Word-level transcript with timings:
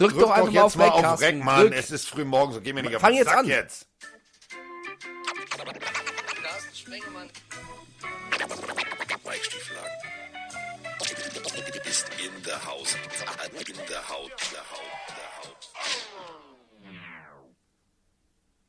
Drück, 0.00 0.12
Drück 0.12 0.22
doch 0.22 0.30
einfach 0.30 0.50
mal 0.50 0.62
auf 0.62 0.78
Rec, 0.78 0.92
auf 0.92 1.20
Rec 1.20 1.44
Mann. 1.44 1.60
Drück. 1.60 1.74
Es 1.74 1.90
ist 1.90 2.08
früh 2.08 2.24
morgens, 2.24 2.54
so 2.54 2.62
geh 2.62 2.72
mir 2.72 2.82
nicht 2.82 2.98
Fang 2.98 3.02
auf 3.02 3.08
den 3.10 3.16
jetzt 3.18 3.26
Sack 3.28 3.38
an. 3.38 3.46
jetzt. 3.46 3.86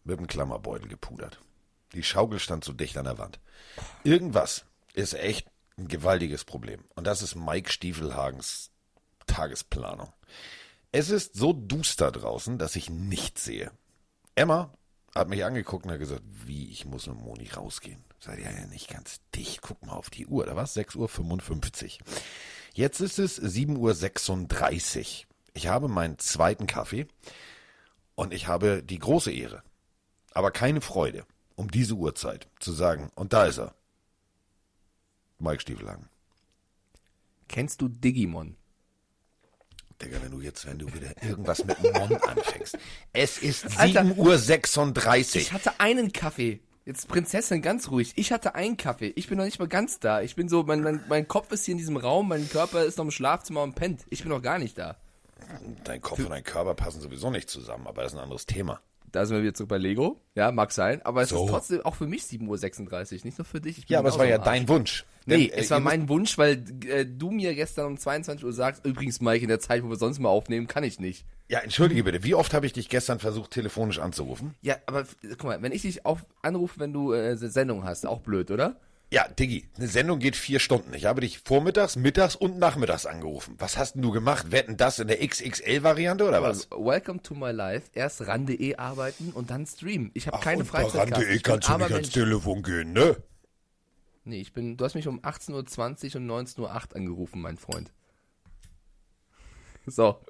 Mit 0.03 0.19
dem 0.19 0.27
Klammerbeutel 0.27 0.89
gepudert. 0.89 1.39
Die 1.93 2.03
Schaukel 2.03 2.39
stand 2.39 2.65
so 2.65 2.73
dicht 2.73 2.97
an 2.97 3.05
der 3.05 3.17
Wand. 3.17 3.39
Irgendwas 4.03 4.65
ist 4.93 5.13
echt 5.13 5.47
ein 5.77 5.87
gewaltiges 5.87 6.43
Problem. 6.43 6.83
Und 6.95 7.07
das 7.07 7.21
ist 7.21 7.35
Mike 7.35 7.71
Stiefelhagens 7.71 8.71
Tagesplanung. 9.27 10.11
Es 10.91 11.09
ist 11.09 11.35
so 11.35 11.53
duster 11.53 12.11
draußen, 12.11 12.57
dass 12.57 12.75
ich 12.75 12.89
nichts 12.89 13.45
sehe. 13.45 13.71
Emma 14.35 14.73
hat 15.15 15.29
mich 15.29 15.43
angeguckt 15.43 15.85
und 15.85 15.91
hat 15.91 15.99
gesagt, 15.99 16.23
wie, 16.45 16.69
ich 16.69 16.85
muss 16.85 17.07
mit 17.07 17.17
Moni 17.17 17.49
rausgehen. 17.49 18.03
Seid 18.19 18.39
ihr 18.39 18.51
ja 18.51 18.67
nicht 18.67 18.89
ganz 18.89 19.21
dicht. 19.33 19.61
Guck 19.61 19.85
mal 19.85 19.93
auf 19.93 20.09
die 20.09 20.27
Uhr. 20.27 20.45
Da 20.45 20.55
war 20.55 20.63
es 20.63 20.75
6.55 20.75 21.99
Uhr. 21.99 22.05
Jetzt 22.73 22.99
ist 23.01 23.19
es 23.19 23.41
7.36 23.41 25.23
Uhr. 25.23 25.27
Ich 25.53 25.67
habe 25.67 25.87
meinen 25.87 26.17
zweiten 26.19 26.67
Kaffee 26.67 27.07
und 28.15 28.33
ich 28.33 28.47
habe 28.47 28.83
die 28.83 28.99
große 28.99 29.31
Ehre, 29.31 29.63
aber 30.33 30.51
keine 30.51 30.79
Freude, 30.79 31.25
um 31.55 31.69
diese 31.69 31.95
Uhrzeit 31.95 32.47
zu 32.59 32.71
sagen, 32.71 33.11
und 33.15 33.33
da 33.33 33.45
ist 33.45 33.59
er. 33.59 33.75
Mike 35.39 35.61
Stiefelhagen. 35.61 36.07
Kennst 37.49 37.81
du 37.81 37.89
Digimon? 37.89 38.55
Digga, 40.01 40.17
wenn 40.21 40.31
du 40.31 40.41
jetzt, 40.41 40.65
wenn 40.65 40.79
du 40.79 40.87
wieder 40.93 41.11
irgendwas 41.21 41.63
mit 41.63 41.81
Mon 41.81 42.15
anfängst. 42.15 42.77
Es 43.13 43.37
ist 43.37 43.65
7.36 43.67 44.17
Uhr. 44.17 45.41
Ich 45.41 45.53
hatte 45.53 45.79
einen 45.79 46.11
Kaffee. 46.11 46.59
Jetzt 46.85 47.07
Prinzessin, 47.07 47.61
ganz 47.61 47.89
ruhig. 47.89 48.13
Ich 48.15 48.31
hatte 48.31 48.55
einen 48.55 48.75
Kaffee. 48.75 49.13
Ich 49.15 49.27
bin 49.27 49.37
noch 49.37 49.45
nicht 49.45 49.59
mal 49.59 49.67
ganz 49.67 49.99
da. 49.99 50.21
Ich 50.21 50.35
bin 50.35 50.49
so, 50.49 50.63
mein, 50.63 50.81
mein, 50.81 51.03
mein 51.07 51.27
Kopf 51.27 51.51
ist 51.51 51.65
hier 51.65 51.73
in 51.73 51.77
diesem 51.77 51.97
Raum, 51.97 52.29
mein 52.29 52.49
Körper 52.49 52.83
ist 52.83 52.97
noch 52.97 53.05
im 53.05 53.11
Schlafzimmer 53.11 53.61
und 53.61 53.75
pennt. 53.75 54.01
Ich 54.09 54.23
bin 54.23 54.31
noch 54.31 54.41
gar 54.41 54.57
nicht 54.57 54.77
da. 54.77 54.97
Dein 55.83 56.01
Kopf 56.01 56.19
und 56.19 56.29
dein 56.29 56.43
Körper 56.43 56.73
passen 56.73 57.01
sowieso 57.01 57.29
nicht 57.29 57.49
zusammen, 57.49 57.85
aber 57.87 58.03
das 58.03 58.13
ist 58.13 58.17
ein 58.17 58.23
anderes 58.23 58.45
Thema 58.45 58.81
da 59.11 59.25
sind 59.25 59.37
wir 59.37 59.43
wieder 59.43 59.53
zurück 59.53 59.69
bei 59.69 59.77
Lego. 59.77 60.21
Ja, 60.35 60.51
mag 60.51 60.71
sein. 60.71 61.01
Aber 61.03 61.21
es 61.21 61.29
so. 61.29 61.45
ist 61.45 61.51
trotzdem 61.51 61.81
auch 61.81 61.95
für 61.95 62.07
mich 62.07 62.23
7.36 62.23 62.47
Uhr, 62.47 63.19
nicht 63.25 63.37
nur 63.37 63.45
für 63.45 63.61
dich. 63.61 63.87
ja, 63.87 63.99
aber 63.99 64.09
es 64.09 64.17
war 64.17 64.25
ja 64.25 64.37
dein 64.37 64.67
Wunsch. 64.67 65.05
Nee, 65.25 65.47
Denn, 65.47 65.59
es 65.59 65.67
äh, 65.67 65.71
war 65.71 65.79
mein 65.79 66.09
Wunsch, 66.09 66.37
weil 66.37 66.63
äh, 66.87 67.05
du 67.05 67.29
mir 67.31 67.53
gestern 67.53 67.87
um 67.87 67.97
22 67.97 68.43
Uhr 68.43 68.53
sagst, 68.53 68.85
übrigens, 68.85 69.21
Mike, 69.21 69.43
in 69.43 69.49
der 69.49 69.59
Zeit, 69.59 69.83
wo 69.83 69.89
wir 69.89 69.97
sonst 69.97 70.19
mal 70.19 70.29
aufnehmen, 70.29 70.67
kann 70.67 70.83
ich 70.83 70.99
nicht. 70.99 71.25
Ja, 71.47 71.59
entschuldige 71.59 72.03
bitte, 72.03 72.23
wie 72.23 72.33
oft 72.33 72.53
habe 72.53 72.65
ich 72.65 72.73
dich 72.73 72.89
gestern 72.89 73.19
versucht, 73.19 73.51
telefonisch 73.51 73.99
anzurufen? 73.99 74.55
Ja, 74.61 74.77
aber 74.85 75.05
guck 75.31 75.43
mal, 75.43 75.61
wenn 75.61 75.73
ich 75.73 75.83
dich 75.83 76.05
auf, 76.05 76.25
anrufe, 76.41 76.79
wenn 76.79 76.93
du 76.93 77.13
äh, 77.13 77.35
Sendung 77.37 77.83
hast, 77.83 78.05
auch 78.07 78.21
blöd, 78.21 78.49
oder? 78.51 78.77
Ja, 79.13 79.27
Diggi, 79.27 79.67
eine 79.75 79.89
Sendung 79.89 80.19
geht 80.19 80.37
vier 80.37 80.59
Stunden. 80.59 80.93
Ich 80.93 81.03
habe 81.03 81.19
dich 81.19 81.39
vormittags, 81.39 81.97
mittags 81.97 82.37
und 82.37 82.59
nachmittags 82.59 83.05
angerufen. 83.05 83.55
Was 83.57 83.75
hast 83.75 83.95
denn 83.95 84.01
du 84.01 84.11
gemacht? 84.11 84.53
Wetten 84.53 84.77
das 84.77 84.99
in 84.99 85.09
der 85.09 85.19
XXL-Variante 85.19 86.25
oder 86.25 86.41
was? 86.41 86.71
Welcome 86.71 87.21
to 87.21 87.35
my 87.35 87.51
life. 87.51 87.89
Erst 87.93 88.25
ran.de 88.25 88.77
arbeiten 88.77 89.31
und 89.33 89.49
dann 89.49 89.65
streamen. 89.65 90.11
Ich 90.13 90.27
habe 90.27 90.39
keine 90.39 90.63
Freizeit. 90.63 91.09
Bei 91.09 91.17
ran.de 91.17 91.39
kannst 91.39 91.67
du 91.67 91.77
nicht 91.77 91.91
ans 91.91 92.09
Telefon 92.11 92.63
gehen, 92.63 92.93
ne? 92.93 93.17
Nee, 94.23 94.39
ich 94.39 94.53
bin, 94.53 94.77
du 94.77 94.85
hast 94.85 94.95
mich 94.95 95.09
um 95.09 95.19
18.20 95.19 95.51
Uhr 95.51 96.21
und 96.21 96.47
19.08 96.47 96.59
Uhr 96.61 96.95
angerufen, 96.95 97.41
mein 97.41 97.57
Freund. 97.57 97.91
So. 99.85 100.21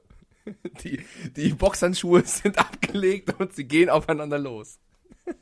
Die, 0.83 1.05
die 1.35 1.53
Boxhandschuhe 1.53 2.23
sind 2.25 2.57
abgelegt 2.57 3.39
und 3.39 3.53
sie 3.53 3.66
gehen 3.66 3.91
aufeinander 3.91 4.39
los. 4.39 4.79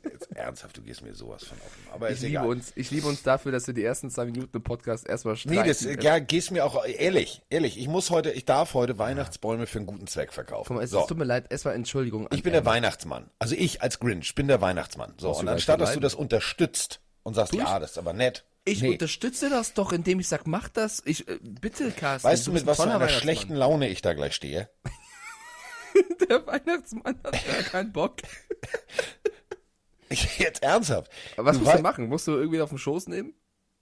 Jetzt 0.04 0.36
ernsthaft, 0.36 0.76
du 0.76 0.82
gehst 0.82 1.02
mir 1.02 1.14
sowas 1.14 1.44
von 1.44 1.56
offen. 1.58 1.82
Aber 1.92 2.10
ich 2.10 2.20
liebe 2.20 2.32
egal. 2.32 2.46
uns, 2.46 2.72
ich 2.76 2.90
liebe 2.90 3.06
uns 3.06 3.22
dafür, 3.22 3.52
dass 3.52 3.66
wir 3.66 3.74
die 3.74 3.84
ersten 3.84 4.10
zwei 4.10 4.26
Minuten 4.26 4.56
im 4.56 4.62
Podcast 4.62 5.08
erstmal 5.08 5.36
streiten. 5.36 5.60
Nee, 5.60 5.66
das, 5.66 5.82
ja, 6.02 6.18
gehst 6.18 6.50
mir 6.50 6.64
auch 6.64 6.84
ehrlich, 6.84 7.42
ehrlich. 7.50 7.78
Ich 7.78 7.88
muss 7.88 8.10
heute, 8.10 8.30
ich 8.30 8.44
darf 8.44 8.74
heute 8.74 8.98
Weihnachtsbäume 8.98 9.66
für 9.66 9.78
einen 9.78 9.86
guten 9.86 10.06
Zweck 10.06 10.32
verkaufen. 10.32 10.68
Guck 10.68 10.76
mal, 10.76 10.84
es, 10.84 10.90
so. 10.90 11.06
tut 11.06 11.18
mir 11.18 11.24
leid, 11.24 11.50
erstmal 11.50 11.74
Entschuldigung. 11.74 12.28
Ich 12.32 12.42
bin 12.42 12.52
der 12.52 12.64
Weihnachtsmann. 12.64 13.30
Also 13.38 13.54
ich 13.54 13.82
als 13.82 13.98
Grinch 13.98 14.34
bin 14.34 14.48
der 14.48 14.60
Weihnachtsmann. 14.60 15.14
So, 15.18 15.30
und 15.30 15.48
anstatt, 15.48 15.80
dass 15.80 15.94
du 15.94 16.00
das 16.00 16.14
unterstützt 16.14 17.00
und 17.22 17.34
sagst, 17.34 17.54
ja, 17.54 17.78
das 17.78 17.92
ist 17.92 17.98
aber 17.98 18.12
nett. 18.12 18.44
Ich 18.64 18.82
nee. 18.82 18.90
unterstütze 18.90 19.48
das 19.48 19.72
doch, 19.72 19.92
indem 19.92 20.20
ich 20.20 20.28
sag, 20.28 20.46
mach 20.46 20.68
das. 20.68 21.02
Ich, 21.06 21.26
äh, 21.28 21.38
bitte, 21.42 21.90
Carsten. 21.90 22.28
Weißt 22.28 22.46
du, 22.46 22.52
mit 22.52 22.66
was 22.66 22.76
für 22.76 22.90
einer 22.90 23.08
schlechten 23.08 23.54
Laune 23.54 23.88
ich 23.88 24.02
da 24.02 24.12
gleich 24.12 24.34
stehe? 24.34 24.68
der 26.28 26.46
Weihnachtsmann 26.46 27.18
hat 27.24 27.32
gar 27.32 27.62
keinen 27.62 27.92
Bock. 27.92 28.16
Jetzt 30.38 30.62
ernsthaft. 30.62 31.10
Aber 31.36 31.46
was 31.46 31.58
du 31.58 31.64
musst 31.64 31.78
du 31.78 31.82
machen? 31.82 32.08
Musst 32.08 32.26
du 32.26 32.32
irgendwie 32.32 32.60
auf 32.60 32.70
den 32.70 32.78
Schoß 32.78 33.08
nehmen? 33.08 33.34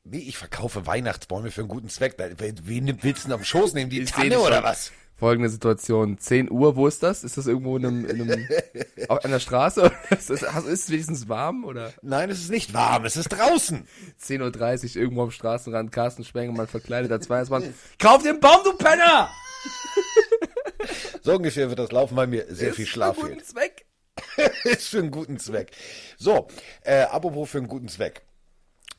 Nee, 0.05 0.19
ich 0.19 0.39
verkaufe 0.39 0.87
Weihnachtsbäume 0.87 1.50
für 1.50 1.62
einen 1.62 1.69
guten 1.69 1.89
Zweck. 1.89 2.16
Wen 2.19 3.03
willst 3.03 3.25
du 3.25 3.28
denn 3.28 3.34
auf 3.34 3.41
den 3.41 3.47
Schoß 3.47 3.75
nehmen? 3.75 3.91
Die 3.91 4.00
ich 4.00 4.11
Tanne 4.11 4.39
oder 4.39 4.62
was? 4.62 4.93
Folgende 5.16 5.50
Situation. 5.50 6.16
10 6.16 6.50
Uhr, 6.50 6.77
wo 6.77 6.87
ist 6.87 7.03
das? 7.03 7.25
Ist 7.25 7.37
das 7.37 7.49
irgendwo 7.49 7.77
in 7.77 7.84
einem, 7.84 8.06
in 8.06 8.22
einem 8.22 8.49
an 9.09 9.31
der 9.31 9.41
Straße? 9.41 9.91
Ist 10.11 10.31
es, 10.31 10.43
ist 10.43 10.66
es 10.66 10.91
wenigstens 10.91 11.28
warm 11.28 11.65
oder? 11.65 11.93
Nein, 12.03 12.31
es 12.31 12.41
ist 12.41 12.50
nicht 12.50 12.72
warm, 12.72 13.05
es 13.05 13.16
ist 13.16 13.31
draußen. 13.31 13.89
10.30 14.22 14.95
Uhr 14.95 15.03
irgendwo 15.03 15.22
am 15.25 15.33
Straßenrand, 15.33 15.91
Carsten 15.91 16.25
Spengemann 16.25 16.69
verkleidet 16.69 17.10
als 17.10 17.28
Weihnachtsmann. 17.28 17.75
Kauf 17.99 18.22
den 18.22 18.39
Baum, 18.39 18.60
du 18.65 18.75
Penner! 18.75 19.28
so 21.22 21.34
ungefähr 21.34 21.69
wird 21.69 21.81
das 21.81 21.91
laufen, 21.91 22.16
weil 22.16 22.28
mir 22.28 22.47
sehr 22.49 22.71
ist 22.71 22.77
viel 22.77 22.87
Schlaf 22.87 23.16
fehlt. 23.16 23.45
Ist 24.65 24.89
für 24.89 24.99
einen 24.99 25.11
guten 25.11 25.39
Zweck. 25.39 25.73
So, 26.17 26.49
äh, 26.83 27.03
apropos 27.03 27.51
für 27.51 27.59
einen 27.59 27.69
guten 27.69 27.89
Zweck. 27.89 28.23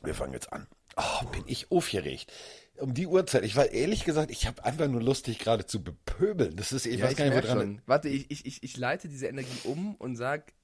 Wir 0.02 0.14
fangen 0.14 0.32
jetzt 0.32 0.52
an. 0.52 0.66
Oh, 0.96 1.26
bin 1.26 1.44
ich 1.46 1.70
aufgeregt. 1.70 2.32
Um 2.78 2.94
die 2.94 3.06
Uhrzeit. 3.06 3.44
Ich 3.44 3.56
war 3.56 3.70
ehrlich 3.70 4.04
gesagt, 4.04 4.30
ich 4.30 4.46
habe 4.46 4.64
einfach 4.64 4.88
nur 4.88 5.02
Lust, 5.02 5.26
dich 5.26 5.38
gerade 5.38 5.66
zu 5.66 5.84
bepöbeln. 5.84 6.56
Das 6.56 6.72
ist, 6.72 6.86
ich 6.86 6.98
ja, 6.98 7.04
weiß 7.04 7.12
ich 7.12 7.18
gar 7.18 7.24
nicht, 7.26 7.36
wo 7.36 7.40
dran 7.40 7.58
schon. 7.58 7.82
Warte, 7.86 8.08
ich, 8.08 8.30
ich, 8.30 8.62
ich 8.62 8.76
leite 8.76 9.08
diese 9.08 9.26
Energie 9.26 9.60
um 9.64 9.94
und 9.96 10.16
sag, 10.16 10.54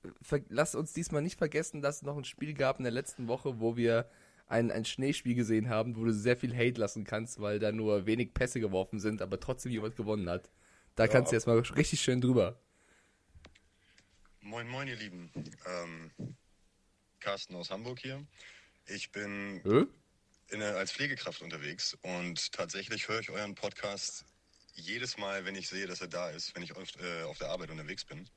lass 0.48 0.74
uns 0.74 0.94
diesmal 0.94 1.20
nicht 1.20 1.36
vergessen, 1.36 1.82
dass 1.82 1.96
es 1.96 2.02
noch 2.02 2.16
ein 2.16 2.24
Spiel 2.24 2.54
gab 2.54 2.78
in 2.78 2.84
der 2.84 2.92
letzten 2.92 3.28
Woche, 3.28 3.60
wo 3.60 3.76
wir 3.76 4.08
ein, 4.46 4.70
ein 4.70 4.84
Schneespiel 4.84 5.34
gesehen 5.34 5.68
haben, 5.68 5.96
wo 5.96 6.04
du 6.04 6.12
sehr 6.12 6.36
viel 6.36 6.56
Hate 6.56 6.80
lassen 6.80 7.04
kannst, 7.04 7.40
weil 7.40 7.58
da 7.58 7.72
nur 7.72 8.06
wenig 8.06 8.32
Pässe 8.32 8.60
geworfen 8.60 9.00
sind, 9.00 9.20
aber 9.20 9.38
trotzdem 9.38 9.72
jemand 9.72 9.96
gewonnen 9.96 10.30
hat. 10.30 10.50
Da 10.94 11.04
ja. 11.04 11.08
kannst 11.08 11.32
du 11.32 11.36
jetzt 11.36 11.46
mal 11.46 11.58
richtig 11.58 12.00
schön 12.00 12.20
drüber. 12.20 12.58
Moin, 14.46 14.68
moin, 14.68 14.86
ihr 14.86 14.94
Lieben. 14.94 15.28
Ähm, 15.66 16.36
Carsten 17.18 17.56
aus 17.56 17.70
Hamburg 17.70 17.98
hier. 17.98 18.24
Ich 18.86 19.10
bin 19.10 19.60
in, 20.50 20.62
als 20.62 20.92
Pflegekraft 20.92 21.42
unterwegs 21.42 21.98
und 22.02 22.52
tatsächlich 22.52 23.08
höre 23.08 23.18
ich 23.18 23.30
euren 23.30 23.56
Podcast 23.56 24.24
jedes 24.74 25.18
Mal, 25.18 25.44
wenn 25.46 25.56
ich 25.56 25.66
sehe, 25.66 25.88
dass 25.88 26.00
er 26.00 26.06
da 26.06 26.30
ist, 26.30 26.54
wenn 26.54 26.62
ich 26.62 26.76
oft, 26.76 26.96
äh, 27.00 27.24
auf 27.24 27.38
der 27.38 27.48
Arbeit 27.48 27.70
unterwegs 27.70 28.04
bin. 28.04 28.30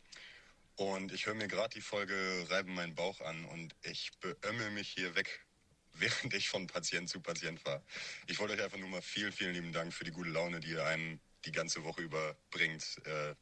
Und 0.78 1.14
ich 1.14 1.28
höre 1.28 1.36
mir 1.36 1.48
gerade 1.48 1.76
die 1.76 1.82
Folge 1.82 2.16
Reiben 2.50 2.74
meinen 2.74 2.96
Bauch 2.96 3.22
an 3.22 3.46
und 3.46 3.76
ich 3.84 4.10
beömmel 4.20 4.72
mich 4.72 4.90
hier 4.90 5.14
weg, 5.14 5.46
während 5.94 6.34
ich 6.34 6.50
von 6.50 6.66
Patient 6.66 7.08
zu 7.08 7.20
Patient 7.20 7.60
fahre. 7.60 7.84
Ich 8.26 8.40
wollte 8.40 8.56
euch 8.56 8.64
einfach 8.64 8.80
nur 8.80 8.90
mal 8.90 9.04
vielen, 9.04 9.32
vielen 9.32 9.54
lieben 9.54 9.74
Dank 9.74 9.94
für 9.94 10.06
die 10.06 10.12
gute 10.12 10.32
Laune, 10.32 10.60
die 10.60 10.72
ihr 10.72 10.84
einem 10.84 11.20
die 11.46 11.52
ganze 11.52 11.84
Woche 11.84 12.02
über 12.02 12.36
bringt. 12.50 12.98
Äh, 13.06 13.36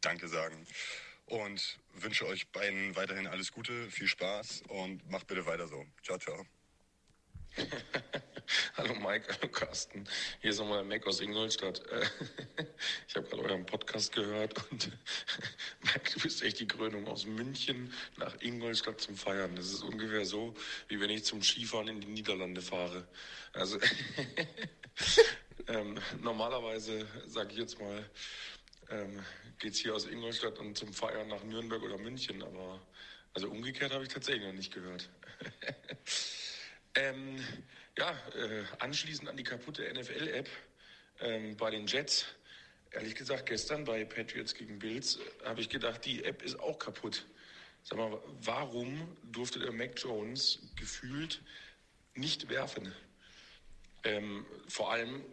danke 0.00 0.28
sagen 0.28 0.64
und 1.26 1.78
wünsche 1.94 2.26
euch 2.26 2.48
beiden 2.48 2.96
weiterhin 2.96 3.26
alles 3.26 3.52
Gute, 3.52 3.90
viel 3.90 4.08
Spaß 4.08 4.62
und 4.68 5.08
macht 5.10 5.26
bitte 5.26 5.46
weiter 5.46 5.68
so. 5.68 5.84
Ciao, 6.02 6.18
ciao. 6.18 6.44
hallo 8.76 8.94
Mike, 8.94 9.28
hallo 9.32 9.48
Carsten. 9.48 10.08
Hier 10.40 10.50
ist 10.50 10.58
nochmal 10.58 10.84
Mac 10.84 11.06
aus 11.06 11.20
Ingolstadt. 11.20 11.82
Ich 13.08 13.16
habe 13.16 13.28
gerade 13.28 13.44
euren 13.44 13.64
Podcast 13.64 14.12
gehört 14.12 14.54
und 14.70 14.90
Mike, 15.82 16.10
du 16.14 16.20
bist 16.20 16.42
echt 16.42 16.58
die 16.58 16.66
Krönung 16.66 17.06
aus 17.06 17.26
München 17.26 17.92
nach 18.16 18.34
Ingolstadt 18.40 19.00
zum 19.00 19.16
Feiern. 19.16 19.54
Das 19.54 19.66
ist 19.66 19.82
ungefähr 19.82 20.24
so, 20.24 20.54
wie 20.88 20.98
wenn 20.98 21.10
ich 21.10 21.24
zum 21.24 21.42
Skifahren 21.42 21.86
in 21.86 22.00
die 22.00 22.08
Niederlande 22.08 22.60
fahre. 22.60 23.06
Also 23.52 23.78
ähm, 25.68 25.98
normalerweise 26.20 27.06
sage 27.26 27.52
ich 27.52 27.58
jetzt 27.58 27.78
mal, 27.78 28.04
ähm, 28.90 29.24
geht 29.58 29.72
es 29.72 29.78
hier 29.78 29.94
aus 29.94 30.06
Ingolstadt 30.06 30.58
und 30.58 30.76
zum 30.76 30.92
Feiern 30.92 31.28
nach 31.28 31.42
Nürnberg 31.44 31.82
oder 31.82 31.98
München, 31.98 32.42
aber 32.42 32.80
also 33.32 33.50
umgekehrt 33.50 33.92
habe 33.92 34.04
ich 34.04 34.10
tatsächlich 34.10 34.44
noch 34.44 34.52
nicht 34.52 34.72
gehört. 34.72 35.10
ähm, 36.94 37.42
ja, 37.98 38.10
äh, 38.36 38.64
anschließend 38.78 39.28
an 39.28 39.36
die 39.36 39.42
kaputte 39.42 39.82
NFL-App 39.92 40.48
ähm, 41.20 41.56
bei 41.56 41.70
den 41.70 41.86
Jets. 41.86 42.26
Ehrlich 42.90 43.16
gesagt, 43.16 43.46
gestern 43.46 43.84
bei 43.84 44.04
Patriots 44.04 44.54
gegen 44.54 44.78
Bills 44.78 45.16
äh, 45.16 45.46
habe 45.46 45.60
ich 45.60 45.68
gedacht, 45.68 46.04
die 46.04 46.24
App 46.24 46.42
ist 46.42 46.58
auch 46.60 46.78
kaputt. 46.78 47.26
Sag 47.82 47.98
mal, 47.98 48.18
warum 48.40 49.16
durfte 49.24 49.58
der 49.58 49.72
Mac 49.72 50.00
Jones 50.00 50.60
gefühlt 50.76 51.42
nicht 52.14 52.48
werfen? 52.48 52.94
Ähm, 54.04 54.46
vor 54.68 54.92
allem 54.92 55.24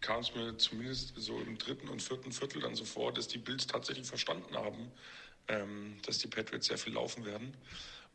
kam 0.00 0.20
es 0.20 0.34
mir 0.34 0.56
zumindest 0.56 1.12
so 1.16 1.38
im 1.40 1.58
dritten 1.58 1.88
und 1.88 2.02
vierten 2.02 2.32
Viertel 2.32 2.62
dann 2.62 2.74
so 2.74 2.84
vor, 2.84 3.12
dass 3.12 3.28
die 3.28 3.38
Bills 3.38 3.66
tatsächlich 3.66 4.06
verstanden 4.06 4.56
haben, 4.56 4.90
ähm, 5.48 5.98
dass 6.06 6.18
die 6.18 6.28
Patriots 6.28 6.66
sehr 6.66 6.78
viel 6.78 6.94
laufen 6.94 7.24
werden. 7.24 7.56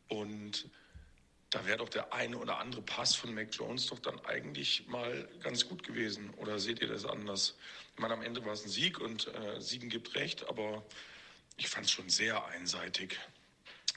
Und 0.07 0.69
da 1.51 1.65
wäre 1.65 1.77
doch 1.77 1.89
der 1.89 2.13
eine 2.13 2.37
oder 2.37 2.57
andere 2.57 2.81
Pass 2.81 3.15
von 3.15 3.33
Mac 3.33 3.47
Jones 3.51 3.87
doch 3.87 3.99
dann 3.99 4.19
eigentlich 4.25 4.87
mal 4.87 5.27
ganz 5.41 5.67
gut 5.67 5.83
gewesen. 5.83 6.31
Oder 6.37 6.59
seht 6.59 6.81
ihr 6.81 6.87
das 6.87 7.05
anders? 7.05 7.55
Ich 7.93 8.01
meine, 8.01 8.13
am 8.13 8.21
Ende 8.21 8.43
war 8.43 8.53
es 8.53 8.65
ein 8.65 8.69
Sieg 8.69 8.99
und 8.99 9.27
äh, 9.33 9.61
Siegen 9.61 9.89
gibt 9.89 10.15
recht, 10.15 10.47
aber 10.49 10.83
ich 11.57 11.69
fand 11.69 11.85
es 11.85 11.91
schon 11.91 12.09
sehr 12.09 12.45
einseitig. 12.47 13.17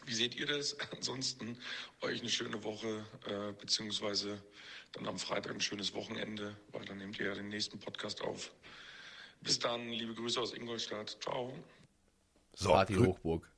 Wie 0.05 0.15
seht 0.15 0.37
ihr 0.37 0.47
das? 0.47 0.79
Ansonsten 0.93 1.59
euch 2.01 2.21
eine 2.21 2.31
schöne 2.31 2.63
Woche, 2.63 3.05
äh, 3.27 3.53
beziehungsweise 3.53 4.41
dann 4.93 5.07
am 5.07 5.19
Freitag 5.19 5.53
ein 5.53 5.61
schönes 5.61 5.95
Wochenende, 5.95 6.57
weil 6.73 6.85
dann 6.85 6.99
nehmt 6.99 7.19
ihr 7.19 7.27
ja 7.27 7.35
den 7.35 7.49
nächsten 7.49 7.79
Podcast 7.79 8.23
auf. 8.23 8.53
Bis 9.41 9.59
dann, 9.59 9.89
liebe 9.91 10.15
Grüße 10.15 10.41
aus 10.41 10.55
Ingolstadt. 10.55 11.17
Ciao. 11.21 11.53
So, 12.55 12.71
Party 12.71 12.95
Hochburg. 12.95 13.49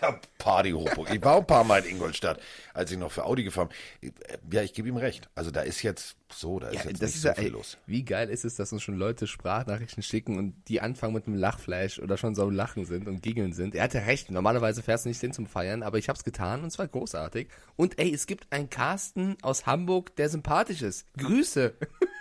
Ja, 0.00 0.18
Party 0.38 0.70
Hochburg. 0.72 1.12
Ich 1.12 1.22
war 1.22 1.36
ein 1.36 1.46
paar 1.46 1.64
Mal 1.64 1.84
in 1.84 1.96
Ingolstadt, 1.96 2.40
als 2.72 2.90
ich 2.90 2.98
noch 2.98 3.12
für 3.12 3.24
Audi 3.24 3.44
gefahren 3.44 3.68
bin. 4.00 4.12
Ja, 4.50 4.62
ich 4.62 4.72
gebe 4.72 4.88
ihm 4.88 4.96
recht. 4.96 5.28
Also 5.34 5.50
da 5.50 5.60
ist 5.60 5.82
jetzt 5.82 6.16
so, 6.32 6.58
da 6.58 6.68
ist 6.68 6.84
ja, 6.84 6.90
jetzt 6.90 7.02
nicht 7.02 7.14
ist 7.14 7.22
so 7.22 7.28
ja, 7.28 7.34
viel 7.34 7.44
ey, 7.44 7.50
los. 7.50 7.78
Wie 7.86 8.04
geil 8.04 8.28
ist 8.28 8.44
es, 8.44 8.56
dass 8.56 8.72
uns 8.72 8.82
schon 8.82 8.96
Leute 8.96 9.26
Sprachnachrichten 9.26 10.02
schicken 10.02 10.38
und 10.38 10.54
die 10.68 10.80
anfangen 10.80 11.14
mit 11.14 11.26
einem 11.26 11.36
Lachfleisch 11.36 11.98
oder 11.98 12.16
schon 12.16 12.34
so 12.34 12.42
am 12.42 12.50
Lachen 12.50 12.84
sind 12.84 13.08
und 13.08 13.22
giggeln 13.22 13.52
sind. 13.52 13.74
Er 13.74 13.84
hatte 13.84 14.06
recht. 14.06 14.30
Normalerweise 14.30 14.82
fährst 14.82 15.04
du 15.04 15.08
nicht 15.08 15.20
hin 15.20 15.32
zum 15.32 15.46
Feiern, 15.46 15.82
aber 15.82 15.98
ich 15.98 16.08
habe 16.08 16.16
es 16.16 16.24
getan 16.24 16.62
und 16.62 16.70
zwar 16.70 16.88
großartig. 16.88 17.48
Und 17.76 17.98
ey, 17.98 18.12
es 18.12 18.26
gibt 18.26 18.52
einen 18.52 18.70
Carsten 18.70 19.36
aus 19.42 19.66
Hamburg, 19.66 20.16
der 20.16 20.28
sympathisch 20.28 20.82
ist. 20.82 21.06
Grüße. 21.16 21.74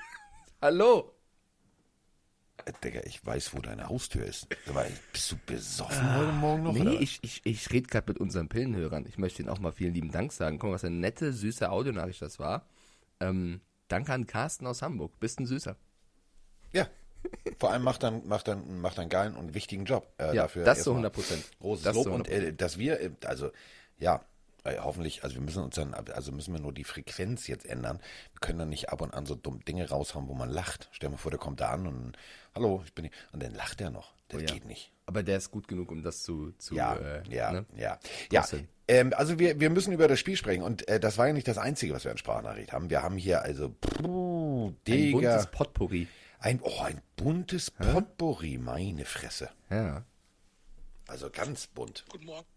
Hallo. 0.62 1.14
Digga, 2.84 3.02
ich 3.06 3.26
weiß, 3.26 3.56
wo 3.56 3.60
deine 3.60 3.90
Haustür 3.90 4.26
ist. 4.26 4.48
Aber 4.68 4.86
bist 5.12 5.32
du 5.32 5.38
besoffen 5.46 6.06
ah, 6.08 6.18
heute 6.18 6.32
Morgen 6.34 6.64
noch? 6.64 6.74
Nee, 6.74 6.98
ich, 6.98 7.20
ich, 7.22 7.42
ich 7.46 7.72
rede 7.72 7.88
gerade 7.88 8.12
mit 8.12 8.20
unseren 8.20 8.48
Pillenhörern. 8.48 9.06
Ich 9.08 9.18
möchte 9.18 9.42
ihnen 9.42 9.50
auch 9.50 9.60
mal 9.60 9.72
vielen 9.72 9.94
lieben 9.94 10.12
Dank 10.12 10.32
sagen. 10.32 10.60
Guck 10.60 10.70
mal, 10.70 10.76
was 10.76 10.86
eine 10.86 10.96
nette, 10.96 11.34
süße 11.34 11.70
Audionachricht 11.70 12.22
das 12.22 12.40
war. 12.40 12.66
Ähm, 13.20 13.62
danke 13.88 14.14
an 14.14 14.28
Carsten 14.28 14.68
aus 14.68 14.82
Hamburg. 14.82 15.20
Bist 15.20 15.40
ein 15.40 15.46
Süßer. 15.46 15.76
Ja. 16.72 16.88
Vor 17.58 17.72
allem 17.72 17.84
macht 17.84 18.04
dann 18.04 18.28
macht 18.28 18.50
dann 18.50 18.82
macht 18.82 19.00
einen 19.00 19.10
geilen 19.10 19.36
und 19.36 19.54
wichtigen 19.54 19.86
Job. 19.86 20.12
Äh, 20.18 20.36
ja, 20.36 20.44
dafür 20.44 20.66
das 20.66 20.84
so 20.84 20.92
100 20.92 21.14
Prozent. 21.14 21.44
Großes 21.60 21.84
das 21.84 21.96
Lob 21.96 22.08
und 22.08 22.28
äh, 22.28 22.54
dass 22.54 22.78
wir, 22.78 23.00
äh, 23.00 23.12
also 23.26 23.52
ja, 23.98 24.26
äh, 24.63 24.77
hoffentlich, 24.80 25.24
also 25.24 25.36
wir 25.36 25.42
müssen 25.42 25.63
uns 25.63 25.75
dann, 25.75 25.94
also 25.94 26.31
müssen 26.31 26.54
wir 26.54 26.62
nur 26.62 26.74
die 26.74 26.83
Frequenz 26.83 27.48
jetzt 27.48 27.65
ändern. 27.65 28.00
Wir 28.31 28.39
können 28.39 28.60
dann 28.60 28.69
nicht 28.69 28.89
ab 28.89 29.01
und 29.01 29.13
an 29.13 29.25
so 29.25 29.36
dumm 29.36 29.63
Dinge 29.65 29.89
raushauen, 29.89 30.27
wo 30.27 30.33
man 30.33 30.50
lacht. 30.50 30.89
Stell 30.92 31.10
dir 31.10 31.12
mal 31.12 31.18
vor, 31.18 31.31
der 31.31 31.39
kommt 31.39 31.60
da 31.60 31.71
an 31.71 31.88
und 31.88 32.18
hallo, 32.56 32.81
ich 32.86 32.94
bin 32.94 33.06
hier. 33.06 33.13
Und 33.33 33.44
dann 33.44 33.54
lacht 33.54 33.81
er 33.81 33.89
noch. 33.89 34.13
Das 34.30 34.39
oh 34.39 34.45
ja. 34.45 34.54
geht 34.54 34.65
nicht. 34.65 34.92
Aber 35.06 35.21
der 35.21 35.38
ist 35.38 35.51
gut 35.51 35.68
genug, 35.68 35.92
um 35.92 36.01
das 36.01 36.24
zu, 36.24 36.54
zu 36.57 36.75
ja, 36.75 36.95
äh, 36.95 37.24
ja, 37.30 37.51
ne? 37.51 37.65
ja, 37.75 38.00
ja. 38.31 38.45
Ähm, 38.88 39.13
also 39.15 39.38
wir, 39.38 39.60
wir 39.60 39.69
müssen 39.69 39.94
über 39.94 40.07
das 40.07 40.19
Spiel 40.19 40.38
sprechen 40.38 40.63
und 40.63 40.88
äh, 40.88 41.00
das 41.00 41.18
war 41.18 41.27
ja 41.27 41.33
nicht 41.33 41.48
das 41.48 41.57
Einzige, 41.57 41.94
was 41.94 42.06
wir 42.06 42.12
in 42.12 42.18
Sprachnachricht 42.18 42.71
haben. 42.71 42.89
Wir 42.89 43.04
haben 43.04 43.18
hier 43.18 43.42
also 43.42 43.69
puh, 43.69 44.74
Digga, 44.88 45.07
ein 45.07 45.12
buntes 45.12 45.51
Potpourri. 45.51 46.07
Ein, 46.39 46.59
oh, 46.62 46.81
ein 46.81 47.01
buntes 47.16 47.71
Potpourri, 47.71 48.57
meine 48.57 49.06
Fresse. 49.06 49.50
Ja. 49.69 50.04
Also 51.07 51.30
ganz 51.30 51.68
bunt. 51.68 52.06
Guten 52.09 52.25
Morgen. 52.25 52.48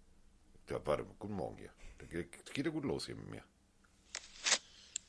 Ja, 0.68 0.80
warte, 0.84 1.04
guten 1.18 1.34
Morgen 1.34 1.56
hier. 1.58 1.70
Das 1.98 2.08
geht 2.52 2.66
ja 2.66 2.70
gut 2.70 2.84
los 2.84 3.06
hier 3.06 3.16
mit 3.16 3.28
mir. 3.28 3.44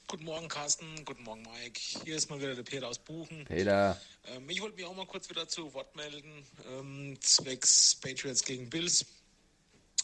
Guten 0.08 0.24
Morgen, 0.24 0.48
Carsten. 0.48 1.04
Guten 1.04 1.24
Morgen, 1.24 1.42
Mike. 1.42 1.80
Hier 2.06 2.16
ist 2.16 2.30
mal 2.30 2.40
wieder 2.40 2.56
der 2.56 2.64
Peter 2.64 2.88
aus 2.88 2.98
Buchen. 2.98 3.44
Peter. 3.44 4.02
Ähm, 4.26 4.50
ich 4.50 4.62
wollte 4.62 4.78
mich 4.78 4.86
auch 4.86 4.96
mal 4.96 5.06
kurz 5.06 5.30
wieder 5.30 5.50
zu 5.50 5.74
Wort 5.74 5.96
melden, 5.98 6.46
ähm, 6.70 7.18
zwecks 7.20 7.96
Patriots 7.96 8.44
gegen 8.44 8.70
Bills. 8.70 9.06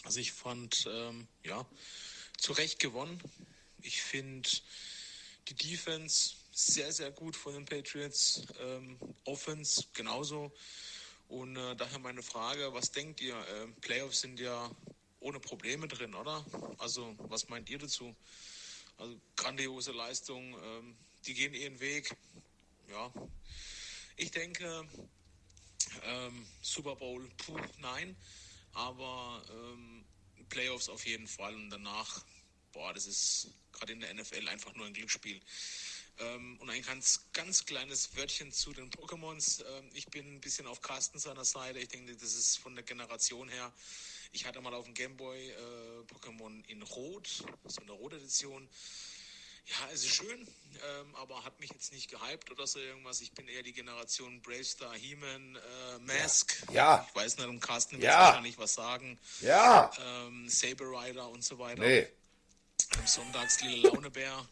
Also 0.03 0.19
ich 0.19 0.33
fand, 0.33 0.85
ähm, 0.91 1.27
ja, 1.45 1.65
zu 2.37 2.51
Recht 2.51 2.79
gewonnen. 2.79 3.21
Ich 3.81 4.01
finde 4.01 4.49
die 5.47 5.55
Defense 5.55 6.35
sehr, 6.51 6.91
sehr 6.91 7.11
gut 7.11 7.37
von 7.37 7.53
den 7.53 7.65
Patriots. 7.65 8.43
Ähm, 8.59 8.97
Offense 9.23 9.85
genauso. 9.93 10.51
Und 11.29 11.55
äh, 11.55 11.75
daher 11.77 11.99
meine 11.99 12.23
Frage, 12.23 12.73
was 12.73 12.91
denkt 12.91 13.21
ihr? 13.21 13.35
Äh, 13.35 13.67
Playoffs 13.79 14.19
sind 14.19 14.39
ja 14.39 14.69
ohne 15.23 15.39
Probleme 15.39 15.87
drin, 15.87 16.13
oder? 16.13 16.45
Also, 16.77 17.15
was 17.29 17.49
meint 17.49 17.69
ihr 17.69 17.79
dazu? 17.79 18.15
Also, 18.97 19.19
grandiose 19.35 19.91
Leistung, 19.91 20.55
ähm, 20.61 20.95
die 21.25 21.33
gehen 21.33 21.53
ihren 21.53 21.79
Weg. 21.79 22.15
Ja, 22.89 23.11
ich 24.17 24.29
denke, 24.31 24.87
ähm, 26.03 26.45
Super 26.61 26.95
Bowl, 26.95 27.27
puh, 27.37 27.57
nein, 27.79 28.15
aber 28.73 29.43
ähm, 29.49 30.03
Playoffs 30.49 30.89
auf 30.89 31.05
jeden 31.05 31.27
Fall 31.27 31.55
und 31.55 31.69
danach, 31.69 32.23
boah, 32.73 32.93
das 32.93 33.07
ist 33.07 33.47
gerade 33.71 33.93
in 33.93 34.01
der 34.01 34.13
NFL 34.13 34.47
einfach 34.49 34.73
nur 34.75 34.85
ein 34.85 34.93
Glücksspiel. 34.93 35.41
Ähm, 36.19 36.57
und 36.59 36.69
ein 36.69 36.83
ganz, 36.83 37.21
ganz 37.33 37.65
kleines 37.65 38.15
Wörtchen 38.15 38.51
zu 38.51 38.71
den 38.71 38.91
Pokémons. 38.91 39.63
Ähm, 39.65 39.89
ich 39.93 40.05
bin 40.07 40.35
ein 40.35 40.41
bisschen 40.41 40.67
auf 40.67 40.81
Carsten 40.81 41.17
seiner 41.17 41.45
Seite. 41.45 41.79
Ich 41.79 41.87
denke, 41.87 42.15
das 42.15 42.35
ist 42.35 42.57
von 42.57 42.75
der 42.75 42.83
Generation 42.83 43.49
her 43.49 43.73
ich 44.33 44.45
hatte 44.45 44.59
mal 44.61 44.73
auf 44.73 44.85
dem 44.85 44.93
Gameboy 44.93 45.49
äh, 45.49 45.55
Pokémon 46.11 46.65
in 46.67 46.81
Rot, 46.81 47.43
so 47.65 47.81
eine 47.81 47.91
rote 47.91 48.17
Edition. 48.17 48.67
Ja, 49.65 49.75
es 49.93 50.03
ist 50.03 50.15
schön, 50.15 50.45
ähm, 50.99 51.15
aber 51.15 51.45
hat 51.45 51.57
mich 51.61 51.71
jetzt 51.71 51.93
nicht 51.93 52.11
gehypt 52.11 52.51
oder 52.51 52.67
so 52.67 52.79
irgendwas. 52.79 53.21
Ich 53.21 53.31
bin 53.31 53.47
eher 53.47 53.63
die 53.63 53.71
Generation 53.71 54.41
Bravestar, 54.41 54.93
He-Man, 54.93 55.55
äh, 55.55 55.99
Mask. 55.99 56.61
Ja. 56.73 57.07
Ich 57.07 57.15
weiß 57.15 57.37
nicht, 57.37 57.47
um 57.47 57.61
Carsten 57.61 58.01
ja. 58.01 58.33
kann 58.33 58.43
ich 58.43 58.57
was 58.57 58.73
sagen. 58.73 59.17
Ja. 59.39 59.89
Ähm, 60.01 60.49
Saber 60.49 60.85
Rider 60.85 61.29
und 61.29 61.45
so 61.45 61.57
weiter. 61.59 61.81
Nee. 61.81 61.99
Ähm, 61.99 63.07
Sonntags 63.07 63.61
Lila 63.61 63.89
Launebär. 63.89 64.45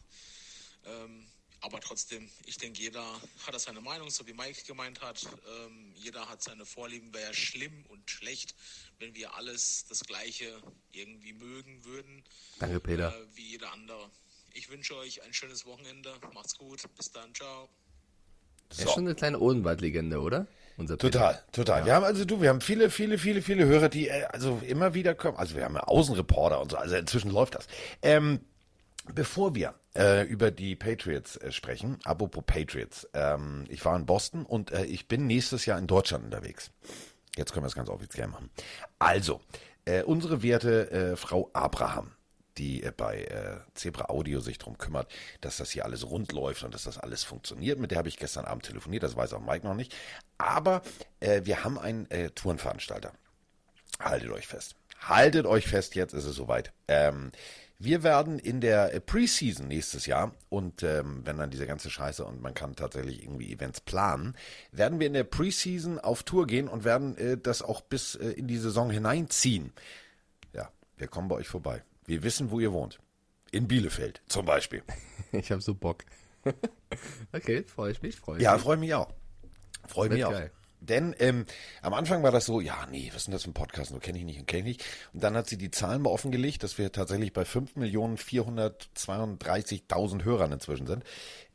Ähm, 0.86 1.26
aber 1.62 1.80
trotzdem, 1.80 2.28
ich 2.44 2.58
denke, 2.58 2.80
jeder 2.80 3.04
hat 3.46 3.54
da 3.54 3.58
seine 3.58 3.80
Meinung, 3.80 4.10
so 4.10 4.26
wie 4.26 4.32
Mike 4.32 4.62
gemeint 4.66 5.00
hat. 5.00 5.24
Ähm, 5.64 5.92
jeder 5.94 6.28
hat 6.28 6.42
seine 6.42 6.66
Vorlieben. 6.66 7.14
Wäre 7.14 7.32
schlimm 7.32 7.84
und 7.88 8.10
schlecht, 8.10 8.54
wenn 8.98 9.14
wir 9.14 9.34
alles 9.34 9.84
das 9.88 10.00
Gleiche 10.00 10.60
irgendwie 10.90 11.32
mögen 11.32 11.84
würden. 11.84 12.24
Danke, 12.58 12.80
Peter. 12.80 13.14
Äh, 13.14 13.36
wie 13.36 13.50
jeder 13.52 13.72
andere. 13.72 14.10
Ich 14.52 14.70
wünsche 14.70 14.96
euch 14.96 15.22
ein 15.22 15.32
schönes 15.32 15.64
Wochenende. 15.64 16.12
Macht's 16.34 16.58
gut. 16.58 16.82
Bis 16.96 17.12
dann. 17.12 17.32
Ciao. 17.34 17.68
So. 18.70 18.82
Er 18.82 18.88
ist 18.88 18.94
schon 18.94 19.06
eine 19.06 19.14
kleine 19.14 19.38
Odenwald-Legende, 19.38 20.20
oder? 20.20 20.48
Unser 20.78 20.98
total, 20.98 21.34
Peter. 21.34 21.52
total. 21.52 21.80
Ja. 21.80 21.86
Wir 21.86 21.94
haben 21.94 22.04
also 22.04 22.24
du, 22.24 22.40
wir 22.40 22.48
haben 22.48 22.60
viele, 22.60 22.90
viele, 22.90 23.18
viele, 23.18 23.42
viele 23.42 23.66
Hörer, 23.66 23.88
die 23.88 24.08
äh, 24.08 24.24
also 24.24 24.60
immer 24.66 24.94
wieder 24.94 25.14
kommen. 25.14 25.36
Also 25.36 25.54
wir 25.54 25.64
haben 25.64 25.74
ja 25.74 25.82
Außenreporter 25.82 26.60
und 26.60 26.72
so. 26.72 26.76
Also 26.76 26.96
inzwischen 26.96 27.30
läuft 27.30 27.54
das. 27.54 27.66
Ähm, 28.02 28.40
Bevor 29.14 29.54
wir 29.54 29.74
äh, 29.96 30.24
über 30.26 30.50
die 30.50 30.76
Patriots 30.76 31.36
äh, 31.36 31.52
sprechen, 31.52 31.98
apropos 32.04 32.44
Patriots, 32.46 33.08
ähm, 33.14 33.64
ich 33.68 33.84
war 33.84 33.96
in 33.96 34.06
Boston 34.06 34.44
und 34.46 34.72
äh, 34.72 34.84
ich 34.84 35.08
bin 35.08 35.26
nächstes 35.26 35.66
Jahr 35.66 35.78
in 35.78 35.86
Deutschland 35.86 36.24
unterwegs. 36.24 36.70
Jetzt 37.36 37.52
können 37.52 37.64
wir 37.64 37.68
es 37.68 37.74
ganz 37.74 37.88
offiziell 37.88 38.28
machen. 38.28 38.50
Also, 38.98 39.40
äh, 39.84 40.02
unsere 40.02 40.42
werte 40.42 40.90
äh, 40.90 41.16
Frau 41.16 41.50
Abraham, 41.54 42.12
die 42.58 42.82
äh, 42.82 42.92
bei 42.94 43.24
äh, 43.24 43.58
Zebra 43.74 44.06
Audio 44.10 44.40
sich 44.40 44.58
darum 44.58 44.78
kümmert, 44.78 45.10
dass 45.40 45.56
das 45.56 45.70
hier 45.70 45.84
alles 45.84 46.08
rund 46.08 46.32
läuft 46.32 46.62
und 46.62 46.74
dass 46.74 46.84
das 46.84 46.98
alles 46.98 47.24
funktioniert. 47.24 47.78
Mit 47.78 47.90
der 47.90 47.98
habe 47.98 48.08
ich 48.08 48.16
gestern 48.16 48.44
Abend 48.44 48.64
telefoniert, 48.64 49.02
das 49.02 49.16
weiß 49.16 49.32
auch 49.32 49.40
Mike 49.40 49.66
noch 49.66 49.74
nicht. 49.74 49.94
Aber 50.38 50.82
äh, 51.20 51.42
wir 51.44 51.64
haben 51.64 51.78
einen 51.78 52.10
äh, 52.10 52.30
Tourenveranstalter. 52.30 53.12
Haltet 53.98 54.30
euch 54.30 54.46
fest. 54.46 54.76
Haltet 55.00 55.46
euch 55.46 55.66
fest, 55.66 55.94
jetzt 55.94 56.12
ist 56.12 56.24
es 56.24 56.36
soweit. 56.36 56.72
Ähm, 56.86 57.32
wir 57.84 58.02
werden 58.04 58.38
in 58.38 58.60
der 58.60 59.00
Preseason 59.00 59.66
nächstes 59.66 60.06
Jahr 60.06 60.32
und 60.48 60.82
ähm, 60.82 61.22
wenn 61.24 61.38
dann 61.38 61.50
diese 61.50 61.66
ganze 61.66 61.90
Scheiße 61.90 62.24
und 62.24 62.40
man 62.40 62.54
kann 62.54 62.76
tatsächlich 62.76 63.22
irgendwie 63.22 63.52
Events 63.52 63.80
planen, 63.80 64.36
werden 64.70 65.00
wir 65.00 65.08
in 65.08 65.14
der 65.14 65.24
Preseason 65.24 65.98
auf 65.98 66.22
Tour 66.22 66.46
gehen 66.46 66.68
und 66.68 66.84
werden 66.84 67.16
äh, 67.16 67.36
das 67.36 67.60
auch 67.60 67.80
bis 67.80 68.14
äh, 68.14 68.28
in 68.30 68.46
die 68.46 68.58
Saison 68.58 68.90
hineinziehen. 68.90 69.72
Ja, 70.52 70.70
wir 70.96 71.08
kommen 71.08 71.26
bei 71.28 71.34
euch 71.34 71.48
vorbei. 71.48 71.82
Wir 72.04 72.22
wissen, 72.22 72.50
wo 72.50 72.60
ihr 72.60 72.72
wohnt. 72.72 73.00
In 73.50 73.68
Bielefeld 73.68 74.22
zum 74.28 74.46
Beispiel. 74.46 74.82
Ich 75.34 75.50
habe 75.50 75.62
so 75.62 75.74
Bock. 75.74 76.04
okay, 77.32 77.64
freue 77.64 77.90
ich 77.90 78.02
mich, 78.02 78.16
freue 78.16 78.36
ich 78.36 78.42
ja, 78.42 78.52
mich. 78.52 78.58
Ja, 78.60 78.64
freue 78.64 78.76
mich 78.76 78.92
auch. 78.92 79.14
Freue 79.88 80.10
mich 80.10 80.24
auch. 80.26 80.34
Denn 80.82 81.14
ähm, 81.18 81.46
am 81.80 81.94
Anfang 81.94 82.22
war 82.22 82.30
das 82.32 82.44
so, 82.46 82.60
ja, 82.60 82.86
nee, 82.90 83.08
was 83.08 83.22
ist 83.22 83.28
denn 83.28 83.32
das 83.32 83.44
für 83.44 83.50
ein 83.50 83.54
Podcast? 83.54 83.90
So 83.90 83.98
kenne 83.98 84.18
ich 84.18 84.24
nicht 84.24 84.40
und 84.40 84.46
kenne 84.46 84.60
ich 84.60 84.78
nicht. 84.78 84.84
Und 85.12 85.22
dann 85.22 85.36
hat 85.36 85.48
sie 85.48 85.56
die 85.56 85.70
Zahlen 85.70 86.02
mal 86.02 86.10
offengelegt, 86.10 86.62
dass 86.62 86.78
wir 86.78 86.92
tatsächlich 86.92 87.32
bei 87.32 87.42
5.432.000 87.42 90.24
Hörern 90.24 90.52
inzwischen 90.52 90.86
sind. 90.86 91.04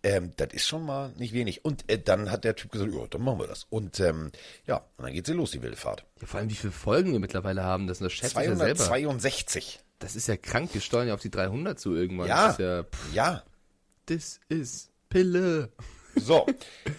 Ähm, 0.04 0.34
das 0.38 0.54
ist 0.54 0.68
schon 0.68 0.86
mal 0.86 1.12
nicht 1.18 1.34
wenig. 1.34 1.66
Und 1.66 1.92
äh, 1.92 2.00
dann 2.00 2.32
hat 2.32 2.44
der 2.44 2.56
Typ 2.56 2.72
gesagt, 2.72 2.94
ja, 2.94 3.08
dann 3.10 3.22
machen 3.22 3.40
wir 3.40 3.48
das. 3.48 3.66
Und 3.70 4.00
ähm, 4.00 4.32
ja, 4.66 4.78
und 4.98 5.06
dann 5.06 5.14
geht 5.14 5.26
sie 5.26 5.34
los, 5.34 5.52
die 5.52 5.62
wilde 5.62 5.78
Fahrt. 5.78 6.06
Ja, 6.22 6.28
vor 6.28 6.40
allem, 6.40 6.50
wie 6.50 6.56
viele 6.56 6.72
Folgen 6.72 7.12
wir 7.12 7.20
mittlerweile 7.20 7.64
haben, 7.64 7.88
das, 7.88 8.00
das 8.00 8.14
schätzt 8.14 8.34
262. 8.34 9.76
Ja 9.76 9.82
das 10.00 10.16
ist 10.16 10.28
ja 10.28 10.38
krank, 10.38 10.74
wir 10.74 10.82
steuern 10.82 11.08
ja 11.08 11.14
auf 11.14 11.22
die 11.22 11.32
300 11.32 11.80
zu 11.80 11.96
irgendwann. 11.96 12.28
Ja, 12.28 12.48
das 12.48 12.54
ist 12.54 12.60
ja, 12.60 12.84
pff, 12.84 13.14
ja. 13.14 13.44
Das 14.06 14.40
ist 14.48 14.92
Pille. 15.10 15.72
So, 16.18 16.46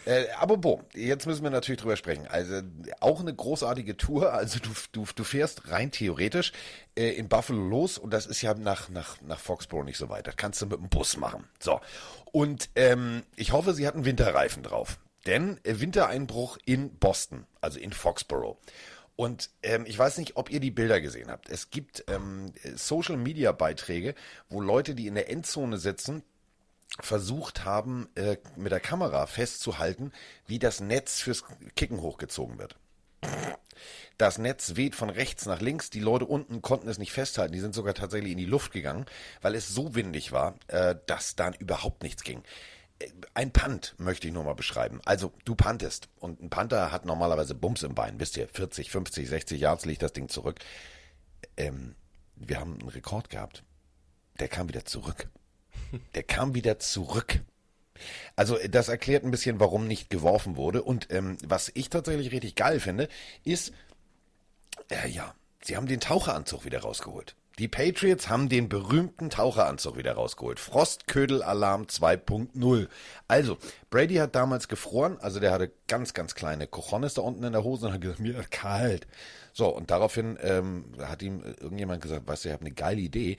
äh, 0.04 0.28
apropos, 0.38 0.80
jetzt 0.94 1.26
müssen 1.26 1.42
wir 1.42 1.50
natürlich 1.50 1.80
drüber 1.80 1.96
sprechen. 1.96 2.26
Also 2.28 2.62
auch 3.00 3.20
eine 3.20 3.34
großartige 3.34 3.96
Tour. 3.96 4.32
Also 4.32 4.58
du, 4.58 4.70
du, 4.92 5.06
du 5.14 5.24
fährst 5.24 5.70
rein 5.70 5.90
theoretisch 5.90 6.52
äh, 6.96 7.10
in 7.10 7.28
Buffalo 7.28 7.62
los 7.62 7.98
und 7.98 8.12
das 8.12 8.26
ist 8.26 8.42
ja 8.42 8.54
nach, 8.54 8.88
nach, 8.88 9.20
nach 9.22 9.38
Foxborough 9.38 9.84
nicht 9.84 9.98
so 9.98 10.08
weit. 10.08 10.26
Das 10.26 10.36
kannst 10.36 10.62
du 10.62 10.66
mit 10.66 10.78
dem 10.78 10.88
Bus 10.88 11.16
machen. 11.16 11.44
So, 11.58 11.80
und 12.32 12.70
ähm, 12.74 13.22
ich 13.36 13.52
hoffe, 13.52 13.74
sie 13.74 13.86
hatten 13.86 14.04
Winterreifen 14.04 14.62
drauf. 14.62 14.98
Denn 15.26 15.58
äh, 15.64 15.80
Wintereinbruch 15.80 16.58
in 16.64 16.96
Boston, 16.96 17.46
also 17.60 17.78
in 17.78 17.92
Foxborough. 17.92 18.56
Und 19.16 19.50
ähm, 19.64 19.84
ich 19.86 19.98
weiß 19.98 20.18
nicht, 20.18 20.36
ob 20.36 20.48
ihr 20.48 20.60
die 20.60 20.70
Bilder 20.70 21.00
gesehen 21.00 21.28
habt. 21.28 21.50
Es 21.50 21.70
gibt 21.70 22.04
ähm, 22.06 22.52
Social-Media-Beiträge, 22.76 24.14
wo 24.48 24.60
Leute, 24.60 24.94
die 24.94 25.08
in 25.08 25.16
der 25.16 25.28
Endzone 25.28 25.78
sitzen, 25.78 26.22
versucht 27.00 27.64
haben, 27.64 28.08
äh, 28.14 28.36
mit 28.56 28.72
der 28.72 28.80
Kamera 28.80 29.26
festzuhalten, 29.26 30.12
wie 30.46 30.58
das 30.58 30.80
Netz 30.80 31.20
fürs 31.20 31.44
Kicken 31.76 32.00
hochgezogen 32.00 32.58
wird. 32.58 32.76
Das 34.16 34.38
Netz 34.38 34.74
weht 34.74 34.96
von 34.96 35.10
rechts 35.10 35.46
nach 35.46 35.60
links. 35.60 35.90
Die 35.90 36.00
Leute 36.00 36.24
unten 36.24 36.60
konnten 36.60 36.88
es 36.88 36.98
nicht 36.98 37.12
festhalten. 37.12 37.52
Die 37.52 37.60
sind 37.60 37.74
sogar 37.74 37.94
tatsächlich 37.94 38.32
in 38.32 38.38
die 38.38 38.44
Luft 38.44 38.72
gegangen, 38.72 39.06
weil 39.40 39.54
es 39.54 39.68
so 39.68 39.94
windig 39.94 40.32
war, 40.32 40.56
äh, 40.66 40.96
dass 41.06 41.36
dann 41.36 41.54
überhaupt 41.54 42.02
nichts 42.02 42.24
ging. 42.24 42.42
Äh, 42.98 43.10
ein 43.34 43.52
Punt 43.52 43.94
möchte 43.98 44.26
ich 44.26 44.34
nur 44.34 44.44
mal 44.44 44.54
beschreiben. 44.54 45.00
Also 45.04 45.32
du 45.44 45.54
pantest 45.54 46.08
und 46.18 46.42
ein 46.42 46.50
Panther 46.50 46.90
hat 46.90 47.04
normalerweise 47.04 47.54
Bums 47.54 47.84
im 47.84 47.94
Bein. 47.94 48.18
Wisst 48.18 48.36
ihr, 48.36 48.48
40, 48.48 48.90
50, 48.90 49.28
60 49.28 49.60
Yards 49.60 49.84
liegt 49.84 50.02
das 50.02 50.12
Ding 50.12 50.28
zurück. 50.28 50.58
Ähm, 51.56 51.94
wir 52.34 52.58
haben 52.58 52.78
einen 52.78 52.88
Rekord 52.88 53.30
gehabt. 53.30 53.62
Der 54.40 54.48
kam 54.48 54.68
wieder 54.68 54.84
zurück. 54.84 55.28
Der 56.14 56.22
kam 56.22 56.54
wieder 56.54 56.78
zurück. 56.78 57.40
Also 58.36 58.56
das 58.70 58.88
erklärt 58.88 59.24
ein 59.24 59.30
bisschen, 59.30 59.60
warum 59.60 59.86
nicht 59.86 60.10
geworfen 60.10 60.56
wurde. 60.56 60.82
Und 60.82 61.08
ähm, 61.10 61.36
was 61.44 61.70
ich 61.74 61.90
tatsächlich 61.90 62.30
richtig 62.32 62.54
geil 62.54 62.80
finde, 62.80 63.08
ist, 63.44 63.72
äh, 64.90 65.08
ja, 65.08 65.34
sie 65.62 65.76
haben 65.76 65.86
den 65.86 66.00
Taucheranzug 66.00 66.64
wieder 66.64 66.80
rausgeholt. 66.80 67.34
Die 67.58 67.66
Patriots 67.66 68.28
haben 68.28 68.48
den 68.48 68.68
berühmten 68.68 69.30
Taucheranzug 69.30 69.96
wieder 69.96 70.12
rausgeholt. 70.12 70.60
Frostködel-Alarm 70.60 71.84
2.0. 71.86 72.86
Also, 73.26 73.58
Brady 73.90 74.14
hat 74.14 74.36
damals 74.36 74.68
gefroren, 74.68 75.18
also 75.20 75.40
der 75.40 75.50
hatte 75.50 75.72
ganz, 75.88 76.14
ganz 76.14 76.36
kleine 76.36 76.68
Cojones 76.68 77.14
da 77.14 77.22
unten 77.22 77.42
in 77.42 77.52
der 77.52 77.64
Hose 77.64 77.86
und 77.86 77.92
hat 77.92 78.00
gesagt, 78.00 78.20
mir 78.20 78.38
ist 78.38 78.52
kalt. 78.52 79.08
So, 79.52 79.74
und 79.74 79.90
daraufhin 79.90 80.38
ähm, 80.40 80.84
hat 81.00 81.20
ihm 81.20 81.42
irgendjemand 81.42 82.00
gesagt, 82.00 82.28
weißt 82.28 82.44
du, 82.44 82.48
ich 82.50 82.52
habe 82.52 82.64
eine 82.64 82.74
geile 82.74 83.00
Idee 83.00 83.38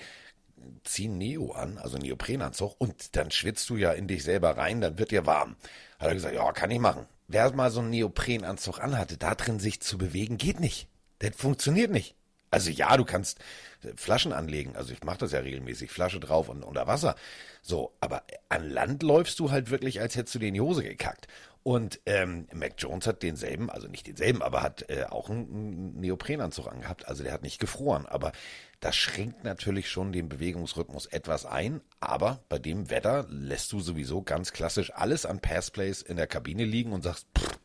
zieh 0.84 1.08
Neo 1.08 1.52
an, 1.52 1.78
also 1.78 1.98
Neoprenanzug, 1.98 2.76
und 2.78 3.16
dann 3.16 3.32
schwitzt 3.32 3.70
du 3.70 3.78
ja 3.78 3.92
in 3.92 4.08
dich 4.08 4.24
selber 4.24 4.58
rein, 4.58 4.82
dann 4.82 4.98
wird 4.98 5.12
dir 5.12 5.26
warm. 5.26 5.56
Hat 6.00 6.08
er 6.08 6.14
gesagt, 6.14 6.36
ja, 6.36 6.52
kann 6.52 6.72
ich 6.72 6.80
machen. 6.80 7.06
Wer 7.28 7.52
mal 7.54 7.72
so 7.72 7.80
einen 7.80 7.92
Neoprenanzug 7.92 8.80
anhatte, 8.80 9.18
da 9.18 9.36
drin 9.36 9.60
sich 9.60 9.82
zu 9.82 9.98
bewegen, 9.98 10.38
geht 10.38 10.60
nicht. 10.60 10.88
Das 11.20 11.36
funktioniert 11.36 11.92
nicht. 11.92 12.16
Also 12.52 12.72
ja, 12.72 12.98
du 12.98 13.06
kannst 13.06 13.40
äh, 13.84 13.90
Flaschen 13.96 14.34
anlegen. 14.34 14.76
Also 14.76 14.94
ich 14.94 15.04
mache 15.04 15.20
das 15.20 15.32
ja 15.32 15.40
regelmäßig. 15.40 15.92
Flasche 15.92 16.20
drauf 16.20 16.50
und 16.50 16.64
unter 16.64 16.88
Wasser. 16.88 17.16
So, 17.62 17.94
aber 18.00 18.24
an 18.50 18.70
Land 18.70 19.04
läufst 19.04 19.40
du 19.40 19.52
halt 19.52 19.70
wirklich, 19.70 20.02
als 20.02 20.16
hättest 20.16 20.36
du 20.36 20.40
dir 20.40 20.52
die 20.52 20.62
Hose 20.62 20.84
gekackt. 20.84 21.28
Und 21.62 22.00
ähm, 22.06 22.48
Mac 22.54 22.74
Jones 22.78 23.06
hat 23.06 23.22
denselben, 23.22 23.70
also 23.70 23.88
nicht 23.88 24.08
denselben, 24.08 24.42
aber 24.42 24.64
hat 24.64 24.90
äh, 24.90 25.04
auch 25.04 25.30
einen 25.30 26.00
Neoprenanzug 26.00 26.68
angehabt. 26.68 27.08
Also 27.08 27.24
der 27.24 27.34
hat 27.34 27.44
nicht 27.44 27.60
gefroren. 27.60 28.06
Aber 28.06 28.32
das 28.80 28.96
schränkt 28.96 29.44
natürlich 29.44 29.90
schon 29.90 30.12
den 30.12 30.30
Bewegungsrhythmus 30.30 31.06
etwas 31.08 31.46
ein, 31.46 31.82
aber 32.00 32.44
bei 32.48 32.60
dem 32.60 32.90
Wetter 32.90 33.26
lässt 33.30 33.72
du 33.74 33.80
sowieso 33.80 34.22
ganz 34.22 34.54
klassisch 34.54 34.94
alles 34.94 35.26
an 35.26 35.40
Passplays 35.40 36.02
in 36.02 36.16
der 36.18 36.28
Kabine 36.28 36.64
liegen 36.64 36.94
und 36.94 37.04
sagst, 37.04 37.28
pff, 37.38 37.60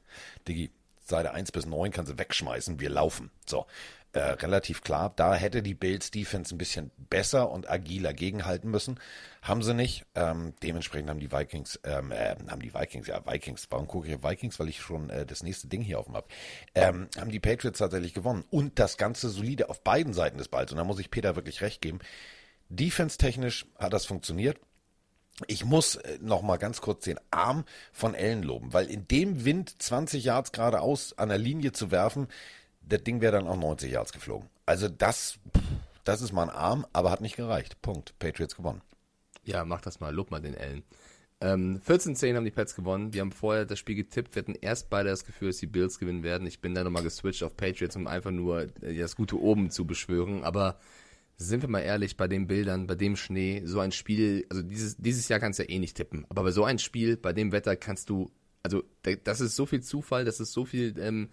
Diggi, 0.48 0.70
Seite 1.00 1.32
1 1.32 1.52
bis 1.52 1.66
9 1.66 1.92
kannst 1.92 2.10
du 2.12 2.18
wegschmeißen, 2.18 2.80
wir 2.80 2.90
laufen. 2.90 3.30
So, 3.46 3.66
äh, 4.14 4.20
relativ 4.20 4.82
klar. 4.82 5.12
Da 5.16 5.34
hätte 5.34 5.62
die 5.62 5.74
Bills 5.74 6.10
Defense 6.10 6.54
ein 6.54 6.58
bisschen 6.58 6.90
besser 6.96 7.50
und 7.50 7.68
agiler 7.68 8.12
gegenhalten 8.12 8.70
müssen. 8.70 9.00
Haben 9.42 9.62
sie 9.62 9.74
nicht. 9.74 10.06
Ähm, 10.14 10.54
dementsprechend 10.62 11.10
haben 11.10 11.18
die 11.18 11.32
Vikings, 11.32 11.80
ähm, 11.84 12.12
äh, 12.12 12.36
haben 12.48 12.62
die 12.62 12.72
Vikings, 12.72 13.08
ja, 13.08 13.20
Vikings, 13.26 13.66
warum 13.70 13.88
gucke 13.88 14.08
ich 14.08 14.22
Vikings? 14.22 14.58
Weil 14.60 14.68
ich 14.68 14.80
schon 14.80 15.10
äh, 15.10 15.26
das 15.26 15.42
nächste 15.42 15.66
Ding 15.66 15.82
hier 15.82 15.98
offen 15.98 16.14
habe. 16.14 16.28
Ähm, 16.74 17.08
haben 17.18 17.30
die 17.30 17.40
Patriots 17.40 17.78
tatsächlich 17.78 18.14
gewonnen. 18.14 18.44
Und 18.50 18.78
das 18.78 18.96
Ganze 18.96 19.28
solide 19.28 19.68
auf 19.68 19.82
beiden 19.82 20.12
Seiten 20.14 20.38
des 20.38 20.48
Balls. 20.48 20.70
Und 20.70 20.78
da 20.78 20.84
muss 20.84 21.00
ich 21.00 21.10
Peter 21.10 21.34
wirklich 21.34 21.60
recht 21.60 21.82
geben. 21.82 21.98
Defense-technisch 22.68 23.66
hat 23.78 23.92
das 23.92 24.06
funktioniert. 24.06 24.58
Ich 25.48 25.64
muss 25.64 25.96
äh, 25.96 26.18
noch 26.20 26.42
mal 26.42 26.58
ganz 26.58 26.80
kurz 26.80 27.04
den 27.04 27.18
Arm 27.32 27.64
von 27.92 28.14
Ellen 28.14 28.44
loben, 28.44 28.72
weil 28.72 28.86
in 28.86 29.08
dem 29.08 29.44
Wind 29.44 29.82
20 29.82 30.22
Yards 30.22 30.52
geradeaus 30.52 31.18
an 31.18 31.28
der 31.28 31.38
Linie 31.38 31.72
zu 31.72 31.90
werfen, 31.90 32.28
das 32.88 33.02
Ding 33.02 33.20
wäre 33.20 33.32
dann 33.32 33.46
auch 33.46 33.56
90 33.56 33.90
Yards 33.90 34.12
geflogen. 34.12 34.48
Also 34.66 34.88
das, 34.88 35.38
das 36.04 36.22
ist 36.22 36.32
mal 36.32 36.44
ein 36.44 36.50
Arm, 36.50 36.86
aber 36.92 37.10
hat 37.10 37.20
nicht 37.20 37.36
gereicht. 37.36 37.80
Punkt. 37.82 38.18
Patriots 38.18 38.56
gewonnen. 38.56 38.82
Ja, 39.44 39.64
mach 39.64 39.80
das 39.80 40.00
mal. 40.00 40.14
Lob 40.14 40.30
mal 40.30 40.40
den 40.40 40.56
Allen. 40.56 40.82
Ähm, 41.40 41.80
14-10 41.86 42.36
haben 42.36 42.44
die 42.44 42.50
Pets 42.50 42.74
gewonnen. 42.74 43.12
Wir 43.12 43.20
haben 43.20 43.32
vorher 43.32 43.66
das 43.66 43.78
Spiel 43.78 43.96
getippt. 43.96 44.34
Wir 44.34 44.42
hatten 44.42 44.54
erst 44.54 44.88
beide 44.88 45.10
das 45.10 45.24
Gefühl, 45.24 45.48
dass 45.48 45.58
die 45.58 45.66
Bills 45.66 45.98
gewinnen 45.98 46.22
werden. 46.22 46.46
Ich 46.46 46.60
bin 46.60 46.74
dann 46.74 46.84
nochmal 46.84 47.02
geswitcht 47.02 47.42
auf 47.42 47.56
Patriots, 47.56 47.96
um 47.96 48.06
einfach 48.06 48.30
nur 48.30 48.68
äh, 48.82 48.96
das 48.96 49.16
gute 49.16 49.38
Oben 49.40 49.70
zu 49.70 49.86
beschwören. 49.86 50.44
Aber 50.44 50.78
sind 51.36 51.62
wir 51.62 51.68
mal 51.68 51.80
ehrlich, 51.80 52.16
bei 52.16 52.28
den 52.28 52.46
Bildern, 52.46 52.86
bei 52.86 52.94
dem 52.94 53.16
Schnee, 53.16 53.62
so 53.64 53.80
ein 53.80 53.92
Spiel, 53.92 54.46
also 54.50 54.62
dieses, 54.62 54.96
dieses 54.96 55.28
Jahr 55.28 55.40
kannst 55.40 55.58
du 55.58 55.64
ja 55.64 55.68
eh 55.70 55.78
nicht 55.78 55.96
tippen. 55.96 56.24
Aber 56.28 56.44
bei 56.44 56.50
so 56.50 56.64
ein 56.64 56.78
Spiel, 56.78 57.16
bei 57.16 57.32
dem 57.32 57.52
Wetter 57.52 57.76
kannst 57.76 58.08
du, 58.08 58.30
also 58.62 58.84
das 59.24 59.40
ist 59.40 59.56
so 59.56 59.66
viel 59.66 59.82
Zufall, 59.82 60.24
das 60.24 60.40
ist 60.40 60.52
so 60.52 60.64
viel 60.64 60.94
ähm, 60.98 61.28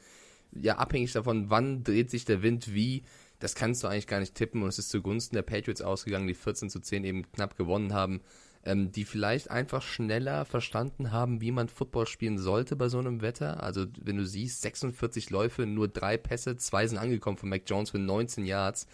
ja 0.54 0.78
abhängig 0.78 1.12
davon, 1.14 1.50
wann 1.50 1.84
dreht 1.84 2.10
sich 2.10 2.26
der 2.26 2.42
Wind 2.42 2.74
wie. 2.74 3.04
Das 3.40 3.56
kannst 3.56 3.84
du 3.84 3.88
eigentlich 3.88 4.08
gar 4.08 4.20
nicht 4.20 4.36
tippen 4.36 4.62
und 4.62 4.70
es 4.70 4.78
ist 4.78 4.90
zugunsten 4.90 5.36
der 5.36 5.42
Patriots 5.42 5.82
ausgegangen, 5.82 6.28
die 6.28 6.36
14 6.36 6.70
zu 6.70 6.80
10 6.80 7.04
eben 7.04 7.32
knapp 7.32 7.58
gewonnen 7.58 7.94
haben, 7.94 8.22
ähm, 8.64 8.92
die 8.92 9.04
vielleicht 9.04 9.50
einfach 9.50 9.82
schneller 9.82 10.46
verstanden 10.46 11.12
haben, 11.12 11.42
wie 11.42 11.52
man 11.52 11.68
Football 11.68 12.06
spielen 12.06 12.38
sollte 12.38 12.76
bei 12.76 12.88
so 12.88 13.00
einem 13.00 13.22
Wetter. 13.22 13.64
Also 13.64 13.88
wenn 14.00 14.18
du 14.18 14.26
siehst, 14.26 14.62
46 14.62 15.32
Läufe, 15.32 15.66
nur 15.66 15.88
drei 15.88 16.18
Pässe, 16.18 16.58
zwei 16.58 16.86
sind 16.86 17.00
angekommen 17.00 17.38
von 17.38 17.50
Mac 17.50 17.64
Jones 17.66 17.90
für 17.90 18.00
19 18.00 18.46
Yards. 18.46 18.88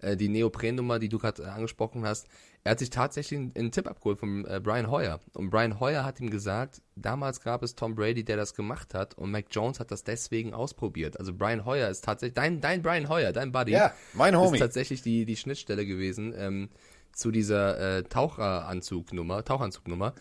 Äh, 0.00 0.16
die 0.16 0.28
Neoprennummer, 0.28 1.00
die 1.00 1.08
du 1.08 1.18
gerade 1.18 1.50
angesprochen 1.50 2.04
hast, 2.04 2.28
er 2.68 2.72
hat 2.72 2.80
sich 2.80 2.90
tatsächlich 2.90 3.40
einen, 3.40 3.52
einen 3.56 3.72
Tipp 3.72 3.86
abgeholt 3.86 4.18
von 4.18 4.44
äh, 4.44 4.60
Brian 4.62 4.90
Hoyer. 4.90 5.20
Und 5.32 5.48
Brian 5.48 5.80
Hoyer 5.80 6.04
hat 6.04 6.20
ihm 6.20 6.28
gesagt, 6.28 6.82
damals 6.96 7.40
gab 7.40 7.62
es 7.62 7.74
Tom 7.74 7.94
Brady, 7.94 8.24
der 8.24 8.36
das 8.36 8.52
gemacht 8.52 8.92
hat 8.92 9.16
und 9.16 9.30
Mac 9.30 9.46
Jones 9.50 9.80
hat 9.80 9.90
das 9.90 10.04
deswegen 10.04 10.52
ausprobiert. 10.52 11.18
Also 11.18 11.32
Brian 11.32 11.64
Hoyer 11.64 11.88
ist 11.88 12.04
tatsächlich, 12.04 12.34
dein, 12.34 12.60
dein 12.60 12.82
Brian 12.82 13.08
Hoyer, 13.08 13.32
dein 13.32 13.52
Buddy, 13.52 13.72
ja, 13.72 13.94
mein 14.12 14.36
Homie. 14.36 14.58
ist 14.58 14.60
tatsächlich 14.60 15.00
die, 15.00 15.24
die 15.24 15.36
Schnittstelle 15.36 15.86
gewesen 15.86 16.34
ähm, 16.36 16.68
zu 17.14 17.30
dieser 17.30 18.00
äh, 18.00 18.02
Taucheranzugnummer, 18.02 19.46
Tauchanzugnummer. 19.46 20.14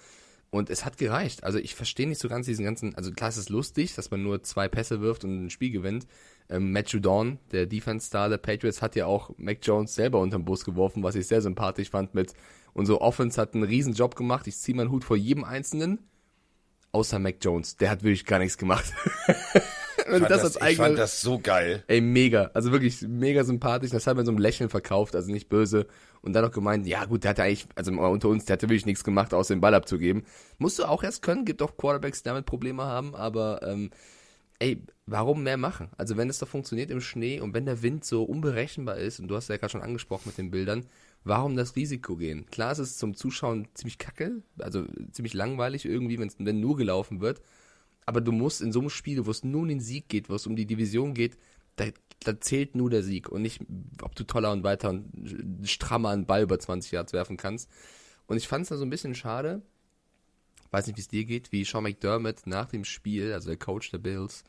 Und 0.49 0.69
es 0.69 0.85
hat 0.85 0.97
gereicht. 0.97 1.43
Also 1.43 1.59
ich 1.59 1.75
verstehe 1.75 2.07
nicht 2.07 2.21
so 2.21 2.29
ganz 2.29 2.45
diesen 2.45 2.63
ganzen, 2.63 2.95
also 2.95 3.11
klar 3.11 3.27
ist 3.27 3.35
es 3.35 3.49
lustig, 3.49 3.93
dass 3.95 4.09
man 4.09 4.23
nur 4.23 4.41
zwei 4.43 4.69
Pässe 4.69 5.01
wirft 5.01 5.25
und 5.25 5.47
ein 5.47 5.49
Spiel 5.49 5.71
gewinnt. 5.71 6.07
Ähm, 6.49 6.71
Matt 6.71 6.89
Judon, 6.89 7.39
der 7.51 7.65
Defense-Star 7.65 8.29
der 8.29 8.37
Patriots, 8.37 8.81
hat 8.81 8.95
ja 8.95 9.05
auch 9.05 9.31
Mac 9.37 9.59
Jones 9.61 9.95
selber 9.95 10.19
unterm 10.19 10.45
Bus 10.45 10.63
geworfen, 10.63 11.03
was 11.03 11.15
ich 11.15 11.27
sehr 11.27 11.41
sympathisch 11.41 11.89
fand 11.89 12.13
mit 12.15 12.33
unsere 12.77 13.01
Offense 13.01 13.41
hat 13.41 13.55
einen 13.55 13.63
riesen 13.63 13.93
Job 13.93 14.15
gemacht. 14.15 14.47
Ich 14.47 14.55
ziehe 14.55 14.77
meinen 14.77 14.91
Hut 14.91 15.03
vor 15.03 15.17
jedem 15.17 15.43
Einzelnen. 15.43 15.99
Außer 16.91 17.19
Mac 17.19 17.37
Jones. 17.41 17.75
Der 17.77 17.89
hat 17.89 18.03
wirklich 18.03 18.25
gar 18.25 18.39
nichts 18.39 18.57
gemacht. 18.57 18.93
Wenn 20.07 20.23
das, 20.23 20.43
das 20.53 20.69
ich 20.69 20.77
fand 20.77 20.97
das 20.97 21.19
so 21.19 21.39
geil. 21.39 21.83
Ey, 21.87 21.99
mega. 21.99 22.51
Also 22.53 22.71
wirklich 22.71 23.01
mega 23.01 23.43
sympathisch. 23.43 23.89
Das 23.89 24.07
hat 24.07 24.15
man 24.15 24.25
so 24.25 24.31
ein 24.31 24.37
Lächeln 24.37 24.69
verkauft, 24.69 25.15
also 25.15 25.31
nicht 25.31 25.49
böse. 25.49 25.87
Und 26.21 26.33
dann 26.33 26.45
noch 26.45 26.51
gemeint, 26.51 26.85
ja 26.87 27.03
gut, 27.05 27.23
der 27.23 27.31
hat 27.31 27.39
eigentlich, 27.39 27.67
also 27.75 27.91
unter 27.91 28.29
uns, 28.29 28.45
der 28.45 28.53
hatte 28.53 28.67
wirklich 28.69 28.85
nichts 28.85 29.03
gemacht, 29.03 29.33
außer 29.33 29.53
den 29.55 29.59
Ball 29.59 29.73
abzugeben. 29.73 30.23
Musst 30.59 30.79
du 30.79 30.85
auch 30.85 31.03
erst 31.03 31.23
können. 31.23 31.45
Gibt 31.45 31.61
auch 31.61 31.75
Quarterbacks, 31.75 32.21
die 32.21 32.29
damit 32.29 32.45
Probleme 32.45 32.83
haben. 32.83 33.15
Aber 33.15 33.61
ähm, 33.63 33.89
ey, 34.59 34.83
warum 35.07 35.43
mehr 35.43 35.57
machen? 35.57 35.89
Also 35.97 36.17
wenn 36.17 36.29
es 36.29 36.39
doch 36.39 36.47
funktioniert 36.47 36.91
im 36.91 37.01
Schnee 37.01 37.39
und 37.39 37.53
wenn 37.53 37.65
der 37.65 37.81
Wind 37.81 38.05
so 38.05 38.23
unberechenbar 38.23 38.97
ist, 38.97 39.19
und 39.19 39.29
du 39.29 39.35
hast 39.35 39.47
ja 39.47 39.57
gerade 39.57 39.71
schon 39.71 39.81
angesprochen 39.81 40.23
mit 40.27 40.37
den 40.37 40.51
Bildern, 40.51 40.85
warum 41.23 41.55
das 41.55 41.75
Risiko 41.75 42.17
gehen? 42.17 42.45
Klar 42.47 42.73
ist 42.73 42.79
es 42.79 42.97
zum 42.97 43.15
Zuschauen 43.15 43.67
ziemlich 43.73 43.97
kacke, 43.97 44.43
also 44.59 44.85
ziemlich 45.11 45.33
langweilig 45.33 45.85
irgendwie, 45.85 46.19
wenn 46.19 46.59
nur 46.59 46.77
gelaufen 46.77 47.21
wird, 47.21 47.41
aber 48.05 48.21
du 48.21 48.31
musst 48.31 48.61
in 48.61 48.71
so 48.71 48.79
einem 48.79 48.89
Spiel, 48.89 49.25
wo 49.25 49.31
es 49.31 49.43
nur 49.43 49.61
um 49.61 49.67
den 49.67 49.79
Sieg 49.79 50.09
geht, 50.09 50.29
wo 50.29 50.35
es 50.35 50.45
um 50.45 50.55
die 50.55 50.65
Division 50.65 51.13
geht, 51.13 51.37
da, 51.77 51.85
da 52.21 52.39
zählt 52.39 52.75
nur 52.75 52.89
der 52.89 53.03
Sieg 53.03 53.29
und 53.29 53.41
nicht, 53.41 53.61
ob 54.01 54.15
du 54.15 54.25
toller 54.25 54.51
und 54.51 54.63
weiter 54.63 54.89
und 54.89 55.09
strammer 55.63 56.09
einen 56.09 56.25
Ball 56.25 56.43
über 56.43 56.59
20 56.59 56.91
Yards 56.91 57.13
werfen 57.13 57.37
kannst. 57.37 57.69
Und 58.25 58.37
ich 58.37 58.47
fand 58.47 58.63
es 58.63 58.69
da 58.69 58.77
so 58.77 58.83
ein 58.83 58.89
bisschen 58.89 59.15
schade, 59.15 59.61
weiß 60.71 60.87
nicht, 60.87 60.97
wie 60.97 61.01
es 61.01 61.07
dir 61.07 61.23
geht, 61.23 61.51
wie 61.51 61.63
Sean 61.63 61.83
McDermott 61.83 62.45
nach 62.45 62.67
dem 62.67 62.83
Spiel, 62.83 63.31
also 63.31 63.47
der 63.47 63.57
Coach 63.57 63.91
der 63.91 63.99
Bills, 63.99 64.43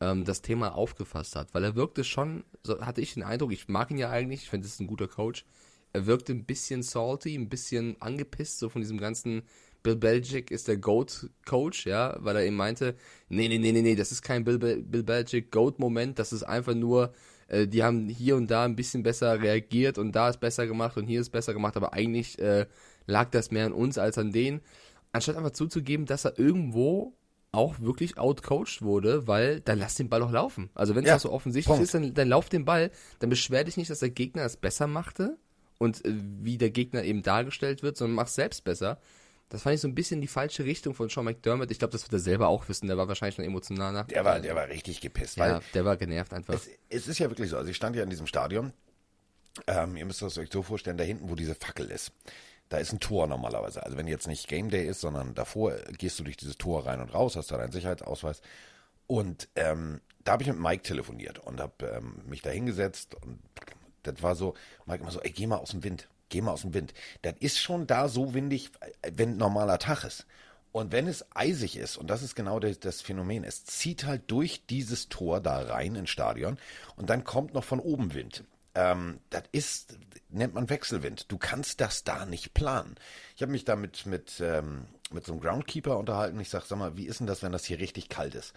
ähm, 0.00 0.24
das 0.24 0.42
Thema 0.42 0.74
aufgefasst 0.74 1.36
hat. 1.36 1.54
Weil 1.54 1.64
er 1.64 1.76
wirkte 1.76 2.04
schon, 2.04 2.44
so 2.62 2.80
hatte 2.80 3.00
ich 3.00 3.14
den 3.14 3.22
Eindruck, 3.22 3.52
ich 3.52 3.68
mag 3.68 3.90
ihn 3.90 3.98
ja 3.98 4.10
eigentlich, 4.10 4.42
ich 4.42 4.50
finde, 4.50 4.66
es 4.66 4.74
ist 4.74 4.80
ein 4.80 4.86
guter 4.86 5.08
Coach. 5.08 5.44
Er 5.92 6.06
wirkte 6.06 6.32
ein 6.32 6.44
bisschen 6.44 6.82
salty, 6.82 7.34
ein 7.36 7.48
bisschen 7.48 7.96
angepisst, 8.00 8.58
so 8.58 8.68
von 8.68 8.82
diesem 8.82 8.98
ganzen 8.98 9.42
Bill 9.82 9.96
Belichick 9.96 10.50
ist 10.50 10.68
der 10.68 10.78
GOAT-Coach, 10.78 11.86
ja, 11.86 12.16
weil 12.18 12.36
er 12.36 12.44
eben 12.44 12.56
meinte, 12.56 12.96
nee, 13.28 13.48
nee, 13.48 13.58
nee, 13.58 13.72
nee, 13.72 13.82
nee, 13.82 13.94
das 13.94 14.10
ist 14.10 14.20
kein 14.20 14.44
Bill, 14.44 14.58
Bill 14.58 15.04
Belichick-GOAT-Moment, 15.04 16.18
das 16.18 16.32
ist 16.32 16.42
einfach 16.42 16.74
nur, 16.74 17.14
äh, 17.46 17.68
die 17.68 17.84
haben 17.84 18.08
hier 18.08 18.36
und 18.36 18.50
da 18.50 18.64
ein 18.64 18.76
bisschen 18.76 19.04
besser 19.04 19.40
reagiert 19.40 19.96
und 19.96 20.12
da 20.12 20.28
ist 20.28 20.40
besser 20.40 20.66
gemacht 20.66 20.96
und 20.96 21.06
hier 21.06 21.20
ist 21.20 21.30
besser 21.30 21.54
gemacht, 21.54 21.76
aber 21.76 21.94
eigentlich 21.94 22.38
äh, 22.40 22.66
lag 23.06 23.30
das 23.30 23.52
mehr 23.52 23.66
an 23.66 23.72
uns 23.72 23.96
als 23.96 24.18
an 24.18 24.32
denen. 24.32 24.60
Anstatt 25.12 25.36
einfach 25.36 25.52
zuzugeben, 25.52 26.04
dass 26.04 26.24
er 26.24 26.38
irgendwo 26.38 27.15
auch 27.56 27.80
wirklich 27.80 28.18
outcoached 28.18 28.82
wurde, 28.82 29.26
weil 29.26 29.60
dann 29.60 29.78
lass 29.78 29.94
den 29.94 30.08
Ball 30.08 30.20
doch 30.20 30.30
laufen. 30.30 30.70
Also 30.74 30.94
wenn 30.94 31.04
es 31.04 31.08
ja, 31.08 31.18
so 31.18 31.32
offensichtlich 31.32 31.66
Punkt. 31.66 31.82
ist, 31.82 31.94
dann, 31.94 32.14
dann 32.14 32.28
lauf 32.28 32.48
den 32.48 32.64
Ball, 32.64 32.90
dann 33.18 33.30
beschwer 33.30 33.64
dich 33.64 33.76
nicht, 33.76 33.90
dass 33.90 34.00
der 34.00 34.10
Gegner 34.10 34.44
es 34.44 34.56
besser 34.56 34.86
machte 34.86 35.36
und 35.78 36.04
äh, 36.04 36.12
wie 36.14 36.58
der 36.58 36.70
Gegner 36.70 37.02
eben 37.02 37.22
dargestellt 37.22 37.82
wird, 37.82 37.96
sondern 37.96 38.14
mach 38.16 38.28
selbst 38.28 38.64
besser. 38.64 38.98
Das 39.48 39.62
fand 39.62 39.76
ich 39.76 39.80
so 39.80 39.88
ein 39.88 39.94
bisschen 39.94 40.20
die 40.20 40.26
falsche 40.26 40.64
Richtung 40.64 40.94
von 40.94 41.08
Sean 41.08 41.24
McDermott. 41.24 41.70
Ich 41.70 41.78
glaube, 41.78 41.92
das 41.92 42.02
wird 42.02 42.12
er 42.12 42.18
selber 42.18 42.48
auch 42.48 42.68
wissen. 42.68 42.88
Der 42.88 42.96
war 42.96 43.06
wahrscheinlich 43.06 43.36
schon 43.36 43.44
emotional 43.44 43.92
nach. 43.92 44.06
Der 44.08 44.24
war, 44.24 44.40
der 44.40 44.56
war 44.56 44.68
richtig 44.68 45.00
gepisst. 45.00 45.36
Ja, 45.36 45.60
der 45.72 45.84
war 45.84 45.96
genervt 45.96 46.32
einfach. 46.32 46.54
Es, 46.54 46.68
es, 46.88 47.06
ist 47.06 47.18
ja 47.18 47.30
wirklich 47.30 47.50
so. 47.50 47.56
Also 47.56 47.70
ich 47.70 47.76
stand 47.76 47.94
ja 47.94 48.02
in 48.02 48.10
diesem 48.10 48.26
Stadion. 48.26 48.72
Ähm, 49.68 49.96
ihr 49.96 50.04
müsst 50.04 50.20
es 50.20 50.36
euch 50.36 50.50
so 50.52 50.62
vorstellen, 50.62 50.98
da 50.98 51.04
hinten, 51.04 51.30
wo 51.30 51.36
diese 51.36 51.54
Fackel 51.54 51.90
ist. 51.90 52.12
Da 52.68 52.78
ist 52.78 52.92
ein 52.92 53.00
Tor 53.00 53.26
normalerweise. 53.26 53.82
Also 53.82 53.96
wenn 53.96 54.08
jetzt 54.08 54.26
nicht 54.26 54.48
Game 54.48 54.70
Day 54.70 54.86
ist, 54.86 55.00
sondern 55.00 55.34
davor 55.34 55.74
gehst 55.98 56.18
du 56.18 56.24
durch 56.24 56.36
dieses 56.36 56.58
Tor 56.58 56.86
rein 56.86 57.00
und 57.00 57.14
raus, 57.14 57.36
hast 57.36 57.50
da 57.50 57.58
deinen 57.58 57.72
Sicherheitsausweis. 57.72 58.40
Und 59.06 59.48
ähm, 59.54 60.00
da 60.24 60.32
habe 60.32 60.42
ich 60.42 60.48
mit 60.48 60.58
Mike 60.58 60.82
telefoniert 60.82 61.38
und 61.38 61.60
habe 61.60 61.86
ähm, 61.86 62.22
mich 62.26 62.42
da 62.42 62.50
hingesetzt 62.50 63.14
und 63.14 63.38
das 64.02 64.22
war 64.22 64.34
so, 64.34 64.54
Mike 64.86 65.02
immer 65.02 65.10
so, 65.10 65.20
ey, 65.20 65.30
geh 65.30 65.46
mal 65.46 65.56
aus 65.56 65.70
dem 65.70 65.84
Wind, 65.84 66.08
geh 66.28 66.40
mal 66.40 66.52
aus 66.52 66.62
dem 66.62 66.74
Wind. 66.74 66.94
Das 67.22 67.34
ist 67.40 67.58
schon 67.58 67.86
da 67.86 68.08
so 68.08 68.34
windig, 68.34 68.70
wenn 69.12 69.36
normaler 69.36 69.78
Tag 69.78 70.04
ist. 70.04 70.26
Und 70.72 70.92
wenn 70.92 71.06
es 71.06 71.24
eisig 71.34 71.76
ist, 71.76 71.96
und 71.96 72.08
das 72.08 72.22
ist 72.22 72.34
genau 72.34 72.60
das, 72.60 72.78
das, 72.78 73.00
Phänomen, 73.00 73.44
es 73.44 73.64
zieht 73.64 74.04
halt 74.04 74.30
durch 74.30 74.66
dieses 74.66 75.08
Tor 75.08 75.40
da 75.40 75.60
rein 75.60 75.94
ins 75.94 76.10
Stadion 76.10 76.58
und 76.96 77.08
dann 77.08 77.24
kommt 77.24 77.54
noch 77.54 77.64
von 77.64 77.80
oben 77.80 78.12
Wind. 78.12 78.44
Ähm, 78.76 79.20
das 79.30 79.44
ist, 79.52 79.98
nennt 80.28 80.54
man 80.54 80.68
Wechselwind. 80.68 81.32
Du 81.32 81.38
kannst 81.38 81.80
das 81.80 82.04
da 82.04 82.26
nicht 82.26 82.52
planen. 82.52 82.96
Ich 83.34 83.42
habe 83.42 83.50
mich 83.50 83.64
da 83.64 83.74
mit, 83.74 84.04
mit, 84.04 84.38
ähm, 84.40 84.84
mit 85.10 85.24
so 85.24 85.32
einem 85.32 85.40
Groundkeeper 85.40 85.96
unterhalten. 85.96 86.38
Ich 86.40 86.50
sage, 86.50 86.66
sag 86.68 86.78
mal, 86.78 86.96
wie 86.96 87.06
ist 87.06 87.20
denn 87.20 87.26
das, 87.26 87.42
wenn 87.42 87.52
das 87.52 87.64
hier 87.64 87.78
richtig 87.78 88.10
kalt 88.10 88.34
ist? 88.34 88.52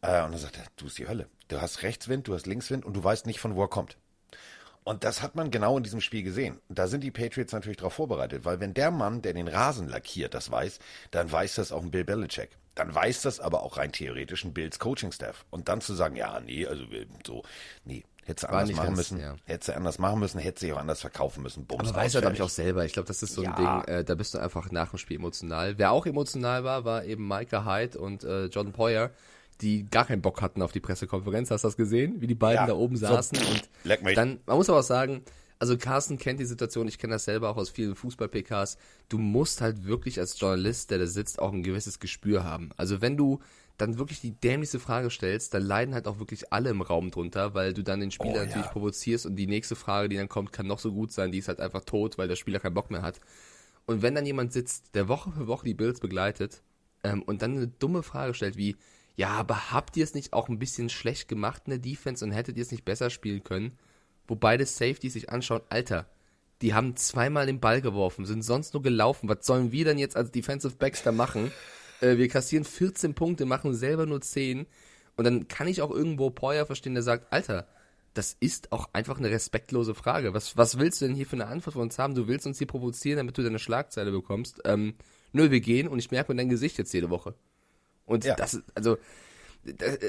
Äh, 0.00 0.24
und 0.24 0.32
er 0.32 0.38
sagt 0.38 0.58
du 0.76 0.86
bist 0.86 0.98
die 0.98 1.06
Hölle. 1.06 1.28
Du 1.46 1.60
hast 1.60 1.84
Rechtswind, 1.84 2.26
du 2.26 2.34
hast 2.34 2.46
Linkswind 2.46 2.84
und 2.84 2.94
du 2.94 3.04
weißt 3.04 3.24
nicht, 3.26 3.38
von 3.38 3.54
wo 3.54 3.62
er 3.62 3.68
kommt. 3.68 3.96
Und 4.84 5.04
das 5.04 5.22
hat 5.22 5.36
man 5.36 5.52
genau 5.52 5.76
in 5.76 5.84
diesem 5.84 6.00
Spiel 6.00 6.24
gesehen. 6.24 6.60
Da 6.68 6.88
sind 6.88 7.04
die 7.04 7.12
Patriots 7.12 7.52
natürlich 7.52 7.76
darauf 7.76 7.94
vorbereitet, 7.94 8.44
weil 8.44 8.58
wenn 8.58 8.74
der 8.74 8.90
Mann, 8.90 9.22
der 9.22 9.32
den 9.32 9.46
Rasen 9.46 9.88
lackiert, 9.88 10.34
das 10.34 10.50
weiß, 10.50 10.80
dann 11.12 11.30
weiß 11.30 11.54
das 11.54 11.70
auch 11.70 11.82
ein 11.82 11.92
Bill 11.92 12.04
Belichick. 12.04 12.50
Dann 12.74 12.92
weiß 12.92 13.22
das 13.22 13.38
aber 13.38 13.62
auch 13.62 13.76
rein 13.76 13.92
theoretisch 13.92 14.44
ein 14.44 14.54
Bills 14.54 14.80
Coaching 14.80 15.12
Staff. 15.12 15.44
Und 15.50 15.68
dann 15.68 15.80
zu 15.80 15.94
sagen, 15.94 16.16
ja, 16.16 16.40
nee, 16.40 16.66
also 16.66 16.84
so, 17.24 17.44
nee, 17.84 18.02
Hätte 18.24 18.42
sie 18.42 18.48
anders 18.48 18.70
machen 18.72 18.86
ganz, 18.86 18.96
müssen. 18.96 19.20
Ja. 19.20 19.34
Hätte 19.44 19.66
sie 19.66 19.74
anders 19.74 19.98
machen 19.98 20.20
müssen, 20.20 20.38
hätte 20.38 20.60
sie 20.60 20.72
auch 20.72 20.78
anders 20.78 21.00
verkaufen 21.00 21.42
müssen. 21.42 21.66
Bums 21.66 21.88
Aber 21.88 21.98
weiß 21.98 22.14
er, 22.14 22.20
glaube 22.20 22.36
ich, 22.36 22.42
auch 22.42 22.48
selber. 22.48 22.84
Ich 22.84 22.92
glaube, 22.92 23.08
das 23.08 23.22
ist 23.22 23.34
so 23.34 23.42
ein 23.42 23.54
Ding, 23.56 23.94
äh, 23.94 24.04
da 24.04 24.14
bist 24.14 24.34
du 24.34 24.38
einfach 24.38 24.70
nach 24.70 24.90
dem 24.90 24.98
Spiel 24.98 25.16
emotional. 25.16 25.76
Wer 25.78 25.90
auch 25.90 26.06
emotional 26.06 26.62
war, 26.62 26.84
war 26.84 27.04
eben 27.04 27.26
Micah 27.26 27.64
Hyde 27.64 27.98
und 27.98 28.22
äh, 28.22 28.46
John 28.46 28.72
Poyer, 28.72 29.10
die 29.60 29.88
gar 29.90 30.04
keinen 30.04 30.22
Bock 30.22 30.40
hatten 30.40 30.62
auf 30.62 30.70
die 30.70 30.80
Pressekonferenz. 30.80 31.50
Hast 31.50 31.64
du 31.64 31.68
das 31.68 31.76
gesehen? 31.76 32.20
Wie 32.20 32.28
die 32.28 32.36
beiden 32.36 32.62
ja, 32.62 32.66
da 32.66 32.74
oben 32.74 32.96
saßen. 32.96 33.38
So, 33.38 33.44
und 33.44 34.16
dann, 34.16 34.38
man 34.46 34.56
muss 34.56 34.68
aber 34.70 34.80
auch 34.80 34.84
sagen, 34.84 35.24
also 35.58 35.76
Carsten 35.76 36.18
kennt 36.18 36.40
die 36.40 36.44
Situation, 36.44 36.88
ich 36.88 36.98
kenne 36.98 37.12
das 37.12 37.24
selber 37.24 37.48
auch 37.48 37.56
aus 37.56 37.70
vielen 37.70 37.94
Fußball-PKs. 37.94 38.78
Du 39.08 39.18
musst 39.18 39.60
halt 39.60 39.84
wirklich 39.84 40.18
als 40.18 40.38
Journalist, 40.40 40.90
der 40.90 40.98
da 40.98 41.06
sitzt, 41.06 41.38
auch 41.38 41.52
ein 41.52 41.62
gewisses 41.62 42.00
Gespür 42.00 42.42
haben. 42.42 42.70
Also 42.76 43.00
wenn 43.00 43.16
du 43.16 43.40
dann 43.78 43.98
wirklich 43.98 44.20
die 44.20 44.32
dämlichste 44.32 44.78
Frage 44.78 45.10
stellst, 45.10 45.54
dann 45.54 45.62
leiden 45.62 45.94
halt 45.94 46.06
auch 46.06 46.18
wirklich 46.18 46.52
alle 46.52 46.70
im 46.70 46.82
Raum 46.82 47.10
drunter, 47.10 47.54
weil 47.54 47.74
du 47.74 47.82
dann 47.82 48.00
den 48.00 48.10
Spieler 48.10 48.42
oh, 48.42 48.44
natürlich 48.44 48.66
ja. 48.66 48.72
provozierst 48.72 49.26
und 49.26 49.36
die 49.36 49.46
nächste 49.46 49.76
Frage, 49.76 50.08
die 50.08 50.16
dann 50.16 50.28
kommt, 50.28 50.52
kann 50.52 50.66
noch 50.66 50.78
so 50.78 50.92
gut 50.92 51.12
sein, 51.12 51.32
die 51.32 51.38
ist 51.38 51.48
halt 51.48 51.60
einfach 51.60 51.84
tot, 51.84 52.18
weil 52.18 52.28
der 52.28 52.36
Spieler 52.36 52.60
keinen 52.60 52.74
Bock 52.74 52.90
mehr 52.90 53.02
hat. 53.02 53.20
Und 53.86 54.02
wenn 54.02 54.14
dann 54.14 54.26
jemand 54.26 54.52
sitzt, 54.52 54.94
der 54.94 55.08
Woche 55.08 55.32
für 55.32 55.46
Woche 55.46 55.64
die 55.64 55.74
Bills 55.74 56.00
begleitet 56.00 56.62
ähm, 57.02 57.22
und 57.22 57.42
dann 57.42 57.56
eine 57.56 57.68
dumme 57.68 58.02
Frage 58.02 58.34
stellt 58.34 58.56
wie, 58.56 58.76
ja, 59.16 59.30
aber 59.30 59.72
habt 59.72 59.96
ihr 59.96 60.04
es 60.04 60.14
nicht 60.14 60.32
auch 60.32 60.48
ein 60.48 60.58
bisschen 60.58 60.88
schlecht 60.88 61.28
gemacht 61.28 61.62
in 61.66 61.70
der 61.70 61.78
Defense 61.78 62.24
und 62.24 62.32
hättet 62.32 62.56
ihr 62.56 62.62
es 62.62 62.70
nicht 62.70 62.84
besser 62.84 63.10
spielen 63.10 63.44
können? 63.44 63.78
Wo 64.26 64.36
beide 64.36 64.64
Safeties 64.64 65.14
sich 65.14 65.30
anschauen, 65.30 65.62
Alter, 65.68 66.06
die 66.62 66.74
haben 66.74 66.96
zweimal 66.96 67.46
den 67.46 67.60
Ball 67.60 67.82
geworfen, 67.82 68.24
sind 68.24 68.42
sonst 68.42 68.72
nur 68.72 68.82
gelaufen. 68.82 69.28
Was 69.28 69.44
sollen 69.44 69.72
wir 69.72 69.84
denn 69.84 69.98
jetzt 69.98 70.16
als 70.16 70.30
Defensive 70.30 70.76
Backs 70.76 71.02
da 71.02 71.12
machen? 71.12 71.50
Äh, 72.02 72.18
wir 72.18 72.28
kassieren 72.28 72.64
14 72.64 73.14
Punkte, 73.14 73.46
machen 73.46 73.74
selber 73.74 74.06
nur 74.06 74.20
10. 74.20 74.66
Und 75.16 75.24
dann 75.24 75.48
kann 75.48 75.68
ich 75.68 75.82
auch 75.82 75.90
irgendwo 75.90 76.30
Poyer 76.30 76.66
verstehen, 76.66 76.94
der 76.94 77.02
sagt, 77.02 77.32
Alter, 77.32 77.66
das 78.14 78.36
ist 78.40 78.72
auch 78.72 78.88
einfach 78.92 79.18
eine 79.18 79.30
respektlose 79.30 79.94
Frage. 79.94 80.34
Was, 80.34 80.56
was 80.56 80.78
willst 80.78 81.00
du 81.00 81.06
denn 81.06 81.14
hier 81.14 81.26
für 81.26 81.36
eine 81.36 81.46
Antwort 81.46 81.74
von 81.74 81.82
uns 81.82 81.98
haben? 81.98 82.14
Du 82.14 82.28
willst 82.28 82.46
uns 82.46 82.58
hier 82.58 82.66
provozieren, 82.66 83.16
damit 83.16 83.38
du 83.38 83.42
deine 83.42 83.58
Schlagzeile 83.58 84.10
bekommst. 84.10 84.60
Ähm, 84.64 84.94
nö, 85.32 85.50
wir 85.50 85.60
gehen 85.60 85.88
und 85.88 85.98
ich 85.98 86.10
merke 86.10 86.32
mir 86.32 86.36
dein 86.36 86.48
Gesicht 86.48 86.76
jetzt 86.78 86.92
jede 86.92 87.10
Woche. 87.10 87.34
Und 88.04 88.24
ja. 88.24 88.34
das 88.34 88.54
ist, 88.54 88.64
also, 88.74 88.98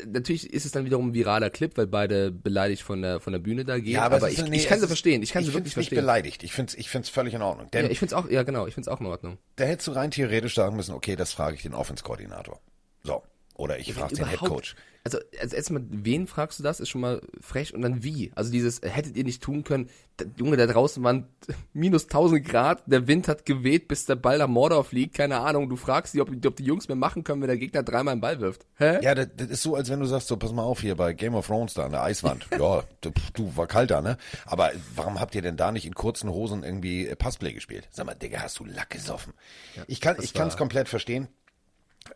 natürlich 0.07 0.51
ist 0.51 0.65
es 0.65 0.71
dann 0.71 0.85
wiederum 0.85 1.09
ein 1.09 1.13
viraler 1.13 1.49
Clip, 1.49 1.77
weil 1.77 1.87
beide 1.87 2.31
beleidigt 2.31 2.81
von 2.81 3.01
der 3.01 3.19
von 3.19 3.33
der 3.33 3.39
Bühne 3.39 3.65
da 3.65 3.77
gehen. 3.77 3.93
Ja, 3.93 4.03
aber, 4.03 4.17
aber 4.17 4.31
ich, 4.31 4.43
nee, 4.43 4.57
ich 4.57 4.67
kann 4.67 4.79
sie 4.79 4.87
verstehen. 4.87 5.21
Ich 5.21 5.31
kann 5.31 5.43
ich 5.43 5.49
sie 5.49 5.53
wirklich 5.53 5.73
verstehen. 5.73 5.97
nicht 5.97 6.01
beleidigt. 6.01 6.43
Ich 6.43 6.53
finde 6.53 6.71
es 6.71 6.77
ich 6.77 6.89
find's 6.89 7.09
völlig 7.09 7.33
in 7.33 7.41
Ordnung. 7.41 7.69
Denn 7.71 7.85
ja, 7.85 7.91
ich 7.91 7.99
finde 7.99 8.15
es 8.15 8.19
auch, 8.19 8.29
ja 8.29 8.43
genau, 8.43 8.65
ich 8.65 8.73
finde 8.73 8.89
es 8.89 8.93
auch 8.95 8.99
in 8.99 9.05
Ordnung. 9.05 9.37
Da 9.55 9.65
hättest 9.65 9.87
du 9.87 9.91
rein 9.91 10.09
theoretisch 10.11 10.55
sagen 10.55 10.75
müssen, 10.75 10.93
okay, 10.95 11.15
das 11.15 11.33
frage 11.33 11.55
ich 11.55 11.61
den 11.61 11.73
Offense-Koordinator. 11.73 12.59
So. 13.03 13.21
Oder 13.55 13.77
ich 13.77 13.93
frage 13.93 14.15
den 14.15 14.27
Head 14.27 14.39
Coach 14.39 14.75
also, 15.05 15.17
also 15.39 15.55
erstmal, 15.55 15.83
wen 15.89 16.27
fragst 16.27 16.59
du 16.59 16.63
das, 16.63 16.79
ist 16.79 16.87
schon 16.87 17.01
mal 17.01 17.21
frech 17.41 17.73
und 17.73 17.81
dann 17.81 18.03
wie? 18.03 18.31
Also 18.35 18.51
dieses, 18.51 18.81
hättet 18.81 19.17
ihr 19.17 19.25
nicht 19.25 19.43
tun 19.43 19.65
können, 19.65 19.89
der, 20.17 20.27
Junge, 20.37 20.55
da 20.55 20.65
draußen 20.65 21.03
waren 21.03 21.27
minus 21.73 22.03
1000 22.03 22.45
Grad, 22.45 22.83
der 22.85 23.05
Wind 23.05 23.27
hat 23.27 23.45
geweht, 23.45 23.89
bis 23.89 24.05
der 24.05 24.15
Ball 24.15 24.39
am 24.41 24.51
Mordor 24.51 24.85
fliegt, 24.85 25.15
keine 25.15 25.39
Ahnung, 25.39 25.69
du 25.69 25.75
fragst 25.75 26.13
sie, 26.13 26.21
ob, 26.21 26.29
ob 26.29 26.55
die 26.55 26.63
Jungs 26.63 26.87
mehr 26.87 26.95
machen 26.95 27.25
können, 27.25 27.41
wenn 27.41 27.49
der 27.49 27.57
Gegner 27.57 27.83
dreimal 27.83 28.13
einen 28.13 28.21
Ball 28.21 28.39
wirft. 28.39 28.65
Hä? 28.77 28.99
Ja, 29.01 29.13
das, 29.13 29.27
das, 29.35 29.47
ist 29.49 29.63
so, 29.63 29.75
als 29.75 29.89
wenn 29.89 29.99
du 29.99 30.05
sagst, 30.05 30.29
so, 30.29 30.37
pass 30.37 30.53
mal 30.53 30.63
auf 30.63 30.79
hier 30.79 30.95
bei 30.95 31.11
Game 31.11 31.35
of 31.35 31.47
Thrones 31.47 31.73
da 31.73 31.85
an 31.85 31.91
der 31.91 32.03
Eiswand. 32.03 32.47
ja, 32.57 32.83
du, 33.01 33.11
du, 33.33 33.57
war 33.57 33.67
kalt 33.67 33.91
da, 33.91 34.01
ne? 34.01 34.17
Aber 34.45 34.71
warum 34.95 35.19
habt 35.19 35.35
ihr 35.35 35.41
denn 35.41 35.57
da 35.57 35.73
nicht 35.73 35.85
in 35.85 35.95
kurzen 35.95 36.29
Hosen 36.29 36.63
irgendwie 36.63 37.13
Passplay 37.15 37.51
gespielt? 37.51 37.89
Sag 37.91 38.05
mal, 38.05 38.15
Digga, 38.15 38.41
hast 38.41 38.57
du 38.59 38.63
Lack 38.63 38.91
gesoffen? 38.91 39.33
Ja, 39.75 39.83
ich 39.87 39.99
kann, 39.99 40.15
ich 40.21 40.33
kann 40.33 40.47
es 40.47 40.55
komplett 40.55 40.87
verstehen. 40.87 41.27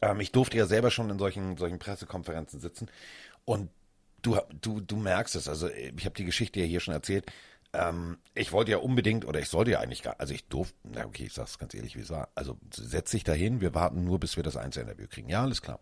Ähm, 0.01 0.19
ich 0.19 0.31
durfte 0.31 0.57
ja 0.57 0.65
selber 0.65 0.91
schon 0.91 1.09
in 1.09 1.19
solchen, 1.19 1.57
solchen 1.57 1.79
Pressekonferenzen 1.79 2.59
sitzen 2.59 2.89
und 3.45 3.69
du, 4.21 4.37
du, 4.61 4.81
du 4.81 4.97
merkst 4.97 5.35
es. 5.35 5.47
Also 5.47 5.69
ich 5.69 6.05
habe 6.05 6.15
die 6.15 6.25
Geschichte 6.25 6.59
ja 6.59 6.65
hier 6.65 6.79
schon 6.79 6.93
erzählt. 6.93 7.25
Ähm, 7.73 8.17
ich 8.33 8.51
wollte 8.51 8.71
ja 8.71 8.77
unbedingt, 8.77 9.25
oder 9.25 9.39
ich 9.39 9.49
sollte 9.49 9.71
ja 9.71 9.79
eigentlich 9.79 10.03
gar, 10.03 10.15
also 10.19 10.33
ich 10.33 10.47
durfte, 10.47 10.75
na 10.83 11.05
okay, 11.05 11.25
ich 11.25 11.33
sag's 11.33 11.59
ganz 11.59 11.73
ehrlich, 11.73 11.95
wie 11.95 12.01
es 12.01 12.09
war. 12.09 12.29
Also 12.35 12.57
setz 12.73 13.11
dich 13.11 13.23
dahin, 13.23 13.61
wir 13.61 13.73
warten 13.73 14.03
nur, 14.03 14.19
bis 14.19 14.35
wir 14.35 14.43
das 14.43 14.57
Einzelinterview 14.57 15.07
kriegen. 15.07 15.29
Ja, 15.29 15.43
alles 15.43 15.61
klar. 15.61 15.79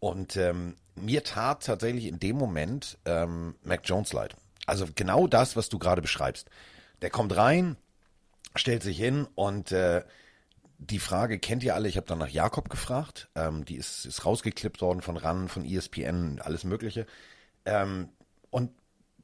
Und 0.00 0.36
ähm, 0.36 0.76
mir 0.96 1.22
tat 1.22 1.64
tatsächlich 1.64 2.06
in 2.06 2.18
dem 2.18 2.36
Moment 2.36 2.98
ähm, 3.04 3.54
Mac 3.62 3.82
Jones 3.84 4.12
leid. 4.12 4.34
Also 4.66 4.86
genau 4.94 5.26
das, 5.26 5.56
was 5.56 5.68
du 5.68 5.78
gerade 5.78 6.02
beschreibst. 6.02 6.48
Der 7.02 7.10
kommt 7.10 7.36
rein, 7.36 7.76
stellt 8.56 8.82
sich 8.82 8.98
hin 8.98 9.26
und 9.34 9.72
äh, 9.72 10.02
die 10.90 10.98
Frage 10.98 11.38
kennt 11.38 11.62
ihr 11.62 11.74
alle. 11.74 11.88
Ich 11.88 11.96
habe 11.96 12.06
dann 12.06 12.18
nach 12.18 12.28
Jakob 12.28 12.68
gefragt. 12.68 13.28
Ähm, 13.34 13.64
die 13.64 13.76
ist, 13.76 14.04
ist 14.04 14.24
rausgeklippt 14.24 14.80
worden 14.80 15.00
von 15.00 15.16
RAN, 15.16 15.48
von 15.48 15.64
ESPN, 15.64 16.40
alles 16.42 16.64
Mögliche. 16.64 17.06
Ähm, 17.64 18.08
und 18.50 18.70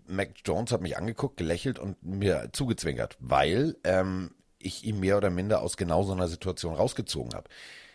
Mac 0.07 0.31
Jones 0.45 0.73
hat 0.73 0.81
mich 0.81 0.97
angeguckt, 0.97 1.37
gelächelt 1.37 1.79
und 1.79 2.03
mir 2.03 2.51
zugezwinkert, 2.53 3.17
weil 3.21 3.77
ähm, 3.85 4.35
ich 4.59 4.85
ihn 4.85 5.01
mehr 5.01 5.17
oder 5.17 5.31
minder 5.31 5.61
aus 5.61 5.77
genau 5.77 6.03
so 6.03 6.13
einer 6.13 6.29
Situation 6.29 6.75
rausgezogen 6.75 7.35
habe. 7.35 7.49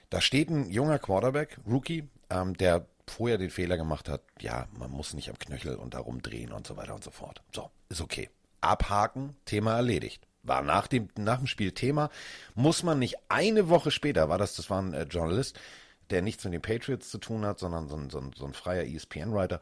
Da 0.10 0.22
steht 0.22 0.50
ein 0.50 0.70
junger 0.70 1.00
Quarterback, 1.00 1.58
Rookie, 1.66 2.08
ähm, 2.30 2.56
der 2.56 2.86
vorher 3.08 3.38
den 3.38 3.50
Fehler 3.50 3.78
gemacht 3.78 4.10
hat, 4.10 4.22
ja, 4.40 4.68
man 4.78 4.92
muss 4.92 5.14
nicht 5.14 5.30
am 5.30 5.40
Knöchel 5.40 5.76
und 5.76 5.94
da 5.94 6.00
rumdrehen 6.00 6.52
und 6.52 6.68
so 6.68 6.78
weiter 6.78 6.94
und 6.94 7.04
so 7.04 7.12
fort. 7.12 7.42
So, 7.54 7.72
ist 7.90 8.02
okay. 8.02 8.30
Abhaken, 8.62 9.36
Thema 9.46 9.76
erledigt 9.76 10.26
war 10.44 10.62
nach 10.62 10.88
dem, 10.88 11.10
nach 11.18 11.38
dem 11.38 11.48
Spiel 11.48 11.72
Thema. 11.72 12.10
Muss 12.54 12.84
man 12.84 13.00
nicht 13.00 13.16
eine 13.30 13.70
Woche 13.70 13.92
später, 13.92 14.30
war 14.30 14.38
das, 14.38 14.56
das 14.56 14.70
war 14.70 14.82
ein 14.82 14.94
äh, 14.94 15.04
Journalist, 15.04 15.60
der 16.10 16.22
nichts 16.22 16.44
mit 16.44 16.54
den 16.54 16.62
Patriots 16.62 17.10
zu 17.10 17.18
tun 17.18 17.46
hat, 17.46 17.60
sondern 17.60 17.88
so 17.88 17.96
ein, 17.96 18.10
so 18.10 18.20
ein, 18.20 18.32
so 18.36 18.46
ein 18.46 18.54
freier 18.54 18.86
ESPN-Writer, 18.86 19.60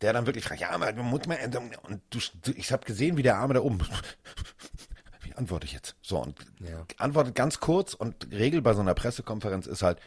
der 0.00 0.12
dann 0.12 0.26
wirklich 0.26 0.44
fragt, 0.44 0.60
ja, 0.60 0.70
aber 0.70 0.92
muss 0.92 1.26
man, 1.26 1.38
und 1.84 2.02
du, 2.10 2.18
ich 2.54 2.72
habe 2.72 2.84
gesehen, 2.84 3.16
wie 3.16 3.22
der 3.22 3.36
Arme 3.36 3.54
da 3.54 3.60
oben, 3.60 3.78
wie 5.22 5.34
antworte 5.34 5.66
ich 5.66 5.72
jetzt? 5.72 5.96
So, 6.02 6.18
und 6.18 6.38
ja. 6.60 6.84
antwortet 6.98 7.34
ganz 7.34 7.60
kurz 7.60 7.94
und 7.94 8.28
Regel 8.30 8.60
bei 8.60 8.74
so 8.74 8.80
einer 8.80 8.94
Pressekonferenz 8.94 9.66
ist 9.66 9.82
halt, 9.82 9.98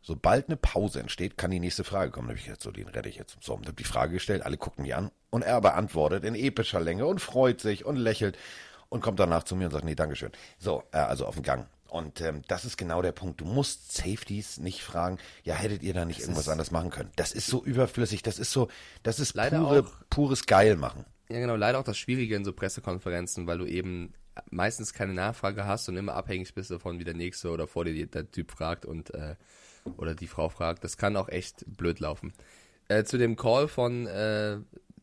sobald 0.00 0.48
eine 0.48 0.56
Pause 0.56 1.00
entsteht, 1.00 1.36
kann 1.36 1.50
die 1.50 1.60
nächste 1.60 1.84
Frage 1.84 2.10
kommen. 2.10 2.28
Da 2.28 2.32
habe 2.32 2.40
ich 2.40 2.46
jetzt 2.46 2.62
so, 2.62 2.70
den 2.70 2.88
rette 2.88 3.08
ich 3.08 3.16
jetzt. 3.16 3.36
So, 3.42 3.54
und 3.54 3.66
habe 3.66 3.76
die 3.76 3.84
Frage 3.84 4.14
gestellt, 4.14 4.42
alle 4.42 4.56
gucken 4.56 4.82
mich 4.82 4.94
an 4.94 5.10
und 5.30 5.42
er 5.42 5.60
beantwortet 5.60 6.24
in 6.24 6.34
epischer 6.34 6.80
Länge 6.80 7.06
und 7.06 7.20
freut 7.20 7.60
sich 7.60 7.84
und 7.84 7.96
lächelt 7.96 8.38
und 8.88 9.00
kommt 9.00 9.20
danach 9.20 9.44
zu 9.44 9.56
mir 9.56 9.66
und 9.66 9.72
sagt, 9.72 9.84
nee, 9.84 9.94
Dankeschön. 9.94 10.32
So, 10.58 10.82
äh, 10.92 10.98
also 10.98 11.26
auf 11.26 11.34
dem 11.34 11.42
Gang. 11.42 11.66
Und 11.88 12.20
ähm, 12.20 12.42
das 12.48 12.64
ist 12.66 12.76
genau 12.76 13.00
der 13.00 13.12
Punkt. 13.12 13.40
Du 13.40 13.46
musst 13.46 13.92
Safeties 13.96 14.58
nicht 14.58 14.82
fragen, 14.82 15.18
ja, 15.42 15.54
hättet 15.54 15.82
ihr 15.82 15.94
da 15.94 16.04
nicht 16.04 16.18
das 16.18 16.26
irgendwas 16.26 16.48
anderes 16.48 16.70
machen 16.70 16.90
können. 16.90 17.10
Das 17.16 17.32
ist 17.32 17.46
so 17.46 17.64
überflüssig, 17.64 18.22
das 18.22 18.38
ist 18.38 18.52
so, 18.52 18.68
das 19.02 19.18
ist 19.18 19.34
leider 19.34 19.60
pure, 19.60 19.84
auch, 19.84 19.92
pures 20.10 20.44
Geil 20.44 20.76
machen. 20.76 21.06
Ja, 21.30 21.40
genau, 21.40 21.56
leider 21.56 21.78
auch 21.78 21.84
das 21.84 21.96
Schwierige 21.96 22.36
in 22.36 22.44
so 22.44 22.52
Pressekonferenzen, 22.52 23.46
weil 23.46 23.58
du 23.58 23.64
eben 23.64 24.12
meistens 24.50 24.92
keine 24.92 25.14
Nachfrage 25.14 25.66
hast 25.66 25.88
und 25.88 25.96
immer 25.96 26.14
abhängig 26.14 26.54
bist 26.54 26.70
davon, 26.70 26.98
wie 26.98 27.04
der 27.04 27.14
Nächste 27.14 27.50
oder 27.50 27.66
vor 27.66 27.84
dir 27.84 28.06
der 28.06 28.30
Typ 28.30 28.50
fragt 28.50 28.84
und 28.84 29.12
äh, 29.14 29.36
oder 29.96 30.14
die 30.14 30.26
Frau 30.26 30.50
fragt. 30.50 30.84
Das 30.84 30.98
kann 30.98 31.16
auch 31.16 31.28
echt 31.28 31.64
blöd 31.66 32.00
laufen. 32.00 32.32
Äh, 32.88 33.04
zu 33.04 33.16
dem 33.18 33.36
Call 33.36 33.68
von 33.68 34.06
äh, 34.06 34.58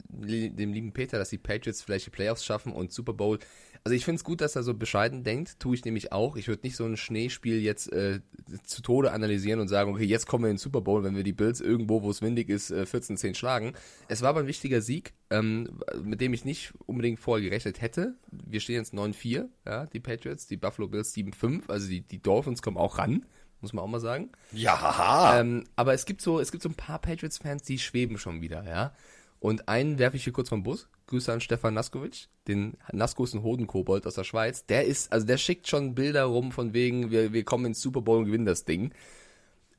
dem 0.08 0.74
lieben 0.74 0.94
Peter, 0.94 1.18
dass 1.18 1.30
die 1.30 1.38
Patriots 1.38 1.82
vielleicht 1.82 2.06
die 2.06 2.12
Playoffs 2.12 2.46
schaffen 2.46 2.72
und 2.72 2.92
Super 2.92 3.14
Bowl. 3.14 3.40
Also 3.86 3.96
ich 3.96 4.04
finde 4.04 4.16
es 4.16 4.24
gut, 4.24 4.42
dass 4.42 4.56
er 4.56 4.64
so 4.64 4.74
bescheiden 4.74 5.24
denkt, 5.24 5.60
tue 5.60 5.76
ich 5.76 5.86
nämlich 5.86 6.12
auch. 6.12 6.38
Ich 6.38 6.48
würde 6.48 6.64
nicht 6.64 6.76
so 6.76 6.86
ein 6.86 6.98
Schneespiel 6.98 7.62
jetzt 7.62 7.94
äh, 7.94 8.20
zu 8.64 8.82
Tode 8.82 9.12
analysieren 9.12 9.60
und 9.60 9.68
sagen, 9.68 9.94
okay, 9.94 10.06
jetzt 10.06 10.26
kommen 10.26 10.44
wir 10.44 10.50
in 10.50 10.56
den 10.56 10.60
Super 10.60 10.82
Bowl, 10.82 11.04
wenn 11.04 11.16
wir 11.16 11.22
die 11.22 11.34
Bills 11.34 11.62
irgendwo, 11.62 12.02
wo 12.02 12.10
es 12.10 12.24
windig 12.24 12.50
ist, 12.50 12.72
äh, 12.72 12.88
14-10 12.92 13.36
schlagen. 13.36 13.74
Es 14.08 14.24
war 14.24 14.30
aber 14.30 14.40
ein 14.40 14.48
wichtiger 14.48 14.82
Sieg, 14.82 15.14
ähm, 15.30 15.80
mit 16.02 16.20
dem 16.20 16.34
ich 16.34 16.46
nicht 16.46 16.74
unbedingt 16.88 17.20
vorher 17.20 17.48
gerechnet 17.48 17.80
hätte. 17.80 18.16
Wir 18.32 18.60
stehen 18.60 18.78
jetzt 18.78 18.96
9-4, 18.96 19.50
ja, 19.68 19.86
die 19.86 20.00
Patriots, 20.00 20.48
die 20.48 20.58
Buffalo 20.58 20.88
Bills 20.88 21.14
7-5, 21.16 21.70
also 21.70 21.88
die, 21.88 22.02
die 22.02 22.20
Dolphins 22.20 22.64
kommen 22.64 22.78
auch 22.78 22.98
ran 22.98 23.24
muss 23.62 23.74
man 23.74 23.84
auch 23.84 23.90
mal 23.90 24.00
sagen. 24.00 24.30
Ja, 24.52 24.80
haha. 24.80 25.40
Ähm, 25.40 25.64
aber 25.76 25.96
es 25.96 26.06
gibt 26.06 26.22
so, 26.22 26.40
es 26.40 26.52
gibt 26.52 26.62
so 26.62 26.70
ein 26.70 26.76
paar 26.76 27.00
Patriots-Fans, 27.00 27.64
die 27.64 27.80
schweben 27.80 28.20
schon 28.20 28.42
wieder, 28.42 28.64
ja. 28.68 28.94
Und 29.40 29.68
einen 29.70 29.98
werfe 29.98 30.18
ich 30.18 30.24
hier 30.24 30.34
kurz 30.34 30.50
vom 30.50 30.62
Bus. 30.62 30.88
Grüße 31.08 31.32
an 31.32 31.42
Stefan 31.42 31.76
Naskovic, 31.76 32.28
den 32.48 32.78
Nasko 32.92 33.24
ist 33.24 33.34
ein 33.34 33.44
Hodenkobold 33.44 34.08
aus 34.08 34.16
der 34.16 34.24
Schweiz. 34.24 34.66
Der 34.66 34.86
ist, 34.86 35.12
also 35.12 35.26
der 35.26 35.38
schickt 35.38 35.68
schon 35.68 35.94
Bilder 35.94 36.24
rum 36.24 36.52
von 36.52 36.74
wegen, 36.74 37.12
wir, 37.12 37.32
wir 37.32 37.44
kommen 37.44 37.66
ins 37.66 37.82
Super 37.82 38.02
Bowl 38.02 38.20
und 38.20 38.26
gewinnen 38.26 38.46
das 38.46 38.66
Ding. 38.66 38.92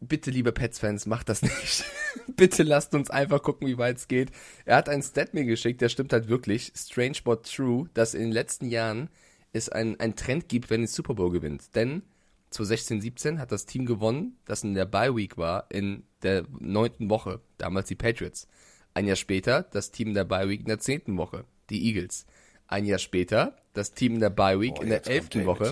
Bitte, 0.01 0.31
liebe 0.31 0.53
Pets-Fans, 0.53 1.07
macht 1.07 1.29
das 1.29 1.43
nicht. 1.43 1.85
Bitte 2.37 2.63
lasst 2.63 2.95
uns 2.95 3.11
einfach 3.11 3.43
gucken, 3.43 3.67
wie 3.67 3.79
weit 3.79 3.97
es 3.97 4.09
geht. 4.09 4.31
Er 4.65 4.77
hat 4.77 4.89
einen 4.89 5.03
Stat 5.03 5.35
mir 5.35 5.45
geschickt, 5.45 5.81
der 5.81 5.89
stimmt 5.89 6.13
halt 6.13 6.29
wirklich, 6.29 6.73
strange 6.77 7.19
but 7.25 7.51
true, 7.51 7.89
dass 7.95 8.15
in 8.15 8.23
den 8.23 8.33
letzten 8.33 8.69
Jahren 8.69 9.09
es 9.53 9.69
einen, 9.69 10.17
Trend 10.17 10.49
gibt, 10.49 10.71
wenn 10.71 10.85
es 10.85 10.95
Super 10.95 11.15
Bowl 11.15 11.31
gewinnt. 11.31 11.75
Denn 11.75 12.03
2016, 12.51 13.01
17 13.01 13.39
hat 13.41 13.53
das 13.53 13.67
Team 13.67 13.87
gewonnen, 13.87 14.39
das 14.45 14.63
in 14.63 14.75
der 14.75 14.87
Bye 14.87 15.17
Week 15.17 15.37
war, 15.37 15.67
in 15.71 16.05
der 16.23 16.45
neunten 16.59 17.11
Woche, 17.11 17.41
damals 17.59 17.89
die 17.89 17.97
Patriots. 17.97 18.47
Ein 18.97 19.07
Jahr 19.07 19.17
später 19.17 19.65
das 19.73 19.91
Team 19.91 20.15
der 20.15 20.25
Bye 20.25 20.49
Week 20.49 20.61
in 20.61 20.69
der 20.69 20.79
zehnten 20.79 21.19
Woche, 21.19 21.45
die 21.69 21.87
Eagles. 21.87 22.25
Ein 22.67 22.87
Jahr 22.87 22.99
später 22.99 23.55
das 23.75 23.93
Team 23.93 24.15
in 24.15 24.21
der 24.21 24.31
Bye 24.31 24.59
Week 24.59 24.73
oh, 24.79 24.83
in 24.83 24.89
der 24.89 25.07
elften 25.07 25.45
Woche. 25.45 25.67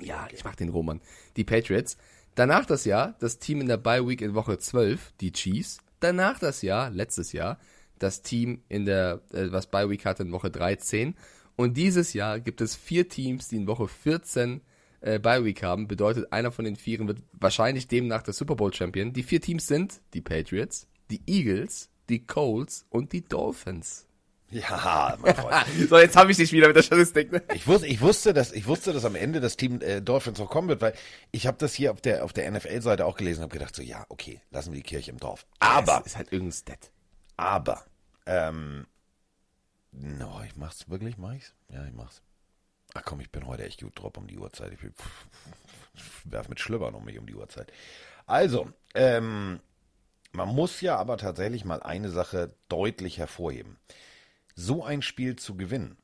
Ja, 0.00 0.28
ich 0.30 0.44
mach 0.44 0.54
den 0.54 0.68
Roman. 0.68 1.00
Die 1.38 1.44
Patriots. 1.44 1.96
Danach 2.34 2.66
das 2.66 2.84
Jahr 2.84 3.16
das 3.20 3.38
Team 3.38 3.62
in 3.62 3.68
der 3.68 3.78
Bye 3.78 4.06
Week 4.06 4.20
in 4.20 4.34
Woche 4.34 4.58
12, 4.58 5.14
die 5.18 5.32
Chiefs. 5.32 5.78
Danach 5.98 6.38
das 6.38 6.60
Jahr, 6.60 6.90
letztes 6.90 7.32
Jahr, 7.32 7.58
das 7.98 8.20
Team 8.20 8.60
in 8.68 8.84
der, 8.84 9.22
äh, 9.32 9.50
was 9.50 9.68
Bye 9.68 9.88
Week 9.88 10.04
hatte 10.04 10.22
in 10.22 10.30
Woche 10.30 10.50
13. 10.50 11.14
Und 11.56 11.78
dieses 11.78 12.12
Jahr 12.12 12.38
gibt 12.38 12.60
es 12.60 12.76
vier 12.76 13.08
Teams, 13.08 13.48
die 13.48 13.56
in 13.56 13.66
Woche 13.66 13.88
14 13.88 14.60
äh, 15.00 15.18
Bye 15.18 15.42
Week 15.42 15.62
haben. 15.62 15.88
Bedeutet, 15.88 16.30
einer 16.34 16.52
von 16.52 16.66
den 16.66 16.76
Vieren 16.76 17.08
wird 17.08 17.22
wahrscheinlich 17.32 17.88
demnach 17.88 18.20
der 18.20 18.34
Super 18.34 18.56
Bowl 18.56 18.74
Champion. 18.74 19.14
Die 19.14 19.22
vier 19.22 19.40
Teams 19.40 19.66
sind 19.66 20.02
die 20.12 20.20
Patriots, 20.20 20.86
die 21.08 21.22
Eagles, 21.26 21.88
die 22.08 22.24
Colts 22.24 22.86
und 22.90 23.12
die 23.12 23.22
Dolphins. 23.22 24.06
Ja, 24.50 25.16
mein 25.20 25.34
Freund. 25.34 25.66
so, 25.88 25.98
jetzt 25.98 26.16
habe 26.16 26.30
ich 26.30 26.36
dich 26.36 26.52
wieder 26.52 26.68
mit 26.68 26.76
der 26.76 26.82
Statistik. 26.82 27.32
Ne? 27.32 27.42
Ich, 27.54 27.66
wusste, 27.66 27.86
ich, 27.88 28.00
wusste, 28.00 28.32
dass, 28.32 28.52
ich 28.52 28.66
wusste, 28.66 28.92
dass 28.92 29.04
am 29.04 29.16
Ende 29.16 29.40
das 29.40 29.56
Team 29.56 29.80
äh, 29.80 30.00
Dolphins 30.00 30.38
noch 30.38 30.48
kommen 30.48 30.68
wird, 30.68 30.80
weil 30.80 30.94
ich 31.32 31.46
habe 31.46 31.56
das 31.58 31.74
hier 31.74 31.90
auf 31.90 32.00
der, 32.00 32.24
auf 32.24 32.32
der 32.32 32.50
NFL-Seite 32.50 33.04
auch 33.06 33.16
gelesen 33.16 33.40
und 33.40 33.44
habe 33.44 33.58
gedacht, 33.58 33.74
so 33.74 33.82
ja, 33.82 34.06
okay, 34.08 34.40
lassen 34.50 34.72
wir 34.72 34.76
die 34.76 34.88
Kirche 34.88 35.10
im 35.10 35.18
Dorf. 35.18 35.46
Aber. 35.58 35.98
Das 35.98 36.06
ist 36.06 36.16
halt 36.16 36.32
irgendein 36.32 36.52
Stat. 36.52 36.90
Aber, 37.36 37.84
ähm, 38.24 38.86
no, 39.90 40.40
ich 40.46 40.56
mach's 40.56 40.88
wirklich, 40.88 41.18
mach 41.18 41.34
ich's? 41.34 41.52
Ja, 41.68 41.84
ich 41.84 41.92
mach's. 41.92 42.22
Ach 42.94 43.02
komm, 43.04 43.20
ich 43.20 43.30
bin 43.30 43.46
heute 43.46 43.64
echt 43.64 43.80
gut 43.80 44.00
drauf 44.00 44.16
um 44.16 44.26
die 44.28 44.38
Uhrzeit. 44.38 44.72
Ich, 44.72 44.78
ich 44.82 46.02
werf 46.24 46.48
mit 46.48 46.60
Schlüppern 46.60 46.94
um 46.94 47.04
mich 47.04 47.18
um 47.18 47.26
die 47.26 47.34
Uhrzeit. 47.34 47.72
Also, 48.26 48.70
ähm, 48.94 49.60
man 50.36 50.54
muss 50.54 50.80
ja 50.80 50.96
aber 50.96 51.16
tatsächlich 51.16 51.64
mal 51.64 51.82
eine 51.82 52.10
Sache 52.10 52.54
deutlich 52.68 53.18
hervorheben. 53.18 53.78
So 54.54 54.84
ein 54.84 55.02
Spiel 55.02 55.36
zu 55.36 55.56
gewinnen, 55.56 55.96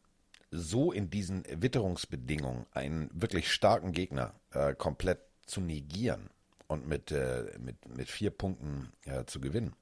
so 0.50 0.90
in 0.92 1.10
diesen 1.10 1.44
Witterungsbedingungen 1.48 2.66
einen 2.72 3.10
wirklich 3.12 3.52
starken 3.52 3.92
Gegner 3.92 4.34
äh, 4.52 4.74
komplett 4.74 5.20
zu 5.46 5.60
negieren 5.60 6.30
und 6.66 6.86
mit, 6.88 7.12
äh, 7.12 7.44
mit, 7.58 7.76
mit 7.88 8.10
vier 8.10 8.30
Punkten 8.30 8.92
äh, 9.04 9.24
zu 9.24 9.40
gewinnen, 9.40 9.74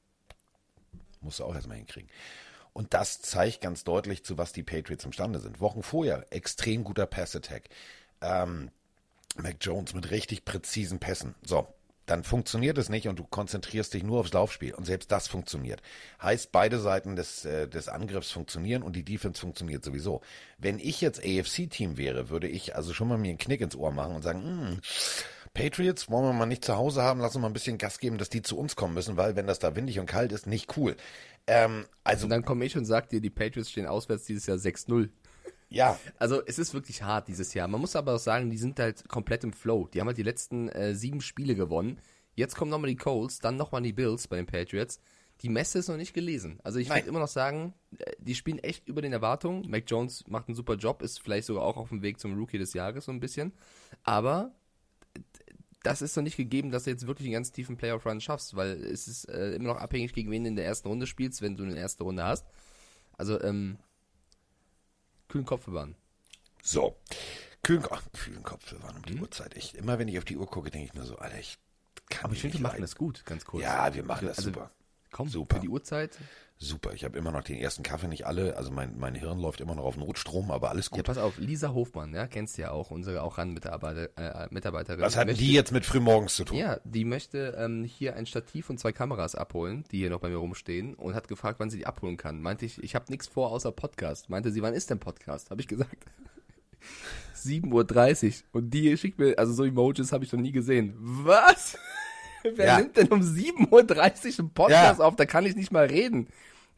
musst 1.20 1.38
du 1.38 1.44
auch 1.44 1.54
erstmal 1.54 1.76
hinkriegen. 1.76 2.10
Und 2.72 2.94
das 2.94 3.20
zeigt 3.20 3.60
ganz 3.60 3.84
deutlich, 3.84 4.24
zu 4.24 4.38
was 4.38 4.52
die 4.52 4.62
Patriots 4.62 5.04
imstande 5.04 5.40
sind. 5.40 5.60
Wochen 5.60 5.82
vorher 5.82 6.26
extrem 6.30 6.84
guter 6.84 7.06
Pass-Attack. 7.06 7.68
Ähm, 8.20 8.70
Mac 9.36 9.56
Jones 9.60 9.94
mit 9.94 10.10
richtig 10.10 10.44
präzisen 10.44 10.98
Pässen. 10.98 11.34
So, 11.42 11.66
dann 12.10 12.24
funktioniert 12.24 12.76
es 12.76 12.88
nicht 12.88 13.06
und 13.06 13.20
du 13.20 13.24
konzentrierst 13.24 13.94
dich 13.94 14.02
nur 14.02 14.18
aufs 14.18 14.32
Laufspiel. 14.32 14.74
Und 14.74 14.84
selbst 14.84 15.12
das 15.12 15.28
funktioniert. 15.28 15.80
Heißt, 16.20 16.50
beide 16.50 16.80
Seiten 16.80 17.14
des, 17.14 17.44
äh, 17.44 17.68
des 17.68 17.88
Angriffs 17.88 18.32
funktionieren 18.32 18.82
und 18.82 18.96
die 18.96 19.04
Defense 19.04 19.40
funktioniert 19.40 19.84
sowieso. 19.84 20.20
Wenn 20.58 20.80
ich 20.80 21.00
jetzt 21.00 21.20
AFC-Team 21.20 21.96
wäre, 21.96 22.28
würde 22.28 22.48
ich 22.48 22.74
also 22.74 22.92
schon 22.92 23.06
mal 23.06 23.16
mir 23.16 23.28
einen 23.28 23.38
Knick 23.38 23.60
ins 23.60 23.76
Ohr 23.76 23.92
machen 23.92 24.16
und 24.16 24.22
sagen, 24.22 24.42
hm, 24.42 24.80
Patriots 25.54 26.10
wollen 26.10 26.24
wir 26.24 26.32
mal 26.32 26.46
nicht 26.46 26.64
zu 26.64 26.76
Hause 26.76 27.02
haben, 27.02 27.20
lass 27.20 27.36
uns 27.36 27.42
mal 27.42 27.48
ein 27.48 27.52
bisschen 27.52 27.78
Gas 27.78 27.98
geben, 27.98 28.18
dass 28.18 28.28
die 28.28 28.42
zu 28.42 28.58
uns 28.58 28.74
kommen 28.74 28.94
müssen, 28.94 29.16
weil 29.16 29.36
wenn 29.36 29.46
das 29.46 29.60
da 29.60 29.76
windig 29.76 30.00
und 30.00 30.06
kalt 30.06 30.32
ist, 30.32 30.48
nicht 30.48 30.76
cool. 30.76 30.96
Ähm, 31.46 31.86
also 32.02 32.26
und 32.26 32.30
dann 32.30 32.44
komme 32.44 32.64
ich 32.64 32.76
und 32.76 32.84
sag 32.86 33.08
dir, 33.10 33.20
die 33.20 33.30
Patriots 33.30 33.70
stehen 33.70 33.86
auswärts 33.86 34.24
dieses 34.24 34.46
Jahr 34.46 34.56
6-0. 34.58 35.10
Ja. 35.70 35.98
Also 36.18 36.42
es 36.44 36.58
ist 36.58 36.74
wirklich 36.74 37.02
hart 37.02 37.28
dieses 37.28 37.54
Jahr. 37.54 37.68
Man 37.68 37.80
muss 37.80 37.96
aber 37.96 38.16
auch 38.16 38.20
sagen, 38.20 38.50
die 38.50 38.58
sind 38.58 38.78
halt 38.78 39.08
komplett 39.08 39.44
im 39.44 39.52
Flow. 39.52 39.88
Die 39.88 40.00
haben 40.00 40.08
halt 40.08 40.18
die 40.18 40.22
letzten 40.22 40.68
äh, 40.68 40.94
sieben 40.94 41.20
Spiele 41.20 41.54
gewonnen. 41.54 41.98
Jetzt 42.34 42.56
kommen 42.56 42.70
nochmal 42.70 42.90
die 42.90 42.96
Colts, 42.96 43.38
dann 43.38 43.56
nochmal 43.56 43.82
die 43.82 43.92
Bills 43.92 44.28
bei 44.28 44.36
den 44.36 44.46
Patriots. 44.46 45.00
Die 45.42 45.48
Messe 45.48 45.78
ist 45.78 45.88
noch 45.88 45.96
nicht 45.96 46.12
gelesen. 46.12 46.58
Also 46.64 46.78
ich 46.78 46.90
würde 46.90 47.08
immer 47.08 47.20
noch 47.20 47.28
sagen, 47.28 47.72
äh, 47.98 48.12
die 48.18 48.34
spielen 48.34 48.58
echt 48.58 48.88
über 48.88 49.00
den 49.00 49.12
Erwartungen. 49.12 49.68
Mac 49.70 49.84
Jones 49.86 50.26
macht 50.26 50.48
einen 50.48 50.56
super 50.56 50.74
Job, 50.74 51.02
ist 51.02 51.20
vielleicht 51.20 51.46
sogar 51.46 51.62
auch 51.62 51.76
auf 51.76 51.88
dem 51.88 52.02
Weg 52.02 52.18
zum 52.18 52.36
Rookie 52.36 52.58
des 52.58 52.74
Jahres 52.74 53.04
so 53.04 53.12
ein 53.12 53.20
bisschen. 53.20 53.52
Aber 54.02 54.52
das 55.82 56.02
ist 56.02 56.16
noch 56.16 56.22
nicht 56.22 56.36
gegeben, 56.36 56.70
dass 56.70 56.84
du 56.84 56.90
jetzt 56.90 57.06
wirklich 57.06 57.26
einen 57.26 57.34
ganz 57.34 57.52
tiefen 57.52 57.76
Playoff-Run 57.76 58.20
schaffst, 58.20 58.54
weil 58.56 58.72
es 58.82 59.08
ist 59.08 59.24
äh, 59.26 59.52
immer 59.52 59.68
noch 59.68 59.80
abhängig, 59.80 60.12
gegen 60.12 60.30
wen 60.30 60.42
du 60.42 60.48
in 60.48 60.56
der 60.56 60.66
ersten 60.66 60.88
Runde 60.88 61.06
spielst, 61.06 61.42
wenn 61.42 61.56
du 61.56 61.62
eine 61.62 61.78
erste 61.78 62.04
Runde 62.04 62.24
hast. 62.24 62.46
Also, 63.16 63.40
ähm, 63.40 63.78
kühlen 65.30 65.46
Kopf 65.46 65.64
bewahren. 65.64 65.94
So. 66.62 66.96
Kühlen, 67.62 67.84
ach, 67.90 68.02
kühlen 68.12 68.42
Kopf 68.42 68.70
bewahren 68.70 68.96
um 68.96 69.02
die 69.04 69.14
mhm. 69.14 69.22
Uhrzeit. 69.22 69.56
Ich, 69.56 69.74
immer 69.74 69.98
wenn 69.98 70.08
ich 70.08 70.18
auf 70.18 70.24
die 70.24 70.36
Uhr 70.36 70.46
gucke, 70.46 70.70
denke 70.70 70.86
ich 70.86 70.94
mir 70.94 71.04
so, 71.04 71.16
Alter, 71.16 71.38
ich 71.38 71.58
kann 72.08 72.24
Aber 72.24 72.34
ich 72.34 72.40
finde, 72.40 72.58
wir 72.58 72.62
machen 72.62 72.80
das 72.80 72.96
gut, 72.96 73.24
ganz 73.24 73.44
kurz. 73.44 73.62
Ja, 73.62 73.94
wir 73.94 74.02
machen 74.02 74.26
das 74.26 74.38
also, 74.38 74.50
super. 74.50 74.70
Komm, 75.12 75.28
super. 75.28 75.56
für 75.56 75.62
die 75.62 75.68
Uhrzeit. 75.68 76.18
Super, 76.62 76.92
ich 76.92 77.04
habe 77.04 77.16
immer 77.16 77.32
noch 77.32 77.42
den 77.42 77.56
ersten 77.56 77.82
Kaffee, 77.82 78.06
nicht 78.06 78.26
alle, 78.26 78.58
also 78.58 78.70
mein, 78.70 78.98
mein 78.98 79.14
Hirn 79.14 79.38
läuft 79.38 79.62
immer 79.62 79.74
noch 79.74 79.84
auf 79.84 79.96
Notstrom, 79.96 80.50
aber 80.50 80.68
alles 80.68 80.90
gut. 80.90 80.98
Ja, 80.98 81.02
pass 81.02 81.16
auf, 81.16 81.38
Lisa 81.38 81.72
Hofmann, 81.72 82.12
ja, 82.12 82.26
kennst 82.26 82.58
du 82.58 82.62
ja 82.62 82.70
auch, 82.70 82.90
unsere 82.90 83.22
auch 83.22 83.38
ran 83.38 83.54
Mitarbeiter, 83.54 84.10
äh, 84.18 84.46
Mitarbeiterin. 84.50 85.00
Was 85.00 85.16
hat 85.16 85.28
möchte, 85.28 85.42
die 85.42 85.54
jetzt 85.54 85.72
mit 85.72 85.86
frühmorgens 85.86 86.36
zu 86.36 86.44
tun? 86.44 86.58
Ja, 86.58 86.78
die 86.84 87.06
möchte 87.06 87.56
ähm, 87.56 87.84
hier 87.84 88.14
ein 88.14 88.26
Stativ 88.26 88.68
und 88.68 88.78
zwei 88.78 88.92
Kameras 88.92 89.34
abholen, 89.34 89.84
die 89.90 90.00
hier 90.00 90.10
noch 90.10 90.20
bei 90.20 90.28
mir 90.28 90.36
rumstehen 90.36 90.94
und 90.94 91.14
hat 91.14 91.28
gefragt, 91.28 91.60
wann 91.60 91.70
sie 91.70 91.78
die 91.78 91.86
abholen 91.86 92.18
kann. 92.18 92.42
Meinte 92.42 92.66
ich, 92.66 92.82
ich 92.82 92.94
habe 92.94 93.06
nichts 93.08 93.26
vor 93.26 93.52
außer 93.52 93.72
Podcast. 93.72 94.28
Meinte 94.28 94.52
sie, 94.52 94.60
wann 94.60 94.74
ist 94.74 94.90
denn 94.90 95.00
Podcast? 95.00 95.50
Habe 95.50 95.62
ich 95.62 95.66
gesagt. 95.68 96.04
7.30 97.36 98.26
Uhr. 98.26 98.32
Und 98.52 98.70
die 98.74 98.94
schickt 98.98 99.18
mir, 99.18 99.38
also 99.38 99.54
so 99.54 99.64
Emojis 99.64 100.12
habe 100.12 100.24
ich 100.24 100.32
noch 100.32 100.40
nie 100.40 100.52
gesehen. 100.52 100.94
Was? 100.98 101.78
Wer 102.54 102.66
ja. 102.66 102.78
nimmt 102.78 102.96
denn 102.96 103.08
um 103.08 103.20
7.30 103.20 103.70
Uhr 103.70 104.38
einen 104.38 104.54
Podcast 104.54 105.00
ja. 105.00 105.04
auf? 105.04 105.16
Da 105.16 105.26
kann 105.26 105.44
ich 105.46 105.56
nicht 105.56 105.72
mal 105.72 105.86
reden. 105.86 106.28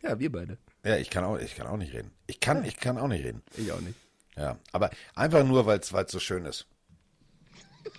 Ja, 0.02 0.18
wir 0.18 0.32
beide. 0.32 0.56
Ja, 0.84 0.96
ich 0.96 1.10
kann 1.10 1.24
auch, 1.24 1.38
ich 1.38 1.54
kann 1.54 1.66
auch 1.66 1.76
nicht 1.76 1.92
reden. 1.94 2.10
Ich 2.26 2.40
kann, 2.40 2.62
ja. 2.62 2.68
ich 2.68 2.76
kann 2.76 2.96
auch 2.98 3.08
nicht 3.08 3.24
reden. 3.24 3.42
Ich 3.56 3.70
auch 3.72 3.80
nicht. 3.80 3.98
Ja, 4.36 4.58
aber 4.72 4.90
einfach 5.14 5.44
nur, 5.44 5.66
weil 5.66 5.78
es 5.78 5.92
so 6.08 6.18
schön 6.18 6.46
ist. 6.46 6.66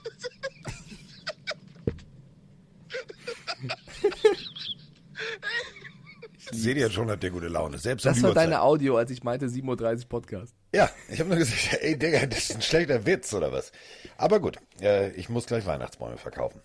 Seht 6.52 6.78
ihr 6.78 6.92
schon, 6.92 7.10
hat 7.10 7.24
der 7.24 7.32
gute 7.32 7.48
Laune. 7.48 7.78
Selbst 7.78 8.06
das 8.06 8.22
war 8.22 8.34
deine 8.34 8.62
Audio, 8.62 8.98
als 8.98 9.12
ich 9.12 9.24
meinte 9.24 9.48
7.30 9.48 10.04
Uhr 10.04 10.10
Podcast. 10.10 10.54
Ja, 10.74 10.90
ich 11.10 11.20
habe 11.20 11.30
nur 11.30 11.38
gesagt, 11.38 11.74
ey 11.82 11.98
Digga, 11.98 12.26
das 12.26 12.50
ist 12.50 12.56
ein 12.56 12.62
schlechter 12.62 13.06
Witz 13.06 13.34
oder 13.34 13.52
was. 13.52 13.72
Aber 14.18 14.40
gut, 14.40 14.58
äh, 14.82 15.12
ich 15.12 15.30
muss 15.30 15.46
gleich 15.46 15.66
Weihnachtsbäume 15.66 16.18
verkaufen. 16.18 16.62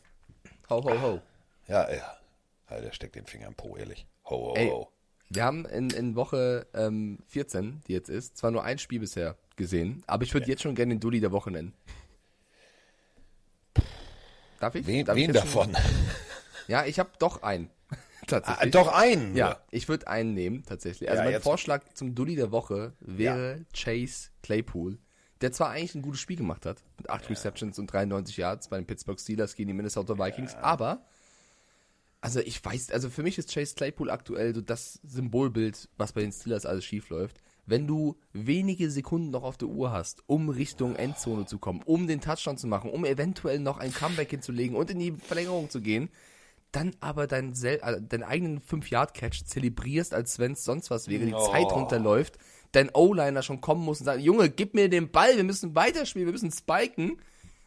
Ho, 0.71 0.85
ho, 0.85 1.01
ho. 1.01 1.21
Ja, 1.67 1.91
ja. 1.91 2.19
Alter, 2.67 2.93
steckt 2.93 3.17
den 3.17 3.27
Finger 3.27 3.47
im 3.47 3.55
Po, 3.55 3.77
ehrlich. 3.77 4.07
Ho, 4.27 4.51
ho, 4.51 4.55
ey, 4.55 4.69
ho. 4.69 4.89
Wir 5.31 5.45
haben 5.45 5.65
in, 5.67 5.91
in 5.91 6.15
Woche 6.15 6.67
ähm, 6.75 7.19
14, 7.29 7.83
die 7.87 7.93
jetzt 7.93 8.09
ist, 8.09 8.37
zwar 8.37 8.51
nur 8.51 8.65
ein 8.65 8.79
Spiel 8.79 9.01
bisher 9.01 9.37
gesehen, 9.57 10.03
aber 10.07 10.25
ich 10.25 10.35
würde 10.35 10.47
ja. 10.47 10.51
jetzt 10.53 10.63
schon 10.63 10.75
gerne 10.75 10.95
den 10.95 11.01
Dulli 11.01 11.21
der 11.21 11.33
Woche 11.33 11.51
nennen. 11.51 11.75
Darf 14.61 14.75
ich? 14.75 14.87
Wen, 14.87 15.07
Darf 15.07 15.17
wen 15.17 15.31
ich 15.31 15.37
davon? 15.37 15.75
Schon? 15.75 15.83
Ja, 16.69 16.85
ich 16.85 16.99
habe 16.99 17.09
doch 17.19 17.43
einen. 17.43 17.71
tatsächlich. 18.27 18.75
Ah, 18.75 18.79
doch 18.79 18.89
einen? 18.93 19.35
Ja, 19.35 19.59
ich 19.71 19.89
würde 19.89 20.07
einen 20.07 20.35
nehmen, 20.35 20.65
tatsächlich. 20.67 21.09
Also 21.09 21.21
ja, 21.21 21.25
mein 21.25 21.33
jetzt. 21.33 21.45
Vorschlag 21.45 21.83
zum 21.95 22.15
Dulli 22.15 22.37
der 22.37 22.53
Woche 22.53 22.93
wäre 23.01 23.57
ja. 23.57 23.65
Chase 23.73 24.29
Claypool, 24.43 24.99
der 25.41 25.53
zwar 25.53 25.71
eigentlich 25.71 25.95
ein 25.95 26.03
gutes 26.03 26.21
Spiel 26.21 26.37
gemacht 26.37 26.67
hat, 26.67 26.83
mit 26.97 27.09
8 27.11 27.25
ja. 27.25 27.29
Receptions 27.31 27.79
und 27.79 27.87
93 27.93 28.37
Yards 28.37 28.69
bei 28.69 28.77
den 28.77 28.87
Pittsburgh 28.87 29.21
Steelers 29.21 29.55
gegen 29.55 29.69
die 29.69 29.75
Minnesota 29.75 30.19
Vikings, 30.19 30.55
aber 30.57 31.03
also 32.21 32.41
ich 32.41 32.65
weiß, 32.65 32.91
also 32.91 33.11
für 33.11 33.23
mich 33.23 33.39
ist 33.39 33.53
Chase 33.53 33.75
Claypool 33.75 34.11
aktuell 34.11 34.55
so 34.55 34.61
das 34.61 35.01
Symbolbild, 35.05 35.89
was 35.97 36.13
bei 36.13 36.21
den 36.21 36.33
Steelers 36.33 36.67
alles 36.67 36.85
schief 36.85 37.11
läuft. 37.11 37.41
Wenn 37.65 37.87
du 37.87 38.17
wenige 38.33 38.91
Sekunden 38.91 39.31
noch 39.31 39.43
auf 39.43 39.59
der 39.59 39.69
Uhr 39.69 39.93
hast, 39.93 40.23
um 40.27 40.49
Richtung 40.49 40.97
Endzone 40.97 41.45
zu 41.47 41.59
kommen, 41.59 41.83
um 41.85 42.07
den 42.07 42.21
Touchdown 42.21 42.57
zu 42.57 42.67
machen, 42.67 42.91
um 42.91 43.05
eventuell 43.05 43.61
noch 43.61 43.79
ein 43.79 43.93
Comeback 43.93 44.31
hinzulegen 44.31 44.75
und 44.75 44.91
in 44.91 44.99
die 44.99 45.13
Verlängerung 45.13 45.69
zu 45.69 45.81
gehen, 45.81 46.09
dann 46.73 46.95
aber 47.01 47.27
deinen, 47.27 47.53
äh, 47.65 48.01
deinen 48.01 48.23
eigenen 48.23 48.61
5-Yard-Catch 48.61 49.45
zelebrierst, 49.45 50.15
als 50.15 50.39
wenn 50.39 50.53
es 50.53 50.65
sonst 50.65 50.91
was 50.91 51.09
wäre, 51.09 51.27
die 51.27 51.35
oh. 51.35 51.51
Zeit 51.51 51.71
runterläuft, 51.71 52.39
dein 52.73 52.91
O-Liner 52.95 53.43
schon 53.43 53.61
kommen 53.61 53.85
muss 53.85 54.01
und 54.01 54.07
sagt, 54.07 54.21
Junge, 54.21 54.51
gib 54.51 54.75
mir 54.75 54.89
den 54.89 55.11
Ball, 55.11 55.37
wir 55.37 55.45
müssen 55.45 55.75
weiterspielen, 55.75 56.27
wir 56.27 56.33
müssen 56.33 56.53
spiken. 56.53 57.21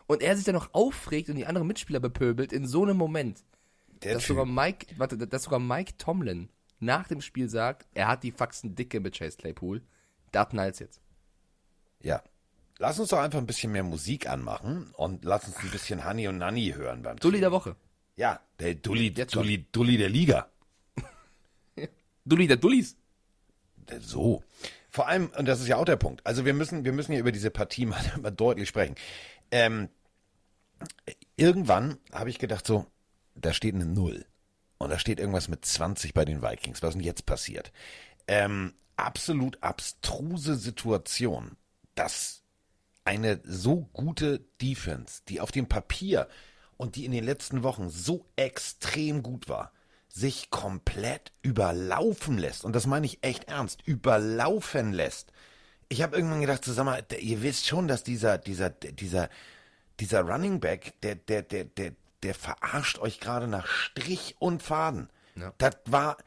Und 0.08 0.22
er 0.22 0.36
sich 0.36 0.46
dann 0.46 0.56
noch 0.56 0.74
aufregt 0.74 1.30
und 1.30 1.36
die 1.36 1.46
anderen 1.46 1.68
Mitspieler 1.68 2.00
bepöbelt 2.00 2.52
in 2.52 2.68
so 2.68 2.84
einem 2.84 2.98
Moment. 2.98 3.44
Der 4.04 4.16
dass, 4.16 4.26
sogar 4.26 4.46
Mike, 4.46 4.88
warte, 4.98 5.18
dass 5.18 5.44
sogar 5.44 5.60
Mike 5.60 5.94
Tomlin 5.98 6.50
nach 6.80 7.08
dem 7.08 7.22
Spiel 7.22 7.48
sagt, 7.48 7.88
er 7.94 8.08
hat 8.08 8.24
die 8.24 8.32
Faxen 8.32 8.76
dicke 8.76 9.00
mit 9.00 9.18
Chase 9.18 9.38
Claypool. 9.38 9.82
Da 10.32 10.46
knallt's 10.46 10.80
jetzt. 10.80 11.00
Ja. 12.02 12.22
Lass 12.80 13.00
uns 13.00 13.10
doch 13.10 13.20
einfach 13.20 13.38
ein 13.38 13.46
bisschen 13.46 13.72
mehr 13.72 13.84
Musik 13.84 14.28
anmachen 14.28 14.92
und 14.98 15.24
lass 15.24 15.46
uns 15.46 15.58
ein 15.58 15.70
bisschen 15.70 16.04
Honey 16.04 16.28
und 16.28 16.40
Nanny 16.40 16.74
hören 16.76 17.04
beim 17.04 17.18
Dulli 17.18 17.40
der 17.40 17.52
Woche. 17.52 17.76
Ja, 18.16 18.42
der 18.60 18.76
Dulli, 18.76 19.14
Dulli, 19.14 19.68
Dulli 19.72 19.98
der 19.98 20.10
Liga. 20.10 20.50
Dulli 22.26 22.48
der 22.48 22.58
Dullis. 22.58 22.98
So. 24.00 24.44
Vor 24.92 25.08
allem, 25.08 25.32
und 25.38 25.48
das 25.48 25.62
ist 25.62 25.68
ja 25.68 25.78
auch 25.78 25.86
der 25.86 25.96
Punkt, 25.96 26.26
also 26.28 26.46
wir 26.46 26.54
müssen, 26.54 26.84
wir 26.84 26.92
müssen 26.92 27.14
hier 27.14 27.22
über 27.22 27.32
diese 27.32 27.50
Partie 27.50 27.86
mal, 27.88 28.04
mal 28.22 28.32
deutlich 28.32 28.70
sprechen. 28.70 28.96
Ähm, 29.50 29.90
irgendwann 31.38 31.98
habe 32.12 32.30
ich 32.30 32.40
gedacht 32.40 32.68
so, 32.68 32.86
da 33.36 33.54
steht 33.54 33.74
eine 33.74 33.86
Null. 33.86 34.26
Und 34.78 34.90
da 34.90 34.98
steht 34.98 35.20
irgendwas 35.20 35.48
mit 35.48 35.64
20 35.64 36.14
bei 36.14 36.26
den 36.26 36.42
Vikings. 36.42 36.82
Was 36.82 36.90
ist 36.90 36.96
denn 36.96 37.04
jetzt 37.04 37.28
passiert? 37.28 37.72
Ähm, 38.28 38.74
absolut 38.96 39.62
abstruse 39.62 40.56
Situation, 40.56 41.56
dass 41.94 42.44
eine 43.06 43.40
so 43.44 43.90
gute 43.94 44.40
Defense, 44.62 45.22
die 45.28 45.40
auf 45.40 45.52
dem 45.52 45.68
Papier 45.68 46.28
und 46.78 46.96
die 46.96 47.06
in 47.06 47.12
den 47.12 47.24
letzten 47.24 47.62
Wochen 47.64 47.90
so 47.90 48.26
extrem 48.36 49.22
gut 49.22 49.48
war, 49.48 49.72
sich 50.14 50.50
komplett 50.50 51.32
überlaufen 51.42 52.38
lässt. 52.38 52.66
Und 52.66 52.76
das 52.76 52.88
meine 52.88 53.06
ich 53.06 53.24
echt 53.24 53.46
ernst, 53.46 53.82
überlaufen 53.86 54.94
lässt. 54.94 55.32
Ich 55.90 56.02
habe 56.02 56.16
irgendwann 56.16 56.42
gedacht, 56.42 56.68
mal, 56.78 57.04
ihr 57.20 57.42
wisst 57.42 57.68
schon, 57.68 57.88
dass 57.88 58.04
dieser, 58.04 58.38
dieser, 58.38 58.70
dieser, 58.70 59.30
dieser 60.00 60.22
Running 60.22 60.60
Back, 60.60 60.94
der, 61.02 61.16
der, 61.16 61.42
der, 61.42 61.66
der, 61.66 61.94
der 62.24 62.34
verarscht 62.34 63.00
euch 63.00 63.20
gerade 63.20 63.48
nach 63.48 63.68
Strich 63.68 64.36
und 64.40 64.64
Faden. 64.64 65.10
Ja. 65.36 65.54
Das 65.58 65.78
war, 65.86 66.18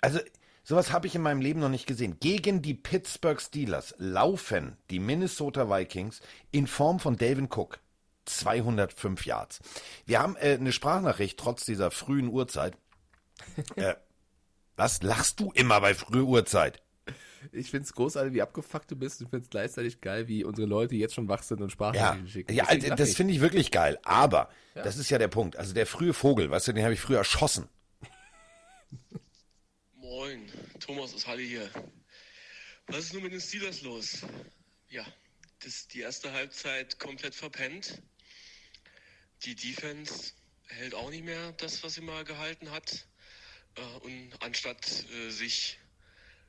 also 0.00 0.20
sowas 0.62 0.92
habe 0.92 1.06
ich 1.06 1.14
in 1.14 1.22
meinem 1.22 1.40
Leben 1.40 1.60
noch 1.60 1.68
nicht 1.68 1.86
gesehen. 1.86 2.18
Gegen 2.20 2.62
die 2.62 2.74
Pittsburgh 2.74 3.40
Steelers 3.40 3.94
laufen 3.98 4.76
die 4.90 5.00
Minnesota 5.00 5.68
Vikings 5.70 6.20
in 6.50 6.66
Form 6.66 7.00
von 7.00 7.16
Dalvin 7.16 7.48
Cook 7.50 7.80
205 8.26 9.26
Yards. 9.26 9.60
Wir 10.06 10.20
haben 10.20 10.36
äh, 10.36 10.54
eine 10.54 10.72
Sprachnachricht 10.72 11.38
trotz 11.38 11.64
dieser 11.64 11.90
frühen 11.90 12.28
Uhrzeit. 12.28 12.76
äh, 13.76 13.94
was 14.76 15.02
lachst 15.02 15.40
du 15.40 15.52
immer 15.52 15.80
bei 15.80 15.94
früher 15.94 16.24
Uhrzeit? 16.24 16.82
Ich 17.52 17.70
finde 17.70 17.84
es 17.84 17.92
großartig, 17.92 18.32
wie 18.32 18.42
abgefuckt 18.42 18.90
du 18.90 18.96
bist. 18.96 19.20
Ich 19.20 19.28
finde 19.28 19.44
es 19.44 19.50
gleichzeitig 19.50 20.00
geil, 20.00 20.28
wie 20.28 20.44
unsere 20.44 20.66
Leute 20.66 20.94
jetzt 20.94 21.14
schon 21.14 21.28
wach 21.28 21.42
sind 21.42 21.60
und 21.60 21.70
Sprachnachrichten 21.70 22.26
ja. 22.54 22.66
schicken. 22.66 22.86
Ja, 22.86 22.96
das 22.96 23.14
finde 23.14 23.34
ich 23.34 23.40
wirklich 23.40 23.70
geil. 23.70 23.98
Aber, 24.02 24.50
ja. 24.74 24.82
das 24.82 24.96
ist 24.96 25.10
ja 25.10 25.18
der 25.18 25.28
Punkt. 25.28 25.56
Also 25.56 25.74
der 25.74 25.86
frühe 25.86 26.14
Vogel, 26.14 26.50
weißt 26.50 26.68
du, 26.68 26.72
den 26.72 26.84
habe 26.84 26.94
ich 26.94 27.00
früher 27.00 27.18
erschossen. 27.18 27.68
Moin, 29.96 30.50
Thomas 30.80 31.14
aus 31.14 31.26
Halle 31.26 31.42
hier. 31.42 31.68
Was 32.86 32.98
ist 33.06 33.14
nun 33.14 33.22
mit 33.22 33.32
den 33.32 33.40
Steelers 33.40 33.82
los? 33.82 34.22
Ja, 34.88 35.04
das 35.60 35.88
die 35.88 36.00
erste 36.00 36.32
Halbzeit 36.32 36.98
komplett 36.98 37.34
verpennt. 37.34 38.02
Die 39.44 39.54
Defense 39.54 40.32
hält 40.66 40.94
auch 40.94 41.10
nicht 41.10 41.24
mehr 41.24 41.52
das, 41.52 41.82
was 41.82 41.94
sie 41.94 42.00
mal 42.00 42.24
gehalten 42.24 42.70
hat. 42.70 43.06
Äh, 43.76 43.80
und 44.04 44.32
anstatt 44.40 45.04
äh, 45.10 45.30
sich 45.30 45.78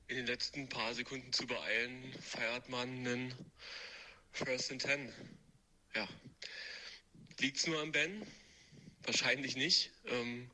in 0.07 0.17
den 0.17 0.27
letzten 0.27 0.69
paar 0.69 0.93
Sekunden 0.93 1.33
zu 1.33 1.47
beeilen, 1.47 2.13
feiert 2.21 2.69
man 2.69 2.89
einen 2.89 3.33
First 4.31 4.71
and 4.71 4.81
Ten. 4.81 5.13
Ja. 5.95 6.07
Es 7.41 7.67
nur 7.67 7.81
am 7.81 7.91
Ben? 7.91 8.25
Wahrscheinlich 9.03 9.55
nicht. 9.55 9.91
Ähm, 10.05 10.49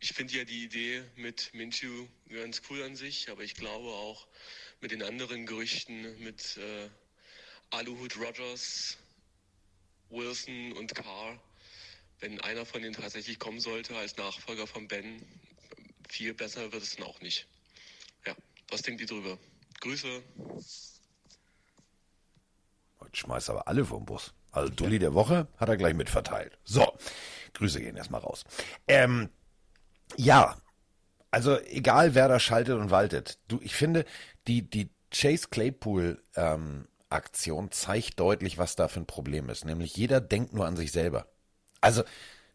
ich 0.00 0.12
finde 0.12 0.34
ja 0.34 0.44
die 0.44 0.64
Idee 0.64 1.04
mit 1.16 1.52
Minshew 1.54 2.06
ganz 2.28 2.62
cool 2.68 2.82
an 2.82 2.96
sich, 2.96 3.30
aber 3.30 3.42
ich 3.42 3.54
glaube 3.54 3.88
auch 3.88 4.26
mit 4.80 4.90
den 4.90 5.02
anderen 5.02 5.46
Gerüchten 5.46 6.18
mit 6.22 6.58
äh, 6.58 6.88
Aluhut 7.70 8.16
Rogers, 8.16 8.98
Wilson 10.10 10.72
und 10.72 10.94
Carr, 10.94 11.40
wenn 12.20 12.40
einer 12.40 12.64
von 12.64 12.82
denen 12.82 12.94
tatsächlich 12.94 13.38
kommen 13.38 13.60
sollte 13.60 13.96
als 13.96 14.16
Nachfolger 14.16 14.66
von 14.66 14.86
Ben, 14.86 15.24
viel 16.08 16.34
besser 16.34 16.72
wird 16.72 16.82
es 16.82 16.96
dann 16.96 17.06
auch 17.06 17.20
nicht. 17.20 17.46
Was 18.70 18.82
denkt 18.82 19.00
ihr 19.00 19.06
drüber? 19.06 19.38
Grüße. 19.80 20.22
Heute 23.00 23.16
schmeißt 23.16 23.50
aber 23.50 23.68
alle 23.68 23.84
vom 23.84 24.04
Bus. 24.04 24.34
Also 24.50 24.72
Dulli 24.72 24.98
der 24.98 25.14
Woche 25.14 25.48
hat 25.56 25.68
er 25.68 25.76
gleich 25.76 25.94
mitverteilt. 25.94 26.58
So, 26.64 26.96
Grüße 27.54 27.80
gehen 27.80 27.96
erstmal 27.96 28.22
raus. 28.22 28.44
Ähm, 28.88 29.28
ja, 30.16 30.56
also 31.30 31.60
egal 31.60 32.14
wer 32.14 32.28
da 32.28 32.40
schaltet 32.40 32.78
und 32.78 32.90
waltet. 32.90 33.38
Du, 33.48 33.60
ich 33.62 33.74
finde, 33.74 34.04
die, 34.48 34.68
die 34.68 34.90
Chase 35.12 35.48
Claypool 35.50 36.22
ähm, 36.34 36.88
Aktion 37.08 37.70
zeigt 37.70 38.18
deutlich, 38.18 38.58
was 38.58 38.76
da 38.76 38.88
für 38.88 39.00
ein 39.00 39.06
Problem 39.06 39.48
ist. 39.50 39.64
Nämlich 39.64 39.96
jeder 39.96 40.20
denkt 40.20 40.54
nur 40.54 40.66
an 40.66 40.76
sich 40.76 40.90
selber. 40.90 41.28
Also, 41.80 42.02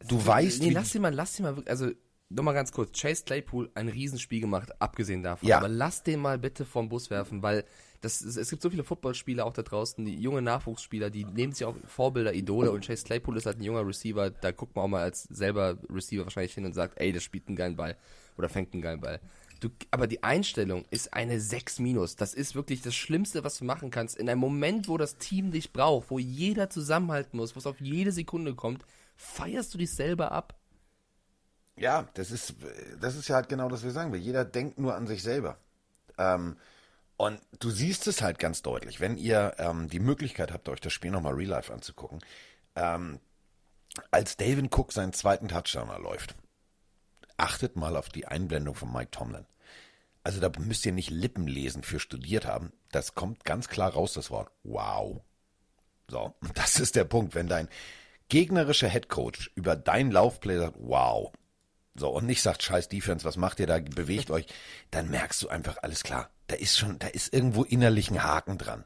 du 0.08 0.26
weißt. 0.26 0.62
Nee, 0.62 0.72
lass 0.72 0.92
sie 0.92 1.00
mal, 1.00 1.14
lass 1.14 1.36
sie 1.36 1.44
mal, 1.44 1.64
also 1.68 1.92
nochmal 2.34 2.54
ganz 2.54 2.72
kurz, 2.72 3.00
Chase 3.00 3.24
Claypool 3.26 3.70
ein 3.76 3.88
Riesenspiel 3.88 4.42
gemacht, 4.42 4.70
abgesehen 4.80 5.24
davon. 5.24 5.48
Ja. 5.48 5.58
Aber 5.58 5.68
lass 5.68 6.04
den 6.04 6.20
mal 6.20 6.38
bitte 6.38 6.66
vom 6.66 6.90
Bus 6.90 7.10
werfen, 7.10 7.44
weil 7.44 7.66
das, 8.02 8.22
es 8.22 8.50
gibt 8.50 8.62
so 8.62 8.70
viele 8.70 8.84
Footballspieler 8.84 9.46
auch 9.46 9.54
da 9.54 9.62
draußen, 9.62 10.04
die 10.04 10.16
junge 10.16 10.42
Nachwuchsspieler, 10.42 11.10
die 11.10 11.24
nehmen 11.26 11.54
sich 11.54 11.66
auch 11.66 11.76
Vorbilder, 11.86 12.34
Idole 12.34 12.72
und 12.72 12.86
Chase 12.86 13.04
Claypool 13.04 13.38
ist 13.38 13.46
halt 13.46 13.60
ein 13.60 13.64
junger 13.64 13.86
Receiver, 13.86 14.32
da 14.32 14.52
guckt 14.52 14.76
man 14.76 14.86
auch 14.86 14.90
mal 14.90 15.04
als 15.04 15.24
selber 15.24 15.78
Receiver 15.90 16.24
wahrscheinlich 16.24 16.54
hin 16.54 16.66
und 16.66 16.74
sagt, 16.74 17.00
ey, 17.00 17.12
der 17.12 17.20
spielt 17.20 17.48
einen 17.48 17.56
geilen 17.56 17.76
Ball 17.76 17.98
oder 18.38 18.50
fängt 18.50 18.74
einen 18.74 18.82
geilen 18.82 19.02
Ball. 19.02 19.20
Du, 19.60 19.70
aber 19.92 20.08
die 20.08 20.24
Einstellung 20.24 20.86
ist 20.90 21.14
eine 21.14 21.40
6 21.40 21.78
minus. 21.78 22.16
Das 22.16 22.34
ist 22.34 22.56
wirklich 22.56 22.82
das 22.82 22.96
Schlimmste, 22.96 23.44
was 23.44 23.60
du 23.60 23.66
machen 23.66 23.92
kannst. 23.92 24.18
In 24.18 24.28
einem 24.28 24.40
Moment, 24.40 24.88
wo 24.88 24.98
das 24.98 25.18
Team 25.18 25.52
dich 25.52 25.72
braucht, 25.72 26.10
wo 26.10 26.18
jeder 26.18 26.72
zusammenhalten 26.72 27.38
muss, 27.38 27.56
wo 27.56 27.60
es 27.60 27.68
auf 27.68 27.80
jede 27.80 28.12
Sekunde 28.12 28.56
kommt, 28.56 28.84
feierst 29.16 29.72
du 29.72 29.78
dich 29.78 29.92
selber 29.94 30.32
ab. 30.32 30.56
Ja, 31.76 32.08
das 32.14 32.32
ist, 32.32 32.56
das 33.00 33.16
ist 33.16 33.28
ja 33.28 33.36
halt 33.36 33.50
genau 33.50 33.70
das, 33.70 33.80
was 33.80 33.86
wir 33.86 33.92
sagen 33.92 34.12
will. 34.12 34.20
Jeder 34.20 34.46
denkt 34.46 34.80
nur 34.80 34.96
an 34.96 35.08
sich 35.08 35.24
selber. 35.24 35.58
Ähm, 36.18 36.58
und 37.18 37.40
du 37.60 37.70
siehst 37.70 38.08
es 38.08 38.22
halt 38.22 38.40
ganz 38.40 38.62
deutlich, 38.62 39.00
wenn 39.00 39.18
ihr 39.18 39.56
ähm, 39.60 39.88
die 39.90 40.00
Möglichkeit 40.00 40.52
habt, 40.52 40.68
euch 40.70 40.82
das 40.82 40.94
Spiel 40.94 41.12
nochmal 41.12 41.34
real 41.34 41.50
life 41.50 41.72
anzugucken. 41.72 42.20
Ähm, 42.76 43.20
als 44.10 44.38
David 44.38 44.76
Cook 44.76 44.92
seinen 44.92 45.14
zweiten 45.14 45.48
Touchdown 45.48 45.90
erläuft, 45.90 46.36
achtet 47.38 47.76
mal 47.76 47.96
auf 47.96 48.10
die 48.10 48.28
Einblendung 48.28 48.76
von 48.76 48.92
Mike 48.92 49.12
Tomlin. 49.12 49.46
Also 50.24 50.40
da 50.40 50.52
müsst 50.60 50.86
ihr 50.86 50.94
nicht 50.94 51.10
Lippen 51.10 51.48
lesen 51.48 51.84
für 51.84 52.00
studiert 52.00 52.46
haben. 52.46 52.72
Das 52.92 53.16
kommt 53.16 53.44
ganz 53.44 53.68
klar 53.68 53.94
raus, 53.94 54.14
das 54.14 54.30
Wort 54.30 54.52
wow. 54.64 55.22
So, 56.10 56.36
das 56.54 56.80
ist 56.80 56.96
der 56.96 57.06
Punkt. 57.06 57.36
Wenn 57.36 57.48
dein 57.48 57.70
gegnerischer 58.30 58.88
Headcoach 58.88 59.52
über 59.56 59.76
dein 59.76 60.12
Laufplay 60.12 60.58
sagt, 60.58 60.78
wow, 60.80 61.32
so, 61.96 62.10
und 62.10 62.26
nicht 62.26 62.42
sagt, 62.42 62.64
scheiß 62.64 62.88
Defense, 62.90 63.26
was 63.26 63.38
macht 63.38 63.60
ihr 63.60 63.68
da, 63.68 63.80
bewegt 63.80 64.32
euch, 64.32 64.46
dann 64.92 65.10
merkst 65.10 65.42
du 65.44 65.50
einfach, 65.50 65.78
alles 65.82 66.04
klar, 66.04 66.30
da 66.48 66.56
ist 66.56 66.78
schon, 66.78 67.00
da 67.00 67.08
ist 67.08 67.34
irgendwo 67.34 67.64
innerlich 67.64 68.10
ein 68.12 68.24
Haken 68.24 68.58
dran. 68.58 68.86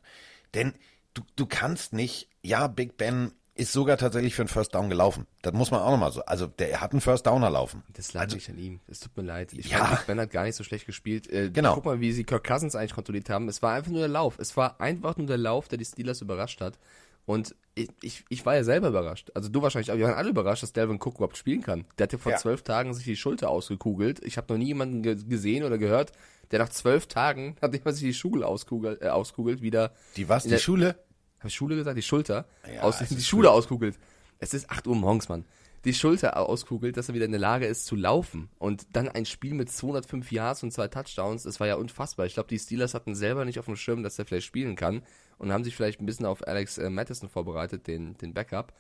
Denn 0.54 0.74
du, 1.14 1.22
du 1.36 1.46
kannst 1.46 1.94
nicht, 1.94 2.30
ja, 2.42 2.68
Big 2.68 2.98
Ben 2.98 3.32
ist 3.56 3.72
sogar 3.72 3.98
tatsächlich 3.98 4.36
für 4.36 4.42
einen 4.42 4.50
First 4.50 4.76
Down 4.76 4.90
gelaufen. 4.90 5.28
Das 5.42 5.54
muss 5.54 5.72
man 5.72 5.80
auch 5.80 5.92
nochmal 5.92 6.12
so. 6.12 6.24
Also 6.26 6.46
der 6.46 6.82
hat 6.82 6.92
einen 6.92 7.00
First 7.00 7.26
Downer 7.26 7.50
laufen. 7.50 7.84
Das 7.94 8.12
lag 8.12 8.24
also, 8.24 8.36
nicht 8.36 8.50
an 8.50 8.58
ihm. 8.58 8.82
Es 8.88 9.00
tut 9.00 9.16
mir 9.16 9.24
leid. 9.24 9.54
Ich 9.54 9.70
ja. 9.70 9.86
fand, 9.86 10.08
Ben 10.08 10.20
hat 10.20 10.32
gar 10.32 10.44
nicht 10.44 10.56
so 10.56 10.66
schlecht 10.66 10.86
gespielt. 10.86 11.32
Äh, 11.32 11.52
genau. 11.52 11.76
Guck 11.76 11.86
mal, 11.86 12.02
wie 12.02 12.12
sie 12.12 12.26
Kirk 12.26 12.46
Cousins 12.46 12.76
eigentlich 12.76 12.94
kontrolliert 12.94 13.30
haben. 13.30 13.48
Es 13.48 13.62
war 13.62 13.74
einfach 13.74 13.92
nur 13.92 14.02
der 14.02 14.10
Lauf. 14.10 14.40
Es 14.40 14.58
war 14.58 14.82
einfach 14.82 15.16
nur 15.16 15.28
der 15.28 15.38
Lauf, 15.38 15.70
der 15.70 15.78
die 15.78 15.86
Steelers 15.86 16.20
überrascht 16.20 16.60
hat. 16.60 16.78
Und 17.26 17.56
ich, 17.74 17.90
ich, 18.02 18.26
ich 18.30 18.46
war 18.46 18.56
ja 18.56 18.64
selber 18.64 18.90
überrascht. 18.90 19.32
Also 19.34 19.50
du 19.50 19.62
wahrscheinlich, 19.62 19.90
aber 19.90 20.00
wir 20.00 20.08
waren 20.08 20.16
alle 20.16 20.30
überrascht, 20.30 20.64
dass 20.64 20.74
Delvin 20.74 20.98
Cook 20.98 21.16
überhaupt 21.16 21.38
spielen 21.38 21.62
kann. 21.62 21.86
Der 21.98 22.06
hat 22.06 22.14
ja 22.14 22.20
vor 22.20 22.32
ja. 22.32 22.38
zwölf 22.38 22.62
Tagen 22.64 22.94
sich 22.94 23.04
die 23.04 23.16
Schulter 23.16 23.50
ausgekugelt. 23.50 24.24
Ich 24.24 24.38
habe 24.38 24.54
noch 24.54 24.60
nie 24.60 24.68
jemanden 24.68 25.02
ge 25.02 25.16
gesehen 25.28 25.64
oder 25.64 25.78
gehört, 25.78 26.12
der 26.52 26.60
nach 26.60 26.70
zwölf 26.70 27.08
Tagen, 27.08 27.58
nachdem 27.62 27.82
er 27.84 27.94
sich 27.94 28.04
die 28.04 28.14
Schule 28.14 28.48
auskugelt, 28.48 29.02
äh, 29.02 29.08
auskugelt 29.08 29.62
wieder. 29.62 29.94
Die 30.16 30.30
was? 30.30 30.44
Die 30.44 30.58
Schule? 30.58 30.96
Habe 31.40 31.50
ich 31.50 31.56
Schule 31.56 31.76
gesagt? 31.76 31.98
Die 31.98 32.02
Schulter? 32.04 32.46
Ja, 32.74 32.82
aus, 32.82 33.00
die 33.00 33.22
Schule 33.22 33.50
cool. 33.50 33.56
auskugelt. 33.56 34.00
Es 34.40 34.54
ist 34.54 34.70
8 34.70 34.88
Uhr 34.88 34.96
morgens, 34.96 35.30
Mann. 35.30 35.46
Die 35.86 35.94
Schulter 35.94 36.38
auskugelt, 36.38 36.98
dass 36.98 37.10
er 37.10 37.16
wieder 37.16 37.26
in 37.26 37.32
der 37.32 37.40
Lage 37.40 37.68
ist 37.68 37.86
zu 37.86 37.96
laufen. 37.96 38.50
Und 38.58 38.88
dann 38.96 39.08
ein 39.08 39.28
Spiel 39.28 39.54
mit 39.54 39.70
205 39.70 40.32
Yards 40.32 40.64
und 40.64 40.72
zwei 40.72 40.88
Touchdowns, 40.88 41.44
das 41.44 41.60
war 41.60 41.68
ja 41.68 41.76
unfassbar. 41.76 42.26
Ich 42.26 42.34
glaube, 42.34 42.50
die 42.50 42.58
Steelers 42.58 42.96
hatten 42.96 43.14
selber 43.14 43.46
nicht 43.46 43.60
auf 43.60 43.66
dem 43.66 43.76
Schirm, 43.76 44.02
dass 44.02 44.18
er 44.18 44.26
vielleicht 44.26 44.48
spielen 44.48 44.76
kann. 44.76 45.04
Und 45.38 45.52
haben 45.52 45.64
sich 45.64 45.76
vielleicht 45.76 46.02
ein 46.02 46.08
bisschen 46.08 46.26
auf 46.26 46.48
Alex 46.48 46.80
äh, 46.80 46.90
Madison 46.90 47.30
vorbereitet, 47.30 47.86
den, 47.86 48.18
den 48.18 48.34
Backup. 48.34 48.74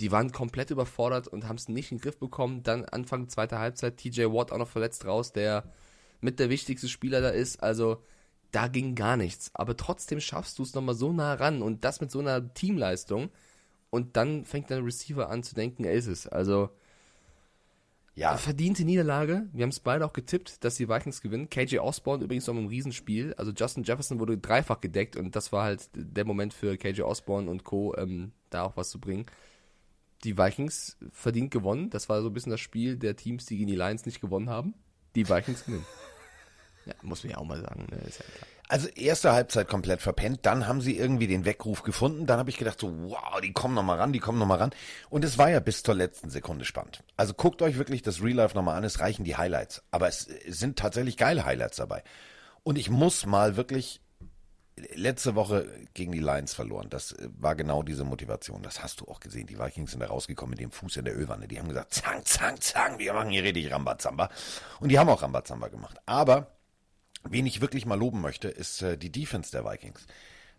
Die 0.00 0.12
waren 0.12 0.32
komplett 0.32 0.70
überfordert 0.70 1.28
und 1.28 1.48
haben 1.48 1.56
es 1.56 1.68
nicht 1.68 1.92
in 1.92 1.96
den 1.96 2.02
Griff 2.02 2.18
bekommen. 2.18 2.62
Dann 2.62 2.84
Anfang 2.84 3.30
zweiter 3.30 3.58
Halbzeit, 3.58 3.96
TJ 3.96 4.24
Watt 4.24 4.52
auch 4.52 4.58
noch 4.58 4.68
verletzt 4.68 5.06
raus, 5.06 5.32
der 5.32 5.64
mit 6.20 6.38
der 6.38 6.50
wichtigste 6.50 6.88
Spieler 6.88 7.22
da 7.22 7.30
ist. 7.30 7.62
Also 7.62 8.02
da 8.50 8.68
ging 8.68 8.94
gar 8.94 9.16
nichts. 9.16 9.50
Aber 9.54 9.78
trotzdem 9.78 10.20
schaffst 10.20 10.58
du 10.58 10.62
es 10.64 10.74
nochmal 10.74 10.94
so 10.94 11.10
nah 11.10 11.32
ran 11.32 11.62
und 11.62 11.86
das 11.86 12.02
mit 12.02 12.10
so 12.10 12.18
einer 12.18 12.52
Teamleistung. 12.52 13.30
Und 13.90 14.16
dann 14.16 14.44
fängt 14.44 14.70
der 14.70 14.84
Receiver 14.84 15.28
an 15.28 15.42
zu 15.42 15.54
denken, 15.54 15.84
er 15.84 15.92
ist 15.92 16.06
es. 16.06 16.26
Also, 16.26 16.70
ja. 18.14 18.36
Verdiente 18.36 18.84
Niederlage. 18.84 19.48
Wir 19.52 19.62
haben 19.62 19.70
es 19.70 19.80
beide 19.80 20.04
auch 20.04 20.12
getippt, 20.12 20.62
dass 20.64 20.76
die 20.76 20.88
Vikings 20.88 21.22
gewinnen. 21.22 21.48
KJ 21.48 21.78
Osborne 21.78 22.22
übrigens 22.22 22.46
noch 22.46 22.56
im 22.56 22.66
Riesenspiel. 22.66 23.34
Also 23.34 23.52
Justin 23.52 23.82
Jefferson 23.82 24.20
wurde 24.20 24.36
dreifach 24.36 24.80
gedeckt 24.80 25.16
und 25.16 25.36
das 25.36 25.52
war 25.52 25.64
halt 25.64 25.88
der 25.94 26.24
Moment 26.24 26.52
für 26.52 26.76
KJ 26.76 27.02
Osborne 27.02 27.50
und 27.50 27.64
Co., 27.64 27.94
ähm, 27.96 28.32
da 28.50 28.64
auch 28.64 28.76
was 28.76 28.90
zu 28.90 29.00
bringen. 29.00 29.26
Die 30.24 30.36
Vikings 30.36 30.98
verdient 31.12 31.50
gewonnen. 31.50 31.88
Das 31.88 32.08
war 32.08 32.20
so 32.20 32.28
ein 32.28 32.34
bisschen 32.34 32.50
das 32.50 32.60
Spiel 32.60 32.98
der 32.98 33.16
Teams, 33.16 33.46
die 33.46 33.56
gegen 33.56 33.68
die 33.68 33.76
Lions 33.76 34.04
nicht 34.04 34.20
gewonnen 34.20 34.50
haben. 34.50 34.74
Die 35.14 35.28
Vikings 35.28 35.64
gewinnen. 35.64 35.86
Ja, 36.86 36.94
muss 37.02 37.22
man 37.22 37.32
ja 37.32 37.36
auch 37.36 37.44
mal 37.44 37.60
sagen, 37.60 37.86
ne? 37.90 37.98
ist 37.98 38.20
ja 38.20 38.24
klar. 38.24 38.48
Also 38.70 38.86
erste 38.86 39.32
Halbzeit 39.32 39.66
komplett 39.66 40.00
verpennt, 40.00 40.46
dann 40.46 40.68
haben 40.68 40.80
sie 40.80 40.96
irgendwie 40.96 41.26
den 41.26 41.44
Weckruf 41.44 41.82
gefunden, 41.82 42.26
dann 42.26 42.38
habe 42.38 42.50
ich 42.50 42.56
gedacht 42.56 42.78
so, 42.78 42.86
wow, 43.10 43.40
die 43.42 43.52
kommen 43.52 43.74
nochmal 43.74 43.98
ran, 43.98 44.12
die 44.12 44.20
kommen 44.20 44.38
nochmal 44.38 44.58
ran. 44.58 44.70
Und 45.08 45.24
es 45.24 45.38
war 45.38 45.50
ja 45.50 45.58
bis 45.58 45.82
zur 45.82 45.96
letzten 45.96 46.30
Sekunde 46.30 46.64
spannend. 46.64 47.02
Also 47.16 47.34
guckt 47.34 47.62
euch 47.62 47.78
wirklich 47.78 48.02
das 48.02 48.22
Real 48.22 48.36
Life 48.36 48.54
nochmal 48.54 48.76
an, 48.76 48.84
es 48.84 49.00
reichen 49.00 49.24
die 49.24 49.36
Highlights. 49.36 49.82
Aber 49.90 50.06
es, 50.06 50.20
sind 50.46 50.78
tatsächlich 50.78 51.16
geile 51.16 51.44
Highlights 51.44 51.78
dabei. 51.78 52.04
Und 52.62 52.78
ich 52.78 52.90
muss 52.90 53.26
mal 53.26 53.56
wirklich, 53.56 54.00
letzte 54.94 55.34
Woche 55.34 55.66
gegen 55.94 56.12
die 56.12 56.20
Lions 56.20 56.54
verloren, 56.54 56.90
das 56.90 57.16
war 57.40 57.56
genau 57.56 57.82
diese 57.82 58.04
Motivation, 58.04 58.62
das 58.62 58.84
hast 58.84 59.00
du 59.00 59.08
auch 59.08 59.18
gesehen. 59.18 59.48
Die 59.48 59.58
Vikings 59.58 59.90
sind 59.90 59.98
da 59.98 60.06
rausgekommen 60.06 60.50
mit 60.50 60.60
dem 60.60 60.70
Fuß 60.70 60.96
in 60.98 61.06
der 61.06 61.18
Ölwanne, 61.18 61.48
die 61.48 61.58
haben 61.58 61.68
gesagt, 61.68 61.92
zang, 61.92 62.24
zang, 62.24 62.60
zang, 62.60 63.00
wir 63.00 63.14
machen 63.14 63.30
hier 63.30 63.42
richtig 63.42 63.72
Rambazamba. 63.72 64.30
Und 64.78 64.90
die 64.90 64.98
haben 65.00 65.08
auch 65.08 65.22
Rambazamba 65.22 65.66
gemacht. 65.66 65.96
Aber 66.06 66.59
Wen 67.28 67.46
ich 67.46 67.60
wirklich 67.60 67.86
mal 67.86 67.98
loben 67.98 68.20
möchte, 68.20 68.48
ist 68.48 68.82
äh, 68.82 68.96
die 68.96 69.12
Defense 69.12 69.50
der 69.50 69.64
Vikings. 69.64 70.06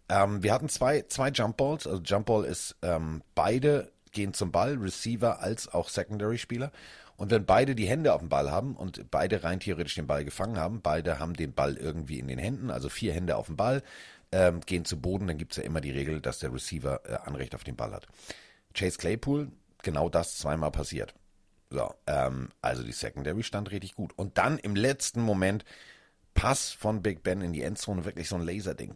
Ähm, 0.09 0.43
wir 0.43 0.53
hatten 0.53 0.69
zwei, 0.69 1.03
zwei 1.03 1.29
Jump 1.29 1.57
Balls. 1.57 1.87
Also 1.87 2.01
Jump 2.03 2.27
Ball 2.27 2.45
ist, 2.45 2.75
ähm, 2.81 3.23
beide 3.35 3.91
gehen 4.11 4.33
zum 4.33 4.51
Ball, 4.51 4.75
Receiver 4.75 5.39
als 5.39 5.73
auch 5.73 5.89
Secondary-Spieler. 5.89 6.71
Und 7.15 7.31
wenn 7.31 7.45
beide 7.45 7.75
die 7.75 7.87
Hände 7.87 8.13
auf 8.13 8.19
dem 8.19 8.29
Ball 8.29 8.51
haben 8.51 8.75
und 8.75 9.09
beide 9.11 9.43
rein 9.43 9.59
theoretisch 9.59 9.95
den 9.95 10.07
Ball 10.07 10.25
gefangen 10.25 10.57
haben, 10.57 10.81
beide 10.81 11.19
haben 11.19 11.33
den 11.33 11.53
Ball 11.53 11.77
irgendwie 11.77 12.19
in 12.19 12.27
den 12.27 12.39
Händen, 12.39 12.71
also 12.71 12.89
vier 12.89 13.13
Hände 13.13 13.37
auf 13.37 13.45
dem 13.45 13.57
Ball, 13.57 13.83
ähm, 14.31 14.61
gehen 14.61 14.85
zu 14.85 14.99
Boden, 14.99 15.27
dann 15.27 15.37
gibt 15.37 15.51
es 15.51 15.57
ja 15.57 15.63
immer 15.63 15.81
die 15.81 15.91
Regel, 15.91 16.19
dass 16.19 16.39
der 16.39 16.53
Receiver 16.53 17.01
äh, 17.05 17.15
Anrecht 17.27 17.53
auf 17.53 17.63
den 17.63 17.75
Ball 17.75 17.93
hat. 17.93 18.07
Chase 18.73 18.97
Claypool, 18.97 19.51
genau 19.83 20.09
das 20.09 20.37
zweimal 20.37 20.71
passiert. 20.71 21.13
So, 21.69 21.93
ähm, 22.07 22.49
also 22.61 22.83
die 22.83 22.91
Secondary 22.91 23.43
stand 23.43 23.71
richtig 23.71 23.95
gut. 23.95 24.13
Und 24.17 24.37
dann 24.37 24.57
im 24.57 24.75
letzten 24.75 25.21
Moment 25.21 25.63
Pass 26.33 26.71
von 26.71 27.01
Big 27.01 27.23
Ben 27.23 27.41
in 27.41 27.53
die 27.53 27.63
Endzone, 27.63 28.05
wirklich 28.05 28.29
so 28.29 28.35
ein 28.35 28.45
Laserding. 28.45 28.95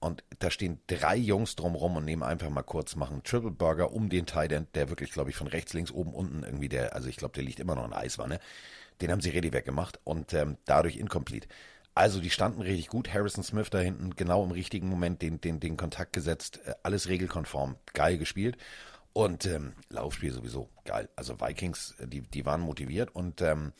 Und 0.00 0.24
da 0.40 0.50
stehen 0.50 0.80
drei 0.88 1.16
Jungs 1.16 1.54
drumrum 1.54 1.96
und 1.96 2.04
nehmen 2.04 2.24
einfach 2.24 2.50
mal 2.50 2.62
kurz, 2.62 2.96
machen 2.96 3.22
Triple 3.22 3.52
Burger 3.52 3.92
um 3.92 4.08
den 4.08 4.26
Titan, 4.26 4.66
der 4.74 4.88
wirklich, 4.88 5.12
glaube 5.12 5.30
ich, 5.30 5.36
von 5.36 5.46
rechts, 5.46 5.74
links, 5.74 5.92
oben, 5.92 6.12
unten 6.12 6.42
irgendwie 6.42 6.68
der, 6.68 6.94
also 6.94 7.08
ich 7.08 7.16
glaube, 7.16 7.34
der 7.34 7.44
liegt 7.44 7.60
immer 7.60 7.76
noch 7.76 7.86
in 7.86 7.92
Eiswanne. 7.92 8.40
Den 9.00 9.12
haben 9.12 9.20
sie 9.20 9.30
ready 9.30 9.52
weggemacht 9.52 10.00
und 10.04 10.34
ähm, 10.34 10.58
dadurch 10.64 10.96
incomplete. 10.96 11.46
Also 11.94 12.20
die 12.20 12.30
standen 12.30 12.62
richtig 12.62 12.88
gut. 12.88 13.12
Harrison 13.12 13.44
Smith 13.44 13.68
da 13.70 13.78
hinten 13.78 14.16
genau 14.16 14.42
im 14.44 14.50
richtigen 14.50 14.88
Moment 14.88 15.20
den, 15.22 15.40
den, 15.40 15.60
den 15.60 15.76
Kontakt 15.76 16.12
gesetzt. 16.12 16.60
Äh, 16.64 16.74
alles 16.82 17.08
regelkonform. 17.08 17.76
Geil 17.92 18.18
gespielt. 18.18 18.56
Und 19.12 19.44
ähm, 19.44 19.74
Laufspiel 19.90 20.32
sowieso 20.32 20.70
geil. 20.84 21.10
Also 21.16 21.38
Vikings, 21.40 21.94
äh, 21.98 22.06
die, 22.08 22.22
die 22.22 22.46
waren 22.46 22.62
motiviert. 22.62 23.14
Und 23.14 23.42
ähm, 23.42 23.72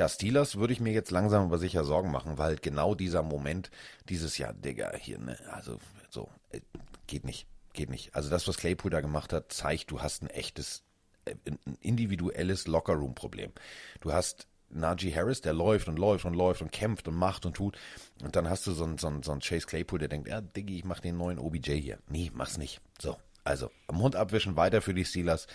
ja, 0.00 0.08
Steelers 0.08 0.56
würde 0.56 0.72
ich 0.72 0.80
mir 0.80 0.94
jetzt 0.94 1.10
langsam 1.10 1.44
aber 1.44 1.58
sicher 1.58 1.84
Sorgen 1.84 2.10
machen, 2.10 2.38
weil 2.38 2.56
genau 2.56 2.94
dieser 2.94 3.22
Moment, 3.22 3.70
dieses 4.08 4.38
Jahr, 4.38 4.54
Digga, 4.54 4.96
hier, 4.96 5.18
ne, 5.18 5.36
also 5.50 5.78
so, 6.08 6.30
äh, 6.48 6.60
geht 7.06 7.26
nicht. 7.26 7.46
Geht 7.74 7.90
nicht. 7.90 8.14
Also 8.14 8.30
das, 8.30 8.48
was 8.48 8.56
Claypool 8.56 8.90
da 8.90 9.02
gemacht 9.02 9.34
hat, 9.34 9.52
zeigt, 9.52 9.90
du 9.90 10.00
hast 10.00 10.22
ein 10.22 10.30
echtes, 10.30 10.84
äh, 11.26 11.34
ein 11.44 11.76
individuelles 11.82 12.66
Lockerroom-Problem. 12.66 13.52
Du 14.00 14.10
hast 14.10 14.46
Najee 14.70 15.14
Harris, 15.14 15.42
der 15.42 15.52
läuft 15.52 15.86
und 15.86 15.98
läuft 15.98 16.24
und 16.24 16.32
läuft 16.32 16.62
und 16.62 16.72
kämpft 16.72 17.06
und 17.06 17.14
macht 17.14 17.44
und 17.44 17.52
tut. 17.52 17.76
Und 18.22 18.36
dann 18.36 18.48
hast 18.48 18.66
du 18.66 18.72
so 18.72 18.84
einen, 18.84 18.96
so 18.96 19.08
einen, 19.08 19.22
so 19.22 19.32
einen 19.32 19.42
Chase 19.42 19.66
Claypool, 19.66 19.98
der 19.98 20.08
denkt, 20.08 20.28
ja, 20.28 20.40
Diggi, 20.40 20.78
ich 20.78 20.84
mach 20.86 21.00
den 21.00 21.18
neuen 21.18 21.38
OBJ 21.38 21.72
hier. 21.72 21.98
Nee, 22.08 22.30
mach's 22.32 22.56
nicht. 22.56 22.80
So, 22.98 23.18
also, 23.50 23.70
am 23.88 23.96
Mund 23.96 24.16
abwischen 24.16 24.56
weiter 24.56 24.80
für 24.80 24.94
die 24.94 25.04
Steelers. 25.04 25.46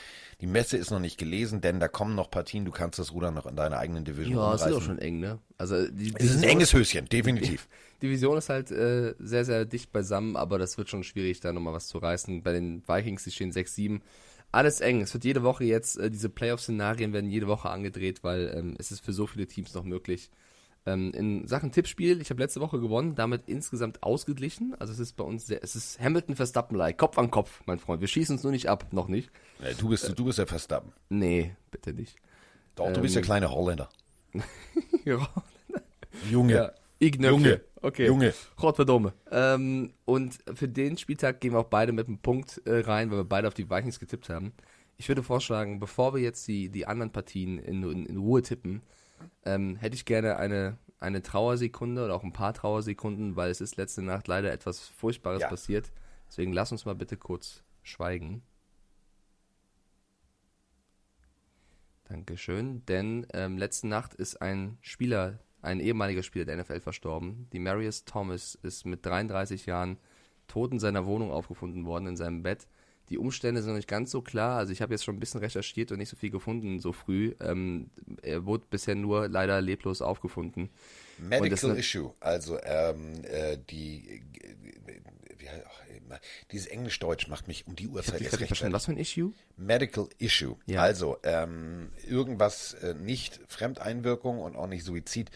Die 0.42 0.48
Messe 0.48 0.78
ist 0.78 0.92
noch 0.92 1.00
nicht 1.00 1.18
gelesen, 1.18 1.62
denn 1.62 1.80
da 1.80 1.88
kommen 1.88 2.14
noch 2.14 2.30
Partien. 2.30 2.66
Du 2.66 2.72
kannst 2.72 3.00
das 3.00 3.14
Ruder 3.14 3.32
noch 3.32 3.46
in 3.46 3.56
deiner 3.56 3.78
eigenen 3.78 4.06
Division 4.06 4.36
Ja, 4.36 4.54
es 4.54 4.66
ist 4.66 4.74
auch 4.74 4.82
schon 4.82 5.00
eng, 5.00 5.20
ne? 5.20 5.40
Also, 5.58 5.88
die, 5.88 6.14
es 6.18 6.32
ist 6.32 6.38
ein 6.38 6.50
enges 6.50 6.74
Höschen, 6.74 7.08
definitiv. 7.08 7.68
Die 8.02 8.08
Division 8.08 8.38
ist 8.38 8.50
halt 8.50 8.72
äh, 8.72 9.16
sehr, 9.20 9.46
sehr 9.46 9.64
dicht 9.64 9.94
beisammen, 9.94 10.36
aber 10.36 10.60
das 10.60 10.78
wird 10.78 10.90
schon 10.90 11.04
schwierig, 11.06 11.40
da 11.40 11.54
nochmal 11.54 11.74
was 11.74 11.88
zu 11.88 11.98
reißen. 11.98 12.44
Bei 12.44 12.52
den 12.52 12.84
Vikings, 12.86 13.24
die 13.24 13.32
stehen 13.32 13.54
6-7. 13.54 14.02
Alles 14.52 14.82
eng. 14.82 15.02
Es 15.02 15.14
wird 15.14 15.24
jede 15.24 15.44
Woche 15.44 15.64
jetzt, 15.64 15.98
äh, 15.98 16.12
diese 16.12 16.30
Playoff-Szenarien 16.30 17.14
werden 17.14 17.32
jede 17.32 17.48
Woche 17.48 17.70
angedreht, 17.70 18.22
weil 18.22 18.54
ähm, 18.54 18.76
es 18.80 18.92
ist 18.92 19.04
für 19.04 19.14
so 19.14 19.28
viele 19.28 19.48
Teams 19.48 19.74
noch 19.74 19.86
möglich. 19.86 20.30
Ähm, 20.88 21.12
in 21.14 21.48
Sachen 21.48 21.72
Tippspiel, 21.72 22.22
ich 22.22 22.30
habe 22.30 22.42
letzte 22.42 22.62
Woche 22.62 22.80
gewonnen, 22.80 23.16
damit 23.16 23.44
insgesamt 23.48 24.04
ausgeglichen. 24.04 24.76
Also 24.78 24.94
es 24.94 25.00
ist 25.00 25.14
bei 25.14 25.24
uns 25.24 25.48
sehr, 25.48 25.64
es 25.64 25.76
ist 25.76 26.00
Hamilton 26.00 26.36
Verstappen-like, 26.36 26.98
Kopf 26.98 27.18
an 27.18 27.32
Kopf, 27.32 27.62
mein 27.66 27.80
Freund. 27.80 28.02
Wir 28.02 28.08
schießen 28.08 28.36
uns 28.36 28.44
nur 28.44 28.52
nicht 28.52 28.70
ab, 28.70 28.88
noch 28.92 29.08
nicht. 29.08 29.32
Ja, 29.64 29.74
du 29.74 29.90
bist, 29.90 30.08
äh, 30.08 30.14
du 30.14 30.26
bist 30.26 30.38
der 30.38 30.46
Verstappen. 30.46 30.94
Nee, 31.10 31.56
bitte 31.72 31.94
nicht. 31.94 32.18
Doch, 32.76 32.88
du 32.88 32.96
ähm, 32.96 33.02
bist 33.02 33.16
der 33.16 33.24
kleine 33.24 33.50
Holländer. 33.50 33.90
Junge. 35.06 36.54
Ja, 36.54 36.72
Junge. 37.10 37.62
Okay. 37.82 38.06
Junge. 38.08 38.34
Rotterdam. 38.62 39.12
Ähm, 39.32 39.94
und 40.06 40.38
für 40.54 40.68
den 40.68 40.98
Spieltag 40.98 41.42
gehen 41.42 41.54
wir 41.54 41.60
auch 41.60 41.66
beide 41.66 41.94
mit 41.94 42.08
einem 42.08 42.20
Punkt 42.20 42.62
äh, 42.66 42.80
rein, 42.80 43.12
weil 43.12 43.20
wir 43.20 43.26
beide 43.26 43.48
auf 43.48 43.54
die 43.54 43.70
Vikings 43.70 44.00
getippt 44.00 44.30
haben. 44.30 44.54
Ich 44.98 45.08
würde 45.08 45.24
vorschlagen, 45.24 45.80
bevor 45.80 46.14
wir 46.14 46.22
jetzt 46.22 46.48
die, 46.48 46.70
die 46.70 46.86
anderen 46.86 47.12
Partien 47.12 47.60
in, 47.60 47.84
in, 47.84 48.06
in 48.06 48.18
Ruhe 48.18 48.42
tippen, 48.42 48.82
ähm, 49.44 49.76
hätte 49.76 49.96
ich 49.96 50.06
gerne 50.06 50.38
eine, 50.38 50.78
eine 51.00 51.22
Trauersekunde 51.22 52.06
oder 52.06 52.16
auch 52.16 52.24
ein 52.24 52.34
paar 52.34 52.54
Trauersekunden, 52.54 53.36
weil 53.36 53.52
es 53.52 53.62
ist 53.62 53.78
letzte 53.78 54.02
Nacht 54.02 54.28
leider 54.28 54.52
etwas 54.52 54.82
Furchtbares 54.82 55.42
ja. 55.42 55.48
passiert. 55.48 55.92
Deswegen 56.28 56.54
lass 56.54 56.72
uns 56.72 56.86
mal 56.86 56.96
bitte 56.96 57.18
kurz 57.18 57.64
schweigen. 57.84 58.42
Dankeschön, 62.06 62.86
denn 62.86 63.26
ähm, 63.34 63.58
letzte 63.58 63.88
Nacht 63.88 64.14
ist 64.14 64.42
ein 64.42 64.78
Spieler, 64.82 65.40
ein 65.62 65.80
ehemaliger 65.80 66.22
Spieler 66.22 66.46
der 66.46 66.58
NFL 66.58 66.80
verstorben. 66.80 67.48
Die 67.52 67.60
Marius 67.60 68.06
Thomas 68.06 68.56
ist 68.62 68.86
mit 68.86 69.06
33 69.06 69.66
Jahren 69.66 69.98
tot 70.48 70.72
in 70.72 70.80
seiner 70.80 71.08
Wohnung 71.08 71.32
aufgefunden 71.32 71.86
worden, 71.86 72.08
in 72.08 72.16
seinem 72.16 72.44
Bett. 72.44 72.68
Die 73.10 73.18
Umstände 73.18 73.62
sind 73.62 73.72
noch 73.72 73.78
nicht 73.78 73.88
ganz 73.88 74.12
so 74.12 74.22
klar. 74.22 74.58
Also 74.58 74.72
ich 74.72 74.82
habe 74.82 74.94
jetzt 74.94 75.04
schon 75.04 75.16
ein 75.16 75.20
bisschen 75.20 75.40
recherchiert 75.40 75.92
und 75.92 76.00
nicht 76.00 76.10
so 76.10 76.16
viel 76.16 76.32
gefunden 76.32 76.80
so 76.80 76.92
früh. 76.92 77.36
Ähm, 77.40 77.90
er 78.22 78.46
wurde 78.46 78.66
bisher 78.70 78.96
nur 78.96 79.28
leider 79.28 79.62
leblos 79.62 80.02
aufgefunden. 80.02 80.70
Medical 81.18 81.78
Issue, 81.78 82.14
also 82.20 82.60
ähm, 82.64 83.14
äh, 83.24 83.58
die 83.70 84.22
wie, 85.38 85.48
ach, 85.50 85.86
dieses 86.52 86.68
Englisch-Deutsch 86.68 87.28
macht 87.28 87.48
mich 87.48 87.68
um 87.68 87.76
die 87.76 87.88
Uhrzeit 87.88 88.22
erst 88.22 88.40
recht 88.40 88.48
verstanden. 88.48 88.74
Was 88.74 88.86
für 88.86 88.92
ein 88.92 88.98
Issue? 88.98 89.34
Medical 89.58 90.08
Issue. 90.18 90.56
Ja. 90.66 90.82
Also 90.82 91.18
ähm, 91.24 91.92
irgendwas 92.08 92.74
äh, 92.76 92.94
nicht 92.94 93.40
Fremdeinwirkung 93.48 94.40
und 94.40 94.56
auch 94.56 94.68
nicht 94.68 94.84
Suizid. 94.84 95.32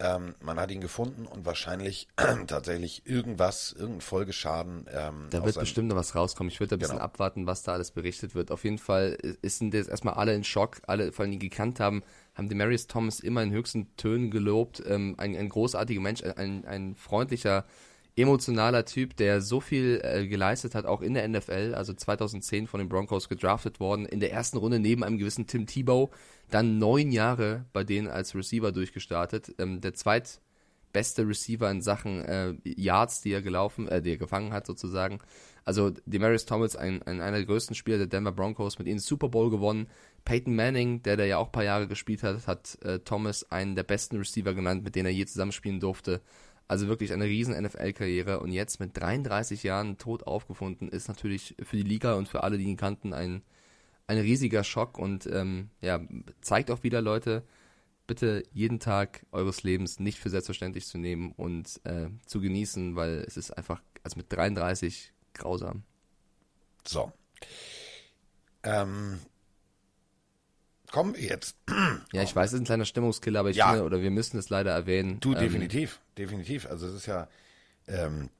Ähm, 0.00 0.34
man 0.40 0.60
hat 0.60 0.70
ihn 0.70 0.80
gefunden 0.80 1.26
und 1.26 1.44
wahrscheinlich 1.44 2.08
tatsächlich 2.46 3.02
irgendwas, 3.04 3.72
irgendein 3.72 4.00
Folgeschaden. 4.00 4.86
Ähm, 4.92 5.26
da 5.30 5.44
wird 5.44 5.58
bestimmt 5.58 5.88
noch 5.88 5.96
was 5.96 6.14
rauskommen. 6.14 6.50
Ich 6.50 6.60
würde 6.60 6.76
ein 6.76 6.78
bisschen 6.78 6.96
genau. 6.96 7.04
abwarten, 7.04 7.46
was 7.46 7.62
da 7.62 7.72
alles 7.72 7.90
berichtet 7.90 8.34
wird. 8.34 8.50
Auf 8.50 8.64
jeden 8.64 8.78
Fall 8.78 9.18
sind 9.42 9.74
jetzt 9.74 9.88
erstmal 9.88 10.14
alle 10.14 10.34
in 10.34 10.44
Schock, 10.44 10.80
alle, 10.86 11.12
vor 11.12 11.24
allem 11.24 11.32
die 11.32 11.38
gekannt 11.38 11.80
haben, 11.80 12.02
haben 12.34 12.48
Demarius 12.48 12.86
Thomas 12.86 13.18
immer 13.20 13.42
in 13.42 13.50
höchsten 13.50 13.94
Tönen 13.96 14.30
gelobt. 14.30 14.82
Ähm, 14.86 15.16
ein, 15.18 15.34
ein 15.34 15.48
großartiger 15.48 16.00
Mensch, 16.00 16.22
ein, 16.22 16.64
ein 16.64 16.94
freundlicher, 16.94 17.64
emotionaler 18.18 18.84
Typ, 18.84 19.16
der 19.16 19.40
so 19.40 19.60
viel 19.60 20.00
äh, 20.02 20.26
geleistet 20.26 20.74
hat, 20.74 20.86
auch 20.86 21.02
in 21.02 21.14
der 21.14 21.26
NFL, 21.28 21.74
also 21.74 21.92
2010 21.92 22.66
von 22.66 22.80
den 22.80 22.88
Broncos 22.88 23.28
gedraftet 23.28 23.80
worden, 23.80 24.06
in 24.06 24.20
der 24.20 24.32
ersten 24.32 24.58
Runde 24.58 24.78
neben 24.78 25.04
einem 25.04 25.18
gewissen 25.18 25.46
Tim 25.46 25.66
Tebow, 25.66 26.10
dann 26.50 26.78
neun 26.78 27.12
Jahre 27.12 27.66
bei 27.72 27.84
denen 27.84 28.08
als 28.08 28.34
Receiver 28.34 28.72
durchgestartet, 28.72 29.54
ähm, 29.58 29.80
der 29.80 29.94
zweitbeste 29.94 31.26
Receiver 31.26 31.70
in 31.70 31.82
Sachen 31.82 32.24
äh, 32.24 32.54
Yards, 32.64 33.20
die 33.20 33.32
er 33.32 33.42
gelaufen, 33.42 33.88
äh, 33.88 34.02
die 34.02 34.12
er 34.12 34.18
gefangen 34.18 34.52
hat 34.52 34.66
sozusagen. 34.66 35.20
Also 35.64 35.90
Demarius 36.06 36.46
Thomas, 36.46 36.76
ein, 36.76 37.02
ein, 37.02 37.20
einer 37.20 37.36
der 37.36 37.44
größten 37.44 37.76
Spieler 37.76 37.98
der 37.98 38.06
Denver 38.06 38.32
Broncos, 38.32 38.78
mit 38.78 38.88
ihnen 38.88 39.00
Super 39.00 39.28
Bowl 39.28 39.50
gewonnen. 39.50 39.86
Peyton 40.24 40.56
Manning, 40.56 41.02
der 41.02 41.18
da 41.18 41.24
ja 41.24 41.36
auch 41.36 41.46
ein 41.48 41.52
paar 41.52 41.64
Jahre 41.64 41.86
gespielt 41.86 42.22
hat, 42.22 42.46
hat 42.46 42.78
äh, 42.82 43.00
Thomas 43.00 43.50
einen 43.50 43.76
der 43.76 43.82
besten 43.82 44.16
Receiver 44.16 44.54
genannt, 44.54 44.82
mit 44.82 44.94
denen 44.94 45.06
er 45.06 45.12
je 45.12 45.26
zusammenspielen 45.26 45.78
durfte. 45.78 46.22
Also 46.68 46.86
wirklich 46.86 47.14
eine 47.14 47.24
riesen 47.24 47.60
NFL-Karriere 47.60 48.40
und 48.40 48.52
jetzt 48.52 48.78
mit 48.78 48.96
33 48.96 49.62
Jahren 49.62 49.96
tot 49.96 50.26
aufgefunden, 50.26 50.88
ist 50.88 51.08
natürlich 51.08 51.56
für 51.62 51.76
die 51.76 51.82
Liga 51.82 52.14
und 52.14 52.28
für 52.28 52.42
alle, 52.42 52.58
die 52.58 52.64
ihn 52.64 52.76
kannten, 52.76 53.14
ein, 53.14 53.42
ein 54.06 54.18
riesiger 54.18 54.62
Schock 54.64 54.98
und 54.98 55.26
ähm, 55.26 55.70
ja, 55.80 56.00
zeigt 56.42 56.70
auch 56.70 56.82
wieder, 56.82 57.00
Leute, 57.00 57.42
bitte 58.06 58.42
jeden 58.52 58.80
Tag 58.80 59.24
eures 59.32 59.62
Lebens 59.62 59.98
nicht 59.98 60.18
für 60.18 60.30
selbstverständlich 60.30 60.86
zu 60.86 60.98
nehmen 60.98 61.32
und 61.32 61.80
äh, 61.84 62.08
zu 62.26 62.40
genießen, 62.40 62.96
weil 62.96 63.24
es 63.26 63.38
ist 63.38 63.50
einfach, 63.50 63.82
also 64.02 64.18
mit 64.18 64.30
33 64.30 65.12
grausam. 65.32 65.84
So. 66.84 67.12
Ähm, 68.62 69.20
wir 71.14 71.22
jetzt. 71.22 71.56
Ja, 72.12 72.22
ich 72.22 72.34
weiß, 72.34 72.50
es 72.50 72.54
ist 72.54 72.60
ein 72.60 72.64
kleiner 72.64 72.86
Stimmungskiller, 72.86 73.40
aber 73.40 73.50
ich 73.50 73.56
ja. 73.56 73.68
finde, 73.68 73.84
oder 73.84 74.00
wir 74.00 74.10
müssen 74.10 74.38
es 74.38 74.48
leider 74.48 74.72
erwähnen. 74.72 75.20
Du, 75.20 75.34
ähm, 75.34 75.40
definitiv, 75.40 76.00
definitiv. 76.16 76.66
Also 76.66 76.86
es 76.86 76.94
ist 76.94 77.06
ja, 77.06 77.28
ähm, 77.86 78.30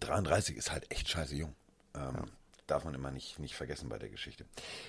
33 0.00 0.56
ist 0.56 0.72
halt 0.72 0.90
echt 0.90 1.08
scheiße 1.08 1.36
jung. 1.36 1.54
Ähm, 1.94 2.00
ja. 2.14 2.24
Darf 2.66 2.84
man 2.84 2.94
immer 2.94 3.12
nicht, 3.12 3.38
nicht 3.38 3.54
vergessen 3.54 3.88
bei 3.88 3.98
der 3.98 4.08
Geschichte. 4.08 4.46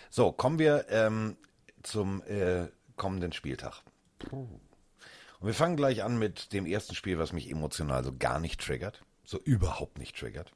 So, 0.10 0.32
kommen 0.32 0.58
wir 0.58 0.88
ähm, 0.90 1.38
zum 1.84 2.24
äh, 2.24 2.68
kommenden 2.96 3.32
Spieltag. 3.32 3.84
Und 4.32 5.48
wir 5.48 5.54
fangen 5.54 5.78
gleich 5.78 6.04
an 6.04 6.18
mit 6.18 6.52
dem 6.52 6.66
ersten 6.66 6.96
Spiel, 6.96 7.20
was 7.20 7.32
mich 7.32 7.50
emotional 7.50 8.04
so 8.04 8.14
gar 8.18 8.40
nicht 8.40 8.60
triggert. 8.60 9.04
So 9.24 9.40
überhaupt 9.40 10.00
nicht 10.00 10.18
triggert. 10.18 10.52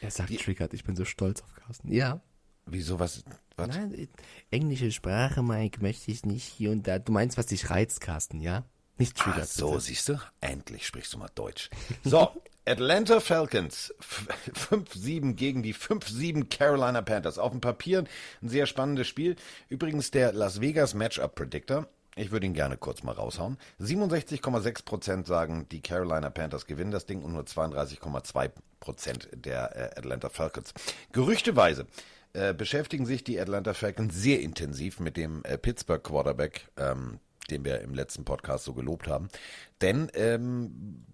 Er 0.00 0.10
sagt 0.10 0.30
Die, 0.30 0.36
triggert, 0.36 0.72
ich 0.72 0.84
bin 0.84 0.96
so 0.96 1.04
stolz 1.04 1.42
auf 1.42 1.54
Carsten. 1.54 1.92
Ja. 1.92 2.20
Wieso, 2.66 2.98
was, 2.98 3.24
was? 3.56 3.68
Nein, 3.68 4.08
englische 4.50 4.92
Sprache, 4.92 5.42
Mike, 5.42 5.80
möchte 5.82 6.10
ich 6.10 6.24
nicht 6.24 6.44
hier 6.44 6.70
und 6.70 6.86
da. 6.86 6.98
Du 6.98 7.12
meinst, 7.12 7.36
was 7.36 7.46
dich 7.46 7.70
reizt, 7.70 8.00
Carsten, 8.00 8.40
ja? 8.40 8.64
Nicht 8.98 9.16
triggert. 9.16 9.42
Ach 9.44 9.46
so, 9.46 9.68
bitte. 9.70 9.80
siehst 9.80 10.08
du? 10.08 10.20
Endlich 10.40 10.86
sprichst 10.86 11.12
du 11.14 11.18
mal 11.18 11.30
Deutsch. 11.34 11.70
So, 12.04 12.30
Atlanta 12.64 13.18
Falcons 13.18 13.92
5-7 14.70 15.34
gegen 15.34 15.64
die 15.64 15.74
5-7 15.74 16.48
Carolina 16.48 17.02
Panthers. 17.02 17.38
Auf 17.38 17.50
dem 17.50 17.60
Papier 17.60 18.04
ein 18.40 18.48
sehr 18.48 18.66
spannendes 18.66 19.08
Spiel. 19.08 19.34
Übrigens 19.68 20.12
der 20.12 20.32
Las 20.32 20.60
Vegas 20.60 20.94
Matchup 20.94 21.34
Predictor. 21.34 21.88
Ich 22.14 22.30
würde 22.30 22.46
ihn 22.46 22.54
gerne 22.54 22.76
kurz 22.76 23.02
mal 23.02 23.12
raushauen. 23.12 23.58
67,6% 23.80 25.26
sagen, 25.26 25.66
die 25.72 25.80
Carolina 25.80 26.30
Panthers 26.30 26.66
gewinnen 26.66 26.92
das 26.92 27.06
Ding 27.06 27.22
und 27.22 27.32
nur 27.32 27.42
32,2% 27.42 29.34
der 29.34 29.74
äh, 29.74 29.98
Atlanta 29.98 30.28
Falcons. 30.28 30.74
Gerüchteweise 31.10 31.86
äh, 32.34 32.54
beschäftigen 32.54 33.06
sich 33.06 33.24
die 33.24 33.38
Atlanta 33.38 33.74
Falcons 33.74 34.14
sehr 34.14 34.40
intensiv 34.40 35.00
mit 35.00 35.16
dem 35.16 35.44
äh, 35.44 35.58
Pittsburgh 35.58 36.02
Quarterback, 36.02 36.68
ähm, 36.78 37.18
den 37.50 37.64
wir 37.64 37.80
im 37.82 37.94
letzten 37.94 38.24
Podcast 38.24 38.64
so 38.64 38.72
gelobt 38.72 39.06
haben. 39.06 39.28
Denn 39.80 40.10
ähm, 40.14 41.04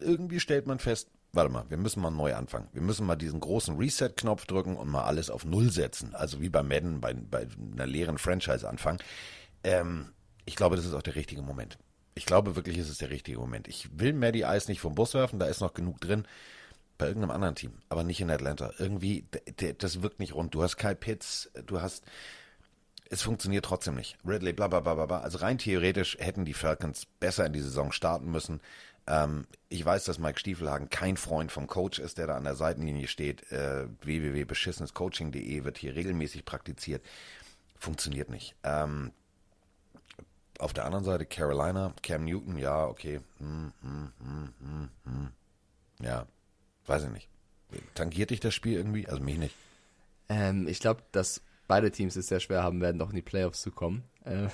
irgendwie 0.00 0.40
stellt 0.40 0.66
man 0.66 0.78
fest, 0.78 1.08
warte 1.32 1.50
mal, 1.50 1.64
wir 1.68 1.78
müssen 1.78 2.02
mal 2.02 2.10
neu 2.10 2.34
anfangen. 2.34 2.68
Wir 2.72 2.82
müssen 2.82 3.06
mal 3.06 3.16
diesen 3.16 3.40
großen 3.40 3.76
Reset-Knopf 3.76 4.46
drücken 4.46 4.76
und 4.76 4.88
mal 4.88 5.04
alles 5.04 5.30
auf 5.30 5.44
Null 5.44 5.70
setzen. 5.70 6.14
Also 6.14 6.40
wie 6.40 6.50
bei 6.50 6.62
Madden, 6.62 7.00
bei, 7.00 7.14
bei 7.14 7.46
einer 7.72 7.86
leeren 7.86 8.18
Franchise 8.18 8.68
anfangen. 8.68 8.98
Ähm, 9.64 10.12
ich 10.44 10.56
glaube, 10.56 10.76
das 10.76 10.84
ist 10.84 10.94
auch 10.94 11.02
der 11.02 11.14
richtige 11.14 11.42
Moment. 11.42 11.78
Ich 12.14 12.26
glaube 12.26 12.56
wirklich, 12.56 12.78
es 12.78 12.90
ist 12.90 13.00
der 13.00 13.10
richtige 13.10 13.38
Moment. 13.38 13.68
Ich 13.68 13.98
will 13.98 14.12
Maddie 14.12 14.44
Ice 14.46 14.70
nicht 14.70 14.80
vom 14.80 14.94
Bus 14.94 15.14
werfen, 15.14 15.38
da 15.38 15.46
ist 15.46 15.60
noch 15.60 15.74
genug 15.74 16.00
drin 16.00 16.26
bei 16.98 17.06
irgendeinem 17.06 17.30
anderen 17.30 17.54
Team, 17.54 17.72
aber 17.88 18.04
nicht 18.04 18.20
in 18.20 18.30
Atlanta. 18.30 18.72
Irgendwie, 18.78 19.26
das 19.78 20.02
wirkt 20.02 20.20
nicht 20.20 20.34
rund. 20.34 20.54
Du 20.54 20.62
hast 20.62 20.76
Kyle 20.76 20.96
Pitts, 20.96 21.50
du 21.66 21.80
hast, 21.80 22.04
es 23.10 23.22
funktioniert 23.22 23.64
trotzdem 23.64 23.94
nicht. 23.94 24.16
Ridley, 24.26 24.52
bla 24.52 24.68
bla 24.68 24.80
bla 24.80 24.94
bla. 25.06 25.20
Also 25.20 25.38
rein 25.38 25.58
theoretisch 25.58 26.16
hätten 26.18 26.44
die 26.44 26.54
Falcons 26.54 27.06
besser 27.20 27.46
in 27.46 27.52
die 27.52 27.60
Saison 27.60 27.92
starten 27.92 28.30
müssen. 28.30 28.60
Ähm, 29.06 29.46
ich 29.68 29.84
weiß, 29.84 30.04
dass 30.04 30.18
Mike 30.18 30.38
Stiefelhagen 30.38 30.90
kein 30.90 31.16
Freund 31.16 31.52
vom 31.52 31.66
Coach 31.66 31.98
ist, 31.98 32.18
der 32.18 32.26
da 32.26 32.36
an 32.36 32.44
der 32.44 32.56
Seitenlinie 32.56 33.06
steht. 33.06 33.50
Äh, 33.52 33.86
www.beschissenescoaching.de 34.02 35.64
wird 35.64 35.78
hier 35.78 35.94
regelmäßig 35.94 36.44
praktiziert. 36.44 37.04
Funktioniert 37.78 38.30
nicht. 38.30 38.56
Ähm, 38.64 39.12
auf 40.58 40.72
der 40.72 40.86
anderen 40.86 41.04
Seite 41.04 41.26
Carolina, 41.26 41.92
Cam 42.02 42.24
Newton, 42.24 42.56
ja, 42.58 42.86
okay. 42.86 43.20
Hm, 43.38 43.72
hm, 43.82 44.12
hm, 44.18 44.54
hm, 44.58 44.88
hm. 45.04 45.28
Ja, 46.00 46.26
Weiß 46.86 47.04
ich 47.04 47.10
nicht. 47.10 47.28
Tangiert 47.94 48.30
dich 48.30 48.40
das 48.40 48.54
Spiel 48.54 48.74
irgendwie? 48.74 49.06
Also 49.06 49.22
mich 49.22 49.38
nicht. 49.38 49.54
Ähm, 50.28 50.66
ich 50.68 50.80
glaube, 50.80 51.02
dass 51.12 51.40
beide 51.68 51.90
Teams 51.90 52.16
es 52.16 52.28
sehr 52.28 52.40
schwer 52.40 52.62
haben 52.62 52.80
werden, 52.80 52.98
doch 52.98 53.10
in 53.10 53.16
die 53.16 53.22
Playoffs 53.22 53.60
zu 53.60 53.70
kommen. 53.70 54.04
Äh, 54.24 54.48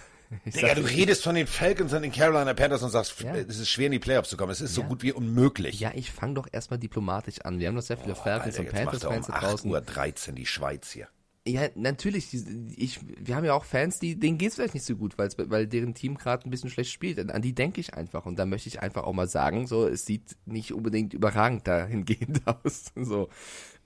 Digga, 0.47 0.74
du 0.74 0.83
redest 0.83 1.22
von 1.22 1.35
den 1.35 1.47
Falcons 1.47 1.93
und 1.93 2.03
den 2.03 2.12
Carolina 2.12 2.55
Panthers 2.55 2.83
und 2.83 2.91
sagst, 2.91 3.20
ja. 3.20 3.35
es 3.35 3.59
ist 3.59 3.68
schwer 3.68 3.87
in 3.87 3.93
die 3.93 3.99
Playoffs 3.99 4.30
zu 4.30 4.37
kommen. 4.37 4.51
Es 4.51 4.61
ist 4.61 4.76
ja. 4.76 4.83
so 4.83 4.89
gut 4.89 5.03
wie 5.03 5.12
unmöglich. 5.12 5.78
Ja, 5.78 5.93
ich 5.95 6.11
fange 6.11 6.35
doch 6.35 6.49
erstmal 6.51 6.78
diplomatisch 6.78 7.41
an. 7.43 7.59
Wir 7.59 7.68
haben 7.68 7.74
noch 7.74 7.83
sehr 7.83 7.99
viele 7.99 8.12
oh, 8.12 8.22
Falcons 8.22 8.59
Alter, 8.59 8.70
und 8.70 8.76
Panthers-Fans 8.76 9.28
um 9.28 9.35
draußen. 9.35 9.70
Uhr 9.70 9.80
13 9.80 10.35
die 10.35 10.47
Schweiz 10.47 10.91
hier. 10.91 11.09
Ja, 11.47 11.68
natürlich. 11.74 12.28
Ich, 12.76 13.01
wir 13.03 13.34
haben 13.34 13.45
ja 13.45 13.55
auch 13.55 13.64
Fans, 13.64 13.99
die, 13.99 14.18
denen 14.18 14.38
geht's 14.38 14.55
vielleicht 14.55 14.74
nicht 14.74 14.86
so 14.86 14.95
gut, 14.95 15.18
weil, 15.18 15.66
deren 15.66 15.93
Team 15.95 16.16
gerade 16.16 16.47
ein 16.47 16.51
bisschen 16.51 16.70
schlecht 16.70 16.93
spielt. 16.93 17.18
An 17.18 17.43
die 17.43 17.53
denke 17.53 17.80
ich 17.80 17.95
einfach. 17.95 18.26
Und 18.26 18.38
da 18.38 18.47
möchte 18.47 18.68
ich 18.68 18.80
einfach 18.80 19.03
auch 19.03 19.12
mal 19.12 19.28
sagen, 19.28 19.66
so, 19.66 19.88
es 19.88 20.07
sieht 20.07 20.36
nicht 20.47 20.72
unbedingt 20.72 21.14
überragend 21.14 21.66
dahingehend 21.66 22.47
aus. 22.47 22.93
So. 22.95 23.28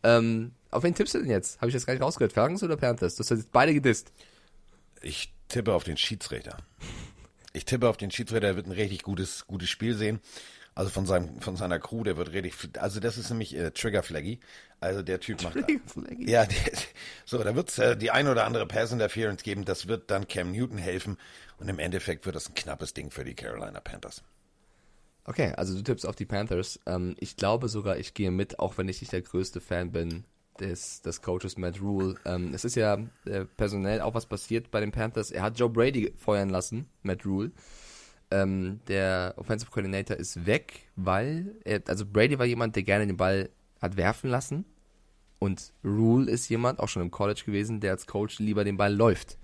Ähm, 0.02 0.52
auf 0.70 0.82
wen 0.82 0.94
tippst 0.94 1.14
du 1.14 1.18
denn 1.20 1.30
jetzt? 1.30 1.58
Habe 1.60 1.68
ich 1.68 1.74
das 1.74 1.86
gar 1.86 1.94
nicht 1.94 2.02
rausgehört? 2.02 2.34
Falcons 2.34 2.62
oder 2.62 2.76
Panthers? 2.76 3.16
Du 3.16 3.20
hast 3.20 3.30
jetzt 3.30 3.52
beide 3.52 3.72
gedisst. 3.72 4.12
Ich 5.00 5.32
tippe 5.48 5.72
auf 5.72 5.84
den 5.84 5.96
Schiedsrichter. 5.96 6.58
Ich 7.54 7.64
tippe 7.64 7.88
auf 7.88 7.96
den 7.96 8.10
Schiedsrichter, 8.10 8.48
er 8.48 8.56
wird 8.56 8.66
ein 8.66 8.72
richtig 8.72 9.02
gutes, 9.02 9.46
gutes 9.46 9.70
Spiel 9.70 9.94
sehen. 9.94 10.20
Also 10.76 10.90
von 10.90 11.06
seinem, 11.06 11.40
von 11.40 11.56
seiner 11.56 11.78
Crew, 11.78 12.04
der 12.04 12.18
wird 12.18 12.32
richtig, 12.32 12.54
also 12.78 13.00
das 13.00 13.16
ist 13.16 13.30
nämlich 13.30 13.56
äh, 13.56 13.70
Trigger 13.70 14.02
Flaggy. 14.02 14.40
Also 14.78 15.02
der 15.02 15.20
Typ 15.20 15.42
macht. 15.42 15.54
Trigger 15.54 15.80
Flaggy. 15.86 16.30
Ja, 16.30 16.44
der, 16.44 16.56
so, 17.24 17.42
da 17.42 17.56
wird 17.56 17.70
es 17.70 17.78
äh, 17.78 17.96
die 17.96 18.10
ein 18.10 18.28
oder 18.28 18.44
andere 18.44 18.66
Pass 18.66 18.92
Interference 18.92 19.42
geben. 19.42 19.64
Das 19.64 19.88
wird 19.88 20.10
dann 20.10 20.28
Cam 20.28 20.52
Newton 20.52 20.76
helfen. 20.76 21.16
Und 21.58 21.70
im 21.70 21.78
Endeffekt 21.78 22.26
wird 22.26 22.36
das 22.36 22.50
ein 22.50 22.54
knappes 22.54 22.92
Ding 22.92 23.10
für 23.10 23.24
die 23.24 23.34
Carolina 23.34 23.80
Panthers. 23.80 24.22
Okay, 25.24 25.54
also 25.56 25.74
du 25.74 25.82
tippst 25.82 26.04
auf 26.04 26.14
die 26.14 26.26
Panthers. 26.26 26.78
Ähm, 26.84 27.16
ich 27.20 27.38
glaube 27.38 27.68
sogar, 27.68 27.96
ich 27.96 28.12
gehe 28.12 28.30
mit, 28.30 28.58
auch 28.58 28.76
wenn 28.76 28.90
ich 28.90 29.00
nicht 29.00 29.14
der 29.14 29.22
größte 29.22 29.62
Fan 29.62 29.92
bin 29.92 30.24
des, 30.60 31.00
des 31.00 31.22
Coaches 31.22 31.56
Matt 31.56 31.80
Rule. 31.80 32.16
Ähm, 32.26 32.52
es 32.52 32.66
ist 32.66 32.76
ja 32.76 32.98
äh, 33.24 33.46
personell 33.56 34.02
auch 34.02 34.12
was 34.12 34.26
passiert 34.26 34.70
bei 34.70 34.80
den 34.80 34.92
Panthers. 34.92 35.30
Er 35.30 35.42
hat 35.42 35.58
Joe 35.58 35.70
Brady 35.70 36.12
feuern 36.18 36.50
lassen, 36.50 36.86
Matt 37.02 37.24
Rule. 37.24 37.50
Ähm, 38.30 38.80
der 38.88 39.34
Offensive 39.36 39.70
Coordinator 39.70 40.16
ist 40.16 40.46
weg, 40.46 40.88
weil 40.96 41.54
er, 41.64 41.82
also 41.86 42.04
Brady 42.04 42.38
war 42.38 42.46
jemand, 42.46 42.74
der 42.76 42.82
gerne 42.82 43.06
den 43.06 43.16
Ball 43.16 43.50
hat 43.80 43.96
werfen 43.96 44.30
lassen. 44.30 44.64
Und 45.38 45.72
Rule 45.84 46.30
ist 46.30 46.48
jemand, 46.48 46.80
auch 46.80 46.88
schon 46.88 47.02
im 47.02 47.10
College 47.10 47.42
gewesen, 47.44 47.80
der 47.80 47.92
als 47.92 48.06
Coach 48.06 48.38
lieber 48.38 48.64
den 48.64 48.76
Ball 48.76 48.94
läuft. 48.94 49.38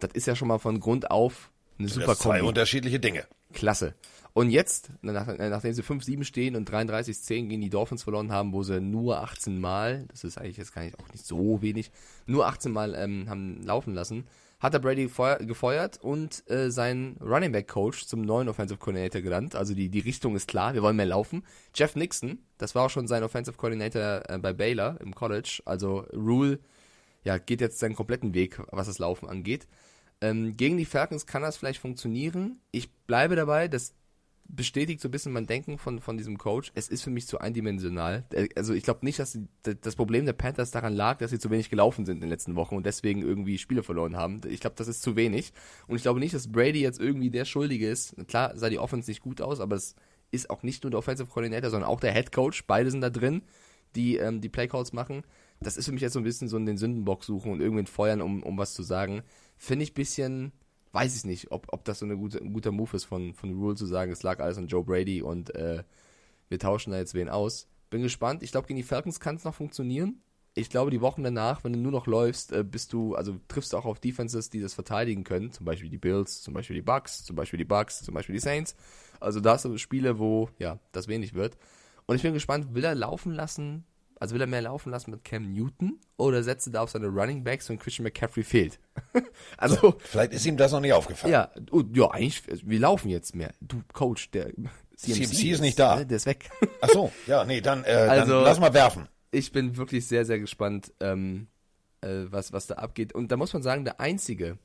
Das 0.00 0.10
ist 0.12 0.26
ja 0.26 0.36
schon 0.36 0.48
mal 0.48 0.58
von 0.58 0.80
Grund 0.80 1.10
auf 1.10 1.50
eine 1.78 1.88
super 1.88 2.06
das 2.06 2.18
Zwei 2.18 2.42
unterschiedliche 2.42 3.00
Dinge. 3.00 3.24
Klasse. 3.52 3.94
Und 4.32 4.50
jetzt, 4.50 4.90
nach, 5.00 5.26
nachdem 5.26 5.72
sie 5.72 5.82
5-7 5.82 6.24
stehen 6.24 6.56
und 6.56 6.70
33-10 6.70 7.48
gegen 7.48 7.62
die 7.62 7.70
Dolphins 7.70 8.02
verloren 8.02 8.32
haben, 8.32 8.52
wo 8.52 8.62
sie 8.62 8.80
nur 8.80 9.22
18 9.22 9.58
Mal, 9.58 10.04
das 10.08 10.24
ist 10.24 10.36
eigentlich 10.36 10.58
jetzt 10.58 10.74
gar 10.74 10.82
nicht, 10.82 10.98
auch 10.98 11.08
nicht 11.10 11.24
so 11.24 11.62
wenig, 11.62 11.90
nur 12.26 12.46
18 12.46 12.70
Mal 12.70 12.94
ähm, 12.94 13.30
haben 13.30 13.62
laufen 13.62 13.94
lassen, 13.94 14.26
hat 14.66 14.74
er 14.74 14.80
Brady 14.80 15.08
gefeuert 15.46 15.98
und 16.02 16.42
äh, 16.50 16.70
seinen 16.70 17.16
Running 17.18 17.52
Back 17.52 17.68
Coach 17.68 18.06
zum 18.06 18.22
neuen 18.22 18.48
Offensive 18.48 18.80
Coordinator 18.80 19.22
genannt. 19.22 19.54
Also 19.54 19.74
die, 19.74 19.88
die 19.88 20.00
Richtung 20.00 20.34
ist 20.34 20.48
klar, 20.48 20.74
wir 20.74 20.82
wollen 20.82 20.96
mehr 20.96 21.06
laufen. 21.06 21.44
Jeff 21.72 21.94
Nixon, 21.94 22.40
das 22.58 22.74
war 22.74 22.86
auch 22.86 22.90
schon 22.90 23.06
sein 23.06 23.22
Offensive 23.22 23.56
Coordinator 23.56 24.28
äh, 24.28 24.38
bei 24.38 24.52
Baylor 24.52 25.00
im 25.00 25.14
College. 25.14 25.62
Also 25.64 26.00
Rule, 26.12 26.58
ja, 27.22 27.38
geht 27.38 27.60
jetzt 27.60 27.78
seinen 27.78 27.94
kompletten 27.94 28.34
Weg, 28.34 28.60
was 28.72 28.88
das 28.88 28.98
Laufen 28.98 29.28
angeht. 29.28 29.68
Ähm, 30.20 30.56
gegen 30.56 30.76
die 30.76 30.84
Falcons 30.84 31.26
kann 31.26 31.42
das 31.42 31.56
vielleicht 31.56 31.80
funktionieren. 31.80 32.58
Ich 32.72 32.92
bleibe 33.06 33.36
dabei, 33.36 33.68
dass 33.68 33.94
bestätigt 34.48 35.00
so 35.00 35.08
ein 35.08 35.10
bisschen 35.10 35.32
mein 35.32 35.46
Denken 35.46 35.78
von, 35.78 36.00
von 36.00 36.16
diesem 36.16 36.38
Coach. 36.38 36.72
Es 36.74 36.88
ist 36.88 37.02
für 37.02 37.10
mich 37.10 37.26
zu 37.26 37.38
eindimensional. 37.38 38.24
Äh, 38.32 38.48
also 38.56 38.74
ich 38.74 38.84
glaube 38.84 39.04
nicht, 39.04 39.18
dass 39.18 39.32
die, 39.32 39.46
das 39.80 39.96
Problem 39.96 40.24
der 40.26 40.32
Panthers 40.32 40.70
daran 40.70 40.94
lag, 40.94 41.18
dass 41.18 41.30
sie 41.30 41.38
zu 41.38 41.50
wenig 41.50 41.70
gelaufen 41.70 42.06
sind 42.06 42.16
in 42.16 42.20
den 42.22 42.30
letzten 42.30 42.56
Wochen 42.56 42.76
und 42.76 42.86
deswegen 42.86 43.22
irgendwie 43.22 43.58
Spiele 43.58 43.82
verloren 43.82 44.16
haben. 44.16 44.40
Ich 44.48 44.60
glaube, 44.60 44.76
das 44.76 44.88
ist 44.88 45.02
zu 45.02 45.16
wenig. 45.16 45.52
Und 45.86 45.96
ich 45.96 46.02
glaube 46.02 46.20
nicht, 46.20 46.34
dass 46.34 46.50
Brady 46.50 46.80
jetzt 46.80 47.00
irgendwie 47.00 47.30
der 47.30 47.44
Schuldige 47.44 47.88
ist. 47.88 48.16
Klar 48.28 48.56
sah 48.56 48.68
die 48.68 48.78
Offense 48.78 49.10
nicht 49.10 49.22
gut 49.22 49.40
aus, 49.40 49.60
aber 49.60 49.76
es 49.76 49.94
ist 50.30 50.50
auch 50.50 50.62
nicht 50.62 50.82
nur 50.82 50.90
der 50.90 50.98
Offensive 50.98 51.28
Coordinator, 51.28 51.70
sondern 51.70 51.88
auch 51.88 52.00
der 52.00 52.12
Head 52.12 52.32
Coach. 52.32 52.64
Beide 52.66 52.90
sind 52.90 53.00
da 53.00 53.10
drin, 53.10 53.42
die 53.94 54.16
ähm, 54.16 54.40
die 54.40 54.48
Playcalls 54.48 54.92
machen. 54.92 55.22
Das 55.60 55.76
ist 55.76 55.86
für 55.86 55.92
mich 55.92 56.02
jetzt 56.02 56.12
so 56.12 56.20
ein 56.20 56.24
bisschen 56.24 56.48
so 56.48 56.56
in 56.56 56.66
den 56.66 56.76
Sündenbock 56.76 57.24
suchen 57.24 57.52
und 57.52 57.60
irgendwen 57.60 57.86
feuern, 57.86 58.20
um, 58.20 58.42
um 58.42 58.58
was 58.58 58.74
zu 58.74 58.82
sagen. 58.82 59.22
Finde 59.56 59.84
ich 59.84 59.92
ein 59.92 59.94
bisschen 59.94 60.52
weiß 60.96 61.14
ich 61.14 61.24
nicht, 61.26 61.50
ob, 61.50 61.66
ob 61.72 61.84
das 61.84 61.98
so 61.98 62.06
eine 62.06 62.16
gute, 62.16 62.38
ein 62.38 62.54
guter 62.54 62.72
Move 62.72 62.96
ist 62.96 63.04
von, 63.04 63.34
von 63.34 63.52
Rule 63.52 63.74
zu 63.74 63.84
sagen, 63.84 64.10
es 64.10 64.22
lag 64.22 64.40
alles 64.40 64.56
an 64.56 64.66
Joe 64.66 64.82
Brady 64.82 65.20
und 65.20 65.54
äh, 65.54 65.84
wir 66.48 66.58
tauschen 66.58 66.90
da 66.90 66.96
jetzt 66.96 67.12
wen 67.12 67.28
aus. 67.28 67.68
Bin 67.90 68.00
gespannt. 68.00 68.42
Ich 68.42 68.50
glaube, 68.50 68.66
gegen 68.66 68.78
die 68.78 68.82
Falcons 68.82 69.20
kann 69.20 69.36
es 69.36 69.44
noch 69.44 69.54
funktionieren. 69.54 70.22
Ich 70.54 70.70
glaube, 70.70 70.90
die 70.90 71.02
Wochen 71.02 71.22
danach, 71.22 71.64
wenn 71.64 71.74
du 71.74 71.78
nur 71.78 71.92
noch 71.92 72.06
läufst, 72.06 72.50
äh, 72.50 72.64
bist 72.64 72.94
du, 72.94 73.14
also 73.14 73.38
triffst 73.46 73.74
du 73.74 73.76
auch 73.76 73.84
auf 73.84 74.00
Defenses, 74.00 74.48
die 74.48 74.60
das 74.60 74.72
verteidigen 74.72 75.22
können. 75.22 75.52
Zum 75.52 75.66
Beispiel 75.66 75.90
die 75.90 75.98
Bills, 75.98 76.40
zum 76.40 76.54
Beispiel 76.54 76.76
die 76.76 76.82
Bucks, 76.82 77.24
zum 77.24 77.36
Beispiel 77.36 77.58
die 77.58 77.66
Bucks, 77.66 78.02
zum 78.02 78.14
Beispiel 78.14 78.32
die 78.32 78.40
Saints. 78.40 78.74
Also 79.20 79.40
da 79.40 79.58
sind 79.58 79.78
Spiele, 79.78 80.18
wo, 80.18 80.48
ja, 80.58 80.78
das 80.92 81.08
wenig 81.08 81.34
wird. 81.34 81.58
Und 82.06 82.16
ich 82.16 82.22
bin 82.22 82.32
gespannt, 82.32 82.74
will 82.74 82.84
er 82.84 82.94
laufen 82.94 83.32
lassen? 83.32 83.84
Also 84.18 84.34
will 84.34 84.40
er 84.40 84.46
mehr 84.46 84.62
laufen 84.62 84.90
lassen 84.90 85.10
mit 85.10 85.24
Cam 85.24 85.52
Newton 85.52 86.00
oder 86.16 86.42
setzt 86.42 86.66
er 86.68 86.72
da 86.72 86.80
auf 86.82 86.90
seine 86.90 87.08
Running 87.08 87.44
Backs 87.44 87.68
und 87.68 87.78
Christian 87.78 88.04
McCaffrey 88.04 88.44
fehlt? 88.44 88.78
also 89.58 89.76
so, 89.76 89.94
vielleicht 89.98 90.32
ist 90.32 90.46
ihm 90.46 90.56
das 90.56 90.72
noch 90.72 90.80
nicht 90.80 90.94
aufgefallen. 90.94 91.32
Ja, 91.32 91.50
ja, 91.92 92.10
eigentlich 92.10 92.42
wir 92.46 92.78
laufen 92.78 93.10
jetzt 93.10 93.34
mehr. 93.34 93.52
Du 93.60 93.82
Coach, 93.92 94.30
der 94.30 94.52
CMC, 94.96 95.26
CMC 95.26 95.50
ist 95.50 95.60
nicht 95.60 95.78
da. 95.78 95.96
Ne, 95.96 96.06
der 96.06 96.16
ist 96.16 96.26
weg. 96.26 96.50
Ach 96.80 96.88
so, 96.88 97.12
ja, 97.26 97.44
nee, 97.44 97.60
dann, 97.60 97.84
äh, 97.84 97.88
also, 97.88 98.32
dann 98.32 98.44
lass 98.44 98.58
mal 98.58 98.72
werfen. 98.72 99.08
Ich 99.30 99.52
bin 99.52 99.76
wirklich 99.76 100.06
sehr, 100.06 100.24
sehr 100.24 100.38
gespannt, 100.38 100.92
ähm, 101.00 101.48
äh, 102.00 102.24
was, 102.30 102.52
was 102.52 102.66
da 102.66 102.76
abgeht. 102.76 103.12
Und 103.12 103.30
da 103.30 103.36
muss 103.36 103.52
man 103.52 103.62
sagen, 103.62 103.84
der 103.84 104.00
einzige, 104.00 104.58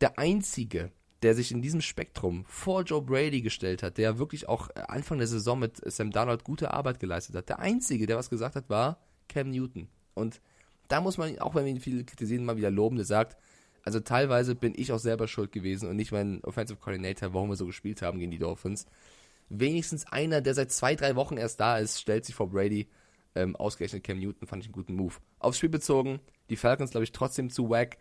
der 0.00 0.18
einzige, 0.18 0.90
der 1.24 1.34
sich 1.34 1.50
in 1.50 1.62
diesem 1.62 1.80
Spektrum 1.80 2.44
vor 2.44 2.82
Joe 2.82 3.00
Brady 3.00 3.40
gestellt 3.40 3.82
hat, 3.82 3.96
der 3.96 4.18
wirklich 4.18 4.46
auch 4.46 4.68
Anfang 4.74 5.16
der 5.16 5.26
Saison 5.26 5.58
mit 5.58 5.80
Sam 5.90 6.10
Darnold 6.10 6.44
gute 6.44 6.74
Arbeit 6.74 7.00
geleistet 7.00 7.34
hat. 7.34 7.48
Der 7.48 7.60
einzige, 7.60 8.04
der 8.04 8.18
was 8.18 8.28
gesagt 8.28 8.56
hat, 8.56 8.68
war 8.68 8.98
Cam 9.26 9.50
Newton. 9.50 9.88
Und 10.12 10.42
da 10.88 11.00
muss 11.00 11.16
man, 11.16 11.38
auch 11.38 11.54
wenn 11.54 11.64
wir 11.64 11.72
ihn 11.72 11.80
viele 11.80 12.04
kritisieren, 12.04 12.44
mal 12.44 12.58
wieder 12.58 12.70
loben, 12.70 12.96
der 12.96 13.06
sagt, 13.06 13.38
also 13.84 14.00
teilweise 14.00 14.54
bin 14.54 14.74
ich 14.76 14.92
auch 14.92 14.98
selber 14.98 15.26
schuld 15.26 15.50
gewesen 15.50 15.88
und 15.88 15.96
nicht 15.96 16.12
mein 16.12 16.44
Offensive 16.44 16.78
Coordinator, 16.78 17.32
warum 17.32 17.48
wir 17.48 17.56
so 17.56 17.64
gespielt 17.64 18.02
haben 18.02 18.18
gegen 18.18 18.30
die 18.30 18.38
Dolphins. 18.38 18.84
Wenigstens 19.48 20.06
einer, 20.06 20.42
der 20.42 20.52
seit 20.52 20.72
zwei, 20.72 20.94
drei 20.94 21.16
Wochen 21.16 21.38
erst 21.38 21.58
da 21.58 21.78
ist, 21.78 22.02
stellt 22.02 22.26
sich 22.26 22.34
vor 22.34 22.50
Brady. 22.50 22.86
Ähm, 23.34 23.56
ausgerechnet 23.56 24.04
Cam 24.04 24.18
Newton 24.18 24.46
fand 24.46 24.62
ich 24.62 24.68
einen 24.68 24.74
guten 24.74 24.94
Move. 24.94 25.14
Aufs 25.38 25.56
Spiel 25.56 25.70
bezogen, 25.70 26.20
die 26.50 26.56
Falcons, 26.56 26.90
glaube 26.90 27.04
ich, 27.04 27.12
trotzdem 27.12 27.48
zu 27.48 27.70
wack. 27.70 27.96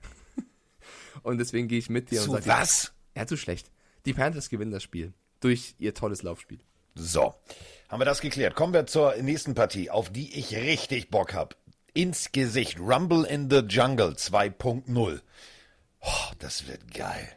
und 1.24 1.38
deswegen 1.38 1.70
gehe 1.70 1.80
ich 1.80 1.90
mit 1.90 2.12
dir 2.12 2.20
zu 2.20 2.32
und 2.32 2.44
sage. 2.44 2.62
Was? 2.62 2.94
Ja, 3.16 3.28
zu 3.28 3.38
schlecht. 3.38 3.70
Die 4.06 4.14
Panthers 4.14 4.50
gewinnen 4.50 4.72
das 4.72 4.84
Spiel. 4.84 5.14
Durch 5.40 5.76
ihr 5.78 5.94
tolles 5.94 6.24
Laufspiel. 6.24 6.60
So. 6.96 7.34
Haben 7.90 8.02
wir 8.02 8.06
das 8.06 8.22
geklärt. 8.22 8.56
Kommen 8.56 8.74
wir 8.74 8.86
zur 8.86 9.16
nächsten 9.18 9.56
Partie, 9.56 9.90
auf 9.90 10.10
die 10.10 10.38
ich 10.38 10.56
richtig 10.56 11.10
Bock 11.10 11.34
habe. 11.34 11.56
Ins 11.94 12.32
Gesicht. 12.32 12.80
Rumble 12.80 13.26
in 13.26 13.50
the 13.50 13.60
Jungle 13.60 14.14
2.0. 14.14 15.22
Oh, 16.02 16.32
das 16.40 16.68
wird 16.68 16.94
geil. 16.94 17.30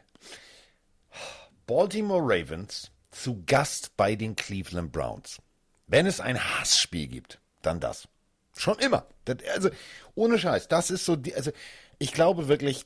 Baltimore 1.65 2.23
Ravens 2.23 2.91
zu 3.11 3.43
Gast 3.45 3.95
bei 3.97 4.15
den 4.15 4.35
Cleveland 4.35 4.91
Browns. 4.91 5.41
Wenn 5.87 6.05
es 6.05 6.19
ein 6.19 6.39
Hassspiel 6.39 7.07
gibt, 7.07 7.39
dann 7.61 7.79
das. 7.79 8.07
Schon 8.55 8.79
immer. 8.79 9.05
Das, 9.25 9.37
also, 9.53 9.69
ohne 10.15 10.39
Scheiß. 10.39 10.67
Das 10.67 10.89
ist 10.91 11.05
so, 11.05 11.15
die, 11.15 11.35
also, 11.35 11.51
ich 11.99 12.13
glaube 12.13 12.47
wirklich, 12.47 12.85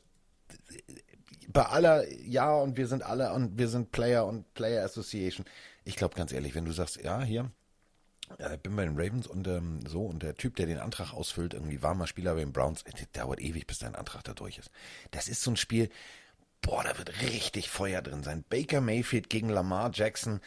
bei 1.53 1.65
aller, 1.65 2.09
ja, 2.11 2.53
und 2.53 2.77
wir 2.77 2.87
sind 2.87 3.03
alle, 3.03 3.33
und 3.33 3.57
wir 3.57 3.67
sind 3.67 3.91
Player 3.91 4.25
und 4.25 4.53
Player 4.53 4.83
Association. 4.83 5.45
Ich 5.83 5.95
glaube 5.95 6.15
ganz 6.15 6.31
ehrlich, 6.31 6.55
wenn 6.55 6.65
du 6.65 6.71
sagst, 6.71 7.01
ja, 7.01 7.21
hier, 7.21 7.51
ich 8.39 8.59
bin 8.61 8.75
bei 8.75 8.85
den 8.85 8.97
Ravens 8.97 9.27
und 9.27 9.47
ähm, 9.47 9.79
so, 9.85 10.05
und 10.05 10.23
der 10.23 10.35
Typ, 10.35 10.55
der 10.55 10.65
den 10.65 10.79
Antrag 10.79 11.13
ausfüllt, 11.13 11.53
irgendwie 11.53 11.81
war 11.81 11.93
mal 11.93 12.07
Spieler 12.07 12.33
bei 12.33 12.41
den 12.41 12.53
Browns, 12.53 12.83
das 12.83 13.11
dauert 13.11 13.41
ewig, 13.41 13.67
bis 13.67 13.79
dein 13.79 13.95
Antrag 13.95 14.23
da 14.23 14.33
durch 14.33 14.57
ist. 14.57 14.71
Das 15.11 15.27
ist 15.27 15.41
so 15.41 15.51
ein 15.51 15.57
Spiel, 15.57 15.89
boah, 16.61 16.83
da 16.83 16.97
wird 16.97 17.21
richtig 17.21 17.69
Feuer 17.69 18.01
drin 18.01 18.23
sein. 18.23 18.45
Baker 18.49 18.81
Mayfield 18.81 19.29
gegen 19.29 19.49
Lamar 19.49 19.91
Jackson, 19.93 20.39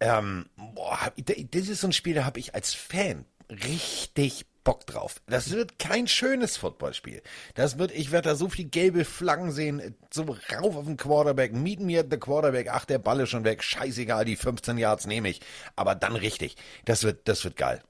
ähm, 0.00 0.46
boah, 0.56 1.12
das 1.16 1.68
ist 1.68 1.80
so 1.80 1.88
ein 1.88 1.92
Spiel, 1.92 2.14
da 2.14 2.24
habe 2.24 2.38
ich 2.38 2.54
als 2.54 2.74
Fan 2.74 3.24
richtig 3.48 4.46
Bock 4.64 4.86
drauf. 4.86 5.20
Das 5.26 5.50
wird 5.50 5.78
kein 5.78 6.06
schönes 6.06 6.56
Footballspiel. 6.56 7.22
Das 7.54 7.78
wird, 7.78 7.92
ich 7.92 8.12
werde 8.12 8.30
da 8.30 8.34
so 8.34 8.48
viel 8.48 8.66
gelbe 8.66 9.04
Flaggen 9.04 9.50
sehen, 9.50 9.96
so 10.12 10.22
rauf 10.22 10.76
auf 10.76 10.86
den 10.86 10.96
Quarterback, 10.96 11.52
mieten 11.52 11.86
mir 11.86 12.02
der 12.02 12.20
Quarterback, 12.20 12.68
ach, 12.70 12.84
der 12.84 12.98
Ball 12.98 13.20
ist 13.20 13.30
schon 13.30 13.44
weg, 13.44 13.62
scheißegal, 13.62 14.24
die 14.24 14.36
15 14.36 14.78
Yards 14.78 15.06
nehme 15.06 15.28
ich. 15.28 15.40
Aber 15.76 15.94
dann 15.94 16.16
richtig. 16.16 16.56
Das 16.84 17.02
wird, 17.02 17.28
das 17.28 17.44
wird 17.44 17.56
geil. 17.56 17.82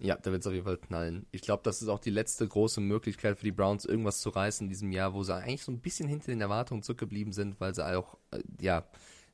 Ja, 0.00 0.16
da 0.16 0.30
wird 0.30 0.42
es 0.42 0.46
auf 0.46 0.52
jeden 0.52 0.64
Fall 0.64 0.76
knallen. 0.76 1.26
Ich 1.32 1.42
glaube, 1.42 1.62
das 1.64 1.82
ist 1.82 1.88
auch 1.88 1.98
die 1.98 2.10
letzte 2.10 2.46
große 2.46 2.80
Möglichkeit 2.80 3.36
für 3.36 3.44
die 3.44 3.52
Browns, 3.52 3.84
irgendwas 3.84 4.20
zu 4.20 4.28
reißen 4.30 4.66
in 4.66 4.68
diesem 4.68 4.92
Jahr, 4.92 5.12
wo 5.12 5.24
sie 5.24 5.34
eigentlich 5.34 5.64
so 5.64 5.72
ein 5.72 5.80
bisschen 5.80 6.08
hinter 6.08 6.26
den 6.26 6.40
Erwartungen 6.40 6.82
zurückgeblieben 6.82 7.32
sind, 7.32 7.60
weil 7.60 7.74
sie 7.74 7.84
auch, 7.84 8.16
äh, 8.30 8.40
ja, 8.60 8.84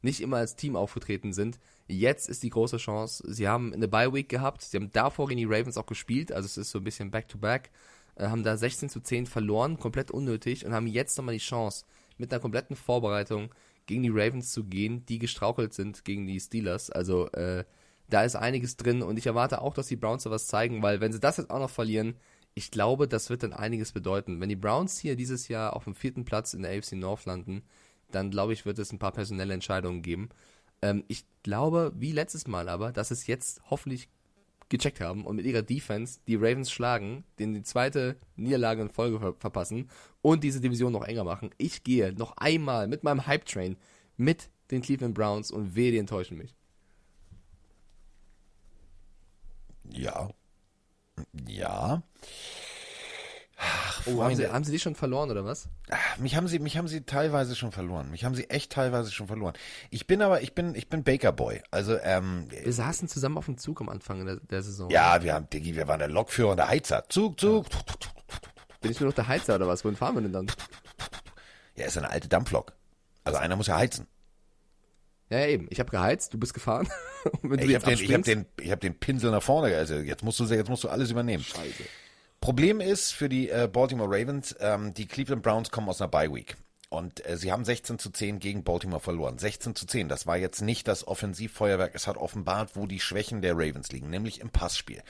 nicht 0.05 0.21
immer 0.21 0.37
als 0.37 0.57
Team 0.57 0.77
aufgetreten 0.77 1.33
sind. 1.33 1.59
Jetzt 1.89 2.29
ist 2.29 2.43
die 2.43 2.51
große 2.51 2.77
Chance. 2.77 3.25
Sie 3.27 3.49
haben 3.49 3.73
eine 3.73 3.89
Bye 3.89 4.13
Week 4.13 4.29
gehabt. 4.29 4.63
Sie 4.63 4.77
haben 4.77 4.93
davor 4.93 5.29
gegen 5.29 5.39
die 5.39 5.45
Ravens 5.47 5.77
auch 5.77 5.87
gespielt. 5.87 6.31
Also 6.31 6.47
es 6.47 6.57
ist 6.57 6.71
so 6.71 6.79
ein 6.79 6.85
bisschen 6.85 7.11
Back-to-Back. 7.11 7.67
-back. 7.67 7.71
Äh, 8.17 8.29
haben 8.29 8.45
da 8.45 8.57
16 8.57 8.89
zu 8.89 9.01
10 9.01 9.27
verloren, 9.27 9.79
komplett 9.79 10.11
unnötig 10.11 10.65
und 10.65 10.73
haben 10.73 10.87
jetzt 10.87 11.17
nochmal 11.19 11.35
die 11.35 11.41
Chance, 11.41 11.85
mit 12.17 12.33
einer 12.33 12.41
kompletten 12.41 12.77
Vorbereitung 12.77 13.53
gegen 13.87 14.03
die 14.03 14.11
Ravens 14.11 14.53
zu 14.53 14.65
gehen, 14.65 15.05
die 15.07 15.19
gestrauchelt 15.19 15.75
sind 15.75 16.05
gegen 16.05 16.27
die 16.27 16.41
Steelers. 16.41 16.91
Also 16.91 17.29
äh, 17.33 17.65
da 18.09 18.23
ist 18.23 18.37
einiges 18.37 18.77
drin 18.77 19.03
und 19.03 19.19
ich 19.19 19.27
erwarte 19.27 19.61
auch, 19.61 19.75
dass 19.75 19.89
die 19.89 19.97
Browns 19.97 20.23
da 20.23 20.31
was 20.31 20.47
zeigen, 20.47 20.83
weil 20.83 21.01
wenn 21.01 21.13
sie 21.13 21.21
das 21.21 21.39
jetzt 21.39 21.51
auch 21.51 21.59
noch 21.59 21.71
verlieren, 21.71 22.15
ich 22.55 22.71
glaube, 22.71 23.09
das 23.09 23.31
wird 23.31 23.43
dann 23.43 23.53
einiges 23.53 23.91
bedeuten. 23.91 24.41
Wenn 24.41 24.49
die 24.49 24.57
Browns 24.57 24.99
hier 24.99 25.17
dieses 25.17 25.49
Jahr 25.49 25.75
auf 25.75 25.85
dem 25.85 25.97
vierten 25.97 26.25
Platz 26.25 26.55
in 26.55 26.63
der 26.63 26.79
AFC 26.79 26.93
North 26.93 27.25
landen, 27.25 27.65
dann 28.15 28.31
glaube 28.31 28.53
ich, 28.53 28.65
wird 28.67 28.79
es 28.79 28.93
ein 28.93 28.99
paar 28.99 29.13
personelle 29.13 29.55
Entscheidungen 29.55 30.03
geben. 30.03 30.29
Ähm, 30.83 31.05
ich 31.09 31.25
glaube, 31.43 31.93
wie 31.97 32.13
letztes 32.13 32.47
Mal 32.47 32.69
aber, 32.69 32.93
dass 32.93 33.11
es 33.11 33.27
jetzt 33.27 33.63
hoffentlich 33.71 34.09
gecheckt 34.69 35.01
haben 35.01 35.25
und 35.25 35.37
mit 35.37 35.47
ihrer 35.47 35.63
Defense 35.63 36.21
die 36.27 36.37
Ravens 36.37 36.71
schlagen, 36.71 37.25
denen 37.39 37.55
die 37.55 37.63
zweite 37.63 38.17
Niederlage 38.37 38.83
in 38.83 38.89
Folge 38.89 39.21
ver 39.21 39.35
verpassen 39.39 39.91
und 40.23 40.43
diese 40.43 40.61
Division 40.61 40.93
noch 40.93 41.05
enger 41.05 41.25
machen. 41.25 41.51
Ich 41.59 41.85
gehe 41.85 42.13
noch 42.15 42.37
einmal 42.37 42.89
mit 42.89 43.05
meinem 43.05 43.27
Hype-Train 43.27 43.77
mit 44.17 44.51
den 44.71 44.83
Cleveland 44.83 45.15
Browns 45.15 45.51
und 45.51 45.75
wehe, 45.75 45.93
die 45.93 45.99
enttäuschen 45.99 46.39
mich. 46.39 46.55
Ja. 49.91 50.31
Ja. 51.47 52.03
Oh, 54.07 54.23
haben 54.23 54.37
sie, 54.37 54.49
haben 54.49 54.65
sie 54.65 54.73
die 54.73 54.79
schon 54.79 54.95
verloren 54.95 55.31
oder 55.31 55.45
was? 55.45 55.69
Ach, 55.91 56.19
mich 56.19 56.37
haben 56.37 56.49
sie, 56.49 56.59
mich 56.59 56.77
haben 56.77 56.89
sie 56.89 57.03
teilweise 57.03 57.55
schon 57.55 57.73
verloren. 57.73 58.11
Mich 58.11 58.25
haben 58.25 58.35
sie 58.35 58.51
echt 58.51 58.73
teilweise 58.73 59.11
schon 59.11 59.27
verloren. 59.27 59.55
Ich 59.91 60.07
bin 60.07 60.23
aber, 60.23 60.43
ich 60.43 60.55
bin, 60.55 60.75
ich 60.75 60.89
bin 60.89 61.05
Baker 61.05 61.33
Boy. 61.33 61.63
Also 61.71 61.97
ähm, 61.99 62.47
wir 62.51 62.73
saßen 62.73 63.09
zusammen 63.09 63.39
auf 63.39 63.47
dem 63.47 63.59
Zug 63.59 63.81
am 63.81 63.89
Anfang 63.89 64.25
der, 64.27 64.37
der 64.37 64.63
Saison. 64.63 64.91
Ja, 64.91 65.23
wir 65.23 65.35
haben, 65.35 65.49
Diggi, 65.51 65.77
wir 65.77 65.89
waren 65.89 65.99
der 65.99 66.09
Lokführer 66.09 66.51
und 66.51 66.57
der 66.59 66.69
Heizer. 66.69 67.05
Zug, 67.09 67.41
Zug. 67.41 67.67
Ja. 67.71 67.81
Bin 68.81 68.91
ich 68.91 69.01
nur 69.01 69.09
noch 69.09 69.15
der 69.15 69.29
Heizer 69.29 69.55
oder 69.55 69.67
was? 69.67 69.85
Wohin 69.85 69.97
fahren 69.97 70.15
wir 70.15 70.23
denn 70.23 70.33
dann? 70.33 70.47
Ja, 71.77 71.87
ist 71.87 71.97
eine 71.97 72.11
alte 72.11 72.29
Dampflok. 72.29 72.73
Also 73.25 73.39
einer 73.39 73.57
muss 73.57 73.67
ja 73.67 73.77
heizen. 73.77 74.07
Ja, 75.31 75.39
ja 75.39 75.47
eben. 75.47 75.67
Ich 75.71 75.81
habe 75.81 75.91
geheizt, 75.91 76.35
du 76.35 76.39
bist 76.39 76.55
gefahren. 76.55 76.89
ich 77.43 77.43
habe 77.43 77.57
den, 77.57 77.99
ich 77.99 78.13
hab 78.13 78.23
den, 78.23 78.47
ich 78.61 78.71
hab 78.71 78.81
den 78.81 78.99
Pinsel 78.99 79.31
nach 79.31 79.43
vorne. 79.43 79.75
Also 79.75 79.95
jetzt 79.95 80.23
musst 80.23 80.39
du, 80.39 80.45
jetzt 80.45 80.69
musst 80.69 80.85
du 80.85 80.89
alles 80.89 81.11
übernehmen. 81.11 81.43
Scheiße. 81.43 81.85
Problem 82.45 82.83
ist 82.83 83.13
für 83.13 83.31
die 83.31 83.49
äh, 83.49 83.71
Baltimore 83.73 84.11
Ravens, 84.11 84.55
ähm, 84.61 84.93
die 84.93 85.07
Cleveland 85.07 85.43
Browns 85.43 85.71
kommen 85.71 85.89
aus 85.89 86.03
einer 86.03 86.11
Bye 86.11 86.31
Week. 86.31 86.59
Und 86.91 87.27
äh, 87.27 87.39
sie 87.39 87.51
haben 87.51 87.65
16 87.65 87.99
zu 87.99 88.11
10 88.11 88.39
gegen 88.39 88.65
Baltimore 88.65 89.01
verloren. 89.01 89.39
16 89.39 89.75
zu 89.75 89.87
10. 89.87 90.11
Das 90.11 90.27
war 90.27 90.37
jetzt 90.37 90.61
nicht 90.61 90.87
das 90.87 91.09
Offensivfeuerwerk. 91.09 91.95
Es 91.95 92.07
hat 92.07 92.19
offenbart, 92.19 92.77
wo 92.77 92.87
die 92.87 93.01
Schwächen 93.01 93.41
der 93.41 93.55
Ravens 93.55 93.93
liegen, 93.93 94.11
nämlich 94.11 94.43
im 94.43 94.51
Passspiel. 94.51 95.03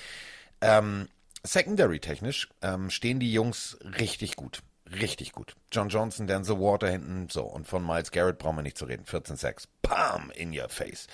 Ähm, 0.60 1.08
Secondary 1.42 1.98
technisch 1.98 2.50
ähm, 2.62 2.88
stehen 2.88 3.18
die 3.18 3.32
Jungs 3.32 3.78
richtig 3.98 4.36
gut. 4.36 4.62
Richtig 4.88 5.32
gut. 5.32 5.56
John 5.72 5.88
Johnson, 5.88 6.28
Denzel 6.28 6.60
Water 6.60 6.88
hinten, 6.88 7.28
so. 7.30 7.42
Und 7.42 7.66
von 7.66 7.84
Miles 7.84 8.12
Garrett 8.12 8.38
brauchen 8.38 8.58
wir 8.58 8.62
nicht 8.62 8.78
zu 8.78 8.84
reden. 8.84 9.06
14 9.06 9.34
Sacks. 9.34 9.66
Bam! 9.82 10.30
In 10.36 10.56
your 10.56 10.68
face. 10.68 11.08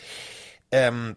Ähm, 0.71 1.17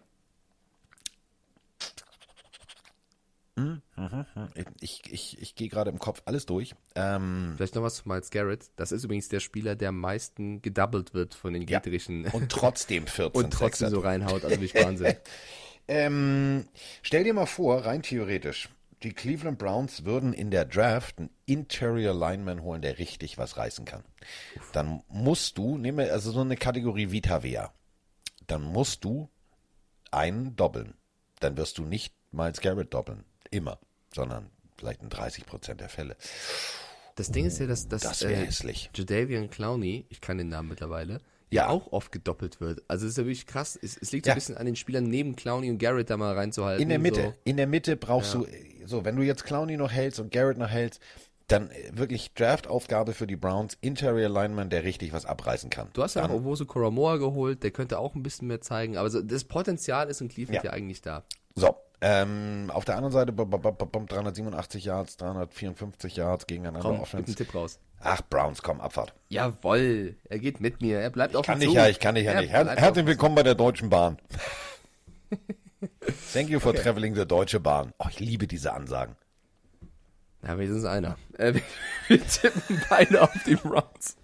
Ich, 4.80 5.02
ich, 5.12 5.40
ich 5.40 5.54
gehe 5.54 5.68
gerade 5.68 5.90
im 5.90 5.98
Kopf 5.98 6.22
alles 6.24 6.46
durch. 6.46 6.74
Ähm, 6.94 7.54
Vielleicht 7.56 7.74
noch 7.76 7.82
was 7.82 7.96
zu 7.96 8.08
Miles 8.08 8.30
Garrett. 8.30 8.70
Das 8.76 8.90
ist 8.92 9.04
übrigens 9.04 9.28
der 9.28 9.40
Spieler, 9.40 9.76
der 9.76 9.90
am 9.90 10.00
meisten 10.00 10.60
gedoubled 10.60 11.14
wird 11.14 11.34
von 11.34 11.52
den 11.52 11.62
Ja. 11.62 11.78
gegnerischen. 11.78 12.26
und 12.26 12.50
trotzdem 12.50 13.06
14 13.06 13.44
und 13.44 13.52
trotzdem 13.52 13.90
so 13.90 14.00
reinhaut. 14.00 14.44
Also 14.44 14.60
wirklich 14.60 14.74
Wahnsinn. 14.74 15.14
Ähm, 15.86 16.66
stell 17.02 17.24
dir 17.24 17.34
mal 17.34 17.44
vor, 17.44 17.84
rein 17.84 18.02
theoretisch, 18.02 18.70
die 19.02 19.12
Cleveland 19.12 19.58
Browns 19.58 20.06
würden 20.06 20.32
in 20.32 20.50
der 20.50 20.64
Draft 20.64 21.18
einen 21.18 21.28
Interior 21.44 22.14
Lineman 22.14 22.62
holen, 22.62 22.80
der 22.80 22.98
richtig 22.98 23.36
was 23.36 23.58
reißen 23.58 23.84
kann. 23.84 24.02
Dann 24.72 25.02
musst 25.08 25.58
du, 25.58 25.76
nehmen 25.76 25.98
wir 25.98 26.10
also 26.10 26.30
so 26.30 26.40
eine 26.40 26.56
Kategorie 26.56 27.10
Vita 27.10 27.42
Vea, 27.42 27.70
dann 28.46 28.62
musst 28.62 29.04
du 29.04 29.28
einen 30.10 30.56
doppeln. 30.56 30.94
Dann 31.40 31.58
wirst 31.58 31.76
du 31.76 31.84
nicht 31.84 32.14
Miles 32.30 32.62
Garrett 32.62 32.94
doppeln. 32.94 33.24
Immer. 33.54 33.78
Sondern 34.14 34.50
vielleicht 34.76 35.02
in 35.02 35.08
30 35.08 35.46
Prozent 35.46 35.80
der 35.80 35.88
Fälle. 35.88 36.16
Das 37.16 37.30
Ding 37.30 37.44
ist 37.46 37.58
ja, 37.60 37.66
dass, 37.66 37.88
dass 37.88 38.02
Das 38.02 38.22
wäre 38.22 38.34
hässlich. 38.44 38.90
Jadavian 38.94 39.48
Clowney, 39.50 40.06
ich 40.08 40.20
kann 40.20 40.36
den 40.38 40.48
Namen 40.48 40.68
mittlerweile, 40.68 41.14
Ja. 41.50 41.64
ja 41.64 41.68
auch 41.68 41.92
oft 41.92 42.10
gedoppelt 42.10 42.60
wird. 42.60 42.82
Also 42.88 43.06
es 43.06 43.12
ist 43.12 43.18
ja 43.18 43.24
wirklich 43.24 43.46
krass. 43.46 43.78
Es, 43.80 43.96
es 43.96 44.10
liegt 44.12 44.26
so 44.26 44.30
Ja. 44.30 44.34
ein 44.34 44.38
bisschen 44.38 44.56
an 44.56 44.66
den 44.66 44.74
Spielern 44.76 45.04
neben 45.04 45.36
Clowney 45.36 45.70
und 45.70 45.78
Garrett 45.78 46.10
da 46.10 46.16
mal 46.16 46.34
reinzuhalten. 46.34 46.82
In 46.82 46.88
der 46.88 46.98
Mitte. 46.98 47.22
So. 47.22 47.34
In 47.44 47.56
der 47.56 47.66
Mitte 47.68 47.96
brauchst 47.96 48.34
du, 48.34 48.46
so, 48.84 49.04
wenn 49.04 49.14
du 49.16 49.22
jetzt 49.22 49.44
Clowney 49.44 49.76
noch 49.76 49.92
hältst 49.92 50.18
und 50.18 50.32
Garrett 50.32 50.58
noch 50.58 50.68
hältst, 50.70 51.00
dann 51.46 51.70
äh, 51.70 51.90
wirklich 51.92 52.32
Draft-Aufgabe 52.34 53.12
für 53.12 53.26
die 53.26 53.36
Browns, 53.36 53.76
Interior 53.80 54.28
Lineman, 54.30 54.70
der 54.70 54.82
richtig 54.82 55.12
was 55.12 55.24
abreißen 55.26 55.70
kann. 55.70 55.88
Du 55.92 56.02
hast 56.02 56.14
ja 56.14 56.22
dann, 56.22 56.30
auch 56.32 56.36
Owosu 56.40 56.64
Koramoa 56.66 57.18
geholt, 57.18 57.62
der 57.62 57.70
könnte 57.70 57.98
auch 57.98 58.14
ein 58.14 58.22
bisschen 58.22 58.48
mehr 58.48 58.60
zeigen. 58.62 58.96
Aber 58.96 59.08
so, 59.10 59.20
das 59.22 59.44
Potenzial 59.44 60.08
ist 60.08 60.20
in 60.20 60.28
Cleveland 60.28 60.64
Ja. 60.64 60.70
ja, 60.70 60.76
eigentlich 60.76 61.02
da. 61.02 61.22
So, 61.54 61.76
ähm, 62.06 62.70
auf 62.72 62.84
der 62.84 62.96
anderen 62.96 63.12
Seite 63.12 63.32
b- 63.32 63.46
b- 63.46 63.56
b- 63.56 63.70
b- 63.72 64.06
387 64.06 64.84
Yards, 64.84 65.16
354 65.16 66.16
Yards 66.16 66.46
gegeneinander 66.46 66.80
Komm, 66.82 66.92
gib 66.96 67.02
Offense. 67.02 67.26
einen 67.28 67.36
Tipp 67.36 67.54
raus. 67.54 67.78
Ach, 68.00 68.20
Browns, 68.28 68.60
komm, 68.62 68.82
Abfahrt. 68.82 69.14
Jawoll, 69.30 70.16
er 70.28 70.38
geht 70.38 70.60
mit 70.60 70.82
mir. 70.82 71.00
Er 71.00 71.08
bleibt 71.08 71.34
auf 71.34 71.46
Kann 71.46 71.58
dem 71.58 71.62
ich 71.62 71.68
Zug. 71.68 71.76
ja, 71.76 71.88
ich 71.88 71.98
kann 72.00 72.14
dich 72.14 72.24
ja 72.26 72.32
Er 72.32 72.40
nicht. 72.42 72.50
Her 72.52 72.66
herzlich 72.76 73.06
willkommen 73.06 73.34
bei 73.34 73.42
der 73.42 73.54
Deutschen 73.54 73.88
Bahn. 73.88 74.18
Thank 76.34 76.50
you 76.50 76.60
for 76.60 76.74
traveling 76.74 77.14
the 77.14 77.26
Deutsche 77.26 77.60
Bahn. 77.60 77.92
Oh, 77.98 78.06
ich 78.10 78.20
liebe 78.20 78.46
diese 78.46 78.74
Ansagen. 78.74 79.16
Ja, 80.42 80.58
wenigstens 80.58 80.84
einer. 80.84 81.16
Äh, 81.38 81.54
wir, 81.54 81.62
wir 82.08 82.26
tippen 82.26 82.80
beide 82.90 83.22
auf 83.22 83.30
die 83.46 83.56
Browns. 83.56 84.16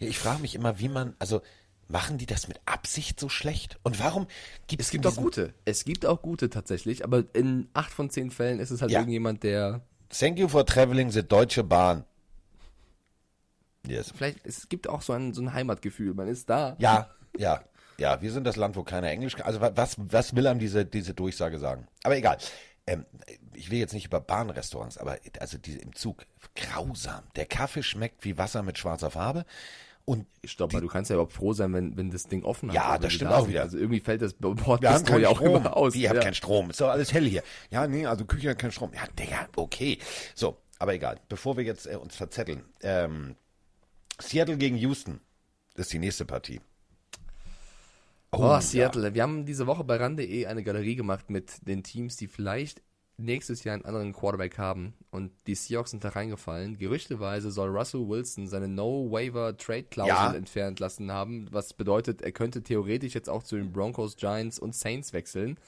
Ja, 0.00 0.08
ich 0.08 0.18
frage 0.18 0.40
mich 0.40 0.54
immer, 0.56 0.78
wie 0.80 0.88
man, 0.88 1.14
also 1.20 1.42
machen 1.88 2.18
die 2.18 2.26
das 2.26 2.48
mit 2.48 2.60
Absicht 2.66 3.18
so 3.18 3.28
schlecht? 3.28 3.78
Und 3.82 3.98
warum 3.98 4.26
gibt 4.66 4.82
Es 4.82 4.90
gibt 4.90 5.06
auch 5.06 5.16
gute. 5.16 5.54
Es 5.64 5.84
gibt 5.84 6.04
auch 6.06 6.22
gute 6.22 6.50
tatsächlich, 6.50 7.04
aber 7.04 7.24
in 7.34 7.68
acht 7.72 7.92
von 7.92 8.10
zehn 8.10 8.30
Fällen 8.30 8.60
ist 8.60 8.70
es 8.70 8.80
halt 8.82 8.90
Ja. 8.90 9.00
irgendjemand, 9.00 9.42
der 9.42 9.80
Thank 10.10 10.38
you 10.38 10.48
for 10.48 10.64
traveling 10.64 11.10
the 11.10 11.22
Deutsche 11.22 11.64
Bahn. 11.64 12.04
Yes. 13.86 14.12
vielleicht, 14.14 14.44
es 14.44 14.68
gibt 14.68 14.88
auch 14.88 15.02
so 15.02 15.12
ein, 15.12 15.32
so 15.32 15.40
ein 15.42 15.52
Heimatgefühl. 15.54 16.14
Man 16.14 16.28
ist 16.28 16.50
da. 16.50 16.76
Ja, 16.78 17.10
ja, 17.38 17.62
ja. 17.98 18.20
Wir 18.20 18.32
sind 18.32 18.44
das 18.44 18.56
Land, 18.56 18.76
wo 18.76 18.82
keiner 18.82 19.08
Englisch 19.10 19.36
kann. 19.36 19.46
Also 19.46 19.60
wa- 19.60 19.72
was, 19.74 19.96
was 19.98 20.34
will 20.36 20.46
einem 20.46 20.60
diese, 20.60 20.84
diese 20.84 21.14
Durchsage 21.14 21.58
sagen? 21.58 21.86
Aber 22.02 22.16
egal. 22.16 22.38
Ähm, 22.86 23.04
ich 23.54 23.70
will 23.70 23.78
jetzt 23.78 23.92
nicht 23.94 24.06
über 24.06 24.20
Bahnrestaurants, 24.20 24.98
aber 24.98 25.18
also 25.40 25.58
diese 25.58 25.78
im 25.78 25.94
Zug. 25.94 26.24
Grausam. 26.54 27.22
Der 27.36 27.46
Kaffee 27.46 27.82
schmeckt 27.82 28.24
wie 28.24 28.36
Wasser 28.38 28.62
mit 28.62 28.78
schwarzer 28.78 29.10
Farbe. 29.10 29.44
Und 30.08 30.24
Stopp 30.42 30.72
mal, 30.72 30.80
du 30.80 30.88
kannst 30.88 31.10
ja 31.10 31.16
überhaupt 31.16 31.34
froh 31.34 31.52
sein, 31.52 31.74
wenn, 31.74 31.94
wenn 31.98 32.10
das 32.10 32.24
Ding 32.24 32.42
offen 32.42 32.70
hat. 32.70 32.76
Ja, 32.76 32.96
das 32.96 33.12
stimmt 33.12 33.30
da 33.30 33.36
auch 33.36 33.40
sind. 33.42 33.50
wieder. 33.50 33.60
Also 33.60 33.76
irgendwie 33.76 34.00
fällt 34.00 34.22
das 34.22 34.32
Bord 34.32 34.56
wir 34.64 34.88
haben 34.88 35.02
Bistro 35.02 35.04
keinen 35.04 35.20
ja 35.20 35.28
auch 35.28 35.36
Strom. 35.36 35.56
immer 35.56 35.76
aus. 35.76 35.92
Die 35.92 36.08
haben 36.08 36.16
ja. 36.16 36.22
keinen 36.22 36.34
Strom. 36.34 36.70
Ist 36.70 36.80
doch 36.80 36.88
alles 36.88 37.12
hell 37.12 37.26
hier. 37.28 37.42
Ja, 37.68 37.86
nee, 37.86 38.06
also 38.06 38.24
Küche 38.24 38.48
hat 38.48 38.58
keinen 38.58 38.72
Strom. 38.72 38.90
Ja, 38.94 39.02
Digga, 39.18 39.46
okay. 39.54 39.98
So, 40.34 40.56
aber 40.78 40.94
egal. 40.94 41.20
Bevor 41.28 41.58
wir 41.58 41.64
jetzt 41.64 41.86
äh, 41.86 41.96
uns 41.96 42.16
verzetteln. 42.16 42.64
Ähm, 42.80 43.36
Seattle 44.18 44.56
gegen 44.56 44.78
Houston 44.78 45.20
ist 45.74 45.92
die 45.92 45.98
nächste 45.98 46.24
Partie. 46.24 46.62
Oh, 48.32 48.58
Seattle. 48.60 49.12
Wir 49.12 49.22
haben 49.22 49.44
diese 49.44 49.66
Woche 49.66 49.84
bei 49.84 49.96
RAN.de 49.96 50.46
eine 50.46 50.62
Galerie 50.62 50.96
gemacht 50.96 51.28
mit 51.28 51.68
den 51.68 51.82
Teams, 51.82 52.16
die 52.16 52.28
vielleicht 52.28 52.80
nächstes 53.18 53.64
Jahr 53.64 53.74
einen 53.74 53.84
anderen 53.84 54.12
Quarterback 54.12 54.56
haben. 54.58 54.94
Und 55.10 55.32
die 55.46 55.54
Seahawks 55.54 55.90
sind 55.90 56.04
da 56.04 56.10
reingefallen. 56.10 56.78
Gerüchteweise 56.78 57.50
soll 57.50 57.68
Russell 57.68 58.08
Wilson 58.08 58.46
seine 58.46 58.68
No-Waiver-Trade-Klausel 58.68 60.08
Ja. 60.14 60.32
entfernt 60.32 60.80
lassen 60.80 61.10
haben, 61.12 61.48
was 61.50 61.74
bedeutet, 61.74 62.22
er 62.22 62.32
könnte 62.32 62.62
theoretisch 62.62 63.14
jetzt 63.14 63.28
auch 63.28 63.42
zu 63.42 63.56
den 63.56 63.72
Broncos, 63.72 64.16
Giants 64.16 64.58
und 64.58 64.74
Saints 64.74 65.12
wechseln. 65.12 65.58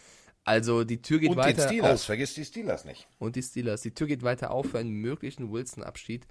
Also 0.44 0.84
die 0.84 1.02
Tür 1.02 1.18
geht 1.18 1.30
Und 1.30 1.36
den 1.36 1.44
weiter 1.44 1.66
Steelers. 1.66 2.00
auf. 2.00 2.06
Vergiss 2.06 2.34
die 2.34 2.44
Steelers 2.44 2.84
nicht. 2.84 3.06
Und 3.18 3.36
die 3.36 3.42
Steelers. 3.42 3.82
Die 3.82 3.92
Tür 3.92 4.06
geht 4.06 4.22
weiter 4.22 4.50
auf 4.52 4.66
für 4.70 4.78
einen 4.78 4.92
möglichen 4.92 5.52
Wilson-Abschied. 5.52 6.26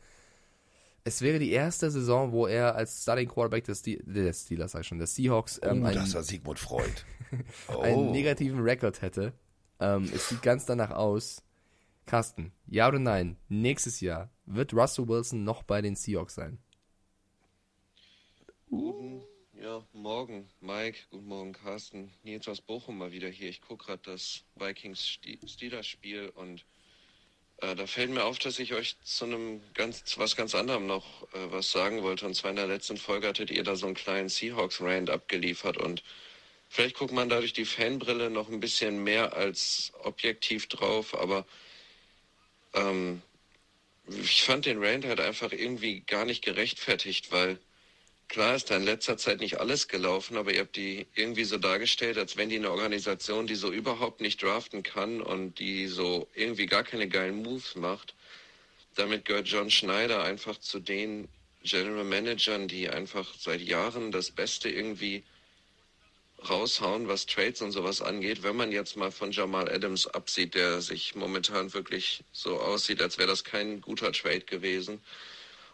Es 1.04 1.22
wäre 1.22 1.40
die 1.40 1.52
erste 1.52 1.92
Saison, 1.92 2.32
wo 2.32 2.46
er 2.48 2.76
als 2.76 3.04
Starting 3.04 3.30
Quarterback 3.30 3.64
des, 3.66 3.80
Ste 3.80 3.98
des 4.04 4.42
Steelers, 4.44 4.72
sag 4.72 4.82
ich 4.82 4.88
schon, 4.88 5.00
des 5.00 5.16
Seahawks 5.16 5.60
ähm, 5.64 5.84
Oh, 5.84 5.86
einen, 5.86 5.96
das 5.96 6.14
war 6.14 6.24
Sigmund 6.24 6.60
Freud. 6.60 6.92
Oh. 7.68 7.82
einen 7.82 8.12
negativen 8.12 8.60
Rekord 8.62 9.02
hätte. 9.04 9.34
Ähm, 9.80 10.10
es 10.14 10.30
sieht 10.30 10.42
ganz 10.42 10.66
danach 10.66 10.92
aus. 10.92 11.42
Carsten, 12.06 12.52
ja 12.66 12.88
oder 12.88 13.00
nein? 13.00 13.38
Nächstes 13.50 14.02
Jahr 14.02 14.30
wird 14.46 14.74
Russell 14.74 15.08
Wilson 15.08 15.44
noch 15.44 15.64
bei 15.64 15.82
den 15.82 15.96
Seahawks 15.96 16.36
sein? 16.36 16.58
Guten, 18.68 19.22
ja, 19.54 19.84
morgen, 19.94 20.50
Mike. 20.60 21.00
Guten 21.12 21.28
Morgen, 21.28 21.54
Carsten. 21.54 22.12
Nils 22.24 22.48
aus 22.48 22.62
Bochum 22.62 22.98
mal 22.98 23.12
wieder 23.12 23.30
hier. 23.30 23.50
Ich 23.50 23.62
gucke 23.62 23.86
gerade 23.86 24.02
das 24.04 24.44
Vikings-Steelers-Spiel 24.56 26.30
und 26.30 26.66
äh, 27.58 27.76
da 27.76 27.86
fällt 27.88 28.10
mir 28.12 28.24
auf, 28.24 28.40
dass 28.40 28.58
ich 28.60 28.74
euch 28.74 28.98
zu 29.02 29.26
einem 29.26 29.62
ganz, 29.74 30.04
zu 30.06 30.20
was 30.20 30.36
ganz 30.36 30.56
anderem 30.56 30.88
noch 30.88 31.24
äh, 31.34 31.52
was 31.52 31.72
sagen 31.72 32.04
wollte. 32.04 32.26
Und 32.26 32.36
zwar 32.36 32.52
in 32.52 32.58
der 32.58 32.68
letzten 32.68 32.98
Folge 32.98 33.28
hattet 33.28 33.52
ihr 33.52 33.64
da 33.64 33.76
so 33.76 33.86
einen 33.86 33.96
kleinen 33.96 34.30
Seahawks-Rand 34.30 35.10
abgeliefert 35.10 35.78
und 35.78 36.04
vielleicht 36.70 36.96
guckt 36.96 37.14
man 37.14 37.30
dadurch 37.30 37.54
die 37.54 37.66
Fanbrille 37.66 38.30
noch 38.30 38.50
ein 38.50 38.60
bisschen 38.62 39.04
mehr 39.04 39.34
als 39.36 39.92
objektiv 40.04 40.68
drauf, 40.68 41.14
aber 41.16 41.46
ähm, 42.74 43.22
ich 44.08 44.44
fand 44.44 44.66
den 44.66 44.84
Rand 44.84 45.06
halt 45.06 45.20
einfach 45.20 45.52
irgendwie 45.52 46.02
gar 46.02 46.26
nicht 46.26 46.44
gerechtfertigt, 46.44 47.32
weil 47.32 47.60
Klar 48.30 48.56
ist 48.56 48.70
da 48.70 48.78
in 48.78 48.84
letzter 48.84 49.18
Zeit 49.18 49.40
nicht 49.40 49.60
alles 49.60 49.88
gelaufen, 49.88 50.38
aber 50.38 50.54
ihr 50.54 50.60
habt 50.60 50.76
die 50.76 51.08
irgendwie 51.16 51.46
so 51.46 51.58
dargestellt, 51.58 52.16
als 52.20 52.38
wenn 52.38 52.50
die 52.50 52.58
eine 52.58 52.70
Organisation, 52.70 53.48
die 53.48 53.56
so 53.56 53.72
überhaupt 53.72 54.22
nicht 54.22 54.44
draften 54.44 54.84
kann 54.84 55.20
und 55.20 55.58
die 55.58 55.88
so 55.88 56.28
irgendwie 56.36 56.68
gar 56.68 56.84
keine 56.84 57.10
geilen 57.10 57.42
Moves 57.42 57.74
macht. 57.74 58.14
Damit 58.94 59.26
gehört 59.26 59.48
John 59.48 59.72
Schneider 59.72 60.24
einfach 60.24 60.60
zu 60.60 60.80
den 60.80 61.28
General 61.64 62.04
Managern, 62.04 62.68
die 62.68 62.88
einfach 62.88 63.34
seit 63.36 63.62
Jahren 63.62 64.12
das 64.12 64.30
Beste 64.30 64.70
irgendwie 64.70 65.24
raushauen, 66.48 67.08
was 67.08 67.26
Trades 67.26 67.62
und 67.62 67.72
sowas 67.72 68.02
angeht. 68.02 68.44
Wenn 68.44 68.56
man 68.56 68.72
jetzt 68.72 68.96
mal 68.96 69.12
von 69.12 69.32
Jamal 69.32 69.70
Adams 69.70 70.08
absieht, 70.08 70.56
der 70.56 70.82
sich 70.82 71.16
momentan 71.16 71.74
wirklich 71.74 72.24
so 72.32 72.60
aussieht, 72.60 73.02
als 73.02 73.18
wäre 73.18 73.28
das 73.28 73.44
kein 73.44 73.82
guter 73.82 74.12
Trade 74.12 74.42
gewesen 74.42 75.02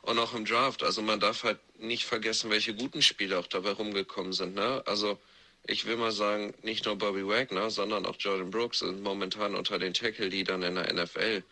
und 0.02 0.20
auch 0.20 0.34
im 0.34 0.46
Draft. 0.46 0.84
Also 0.84 1.02
man 1.02 1.20
darf 1.20 1.44
halt 1.44 1.60
nicht 1.80 2.06
vergessen, 2.06 2.50
welche 2.50 2.74
guten 2.74 3.02
Spieler 3.02 3.40
auch 3.40 3.48
dabei 3.48 3.72
rumgekommen 3.72 4.34
sind. 4.34 4.56
Ne? 4.56 4.84
Also 4.86 5.20
ich 5.68 5.86
will 5.86 5.98
mal 5.98 6.12
sagen, 6.12 6.54
nicht 6.62 6.86
nur 6.86 6.96
Bobby 6.96 7.28
Wagner, 7.28 7.70
sondern 7.70 8.06
auch 8.06 8.16
Jordan 8.20 8.52
Brooks 8.52 8.80
sind 8.80 9.02
momentan 9.02 9.56
unter 9.56 9.80
den 9.80 9.94
Tackle-Leadern 9.94 10.62
in 10.64 10.76
der 10.76 10.94
NFL. 10.94 11.44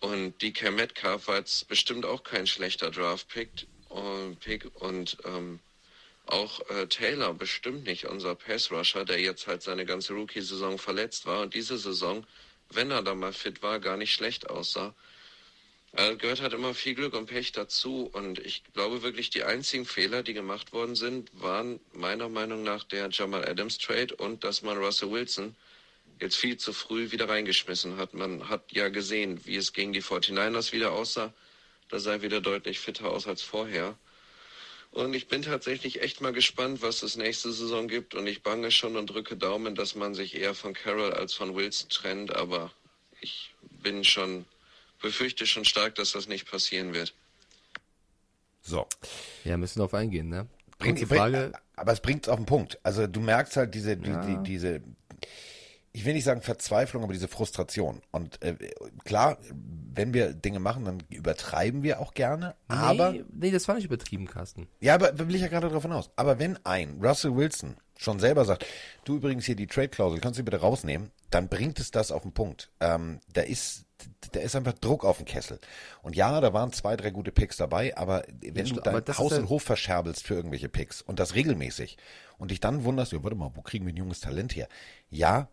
Und 0.00 0.40
DK 0.40 0.70
Metcalf 0.70 1.28
war 1.28 1.36
jetzt 1.36 1.68
bestimmt 1.68 2.06
auch 2.06 2.22
kein 2.22 2.46
schlechter 2.46 2.90
Draft-Pick. 2.90 3.66
Und, 3.88 4.38
Pick 4.38 4.70
und 4.76 5.16
ähm, 5.24 5.58
auch 6.32 6.60
äh, 6.70 6.86
Taylor 6.86 7.34
bestimmt 7.34 7.84
nicht 7.84 8.06
unser 8.06 8.34
Pass-Rusher, 8.34 9.04
der 9.04 9.20
jetzt 9.20 9.46
halt 9.46 9.62
seine 9.62 9.84
ganze 9.84 10.14
Rookie-Saison 10.14 10.78
verletzt 10.78 11.26
war 11.26 11.42
und 11.42 11.54
diese 11.54 11.78
Saison, 11.78 12.26
wenn 12.70 12.90
er 12.90 13.02
da 13.02 13.14
mal 13.14 13.32
fit 13.32 13.62
war, 13.62 13.80
gar 13.80 13.96
nicht 13.96 14.12
schlecht 14.12 14.48
aussah. 14.50 14.94
Äh, 15.92 16.14
gehört 16.16 16.40
halt 16.40 16.52
immer 16.52 16.72
viel 16.72 16.94
Glück 16.94 17.14
und 17.14 17.26
Pech 17.26 17.52
dazu. 17.52 18.08
Und 18.12 18.38
ich 18.38 18.62
glaube 18.74 19.02
wirklich, 19.02 19.30
die 19.30 19.42
einzigen 19.42 19.84
Fehler, 19.84 20.22
die 20.22 20.34
gemacht 20.34 20.72
worden 20.72 20.94
sind, 20.94 21.30
waren 21.32 21.80
meiner 21.92 22.28
Meinung 22.28 22.62
nach 22.62 22.84
der 22.84 23.08
Jamal 23.10 23.46
Adams 23.48 23.78
Trade 23.78 24.14
und 24.14 24.44
dass 24.44 24.62
man 24.62 24.78
Russell 24.78 25.10
Wilson 25.10 25.56
jetzt 26.20 26.36
viel 26.36 26.56
zu 26.58 26.72
früh 26.72 27.10
wieder 27.10 27.28
reingeschmissen 27.28 27.96
hat. 27.96 28.14
Man 28.14 28.48
hat 28.48 28.70
ja 28.72 28.88
gesehen, 28.88 29.44
wie 29.46 29.56
es 29.56 29.72
gegen 29.72 29.92
die 29.92 30.02
49ers 30.02 30.72
wieder 30.72 30.92
aussah. 30.92 31.32
Da 31.88 31.98
sah 31.98 32.12
er 32.12 32.22
wieder 32.22 32.40
deutlich 32.40 32.78
fitter 32.78 33.10
aus 33.10 33.26
als 33.26 33.42
vorher. 33.42 33.98
Und 34.92 35.14
ich 35.14 35.28
bin 35.28 35.42
tatsächlich 35.42 36.02
echt 36.02 36.20
mal 36.20 36.32
gespannt, 36.32 36.82
was 36.82 37.02
es 37.02 37.16
nächste 37.16 37.52
Saison 37.52 37.86
gibt. 37.86 38.14
Und 38.14 38.26
ich 38.26 38.42
bange 38.42 38.70
schon 38.72 38.96
und 38.96 39.06
drücke 39.08 39.36
Daumen, 39.36 39.74
dass 39.76 39.94
man 39.94 40.14
sich 40.14 40.34
eher 40.34 40.54
von 40.54 40.74
Carroll 40.74 41.12
als 41.12 41.32
von 41.32 41.54
Wilson 41.54 41.88
trennt. 41.90 42.34
Aber 42.34 42.72
ich 43.20 43.54
bin 43.82 44.02
schon 44.04 44.46
befürchte 45.00 45.46
schon 45.46 45.64
stark, 45.64 45.94
dass 45.94 46.12
das 46.12 46.26
nicht 46.28 46.50
passieren 46.50 46.92
wird. 46.92 47.14
So. 48.62 48.86
Ja, 49.44 49.56
müssen 49.56 49.76
wir 49.76 49.86
darauf 49.86 49.94
eingehen, 49.94 50.28
ne? 50.28 50.46
Bring, 50.78 50.94
Kurze 50.94 51.06
bring, 51.06 51.18
Frage. 51.18 51.52
aber 51.76 51.92
es 51.92 52.00
bringt 52.00 52.24
es 52.24 52.28
auf 52.28 52.36
den 52.38 52.46
Punkt. 52.46 52.78
Also 52.82 53.06
du 53.06 53.20
merkst 53.20 53.56
halt 53.56 53.74
diese, 53.74 53.96
die, 53.96 54.10
Ja. 54.10 54.24
die, 54.24 54.42
diese, 54.42 54.82
ich 55.92 56.04
will 56.04 56.14
nicht 56.14 56.24
sagen 56.24 56.40
Verzweiflung, 56.40 57.02
aber 57.02 57.12
diese 57.12 57.28
Frustration. 57.28 58.00
Und 58.12 58.40
äh, 58.42 58.54
klar, 59.04 59.38
wenn 59.92 60.14
wir 60.14 60.32
Dinge 60.32 60.60
machen, 60.60 60.84
dann 60.84 61.02
übertreiben 61.08 61.82
wir 61.82 62.00
auch 62.00 62.14
gerne. 62.14 62.54
Aber 62.68 63.12
nee, 63.12 63.24
nee, 63.32 63.50
das 63.50 63.66
war 63.66 63.74
nicht 63.74 63.86
übertrieben, 63.86 64.26
Carsten. 64.26 64.68
Ja, 64.80 64.94
aber 64.94 65.18
will 65.18 65.34
ich 65.34 65.42
ja 65.42 65.48
gerade 65.48 65.68
davon 65.68 65.92
aus. 65.92 66.10
Aber 66.16 66.38
wenn 66.38 66.58
ein 66.64 67.00
Russell 67.02 67.34
Wilson 67.34 67.76
schon 67.98 68.20
selber 68.20 68.44
sagt, 68.44 68.64
du 69.04 69.16
übrigens 69.16 69.44
hier 69.44 69.56
die 69.56 69.66
Trade-Klausel, 69.66 70.20
kannst 70.20 70.38
du 70.38 70.44
bitte 70.44 70.60
rausnehmen, 70.60 71.10
dann 71.30 71.48
bringt 71.48 71.80
es 71.80 71.90
das 71.90 72.12
auf 72.12 72.22
den 72.22 72.32
Punkt. 72.32 72.70
Ähm, 72.80 73.20
da 73.32 73.42
ist 73.42 73.84
da 74.32 74.40
ist 74.40 74.56
einfach 74.56 74.72
Druck 74.72 75.04
auf 75.04 75.18
dem 75.18 75.26
Kessel. 75.26 75.58
Und 76.02 76.16
ja, 76.16 76.40
da 76.40 76.54
waren 76.54 76.72
zwei, 76.72 76.96
drei 76.96 77.10
gute 77.10 77.32
Picks 77.32 77.58
dabei, 77.58 77.96
aber 77.98 78.24
wenn 78.40 78.64
ja, 78.64 78.74
du 78.74 78.80
dein 78.80 79.18
Haus 79.18 79.32
und 79.32 79.48
Hof 79.50 79.62
verscherbelst 79.62 80.26
für 80.26 80.34
irgendwelche 80.34 80.70
Picks 80.70 81.02
und 81.02 81.18
das 81.18 81.34
regelmäßig 81.34 81.98
und 82.38 82.50
dich 82.50 82.60
dann 82.60 82.84
wunderst, 82.84 83.12
ja, 83.12 83.22
warte 83.22 83.36
mal, 83.36 83.50
wo 83.54 83.60
kriegen 83.62 83.86
wir 83.86 83.92
ein 83.92 83.98
junges 83.98 84.20
Talent 84.20 84.56
her? 84.56 84.68
Ja, 85.10 85.48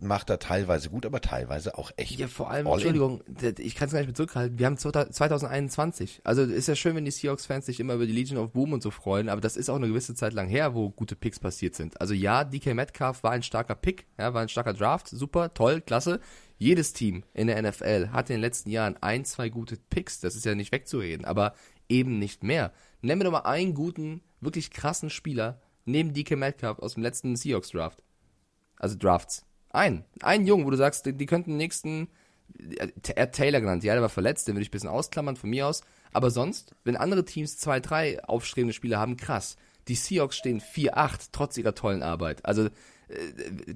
macht 0.00 0.30
er 0.30 0.38
teilweise 0.38 0.90
gut, 0.90 1.06
aber 1.06 1.20
teilweise 1.20 1.76
auch 1.78 1.90
echt. 1.96 2.18
Ja, 2.18 2.28
vor 2.28 2.50
allem, 2.50 2.66
Entschuldigung, 2.66 3.22
in. 3.40 3.54
ich 3.58 3.74
kann 3.74 3.86
es 3.86 3.92
gar 3.92 4.00
nicht 4.00 4.08
mehr 4.08 4.14
zurückhalten. 4.14 4.58
Wir 4.58 4.66
haben 4.66 4.76
2021. 4.76 6.20
Also 6.24 6.42
ist 6.42 6.68
ja 6.68 6.76
schön, 6.76 6.96
wenn 6.96 7.04
die 7.04 7.10
Seahawks-Fans 7.10 7.66
sich 7.66 7.80
immer 7.80 7.94
über 7.94 8.06
die 8.06 8.12
Legion 8.12 8.38
of 8.38 8.52
Boom 8.52 8.72
und 8.72 8.82
so 8.82 8.90
freuen, 8.90 9.28
aber 9.28 9.40
das 9.40 9.56
ist 9.56 9.68
auch 9.68 9.76
eine 9.76 9.88
gewisse 9.88 10.14
Zeit 10.14 10.32
lang 10.32 10.48
her, 10.48 10.74
wo 10.74 10.90
gute 10.90 11.16
Picks 11.16 11.40
passiert 11.40 11.74
sind. 11.74 12.00
Also 12.00 12.14
ja, 12.14 12.44
DK 12.44 12.74
Metcalf 12.74 13.22
war 13.22 13.32
ein 13.32 13.42
starker 13.42 13.74
Pick, 13.74 14.06
ja, 14.18 14.34
war 14.34 14.42
ein 14.42 14.48
starker 14.48 14.74
Draft, 14.74 15.08
super, 15.08 15.52
toll, 15.54 15.80
klasse. 15.80 16.20
Jedes 16.58 16.92
Team 16.92 17.22
in 17.34 17.46
der 17.46 17.62
NFL 17.62 18.08
hat 18.10 18.30
in 18.30 18.34
den 18.34 18.40
letzten 18.40 18.70
Jahren 18.70 18.96
ein, 19.00 19.24
zwei 19.24 19.48
gute 19.48 19.76
Picks, 19.76 20.20
das 20.20 20.34
ist 20.34 20.44
ja 20.44 20.54
nicht 20.54 20.72
wegzureden, 20.72 21.24
aber 21.24 21.54
eben 21.88 22.18
nicht 22.18 22.42
mehr. 22.42 22.72
Nenn 23.00 23.18
mir 23.18 23.24
doch 23.24 23.32
mal 23.32 23.40
einen 23.40 23.74
guten, 23.74 24.22
wirklich 24.40 24.70
krassen 24.70 25.10
Spieler 25.10 25.60
neben 25.84 26.12
DK 26.12 26.36
Metcalf 26.36 26.78
aus 26.78 26.94
dem 26.94 27.02
letzten 27.02 27.36
Seahawks-Draft. 27.36 28.02
Also 28.78 28.96
Drafts. 28.96 29.44
Ein. 29.70 30.04
Einen 30.22 30.46
Jungen, 30.46 30.64
wo 30.64 30.70
du 30.70 30.76
sagst, 30.76 31.06
die, 31.06 31.12
die 31.12 31.26
könnten 31.26 31.56
nächsten. 31.56 32.08
Er 33.14 33.22
hat 33.22 33.32
Taylor 33.34 33.60
genannt, 33.60 33.84
ja, 33.84 33.92
der 33.92 34.02
war 34.02 34.08
verletzt, 34.08 34.48
den 34.48 34.54
würde 34.54 34.62
ich 34.62 34.68
ein 34.68 34.72
bisschen 34.72 34.88
ausklammern 34.88 35.36
von 35.36 35.50
mir 35.50 35.66
aus. 35.66 35.82
Aber 36.12 36.30
sonst, 36.30 36.74
wenn 36.84 36.96
andere 36.96 37.24
Teams 37.24 37.58
zwei, 37.58 37.78
drei 37.78 38.24
aufstrebende 38.24 38.72
Spieler 38.72 38.98
haben, 38.98 39.16
krass. 39.16 39.56
Die 39.86 39.94
Seahawks 39.94 40.36
stehen 40.36 40.60
4-8, 40.60 41.28
trotz 41.32 41.56
ihrer 41.56 41.74
tollen 41.74 42.02
Arbeit. 42.02 42.44
Also, 42.44 42.66
äh, 42.66 42.70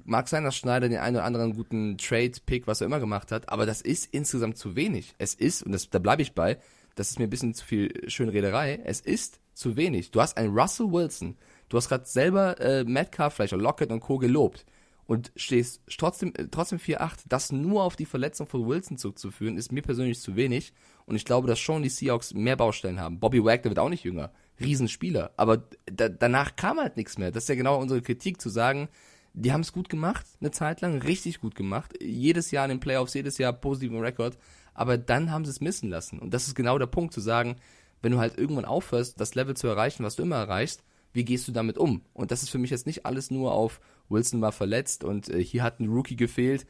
mag 0.05 0.27
sein, 0.27 0.43
dass 0.43 0.55
Schneider 0.55 0.89
den 0.89 0.97
einen 0.97 1.15
oder 1.15 1.25
anderen 1.25 1.55
guten 1.55 1.97
Trade-Pick, 1.97 2.67
was 2.67 2.81
er 2.81 2.87
immer 2.87 2.99
gemacht 2.99 3.31
hat, 3.31 3.49
aber 3.49 3.65
das 3.65 3.81
ist 3.81 4.07
insgesamt 4.11 4.57
zu 4.57 4.75
wenig. 4.75 5.15
Es 5.17 5.33
ist, 5.33 5.63
und 5.63 5.71
das, 5.71 5.89
da 5.89 5.99
bleibe 5.99 6.21
ich 6.21 6.33
bei, 6.33 6.59
das 6.95 7.11
ist 7.11 7.19
mir 7.19 7.25
ein 7.25 7.31
bisschen 7.31 7.53
zu 7.53 7.65
viel 7.65 8.09
Schönrederei, 8.09 8.79
es 8.83 9.01
ist 9.01 9.39
zu 9.53 9.75
wenig. 9.75 10.11
Du 10.11 10.21
hast 10.21 10.37
einen 10.37 10.57
Russell 10.57 10.91
Wilson, 10.91 11.37
du 11.69 11.77
hast 11.77 11.89
gerade 11.89 12.05
selber 12.05 12.59
äh, 12.59 12.83
Metcalf, 12.83 13.35
vielleicht 13.35 13.53
auch 13.53 13.57
Lockett 13.57 13.91
und 13.91 14.01
Co. 14.01 14.17
gelobt 14.17 14.65
und 15.13 15.31
stehst 15.35 15.81
trotzdem, 15.95 16.33
äh, 16.35 16.47
trotzdem 16.49 16.79
4-8, 16.79 17.25
das 17.29 17.51
nur 17.51 17.83
auf 17.83 17.95
die 17.95 18.07
Verletzung 18.07 18.47
von 18.47 18.67
Wilson 18.67 18.97
zurückzuführen, 18.97 19.57
ist 19.57 19.71
mir 19.71 19.83
persönlich 19.83 20.19
zu 20.19 20.35
wenig. 20.35 20.73
Und 21.05 21.15
ich 21.15 21.23
glaube, 21.23 21.47
dass 21.47 21.59
schon 21.59 21.83
die 21.83 21.89
Seahawks 21.89 22.33
mehr 22.33 22.55
Baustellen 22.55 22.99
haben. 22.99 23.19
Bobby 23.19 23.43
Wagner 23.43 23.69
wird 23.69 23.77
auch 23.77 23.89
nicht 23.89 24.03
jünger. 24.03 24.31
Riesenspieler. 24.59 25.31
Aber 25.37 25.65
da, 25.85 26.09
danach 26.09 26.55
kam 26.55 26.79
halt 26.79 26.97
nichts 26.97 27.19
mehr. 27.19 27.31
Das 27.31 27.43
ist 27.43 27.49
ja 27.49 27.55
genau 27.55 27.79
unsere 27.79 28.01
Kritik, 28.01 28.41
zu 28.41 28.49
sagen, 28.49 28.89
die 29.33 29.53
haben 29.53 29.61
es 29.61 29.71
gut 29.71 29.87
gemacht, 29.87 30.25
eine 30.41 30.49
Zeit 30.49 30.81
lang, 30.81 30.99
richtig 31.01 31.41
gut 31.41 31.53
gemacht. 31.53 31.93
Jedes 32.01 32.49
Jahr 32.49 32.65
in 32.65 32.69
den 32.69 32.79
Playoffs, 32.79 33.13
jedes 33.13 33.37
Jahr 33.37 33.53
positiven 33.53 33.99
Rekord. 33.99 34.35
Aber 34.73 34.97
dann 34.97 35.29
haben 35.29 35.45
sie 35.45 35.51
es 35.51 35.61
missen 35.61 35.91
lassen. 35.91 36.17
Und 36.17 36.33
das 36.33 36.47
ist 36.47 36.55
genau 36.55 36.79
der 36.79 36.87
Punkt, 36.87 37.13
zu 37.13 37.21
sagen, 37.21 37.57
wenn 38.01 38.13
du 38.13 38.17
halt 38.17 38.35
irgendwann 38.35 38.65
aufhörst, 38.65 39.19
das 39.19 39.35
Level 39.35 39.55
zu 39.55 39.67
erreichen, 39.67 40.03
was 40.03 40.15
du 40.15 40.23
immer 40.23 40.37
erreichst, 40.37 40.83
wie 41.13 41.23
gehst 41.23 41.47
du 41.47 41.51
damit 41.51 41.77
um? 41.77 42.01
Und 42.13 42.31
das 42.31 42.41
ist 42.41 42.49
für 42.49 42.57
mich 42.57 42.71
jetzt 42.71 42.87
nicht 42.87 43.05
alles 43.05 43.29
nur 43.29 43.51
auf 43.51 43.79
Wilson 44.09 44.41
war 44.41 44.51
verletzt 44.51 45.03
und 45.03 45.29
äh, 45.29 45.43
hier 45.43 45.63
hat 45.63 45.79
ein 45.79 45.89
Rookie 45.89 46.15
gefehlt. 46.15 46.65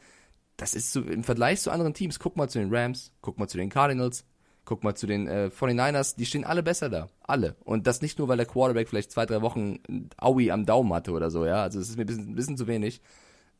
Das 0.56 0.74
ist 0.74 0.92
so 0.92 1.02
im 1.02 1.24
Vergleich 1.24 1.60
zu 1.60 1.70
anderen 1.70 1.94
Teams. 1.94 2.18
Guck 2.18 2.36
mal 2.36 2.48
zu 2.48 2.58
den 2.58 2.74
Rams, 2.74 3.12
guck 3.20 3.38
mal 3.38 3.48
zu 3.48 3.56
den 3.56 3.70
Cardinals, 3.70 4.24
guck 4.64 4.84
mal 4.84 4.94
zu 4.94 5.06
den 5.06 5.26
äh, 5.26 5.50
49ers, 5.56 6.16
die 6.16 6.26
stehen 6.26 6.44
alle 6.44 6.62
besser 6.62 6.88
da. 6.88 7.08
Alle. 7.22 7.56
Und 7.64 7.86
das 7.86 8.02
nicht 8.02 8.18
nur, 8.18 8.28
weil 8.28 8.36
der 8.36 8.46
Quarterback 8.46 8.88
vielleicht 8.88 9.10
zwei, 9.12 9.26
drei 9.26 9.42
Wochen 9.42 9.78
Aui 10.16 10.50
am 10.50 10.66
Daumen 10.66 10.92
hatte 10.92 11.12
oder 11.12 11.30
so, 11.30 11.44
ja. 11.44 11.62
Also 11.62 11.80
es 11.80 11.88
ist 11.88 11.96
mir 11.96 12.04
ein 12.04 12.06
bisschen, 12.06 12.30
ein 12.30 12.34
bisschen 12.34 12.56
zu 12.56 12.66
wenig. 12.66 13.00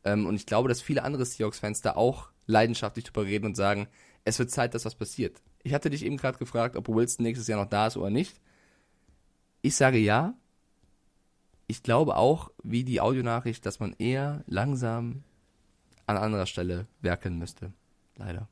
Ähm, 0.03 0.25
und 0.25 0.35
ich 0.35 0.45
glaube, 0.45 0.69
dass 0.69 0.81
viele 0.81 1.03
andere 1.03 1.25
Seahawks-Fans 1.25 1.81
da 1.81 1.95
auch 1.95 2.29
leidenschaftlich 2.47 3.05
drüber 3.05 3.25
reden 3.25 3.45
und 3.45 3.55
sagen, 3.55 3.87
es 4.23 4.39
wird 4.39 4.51
Zeit, 4.51 4.73
dass 4.73 4.85
was 4.85 4.95
passiert. 4.95 5.41
Ich 5.63 5.73
hatte 5.73 5.89
dich 5.89 6.05
eben 6.05 6.17
gerade 6.17 6.37
gefragt, 6.37 6.75
ob 6.75 6.87
Wilson 6.87 7.23
nächstes 7.23 7.47
Jahr 7.47 7.59
noch 7.59 7.69
da 7.69 7.87
ist 7.87 7.97
oder 7.97 8.09
nicht. 8.09 8.39
Ich 9.61 9.75
sage 9.75 9.97
ja, 9.97 10.35
ich 11.67 11.83
glaube 11.83 12.15
auch, 12.15 12.51
wie 12.63 12.83
die 12.83 13.01
Audionachricht, 13.01 13.65
dass 13.65 13.79
man 13.79 13.95
eher 13.97 14.43
langsam 14.47 15.23
an 16.05 16.17
anderer 16.17 16.45
Stelle 16.45 16.87
werkeln 17.01 17.37
müsste. 17.37 17.73
Leider. 18.17 18.47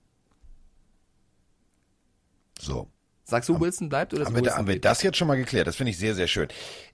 So. 2.60 2.90
Sagst 3.26 3.50
du, 3.50 3.60
Wilson 3.60 3.90
bleibt 3.90 4.14
oder 4.14 4.26
haben, 4.26 4.36
wir, 4.36 4.56
haben 4.56 4.68
wir 4.68 4.82
das 4.82 5.02
jetzt 5.02 5.18
schon 5.18 5.28
mal 5.28 5.36
geklärt? 5.36 5.68
Das 5.68 5.76
finde 5.76 5.92
ich 5.92 5.98
sehr, 5.98 6.14
sehr 6.14 6.28
schön. 6.28 6.50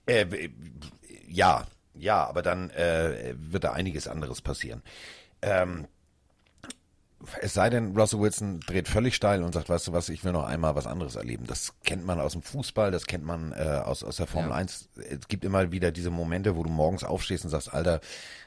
Äh, 0.06 0.50
ja, 1.28 1.66
ja, 1.96 2.26
aber 2.26 2.42
dann 2.42 2.70
äh, 2.70 3.34
wird 3.36 3.64
da 3.64 3.72
einiges 3.72 4.08
anderes 4.08 4.42
passieren. 4.42 4.84
Ähm, 5.42 5.88
es 7.42 7.54
sei 7.54 7.70
denn, 7.70 7.98
Russell 7.98 8.20
Wilson 8.20 8.62
dreht 8.62 8.88
völlig 8.88 9.16
steil 9.16 9.44
und 9.44 9.54
sagt, 9.54 9.70
weißt 9.70 9.88
du 9.88 9.94
was, 9.94 10.10
ich 10.10 10.24
will 10.24 10.32
noch 10.32 10.46
einmal 10.46 10.76
was 10.76 10.88
anderes 10.88 11.16
erleben. 11.16 11.46
Das 11.48 11.74
kennt 11.84 12.06
man 12.06 12.20
aus 12.20 12.34
dem 12.34 12.42
Fußball, 12.42 12.92
das 12.92 13.08
kennt 13.08 13.26
man 13.26 13.52
äh, 13.52 13.82
aus, 13.84 14.04
aus 14.04 14.18
der 14.18 14.28
Formel 14.28 14.52
ja. 14.52 14.56
1. 14.56 14.90
Es 14.96 15.28
gibt 15.28 15.44
immer 15.44 15.72
wieder 15.72 15.92
diese 15.92 16.12
Momente, 16.12 16.56
wo 16.56 16.64
du 16.64 16.70
morgens 16.70 17.04
aufstehst 17.04 17.44
und 17.44 17.50
sagst, 17.50 17.74
Alter, 17.74 18.00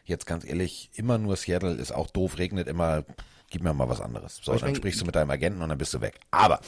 jetzt 0.04 0.26
ganz 0.26 0.44
ehrlich, 0.44 0.90
immer 0.94 1.18
nur 1.18 1.36
Seattle 1.36 1.74
ist 1.74 1.92
auch 1.92 2.08
doof, 2.10 2.38
regnet 2.38 2.66
immer, 2.66 3.04
gib 3.50 3.62
mir 3.62 3.74
mal 3.74 3.90
was 3.90 4.00
anderes. 4.00 4.40
So, 4.42 4.54
dann 4.54 4.74
sprichst 4.74 5.00
du 5.02 5.04
mit 5.04 5.16
deinem 5.16 5.30
Agenten 5.30 5.60
und 5.60 5.68
dann 5.68 5.78
bist 5.78 5.92
du 5.92 6.00
weg. 6.00 6.18
Aber 6.30 6.60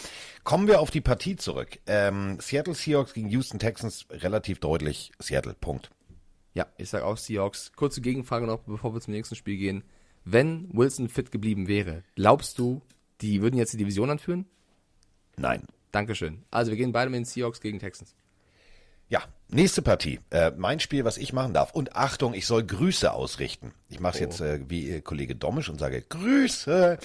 kommen 0.44 0.68
wir 0.68 0.80
auf 0.80 0.90
die 0.90 1.00
Partie 1.00 1.36
zurück. 1.36 1.78
Ähm, 1.86 2.38
Seattle 2.40 2.74
Seahawks 2.74 3.14
gegen 3.14 3.30
Houston 3.30 3.58
Texans, 3.58 4.06
relativ 4.10 4.60
deutlich 4.60 5.12
Seattle, 5.18 5.54
Punkt. 5.54 5.90
Ja, 6.52 6.66
ich 6.76 6.90
sag 6.90 7.02
auch 7.02 7.16
Seahawks. 7.16 7.72
Kurze 7.74 8.02
Gegenfrage 8.02 8.46
noch, 8.46 8.60
bevor 8.60 8.94
wir 8.94 9.00
zum 9.00 9.14
nächsten 9.14 9.36
Spiel 9.36 9.56
gehen 9.56 9.84
wenn 10.24 10.68
Wilson 10.72 11.08
fit 11.08 11.30
geblieben 11.30 11.68
wäre, 11.68 12.02
glaubst 12.14 12.58
du, 12.58 12.82
die 13.20 13.42
würden 13.42 13.56
jetzt 13.56 13.72
die 13.72 13.78
Division 13.78 14.10
anführen? 14.10 14.46
Nein. 15.36 15.62
Dankeschön. 15.92 16.42
Also 16.50 16.72
wir 16.72 16.76
gehen 16.76 16.92
beide 16.92 17.10
mit 17.10 17.18
den 17.18 17.24
Seahawks 17.24 17.60
gegen 17.60 17.78
Texans. 17.78 18.14
Ja, 19.08 19.22
nächste 19.48 19.82
Partie. 19.82 20.18
Äh, 20.30 20.52
mein 20.56 20.80
Spiel, 20.80 21.04
was 21.04 21.18
ich 21.18 21.32
machen 21.32 21.54
darf. 21.54 21.72
Und 21.72 21.94
Achtung, 21.94 22.34
ich 22.34 22.46
soll 22.46 22.64
Grüße 22.64 23.12
ausrichten. 23.12 23.72
Ich 23.88 24.00
mache 24.00 24.14
es 24.14 24.20
oh. 24.20 24.24
jetzt 24.24 24.40
äh, 24.40 24.68
wie 24.68 24.88
Ihr 24.88 25.02
Kollege 25.02 25.36
Domisch 25.36 25.68
und 25.68 25.78
sage 25.78 26.02
Grüße 26.02 26.98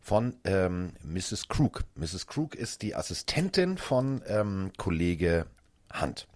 von 0.00 0.36
ähm, 0.44 0.92
Mrs. 1.02 1.48
Krug. 1.48 1.82
Mrs. 1.96 2.26
Krug 2.26 2.54
ist 2.54 2.82
die 2.82 2.94
Assistentin 2.94 3.78
von 3.78 4.22
ähm, 4.28 4.70
Kollege 4.76 5.46
Hunt. 6.00 6.28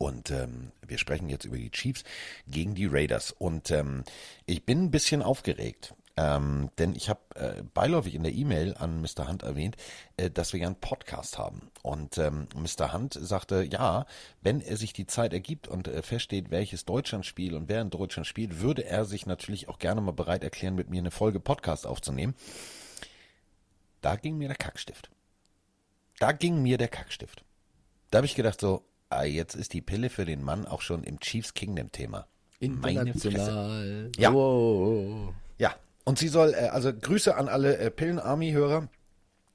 Und 0.00 0.30
ähm, 0.30 0.72
wir 0.86 0.96
sprechen 0.96 1.28
jetzt 1.28 1.44
über 1.44 1.58
die 1.58 1.70
Chiefs 1.70 2.04
gegen 2.48 2.74
die 2.74 2.86
Raiders. 2.86 3.32
Und 3.32 3.70
ähm, 3.70 4.02
ich 4.46 4.64
bin 4.64 4.84
ein 4.84 4.90
bisschen 4.90 5.20
aufgeregt. 5.20 5.94
Ähm, 6.16 6.70
denn 6.78 6.96
ich 6.96 7.10
habe 7.10 7.20
äh, 7.34 7.62
beiläufig 7.74 8.14
in 8.14 8.22
der 8.22 8.32
E-Mail 8.32 8.74
an 8.78 9.02
Mr. 9.02 9.28
Hunt 9.28 9.42
erwähnt, 9.42 9.76
äh, 10.16 10.30
dass 10.30 10.54
wir 10.54 10.60
ja 10.60 10.68
einen 10.68 10.80
Podcast 10.80 11.36
haben. 11.36 11.70
Und 11.82 12.16
ähm, 12.16 12.48
Mr. 12.54 12.94
Hunt 12.94 13.12
sagte, 13.12 13.62
ja, 13.70 14.06
wenn 14.40 14.62
er 14.62 14.78
sich 14.78 14.94
die 14.94 15.06
Zeit 15.06 15.34
ergibt 15.34 15.68
und 15.68 15.86
äh, 15.86 16.00
feststeht, 16.00 16.50
welches 16.50 16.86
Deutschland 16.86 17.26
spielt 17.26 17.52
und 17.52 17.68
wer 17.68 17.82
in 17.82 17.90
Deutschland 17.90 18.26
spielt, 18.26 18.60
würde 18.60 18.86
er 18.86 19.04
sich 19.04 19.26
natürlich 19.26 19.68
auch 19.68 19.78
gerne 19.78 20.00
mal 20.00 20.12
bereit 20.12 20.44
erklären, 20.44 20.76
mit 20.76 20.88
mir 20.88 21.00
eine 21.00 21.10
Folge 21.10 21.40
Podcast 21.40 21.86
aufzunehmen. 21.86 22.34
Da 24.00 24.16
ging 24.16 24.38
mir 24.38 24.48
der 24.48 24.56
Kackstift. 24.56 25.10
Da 26.18 26.32
ging 26.32 26.62
mir 26.62 26.78
der 26.78 26.88
Kackstift. 26.88 27.44
Da 28.10 28.16
habe 28.16 28.26
ich 28.26 28.34
gedacht 28.34 28.62
so, 28.62 28.82
jetzt 29.24 29.54
ist 29.54 29.72
die 29.72 29.80
Pille 29.80 30.10
für 30.10 30.24
den 30.24 30.42
Mann 30.42 30.66
auch 30.66 30.80
schon 30.80 31.04
im 31.04 31.20
Chiefs 31.20 31.54
Kingdom 31.54 31.92
Thema. 31.92 32.26
International. 32.60 34.10
Ja. 34.16 34.32
Wow. 34.32 35.34
Ja. 35.58 35.74
Und 36.04 36.18
sie 36.18 36.28
soll, 36.28 36.54
äh, 36.54 36.68
also 36.68 36.92
Grüße 36.92 37.34
an 37.36 37.48
alle 37.48 37.78
äh, 37.78 37.90
Pillen-Army-Hörer 37.90 38.88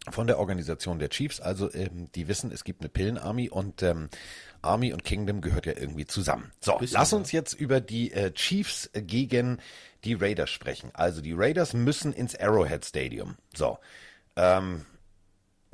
von 0.09 0.27
der 0.27 0.39
Organisation 0.39 0.99
der 0.99 1.09
Chiefs. 1.09 1.39
Also 1.39 1.73
ähm, 1.73 2.09
die 2.15 2.27
wissen, 2.27 2.51
es 2.51 2.63
gibt 2.63 2.81
eine 2.81 2.89
Pillen-Army 2.89 3.49
und 3.49 3.83
ähm, 3.83 4.09
Army 4.61 4.93
und 4.93 5.03
Kingdom 5.03 5.41
gehört 5.41 5.65
ja 5.65 5.73
irgendwie 5.75 6.05
zusammen. 6.05 6.51
So, 6.59 6.77
Bisschen 6.77 6.97
lass 6.97 7.13
uns 7.13 7.31
jetzt 7.31 7.53
über 7.53 7.81
die 7.81 8.11
äh, 8.11 8.31
Chiefs 8.31 8.89
gegen 8.93 9.59
die 10.03 10.13
Raiders 10.13 10.49
sprechen. 10.49 10.91
Also 10.93 11.21
die 11.21 11.33
Raiders 11.33 11.73
müssen 11.73 12.13
ins 12.13 12.35
Arrowhead 12.35 12.85
Stadium. 12.85 13.35
So, 13.55 13.79
ähm, 14.35 14.85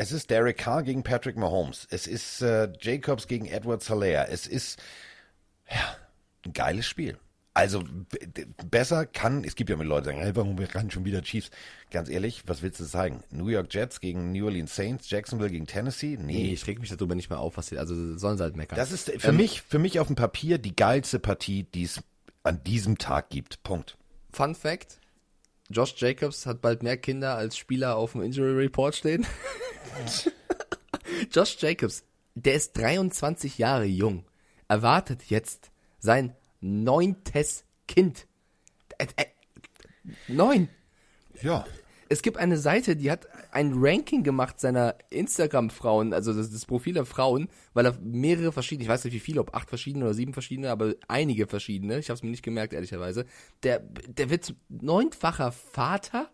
es 0.02 0.12
ist 0.12 0.32
Derek 0.32 0.58
Carr 0.58 0.82
gegen 0.82 1.04
Patrick 1.04 1.38
Mahomes. 1.38 1.88
Es 1.92 2.08
ist 2.08 2.42
äh, 2.42 2.74
Jacobs 2.82 3.28
gegen 3.28 3.46
Edward 3.46 3.84
Salaire. 3.84 4.30
Es 4.32 4.48
ist 4.48 4.82
ja, 5.70 5.96
ein 6.44 6.54
geiles 6.54 6.88
Spiel. 6.88 7.20
Also 7.54 7.84
besser 8.72 9.06
kann, 9.06 9.44
es 9.44 9.56
gibt 9.56 9.70
ja 9.70 9.76
mit 9.76 9.86
Leuten, 9.86 10.06
die 10.06 10.10
sagen, 10.10 10.24
hey, 10.24 10.36
warum 10.36 10.56
kann 10.68 10.90
schon 10.90 11.06
wieder 11.06 11.22
Chiefs? 11.22 11.52
Ganz 11.92 12.10
ehrlich, 12.10 12.42
was 12.48 12.64
willst 12.64 12.80
du 12.80 12.84
sagen? 12.86 13.24
New 13.30 13.50
York 13.50 13.72
Jets 13.72 14.00
gegen 14.00 14.32
New 14.32 14.46
Orleans 14.46 14.76
Saints, 14.76 15.08
Jacksonville 15.08 15.52
gegen 15.52 15.68
Tennessee? 15.68 16.18
Nee. 16.20 16.34
nee 16.34 16.54
ich 16.54 16.66
reg 16.66 16.80
mich 16.80 16.90
darüber 16.90 17.14
nicht 17.14 17.30
mehr 17.30 17.40
auf, 17.40 17.58
was 17.58 17.68
sie, 17.68 17.78
also 17.78 18.18
sollen 18.18 18.38
sie 18.38 18.44
halt 18.44 18.56
meckern. 18.56 18.78
Das 18.78 18.92
ist 18.92 19.12
für 19.12 19.28
ähm, 19.28 19.38
mich, 19.38 19.62
für 19.62 19.78
mich 19.78 20.00
auf 20.00 20.08
dem 20.08 20.16
Papier 20.16 20.58
die 20.58 20.76
geilste 20.76 21.20
Partie, 21.20 21.68
die 21.76 21.84
es 21.84 22.02
an 22.42 22.64
diesem 22.64 22.98
Tag 22.98 23.30
gibt. 23.30 23.62
Punkt. 23.62 23.98
Fun 24.32 24.56
Fact: 24.56 24.98
Josh 25.70 25.94
Jacobs 25.98 26.48
hat 26.48 26.60
bald 26.62 26.82
mehr 26.82 26.98
Kinder 26.98 27.36
als 27.36 27.56
Spieler 27.56 27.98
auf 27.98 28.14
dem 28.14 28.24
Injury 28.24 28.54
Report 28.54 28.96
stehen. 28.96 29.28
Josh 31.32 31.58
Jacobs, 31.60 32.04
der 32.36 32.56
ist 32.56 32.78
23 32.78 33.58
Jahre 33.58 33.86
jung, 33.86 34.26
erwartet 34.68 35.24
jetzt 35.26 35.72
sein 36.00 36.36
neuntes 36.62 37.66
Kind. 37.88 38.28
Äh, 38.98 39.08
äh, 39.16 39.26
neun. 40.28 40.70
Ja. 41.42 41.66
Es 42.10 42.22
gibt 42.22 42.36
eine 42.36 42.58
Seite, 42.58 42.98
die 42.98 43.10
hat 43.10 43.28
ein 43.52 43.72
Ranking 43.76 44.24
gemacht 44.24 44.60
seiner 44.60 44.96
Instagram-Frauen, 45.12 46.14
also 46.14 46.34
das, 46.34 46.52
das 46.52 46.66
Profil 46.66 46.94
der 46.94 47.06
Frauen, 47.06 47.48
weil 47.74 47.86
er 47.86 47.98
mehrere 48.02 48.52
verschiedene, 48.52 48.84
ich 48.84 48.90
weiß 48.90 49.06
nicht 49.06 49.14
wie 49.14 49.22
viele, 49.22 49.40
ob 49.40 49.56
acht 49.56 49.70
verschiedene 49.70 50.04
oder 50.04 50.14
sieben 50.14 50.34
verschiedene, 50.34 50.72
aber 50.72 50.96
einige 51.08 51.48
verschiedene, 51.48 52.00
ich 52.00 52.10
habe 52.10 52.16
es 52.16 52.24
mir 52.24 52.30
nicht 52.30 52.44
gemerkt, 52.44 52.74
ehrlicherweise. 52.74 53.26
Der, 53.64 53.80
der 53.80 54.30
wird 54.30 54.54
neunfacher 54.68 55.54
Vater. 55.54 56.30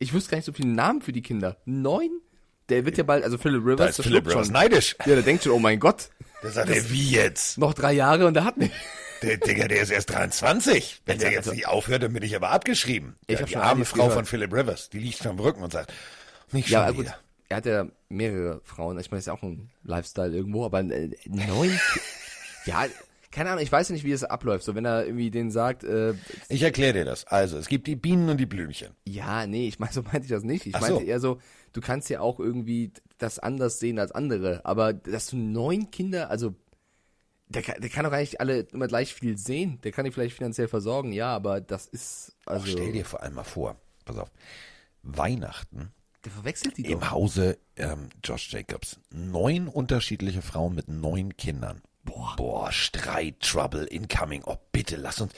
Ich 0.00 0.12
wüsste 0.12 0.30
gar 0.30 0.38
nicht 0.38 0.46
so 0.46 0.52
viele 0.52 0.70
Namen 0.70 1.02
für 1.02 1.12
die 1.12 1.22
Kinder. 1.22 1.56
Neun? 1.66 2.20
Der 2.68 2.84
wird 2.84 2.98
ja 2.98 3.04
bald, 3.04 3.22
also 3.24 3.38
Philip 3.38 3.62
Rivers, 3.64 3.76
Da 3.78 3.86
ist 3.86 4.02
Philip 4.02 4.26
Rivers 4.26 4.46
schon. 4.46 4.52
neidisch. 4.52 4.96
Ja, 5.06 5.14
der 5.14 5.22
denkt 5.22 5.44
schon, 5.44 5.52
oh 5.52 5.58
mein 5.58 5.78
Gott, 5.78 6.08
Der 6.42 6.50
sagt, 6.50 6.68
ey, 6.70 6.82
wie 6.90 7.10
jetzt? 7.10 7.58
noch 7.58 7.74
drei 7.74 7.92
Jahre 7.92 8.26
und 8.26 8.34
der 8.34 8.44
hat 8.44 8.56
nicht. 8.56 8.72
Der 9.22 9.36
Digga, 9.38 9.66
der 9.68 9.80
ist 9.80 9.90
erst 9.90 10.10
23. 10.10 11.00
Wenn 11.06 11.18
der 11.18 11.30
jetzt 11.30 11.46
also- 11.46 11.52
nicht 11.52 11.66
aufhört, 11.68 12.02
dann 12.02 12.12
bin 12.12 12.22
ich 12.22 12.34
aber 12.36 12.50
abgeschrieben. 12.50 13.16
Ich 13.26 13.38
ja, 13.38 13.46
die 13.46 13.52
schon 13.52 13.62
arme 13.62 13.84
Frau 13.84 13.96
gehört. 13.98 14.12
von 14.14 14.24
Philip 14.26 14.52
Rivers, 14.52 14.90
die 14.90 14.98
liegt 14.98 15.18
schon 15.18 15.28
am 15.32 15.38
Rücken 15.38 15.62
und 15.62 15.72
sagt, 15.72 15.92
nicht 16.52 16.68
schon 16.68 16.74
Ja, 16.74 16.90
gut. 16.90 17.06
Er 17.48 17.58
hat 17.58 17.66
ja 17.66 17.86
mehrere 18.08 18.60
Frauen. 18.64 18.98
Ich 18.98 19.10
meine, 19.10 19.18
das 19.18 19.22
ist 19.22 19.26
ja 19.28 19.32
auch 19.34 19.42
ein 19.42 19.70
Lifestyle 19.84 20.34
irgendwo, 20.34 20.64
aber 20.64 20.80
äh, 20.80 21.10
neun. 21.26 21.70
Ja, 22.66 22.86
keine 23.30 23.50
Ahnung, 23.50 23.62
ich 23.62 23.70
weiß 23.70 23.90
nicht, 23.90 24.02
wie 24.04 24.10
es 24.12 24.24
abläuft. 24.24 24.64
So, 24.64 24.74
wenn 24.74 24.84
er 24.84 25.06
irgendwie 25.06 25.30
denen 25.30 25.50
sagt, 25.52 25.84
äh, 25.84 26.14
Ich 26.48 26.62
erkläre 26.62 26.94
dir 26.94 27.04
das. 27.04 27.26
Also, 27.28 27.58
es 27.58 27.68
gibt 27.68 27.86
die 27.86 27.94
Bienen 27.94 28.28
und 28.28 28.38
die 28.38 28.46
Blümchen. 28.46 28.88
ja, 29.04 29.46
nee, 29.46 29.68
ich 29.68 29.78
meine, 29.78 29.92
so 29.92 30.02
meinte 30.02 30.22
ich 30.22 30.28
das 30.30 30.42
nicht. 30.42 30.66
Ich 30.66 30.74
Ach 30.74 30.80
meinte 30.80 30.98
so. 30.98 31.04
eher 31.06 31.20
so, 31.20 31.38
du 31.76 31.82
kannst 31.82 32.08
ja 32.08 32.20
auch 32.20 32.40
irgendwie 32.40 32.90
das 33.18 33.38
anders 33.38 33.78
sehen 33.78 33.98
als 33.98 34.10
andere. 34.12 34.64
Aber 34.64 34.94
dass 34.94 35.26
du 35.26 35.36
neun 35.36 35.90
Kinder, 35.90 36.30
also 36.30 36.54
der 37.48 37.62
kann, 37.62 37.80
der 37.80 37.90
kann 37.90 38.04
doch 38.04 38.12
eigentlich 38.12 38.40
alle 38.40 38.60
immer 38.60 38.88
gleich 38.88 39.14
viel 39.14 39.36
sehen. 39.36 39.78
Der 39.84 39.92
kann 39.92 40.06
die 40.06 40.10
vielleicht 40.10 40.36
finanziell 40.36 40.68
versorgen, 40.68 41.12
ja, 41.12 41.34
aber 41.34 41.60
das 41.60 41.86
ist, 41.86 42.34
also, 42.46 42.64
Oh, 42.66 42.70
stell 42.70 42.92
dir 42.92 43.04
vor 43.04 43.22
allem 43.22 43.34
mal 43.34 43.44
vor, 43.44 43.76
pass 44.04 44.16
auf, 44.16 44.30
Weihnachten 45.02 45.92
der 46.24 46.32
verwechselt 46.32 46.76
die 46.76 46.82
doch. 46.82 46.90
im 46.90 47.10
Hause 47.10 47.58
ähm, 47.76 48.08
Josh 48.24 48.52
Jacobs. 48.52 48.98
Neun 49.10 49.68
unterschiedliche 49.68 50.42
Frauen 50.42 50.74
mit 50.74 50.88
neun 50.88 51.36
Kindern. 51.36 51.82
Boah. 52.02 52.34
Boah, 52.36 52.72
Streit, 52.72 53.38
Trouble, 53.40 53.84
Incoming. 53.84 54.42
Oh, 54.44 54.56
bitte, 54.72 54.96
lass 54.96 55.20
uns. 55.20 55.32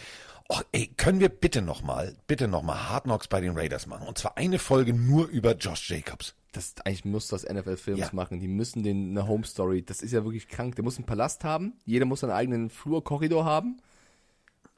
Oh, 0.50 0.60
ey, 0.72 0.86
können 0.96 1.20
wir 1.20 1.28
bitte 1.28 1.60
nochmal, 1.60 2.16
bitte 2.26 2.48
nochmal 2.48 2.88
Hard 2.88 3.04
Knocks 3.04 3.28
bei 3.28 3.40
den 3.40 3.54
Raiders 3.56 3.86
machen? 3.86 4.06
Und 4.06 4.16
zwar 4.16 4.38
eine 4.38 4.58
Folge 4.58 4.94
nur 4.94 5.26
über 5.28 5.54
Josh 5.54 5.90
Jacobs. 5.90 6.34
Das 6.52 6.74
eigentlich 6.84 7.04
muss 7.04 7.28
das 7.28 7.44
NFL-Films 7.44 8.00
Ja. 8.00 8.08
machen. 8.12 8.40
Die 8.40 8.48
müssen 8.48 8.82
den 8.82 9.10
eine 9.10 9.28
Home 9.28 9.44
Story. 9.44 9.82
Das 9.82 10.00
ist 10.02 10.12
ja 10.12 10.24
wirklich 10.24 10.48
krank. 10.48 10.74
Der 10.76 10.84
muss 10.84 10.96
einen 10.96 11.04
Palast 11.04 11.44
haben. 11.44 11.74
Jeder 11.84 12.06
muss 12.06 12.20
seinen 12.20 12.30
eigenen 12.30 12.70
Flur, 12.70 13.04
Korridor 13.04 13.44
haben. 13.44 13.76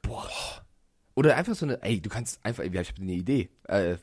Boah. 0.01 0.29
Oder 1.15 1.37
einfach 1.37 1.55
so 1.55 1.65
eine. 1.65 1.81
Ey, 1.83 2.01
du 2.01 2.09
kannst 2.09 2.43
einfach. 2.45 2.63
Ich 2.63 2.73
habe 2.75 2.87
eine 3.01 3.11
Idee. 3.13 3.49
Äh, 3.67 3.95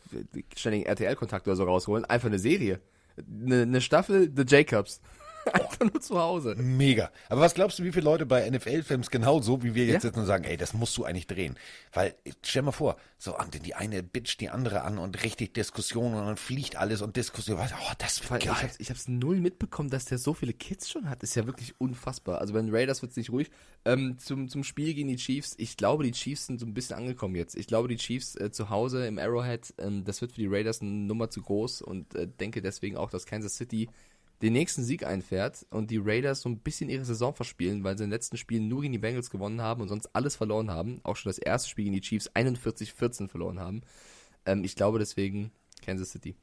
ständigen 0.56 0.86
RTL-Kontakt 0.86 1.46
oder 1.46 1.56
so 1.56 1.64
rausholen. 1.64 2.04
Einfach 2.06 2.28
eine 2.28 2.38
Serie. 2.38 2.80
Eine, 3.18 3.62
eine 3.62 3.80
Staffel 3.82 4.32
The 4.34 4.44
Jacobs. 4.46 5.00
einfach 5.54 5.80
nur 5.80 6.00
zu 6.00 6.18
Hause. 6.18 6.54
Mega. 6.56 7.10
Aber 7.28 7.40
was 7.40 7.54
glaubst 7.54 7.78
du, 7.78 7.84
wie 7.84 7.92
viele 7.92 8.04
Leute 8.04 8.26
bei 8.26 8.48
NFL-Films 8.48 9.10
genauso 9.10 9.62
wie 9.62 9.74
wir 9.74 9.84
jetzt 9.86 9.94
Ja. 9.94 10.00
sitzen 10.00 10.20
und 10.20 10.26
sagen, 10.26 10.44
ey, 10.44 10.56
das 10.56 10.74
musst 10.74 10.96
du 10.96 11.04
eigentlich 11.04 11.26
drehen? 11.26 11.56
Weil, 11.92 12.14
stell 12.42 12.62
mal 12.62 12.72
vor, 12.72 12.96
so, 13.18 13.34
an 13.34 13.50
die 13.50 13.74
eine 13.74 14.02
bitcht 14.02 14.40
die 14.40 14.48
andere 14.50 14.82
an 14.82 14.98
und 14.98 15.24
richtig 15.24 15.54
Diskussion 15.54 16.14
und 16.14 16.24
dann 16.26 16.36
fliegt 16.36 16.76
alles 16.76 17.02
und 17.02 17.16
Diskussion. 17.16 17.58
Oh, 17.58 17.92
das 17.98 18.20
Weil 18.22 18.30
wird 18.30 18.42
Ich 18.44 18.48
geil. 18.50 18.62
hab's, 18.62 18.76
ich 18.78 18.90
hab's 18.90 19.08
null 19.08 19.40
mitbekommen, 19.40 19.90
dass 19.90 20.04
der 20.04 20.18
so 20.18 20.34
viele 20.34 20.52
Kids 20.52 20.88
schon 20.90 21.08
hat. 21.10 21.22
Ist 21.22 21.34
ja 21.34 21.46
wirklich 21.46 21.74
unfassbar. 21.80 22.40
Also 22.40 22.52
bei 22.54 22.60
den 22.60 22.74
Raiders 22.74 23.02
wird's 23.02 23.16
nicht 23.16 23.30
ruhig. 23.30 23.50
Ähm, 23.84 24.18
zum, 24.18 24.48
zum 24.48 24.62
Spiel 24.64 24.94
gegen 24.94 25.08
die 25.08 25.16
Chiefs. 25.16 25.54
Ich 25.58 25.76
glaube, 25.76 26.04
die 26.04 26.12
Chiefs 26.12 26.46
sind 26.46 26.60
so 26.60 26.66
ein 26.66 26.74
bisschen 26.74 26.96
angekommen 26.96 27.34
jetzt. 27.34 27.56
Ich 27.56 27.66
glaube, 27.66 27.88
die 27.88 27.96
Chiefs 27.96 28.36
äh, 28.36 28.50
zu 28.52 28.70
Hause 28.70 29.06
im 29.06 29.18
Arrowhead, 29.18 29.74
ähm, 29.78 30.04
das 30.04 30.20
wird 30.20 30.32
für 30.32 30.40
die 30.40 30.46
Raiders 30.46 30.80
eine 30.80 30.90
Nummer 30.90 31.30
zu 31.30 31.42
groß 31.42 31.82
und 31.82 32.14
äh, 32.14 32.26
denke 32.28 32.62
deswegen 32.62 32.96
auch, 32.96 33.10
dass 33.10 33.26
Kansas 33.26 33.56
City 33.56 33.88
den 34.42 34.52
nächsten 34.52 34.84
Sieg 34.84 35.04
einfährt 35.04 35.66
und 35.70 35.90
die 35.90 36.00
Raiders 36.02 36.42
so 36.42 36.48
ein 36.48 36.60
bisschen 36.60 36.88
ihre 36.88 37.04
Saison 37.04 37.34
verspielen, 37.34 37.82
weil 37.84 37.98
sie 37.98 38.04
in 38.04 38.10
den 38.10 38.14
letzten 38.14 38.36
Spielen 38.36 38.68
nur 38.68 38.82
gegen 38.82 38.92
die 38.92 38.98
Bengals 38.98 39.30
gewonnen 39.30 39.60
haben 39.60 39.82
und 39.82 39.88
sonst 39.88 40.14
alles 40.14 40.36
verloren 40.36 40.70
haben. 40.70 41.00
Auch 41.02 41.16
schon 41.16 41.30
das 41.30 41.38
erste 41.38 41.68
Spiel 41.68 41.84
gegen 41.84 41.96
die 41.96 42.02
Chiefs 42.02 42.30
41-14 42.30 43.28
verloren 43.28 43.58
haben. 43.58 43.82
Ähm, 44.46 44.64
ich 44.64 44.76
glaube 44.76 44.98
deswegen 44.98 45.50
Kansas 45.84 46.10
City. 46.10 46.36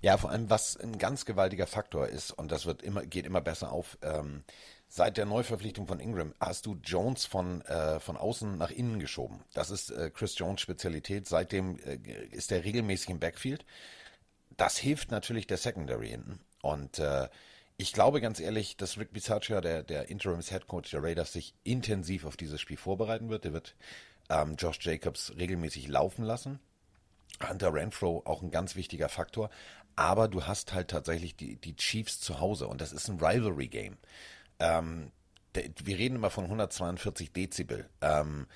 Ja, 0.00 0.16
vor 0.18 0.30
allem, 0.30 0.50
was 0.50 0.76
ein 0.76 0.98
ganz 0.98 1.24
gewaltiger 1.24 1.66
Faktor 1.66 2.08
ist, 2.08 2.30
und 2.30 2.52
das 2.52 2.66
wird 2.66 2.82
immer, 2.82 3.04
geht 3.06 3.26
immer 3.26 3.40
besser 3.40 3.72
auf, 3.72 3.98
ähm, 4.02 4.44
seit 4.88 5.16
der 5.16 5.24
Neuverpflichtung 5.24 5.86
von 5.86 6.00
Ingram 6.00 6.34
hast 6.40 6.66
du 6.66 6.76
Jones 6.84 7.24
von, 7.24 7.62
äh, 7.62 7.98
von 8.00 8.16
außen 8.16 8.58
nach 8.58 8.70
innen 8.70 8.98
geschoben. 9.00 9.40
Das 9.54 9.70
ist 9.70 9.90
äh, 9.90 10.10
Chris 10.10 10.36
Jones 10.36 10.60
Spezialität. 10.60 11.26
Seitdem 11.26 11.78
äh, 11.78 11.98
ist 12.30 12.52
er 12.52 12.64
regelmäßig 12.64 13.10
im 13.10 13.20
Backfield. 13.20 13.64
Das 14.56 14.76
hilft 14.76 15.10
natürlich 15.10 15.46
der 15.46 15.56
Secondary 15.56 16.08
hinten. 16.08 16.40
Und 16.62 16.98
äh, 16.98 17.28
ich 17.76 17.92
glaube 17.92 18.20
ganz 18.20 18.40
ehrlich, 18.40 18.76
dass 18.76 18.96
Rick 18.96 19.12
Bisaccia, 19.12 19.60
der, 19.60 19.82
der 19.82 20.08
Interims-Headcoach 20.08 20.90
der 20.90 21.02
Raiders, 21.02 21.32
sich 21.32 21.54
intensiv 21.64 22.24
auf 22.24 22.36
dieses 22.36 22.60
Spiel 22.60 22.76
vorbereiten 22.76 23.28
wird. 23.28 23.44
Der 23.44 23.52
wird 23.52 23.74
ähm, 24.30 24.54
Josh 24.56 24.78
Jacobs 24.80 25.32
regelmäßig 25.36 25.88
laufen 25.88 26.24
lassen. 26.24 26.60
Hunter 27.46 27.74
Renfro 27.74 28.22
auch 28.24 28.42
ein 28.42 28.50
ganz 28.50 28.76
wichtiger 28.76 29.08
Faktor. 29.08 29.50
Aber 29.96 30.28
du 30.28 30.46
hast 30.46 30.72
halt 30.72 30.88
tatsächlich 30.88 31.36
die, 31.36 31.56
die 31.56 31.76
Chiefs 31.76 32.20
zu 32.20 32.40
Hause 32.40 32.66
und 32.66 32.80
das 32.80 32.92
ist 32.92 33.08
ein 33.08 33.18
Rivalry-Game. 33.20 33.98
Ähm, 34.58 35.12
wir 35.52 35.98
reden 35.98 36.16
immer 36.16 36.30
von 36.30 36.44
142 36.44 37.32
Dezibel. 37.32 37.88
Ähm, 38.00 38.46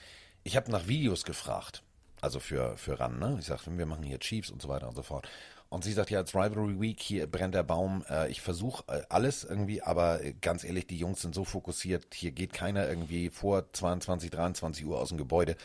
ich 0.45 0.57
habe 0.57 0.71
nach 0.71 0.87
Videos 0.87 1.25
gefragt, 1.25 1.83
also 2.21 2.41
für, 2.41 2.77
für 2.79 2.99
RAN, 2.99 3.19
ne? 3.19 3.37
Ich 3.39 3.47
sagte, 3.47 3.77
wir 3.77 3.87
machen 3.87 4.03
hier 4.03 4.19
Chiefs 4.19 4.51
und 4.51 4.63
so 4.63 4.69
weiter 4.69 4.89
und 4.89 4.95
so 4.95 5.03
fort. 5.03 5.29
Und 5.69 5.83
sie 5.83 5.93
sagt, 5.93 6.11
ja, 6.11 6.21
it's 6.21 6.35
Rivalry 6.35 6.81
Week, 6.81 7.01
hier 7.01 7.27
brennt 7.27 7.55
der 7.55 7.65
Baum. 7.65 8.05
Äh, 8.09 8.31
ich 8.31 8.41
versuche 8.41 8.85
äh, 8.87 9.03
alles 9.09 9.43
irgendwie, 9.43 9.83
aber 9.83 10.23
äh, 10.23 10.33
ganz 10.41 10.63
ehrlich, 10.63 10.87
die 10.87 10.97
Jungs 10.97 11.23
sind 11.23 11.35
so 11.35 11.45
fokussiert. 11.45 12.15
Hier 12.15 12.31
geht 12.31 12.53
keiner 12.53 12.89
irgendwie 12.89 13.31
vor 13.31 13.73
22, 13.73 14.31
23 14.31 14.87
Uhr 14.87 15.01
aus 15.01 15.09
dem 15.09 15.19
Gebäude. 15.19 15.57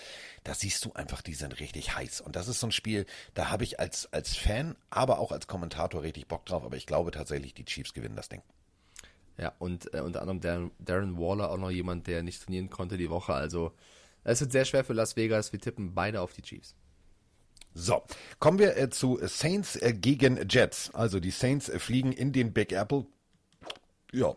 Da 0.44 0.56
siehst 0.56 0.84
du 0.86 0.94
einfach, 0.94 1.22
die 1.22 1.36
sind 1.36 1.60
richtig 1.60 1.96
heiß. 1.96 2.22
Und 2.22 2.36
das 2.36 2.48
ist 2.48 2.60
so 2.60 2.68
ein 2.68 2.72
Spiel, 2.72 3.06
da 3.36 3.52
habe 3.52 3.64
ich 3.64 3.80
als, 3.80 4.12
als 4.12 4.36
Fan, 4.36 4.76
aber 4.90 5.20
auch 5.20 5.32
als 5.32 5.46
Kommentator 5.46 6.02
richtig 6.02 6.28
Bock 6.28 6.46
drauf. 6.46 6.64
Aber 6.64 6.78
ich 6.78 6.88
glaube 6.88 7.12
tatsächlich, 7.12 7.54
die 7.54 7.66
Chiefs 7.66 7.94
gewinnen 7.94 8.16
das 8.16 8.30
Ding. 8.30 8.42
Ja, 9.38 9.54
und 9.60 9.94
äh, 9.94 10.02
unter 10.02 10.22
anderem 10.22 10.42
Darren, 10.42 10.72
Darren 10.80 11.18
Waller, 11.18 11.52
auch 11.52 11.58
noch 11.58 11.72
jemand, 11.72 12.08
der 12.08 12.24
nicht 12.24 12.44
trainieren 12.44 12.70
konnte 12.70 12.98
die 12.98 13.10
Woche. 13.10 13.34
Also, 13.34 13.72
es 14.24 14.42
wird 14.42 14.52
sehr 14.52 14.66
schwer 14.66 14.84
für 14.84 14.94
Las 14.94 15.16
Vegas. 15.16 15.52
Wir 15.52 15.60
tippen 15.60 15.94
beide 15.94 16.22
auf 16.22 16.34
die 16.34 16.42
Chiefs. 16.42 16.76
So, 17.74 18.04
kommen 18.40 18.60
wir 18.60 18.78
äh, 18.78 18.90
zu 18.90 19.20
Saints 19.24 19.76
äh, 19.78 19.94
gegen 19.94 20.48
Jets. 20.50 20.94
Also 20.94 21.20
die 21.20 21.32
Saints 21.32 21.70
äh, 21.70 21.80
fliegen 21.80 22.12
in 22.12 22.34
den 22.34 22.54
Big 22.54 22.72
Apple. 22.74 23.06
Ja. 24.12 24.36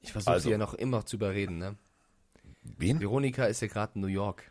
Ich 0.00 0.12
versuche 0.12 0.32
Also. 0.32 0.44
sie 0.44 0.50
ja 0.52 0.58
noch 0.58 0.74
immer 0.74 1.04
zu 1.04 1.16
überreden, 1.16 1.58
ne? 1.58 1.76
Wen? 2.62 3.00
Veronika 3.00 3.46
ist 3.46 3.60
ja 3.62 3.68
gerade 3.68 3.92
in 3.96 4.02
New 4.02 4.06
York. 4.06 4.44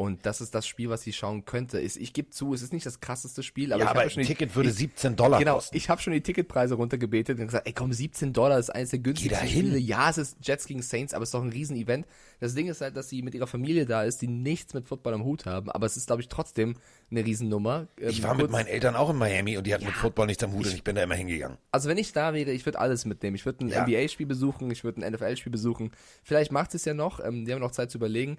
Und 0.00 0.26
das 0.26 0.40
ist 0.40 0.54
das 0.54 0.64
Spiel, 0.64 0.90
was 0.90 1.02
sie 1.02 1.12
schauen 1.12 1.44
könnte. 1.44 1.80
Ist, 1.80 1.96
ich 1.96 2.12
gebe 2.12 2.30
zu, 2.30 2.54
es 2.54 2.62
ist 2.62 2.72
nicht 2.72 2.86
das 2.86 3.00
krasseste 3.00 3.42
Spiel, 3.42 3.72
aber 3.72 3.80
ja, 3.80 3.86
ich 3.86 3.90
aber 3.90 4.00
ein 4.02 4.10
schon 4.10 4.22
die- 4.22 4.28
Ticket 4.28 4.54
würde 4.54 4.68
ich, 4.68 4.76
17 4.76 5.16
Dollar 5.16 5.40
Genau, 5.40 5.54
kosten. 5.56 5.76
ich 5.76 5.88
habe 5.90 6.00
schon 6.00 6.12
die 6.12 6.20
Ticketpreise 6.20 6.76
runtergebetet 6.76 7.36
und 7.40 7.46
gesagt, 7.46 7.66
ey 7.66 7.72
komm, 7.72 7.92
17 7.92 8.32
Dollar 8.32 8.60
ist 8.60 8.70
eines 8.70 8.90
der 8.90 9.00
günstigsten. 9.00 9.48
Spiele. 9.48 9.76
Ja, 9.76 10.08
es 10.08 10.16
ist 10.18 10.36
Jets 10.40 10.66
gegen 10.66 10.82
Saints, 10.82 11.14
aber 11.14 11.24
es 11.24 11.30
ist 11.30 11.34
doch 11.34 11.42
ein 11.42 11.48
Riesen-Event. 11.48 12.06
Das 12.38 12.54
Ding 12.54 12.68
ist 12.68 12.80
halt, 12.80 12.96
dass 12.96 13.08
sie 13.08 13.22
mit 13.22 13.34
ihrer 13.34 13.48
Familie 13.48 13.86
da 13.86 14.04
ist, 14.04 14.22
die 14.22 14.28
nichts 14.28 14.72
mit 14.72 14.86
Football 14.86 15.14
am 15.14 15.24
Hut 15.24 15.46
haben, 15.46 15.68
aber 15.68 15.86
es 15.86 15.96
ist, 15.96 16.06
glaube 16.06 16.22
ich, 16.22 16.28
trotzdem 16.28 16.76
eine 17.10 17.24
Riesennummer. 17.24 17.88
Ähm, 18.00 18.10
Ich 18.10 18.22
war 18.22 18.36
mit 18.36 18.52
meinen 18.52 18.68
Eltern 18.68 18.94
auch 18.94 19.10
in 19.10 19.16
Miami 19.16 19.56
und 19.58 19.66
die 19.66 19.74
hatten 19.74 19.84
mit 19.84 19.94
Football 19.96 20.26
nichts 20.26 20.44
am 20.44 20.52
Hut 20.52 20.66
und 20.66 20.74
ich 20.74 20.84
bin 20.84 20.94
da 20.94 21.02
immer 21.02 21.16
hingegangen. 21.16 21.58
Also 21.72 21.88
wenn 21.88 21.98
ich 21.98 22.12
da 22.12 22.34
wäre, 22.34 22.52
ich 22.52 22.64
würde 22.64 22.78
alles 22.78 23.04
mitnehmen. 23.04 23.34
Ich 23.34 23.44
würde 23.46 23.64
ein 23.64 23.68
Ja. 23.70 23.82
NBA-Spiel 23.84 24.26
besuchen, 24.26 24.70
ich 24.70 24.84
würde 24.84 25.00
ein 25.04 25.12
NFL-Spiel 25.12 25.50
besuchen. 25.50 25.90
Vielleicht 26.22 26.52
macht 26.52 26.72
es 26.76 26.84
ja 26.84 26.94
noch, 26.94 27.18
ähm, 27.18 27.44
die 27.46 27.52
haben 27.52 27.58
noch 27.60 27.72
Zeit 27.72 27.90
zu 27.90 27.98
überlegen. 27.98 28.38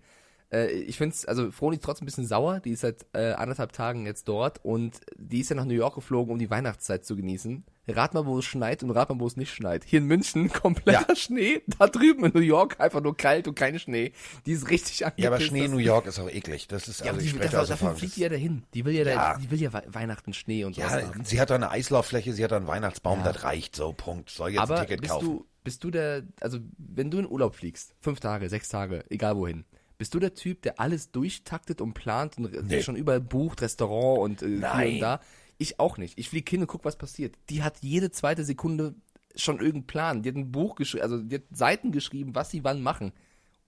Äh, 0.52 0.72
ich 0.72 0.98
finde 0.98 1.14
es, 1.16 1.26
also 1.26 1.52
Froni 1.52 1.76
ist 1.78 1.84
trotzdem 1.84 2.06
ein 2.06 2.08
bisschen 2.08 2.26
sauer, 2.28 2.60
die 2.60 2.72
ist 2.72 2.82
seit 2.82 3.06
äh, 3.14 3.34
anderthalb 3.34 3.72
Tagen 3.72 4.06
jetzt 4.06 4.28
dort 4.28 4.64
und 4.66 5.00
die 5.18 5.40
ist 5.42 5.50
ja 5.50 5.56
nach 5.56 5.66
New 5.66 5.74
York 5.76 5.96
geflogen, 5.96 6.32
um 6.34 6.40
die 6.40 6.50
Weihnachtszeit 6.50 7.06
zu 7.06 7.16
genießen. 7.16 7.64
Rat 7.88 8.14
mal, 8.14 8.26
wo 8.28 8.38
es 8.38 8.46
schneit 8.46 8.84
und 8.84 8.92
rat 8.92 9.10
mal, 9.10 9.20
wo 9.20 9.26
es 9.26 9.36
nicht 9.36 9.52
schneit. 9.52 9.84
Hier 9.84 9.98
in 10.00 10.06
München 10.06 10.50
kompletter 10.54 11.06
Ja. 11.10 11.16
Schnee, 11.16 11.62
da 11.80 11.88
drüben 11.88 12.26
in 12.26 12.32
New 12.34 12.40
York 12.40 12.80
einfach 12.80 13.02
nur 13.02 13.18
kalt 13.18 13.48
und 13.48 13.56
kein 13.56 13.80
Schnee. 13.80 14.12
Die 14.46 14.52
ist 14.52 14.70
richtig 14.70 15.04
angepisst. 15.06 15.24
Ja, 15.24 15.30
aber 15.32 15.40
Schnee 15.40 15.66
in 15.66 15.72
New 15.72 15.78
York 15.78 16.06
ist 16.06 16.20
auch 16.20 16.30
eklig. 16.30 16.68
Das 16.68 16.88
ist, 16.88 17.00
Ja, 17.02 17.08
also 17.12 17.22
die, 17.22 17.28
spreche 17.30 17.52
dafür, 17.52 17.96
fliegt 17.96 18.16
die 18.16 18.22
ja 18.22 18.30
dahin. 18.30 18.64
Die 18.76 18.86
will 18.86 18.94
ja, 18.94 19.04
da, 19.06 19.12
Ja. 19.12 19.38
die 19.38 19.50
will 19.50 19.60
ja 19.62 19.74
Wei- 19.74 19.86
Weihnachten 19.88 20.34
Schnee 20.34 20.66
und 20.66 20.76
sowas 20.76 20.92
Ja, 20.92 21.12
sie 21.24 21.42
hat 21.42 21.50
da 21.50 21.56
eine 21.56 21.72
Eislauffläche, 21.72 22.34
sie 22.34 22.44
hat 22.44 22.52
da 22.52 22.58
einen 22.58 22.68
Weihnachtsbaum, 22.68 23.20
Ja. 23.20 23.32
das 23.32 23.44
reicht 23.44 23.76
so, 23.76 23.92
Punkt. 23.94 24.30
Soll 24.30 24.52
jetzt 24.52 24.60
Aber 24.62 24.76
ein 24.76 24.82
Ticket 24.86 25.02
bist 25.02 25.14
kaufen. 25.14 25.26
du, 25.26 25.46
bist 25.64 25.84
du 25.84 25.90
der, 25.90 26.24
also 26.42 26.60
wenn 26.78 27.10
du 27.10 27.18
in 27.18 27.28
Urlaub 27.28 27.56
fliegst, 27.56 27.96
fünf 28.02 28.20
Tage, 28.20 28.50
sechs 28.50 28.70
Tage, 28.70 29.04
egal 29.10 29.36
wohin, 29.36 29.66
Bist 30.00 30.14
du 30.14 30.20
der 30.20 30.34
Typ, 30.34 30.62
der 30.62 30.80
alles 30.80 31.12
durchtaktet 31.12 31.82
und 31.82 31.94
plant 31.94 32.38
und 32.38 32.68
nee. 32.68 32.82
schon 32.82 32.96
überall 32.96 33.20
bucht, 33.20 33.62
Restaurant 33.62 34.20
und 34.20 34.42
äh, 34.42 34.60
hier 34.60 34.94
und 34.94 35.00
da? 35.02 35.20
Ich 35.58 35.78
auch 35.78 35.98
nicht. 35.98 36.18
Ich 36.18 36.30
fliege 36.30 36.50
hin 36.50 36.62
und 36.62 36.68
guck, 36.68 36.86
was 36.86 36.96
passiert. 36.96 37.36
Die 37.50 37.64
hat 37.64 37.80
jede 37.82 38.10
zweite 38.10 38.46
Sekunde 38.46 38.96
schon 39.36 39.58
irgendeinen 39.58 39.88
Plan. 39.88 40.22
Die 40.24 40.30
hat 40.30 40.38
ein 40.38 40.54
Buch 40.54 40.76
geschrieben, 40.76 41.04
also 41.04 41.22
die 41.22 41.36
hat 41.36 41.44
Seiten 41.52 41.92
geschrieben, 41.92 42.34
was 42.34 42.50
sie 42.50 42.64
wann 42.64 42.82
machen. 42.82 43.12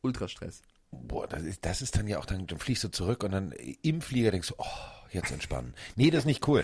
Ultrastress. 0.03 0.61
Boah, 0.91 1.27
das 1.27 1.43
ist, 1.43 1.65
das 1.65 1.81
ist 1.81 1.97
dann 1.97 2.07
ja 2.07 2.17
auch, 2.17 2.25
dann, 2.25 2.47
dann 2.47 2.59
fliegst 2.59 2.85
du 2.85 2.87
zurück 2.87 3.25
und 3.25 3.31
dann 3.31 3.51
im 3.81 3.99
Flieger 3.99 4.31
denkst 4.31 4.47
du, 4.47 4.55
oh, 4.57 4.65
jetzt 5.11 5.31
entspannen. 5.31 5.73
nee, 5.97 6.11
das 6.11 6.19
ist 6.19 6.27
nicht 6.27 6.47
cool. 6.47 6.63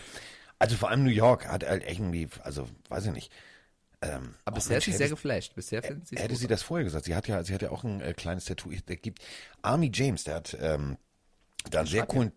Also 0.60 0.78
vor 0.78 0.90
allem 0.90 1.04
New 1.04 1.10
York 1.10 1.46
hat 1.46 1.66
halt 1.66 1.84
irgendwie, 1.86 2.30
also 2.42 2.70
weiß 2.88 3.08
ich 3.08 3.12
nicht. 3.12 3.34
Ähm, 4.02 4.36
Aber 4.46 4.56
bisher 4.56 4.78
ist 4.78 4.86
sie 4.86 4.92
sehr 4.94 5.10
geflasht. 5.10 5.56
Bisher 5.56 5.82
finden 5.82 6.06
sie 6.06 6.18
Hätte 6.18 6.36
sie 6.36 6.48
das 6.48 6.62
vorher 6.62 6.84
gesagt. 6.84 7.06
Sie 7.06 7.16
hat 7.16 7.28
ja, 7.28 7.44
sie 7.44 7.54
hat 7.54 7.62
ja 7.62 7.72
auch 7.72 7.84
ein 7.84 8.02
äh, 8.02 8.14
kleines 8.14 8.46
Tattoo. 8.46 8.70
Der 8.88 8.96
gibt 8.98 9.22
Army 9.62 9.90
James, 9.94 10.24
der 10.24 10.36
hat 10.36 10.56
ähm, 10.60 10.98
da 11.70 11.86
sehr 11.86 12.06
coolen, 12.06 12.32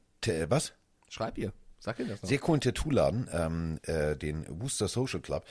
was? 0.48 0.72
Schreib 1.08 1.36
ihr. 1.38 1.52
Sag 1.78 1.98
ihr 1.98 2.06
das 2.06 2.22
noch. 2.22 2.28
Sehr 2.28 2.38
coolen 2.38 2.60
Tattoo-Laden, 2.60 3.28
ähm, 3.32 3.78
äh, 3.82 4.16
den 4.16 4.46
Worcester 4.60 4.88
Social 4.88 5.20
Club. 5.20 5.44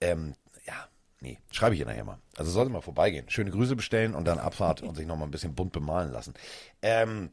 Ähm, 0.00 0.34
ja, 0.66 0.88
nee, 1.20 1.38
schreibe 1.50 1.74
ich 1.74 1.80
ihr 1.80 1.86
nachher 1.86 2.04
mal. 2.04 2.18
Also 2.36 2.50
sollte 2.50 2.70
mal 2.70 2.80
vorbeigehen. 2.80 3.28
Schöne 3.28 3.50
Grüße 3.50 3.76
bestellen 3.76 4.14
und 4.14 4.24
dann 4.24 4.38
Abfahrt 4.38 4.82
und 4.82 4.96
sich 4.96 5.06
nochmal 5.06 5.28
ein 5.28 5.30
bisschen 5.30 5.54
bunt 5.54 5.72
bemalen 5.72 6.12
lassen. 6.12 6.34
Ähm, 6.82 7.30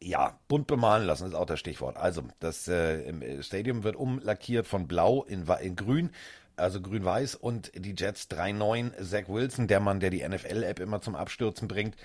ja, 0.00 0.38
bunt 0.48 0.66
bemalen 0.66 1.06
lassen 1.06 1.26
ist 1.26 1.34
auch 1.34 1.46
das 1.46 1.58
Stichwort. 1.58 1.96
Also, 1.96 2.22
das 2.38 2.68
äh, 2.68 3.42
Stadium 3.42 3.82
wird 3.82 3.96
umlackiert 3.96 4.66
von 4.66 4.86
blau 4.86 5.24
in, 5.24 5.46
in 5.60 5.76
grün 5.76 6.10
also 6.56 6.80
grün-weiß 6.80 7.34
und 7.34 7.72
die 7.74 7.94
Jets 7.96 8.28
3-9, 8.30 9.02
Zach 9.02 9.28
Wilson, 9.28 9.68
der 9.68 9.80
Mann, 9.80 10.00
der 10.00 10.10
die 10.10 10.26
NFL-App 10.26 10.80
immer 10.80 11.00
zum 11.00 11.14
Abstürzen 11.14 11.68
bringt. 11.68 11.96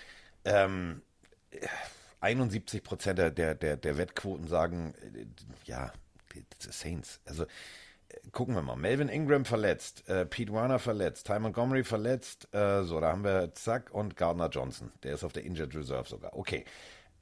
Ähm, 0.46 1.02
71 2.20 2.84
Prozent 2.84 3.18
der, 3.18 3.32
der, 3.32 3.56
der 3.56 3.98
Wettquoten 3.98 4.48
sagen, 4.48 4.94
äh, 5.14 5.26
ja, 5.66 5.92
Saints. 6.60 7.20
Also 7.26 7.44
äh, 7.44 7.48
gucken 8.32 8.56
wir 8.56 8.62
mal. 8.62 8.76
Melvin 8.76 9.10
Ingram 9.10 9.46
verletzt, 9.46 10.08
äh, 10.08 10.26
Pete 10.26 10.54
Warner 10.54 10.80
verletzt, 10.80 11.28
Ty 11.28 11.40
Montgomery 11.40 11.84
verletzt, 11.84 12.48
äh, 12.54 12.84
so, 12.84 13.00
da 13.00 13.12
haben 13.12 13.24
wir 13.24 13.54
Zack 13.56 13.92
und 13.92 14.16
Gardner 14.16 14.50
Johnson. 14.50 14.92
Der 15.04 15.16
ist 15.16 15.24
auf 15.24 15.34
der 15.34 15.44
Injured 15.44 15.76
Reserve 15.76 16.08
sogar. 16.08 16.36
Okay. 16.36 16.66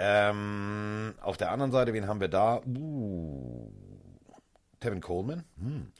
Ähm, 0.01 1.13
auf 1.19 1.35
der 1.35 1.51
anderen 1.51 1.71
Seite, 1.71 1.93
wen 1.93 2.07
haben 2.07 2.21
wir 2.21 2.29
da? 2.29 2.61
Uh, 2.65 3.69
Tevin 4.79 5.01
Coleman. 5.01 5.43
Hm. 5.57 5.91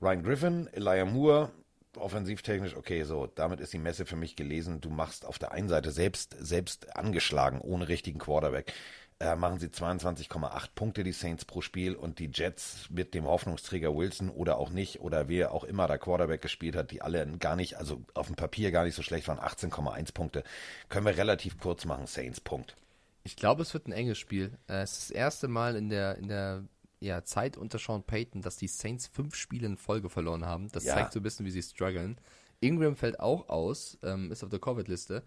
Ryan 0.00 0.22
Griffin, 0.22 0.68
Elijah 0.72 1.04
Moore, 1.04 1.50
offensivtechnisch, 1.96 2.76
okay, 2.76 3.02
so, 3.02 3.26
damit 3.26 3.60
ist 3.60 3.72
die 3.72 3.78
Messe 3.78 4.06
für 4.06 4.16
mich 4.16 4.36
gelesen. 4.36 4.80
Du 4.80 4.90
machst 4.90 5.24
auf 5.26 5.38
der 5.38 5.52
einen 5.52 5.68
Seite 5.68 5.90
selbst, 5.90 6.36
selbst 6.38 6.96
angeschlagen, 6.96 7.60
ohne 7.60 7.88
richtigen 7.88 8.18
Quarterback. 8.18 8.72
Äh, 9.20 9.34
machen 9.34 9.58
sie 9.58 9.66
22,8 9.66 10.68
Punkte, 10.76 11.02
die 11.02 11.10
Saints 11.10 11.44
pro 11.44 11.60
Spiel 11.60 11.96
und 11.96 12.20
die 12.20 12.30
Jets 12.32 12.88
mit 12.88 13.14
dem 13.14 13.26
Hoffnungsträger 13.26 13.96
Wilson 13.96 14.30
oder 14.30 14.58
auch 14.58 14.70
nicht 14.70 15.00
oder 15.00 15.28
wer 15.28 15.52
auch 15.52 15.64
immer 15.64 15.88
der 15.88 15.98
Quarterback 15.98 16.40
gespielt 16.40 16.76
hat, 16.76 16.92
die 16.92 17.02
alle 17.02 17.26
gar 17.38 17.56
nicht, 17.56 17.76
also 17.76 18.00
auf 18.14 18.28
dem 18.28 18.36
Papier 18.36 18.70
gar 18.70 18.84
nicht 18.84 18.94
so 18.94 19.02
schlecht 19.02 19.26
waren, 19.26 19.40
18,1 19.40 20.14
Punkte. 20.14 20.44
Können 20.88 21.06
wir 21.06 21.16
relativ 21.16 21.58
kurz 21.58 21.84
machen, 21.84 22.06
Saints, 22.06 22.40
Punkt. 22.40 22.76
Ich 23.24 23.34
glaube, 23.34 23.62
es 23.62 23.74
wird 23.74 23.88
ein 23.88 23.92
enges 23.92 24.18
Spiel. 24.18 24.56
Äh, 24.68 24.82
es 24.82 24.92
ist 24.92 25.10
das 25.10 25.16
erste 25.16 25.48
Mal 25.48 25.74
in 25.74 25.88
der, 25.88 26.16
in 26.18 26.28
der 26.28 26.62
ja, 27.00 27.24
Zeit 27.24 27.56
unter 27.56 27.78
Sean 27.78 28.02
Payton, 28.02 28.42
dass 28.42 28.56
die 28.56 28.68
Saints 28.68 29.06
fünf 29.06 29.34
Spiele 29.34 29.66
in 29.66 29.76
Folge 29.76 30.08
verloren 30.08 30.44
haben. 30.44 30.68
Das 30.72 30.84
ja. 30.84 30.94
zeigt 30.94 31.12
so 31.12 31.20
ein 31.20 31.22
bisschen, 31.22 31.46
wie 31.46 31.50
sie 31.50 31.62
strugglen. 31.62 32.18
Ingram 32.60 32.96
fällt 32.96 33.20
auch 33.20 33.48
aus, 33.48 33.98
ähm, 34.02 34.32
ist 34.32 34.42
auf 34.42 34.50
der 34.50 34.58
Covid-Liste. 34.58 35.22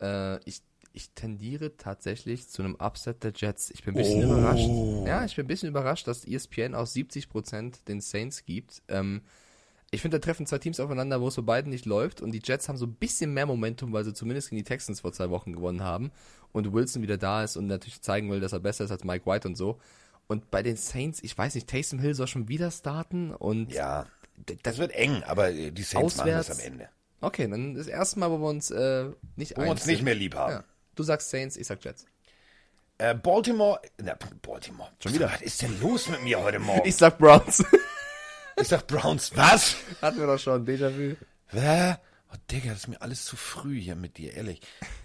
Äh, 0.00 0.38
ich, 0.48 0.62
ich 0.92 1.10
tendiere 1.10 1.76
tatsächlich 1.76 2.48
zu 2.48 2.62
einem 2.62 2.76
Upset 2.76 3.24
der 3.24 3.32
Jets. 3.34 3.70
Ich 3.70 3.84
bin 3.84 3.94
ein 3.94 3.98
bisschen 3.98 4.24
oh. 4.24 4.32
überrascht. 4.32 5.06
Ja, 5.06 5.24
ich 5.24 5.34
bin 5.34 5.44
ein 5.44 5.48
bisschen 5.48 5.68
überrascht, 5.68 6.06
dass 6.06 6.24
ESPN 6.24 6.74
aus 6.74 6.94
70% 6.94 7.84
den 7.86 8.00
Saints 8.00 8.44
gibt. 8.44 8.82
Ähm, 8.88 9.22
ich 9.90 10.02
finde, 10.02 10.20
da 10.20 10.24
treffen 10.24 10.46
zwei 10.46 10.58
Teams 10.58 10.78
aufeinander, 10.78 11.20
wo 11.20 11.28
es 11.28 11.34
so 11.34 11.42
beiden 11.42 11.70
nicht 11.70 11.84
läuft. 11.84 12.20
Und 12.20 12.30
die 12.30 12.42
Jets 12.42 12.68
haben 12.68 12.76
so 12.76 12.86
ein 12.86 12.94
bisschen 12.94 13.34
mehr 13.34 13.46
Momentum, 13.46 13.92
weil 13.92 14.04
sie 14.04 14.14
zumindest 14.14 14.50
gegen 14.50 14.58
die 14.58 14.64
Texans 14.64 15.00
vor 15.00 15.12
zwei 15.12 15.30
Wochen 15.30 15.52
gewonnen 15.52 15.82
haben. 15.82 16.12
Und 16.52 16.72
Wilson 16.72 17.02
wieder 17.02 17.18
da 17.18 17.42
ist 17.42 17.56
und 17.56 17.66
natürlich 17.66 18.00
zeigen 18.00 18.30
will, 18.30 18.40
dass 18.40 18.52
er 18.52 18.60
besser 18.60 18.84
ist 18.84 18.92
als 18.92 19.02
Mike 19.02 19.26
White 19.26 19.48
und 19.48 19.56
so. 19.56 19.80
Und 20.30 20.52
bei 20.52 20.62
den 20.62 20.76
Saints, 20.76 21.24
ich 21.24 21.36
weiß 21.36 21.56
nicht, 21.56 21.68
Taysom 21.68 21.98
Hill 21.98 22.14
soll 22.14 22.28
schon 22.28 22.46
wieder 22.46 22.70
starten 22.70 23.34
und. 23.34 23.72
Ja, 23.72 24.06
das 24.62 24.78
wird 24.78 24.92
eng, 24.92 25.24
aber 25.24 25.50
die 25.50 25.82
Saints 25.82 26.20
auswärts, 26.20 26.48
machen 26.48 26.58
das 26.58 26.60
am 26.60 26.72
Ende. 26.72 26.88
Okay, 27.20 27.48
dann 27.48 27.74
das 27.74 27.88
erste 27.88 28.20
Mal, 28.20 28.30
wo 28.30 28.38
wir 28.38 28.46
uns 28.46 28.70
äh, 28.70 29.06
nicht 29.34 29.56
Wo 29.56 29.62
wir 29.62 29.72
uns 29.72 29.86
nicht 29.86 30.04
mehr 30.04 30.14
lieb 30.14 30.36
haben. 30.36 30.52
Ja. 30.52 30.64
Du 30.94 31.02
sagst 31.02 31.30
Saints, 31.30 31.56
ich 31.56 31.66
sag 31.66 31.84
Jets. 31.84 32.06
Äh, 32.98 33.16
Baltimore, 33.16 33.80
na, 34.00 34.16
Baltimore. 34.40 34.92
Schon 35.02 35.14
wieder. 35.14 35.32
Was 35.32 35.42
ist 35.42 35.62
denn 35.62 35.80
los 35.80 36.08
mit 36.08 36.22
mir 36.22 36.40
heute 36.40 36.60
Morgen? 36.60 36.86
Ich 36.86 36.94
sag 36.94 37.18
Browns. 37.18 37.64
ich 38.56 38.68
sag 38.68 38.86
Browns. 38.86 39.36
Was? 39.36 39.74
Hatten 40.00 40.20
wir 40.20 40.28
doch 40.28 40.38
schon, 40.38 40.64
Déjà-vu. 40.64 41.16
Hä? 41.48 41.96
Oh, 42.32 42.36
Digga, 42.48 42.70
das 42.70 42.82
ist 42.82 42.88
mir 42.88 43.02
alles 43.02 43.24
zu 43.24 43.34
früh 43.34 43.80
hier 43.80 43.96
mit 43.96 44.16
dir, 44.16 44.34
ehrlich. 44.34 44.60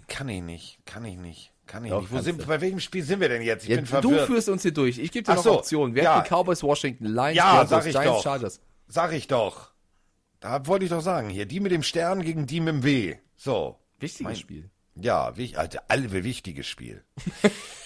Kann 0.06 0.28
ich 0.28 0.40
nicht, 0.40 0.78
kann 0.86 1.04
ich 1.04 1.16
nicht. 1.16 1.50
Kann 1.66 1.84
ich 1.84 1.90
Doch, 1.90 2.02
nicht. 2.02 2.12
Wo 2.12 2.20
sind, 2.20 2.46
bei 2.46 2.60
welchem 2.60 2.80
Spiel 2.80 3.02
sind 3.02 3.20
wir 3.20 3.28
denn 3.28 3.42
jetzt? 3.42 3.64
Ich 3.64 3.70
ja, 3.70 3.76
bin 3.76 3.86
verwirrt. 3.86 4.22
Du 4.22 4.26
führst 4.26 4.48
uns 4.48 4.62
hier 4.62 4.72
durch. 4.72 4.98
Ich 4.98 5.10
gebe 5.10 5.24
dir 5.24 5.32
Ach 5.32 5.36
noch 5.36 5.42
so, 5.42 5.58
Optionen. 5.58 5.94
Wer 5.94 6.04
ja. 6.04 6.20
die 6.20 6.28
Cowboys, 6.28 6.62
Washington, 6.62 7.06
Lions, 7.06 7.36
ja, 7.36 7.54
Broncos, 7.54 7.70
sag 7.70 7.86
ich 7.86 7.92
Giants, 7.92 8.10
doch. 8.10 8.22
Chargers. 8.22 8.60
Sag 8.88 9.12
ich 9.12 9.26
doch. 9.26 9.72
Da 10.40 10.66
wollte 10.66 10.84
ich 10.84 10.90
doch 10.90 11.00
sagen. 11.00 11.28
Hier, 11.28 11.46
die 11.46 11.60
mit 11.60 11.72
dem 11.72 11.82
Stern 11.82 12.22
gegen 12.22 12.46
die 12.46 12.60
mit 12.60 12.74
dem 12.74 12.84
W. 12.84 13.16
So. 13.36 13.78
Wichtiges 13.98 14.24
mein, 14.24 14.36
Spiel. 14.36 14.70
Ja, 14.94 15.36
wich, 15.36 15.58
also, 15.58 15.78
alle 15.88 16.12
wichtiges 16.12 16.66
Spiel. 16.66 17.02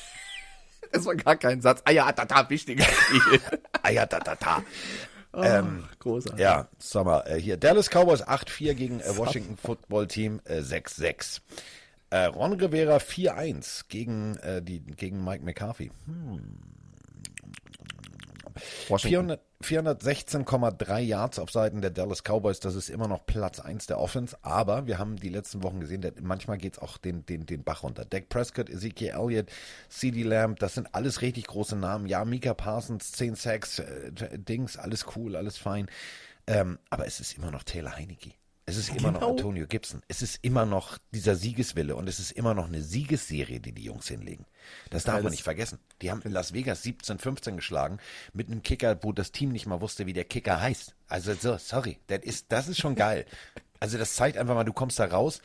das 0.93 1.07
war 1.07 1.17
gar 1.17 1.37
kein 1.37 1.63
Satz. 1.63 1.81
Ah 1.85 1.91
ja, 1.91 2.13
tata, 2.13 2.51
wichtiges 2.51 2.87
Spiel. 2.87 3.41
ah 3.83 3.91
ja, 3.91 4.07
tata. 4.07 4.63
Oh, 5.33 5.45
ähm, 5.45 5.85
großartig. 6.01 6.41
Ja, 6.41 6.67
sag 6.81 7.05
mal, 7.05 7.21
äh, 7.21 7.37
hier 7.37 7.57
Dallas 7.57 7.89
Cowboys 7.89 8.27
8-4 8.27 8.75
gegen 8.75 8.99
äh, 8.99 9.17
Washington 9.17 9.57
Football 9.57 10.09
Team 10.09 10.41
äh, 10.45 10.59
6-6. 10.59 11.41
Äh, 12.11 12.25
Ron 12.25 12.55
Rivera 12.55 12.97
4-1 12.97 13.85
gegen, 13.89 14.37
äh, 14.39 14.61
gegen 14.63 15.25
Mike 15.25 15.45
McCarthy. 15.45 15.91
Hm. 16.07 16.59
416,3 19.63 20.99
Yards 21.01 21.39
auf 21.39 21.51
Seiten 21.51 21.81
der 21.81 21.91
Dallas 21.91 22.23
Cowboys, 22.23 22.61
das 22.61 22.75
ist 22.75 22.91
immer 22.91 23.09
noch 23.09 23.25
Platz 23.27 23.61
1 23.61 23.87
der 23.87 23.99
Offense, 23.99 24.37
aber 24.43 24.87
wir 24.87 24.99
haben 24.99 25.17
die 25.17 25.29
letzten 25.29 25.63
Wochen 25.63 25.81
gesehen, 25.81 26.05
manchmal 26.21 26.59
geht 26.59 26.75
es 26.75 26.79
auch 26.79 26.99
den, 26.99 27.25
den, 27.27 27.47
den 27.47 27.63
Bach 27.63 27.83
runter. 27.83 28.05
Dak 28.05 28.29
Prescott, 28.29 28.69
Ezekiel 28.69 29.11
Elliott, 29.11 29.51
CD 29.89 30.23
Lamb, 30.23 30.59
das 30.59 30.75
sind 30.75 30.95
alles 30.95 31.23
richtig 31.23 31.47
große 31.47 31.77
Namen. 31.77 32.07
Ja, 32.07 32.25
Mika 32.25 32.55
Parsons, 32.55 33.13
10 33.13 33.37
Sacks, 33.37 33.79
äh, 33.79 34.11
Dings, 34.39 34.77
alles 34.77 35.07
cool, 35.15 35.37
alles 35.37 35.57
fein. 35.59 35.89
Ähm, 36.47 36.79
aber 36.89 37.07
es 37.07 37.21
ist 37.21 37.37
immer 37.37 37.51
noch 37.51 37.63
Taylor 37.63 37.97
Heineke. 37.97 38.33
Es 38.71 38.77
ist 38.77 38.91
immer 38.91 39.09
genau. 39.09 39.21
noch 39.21 39.29
Antonio 39.31 39.67
Gibson. 39.67 40.01
Es 40.07 40.23
ist 40.23 40.39
immer 40.43 40.65
noch 40.65 40.99
dieser 41.13 41.35
Siegeswille 41.35 41.97
und 41.97 42.09
es 42.09 42.21
ist 42.21 42.31
immer 42.31 42.55
noch 42.55 42.69
eine 42.69 42.83
Siegesserie, 42.83 43.59
die 43.59 43.73
die 43.73 43.83
Jungs 43.83 44.07
hinlegen. 44.07 44.47
Das 44.91 45.03
darf 45.03 45.23
man 45.23 45.33
nicht 45.33 45.43
vergessen. 45.43 45.81
Die 46.03 46.11
haben 46.11 46.23
in 46.23 46.31
Las 46.31 46.53
Vegas 46.53 46.85
17, 46.85 47.19
15 47.19 47.57
geschlagen 47.57 47.99
mit 48.33 48.47
einem 48.47 48.63
Kicker, 48.63 49.03
wo 49.03 49.13
das 49.13 49.33
Team 49.33 49.51
nicht 49.51 49.67
mal 49.67 49.81
wusste, 49.81 50.07
wie 50.07 50.13
der 50.13 50.25
Kicker 50.25 50.61
heißt. 50.61 50.95
Also 51.09 51.35
so, 51.35 51.57
sorry, 51.57 51.99
das 52.07 52.21
ist, 52.23 52.53
das 52.53 52.69
ist 52.69 52.79
schon 52.79 52.95
geil. 52.95 53.27
Also 53.81 53.99
das 53.99 54.15
zeigt 54.15 54.39
einfach 54.39 54.55
mal, 54.55 54.63
du 54.63 54.73
kommst 54.73 55.01
da 55.01 55.07
raus, 55.07 55.43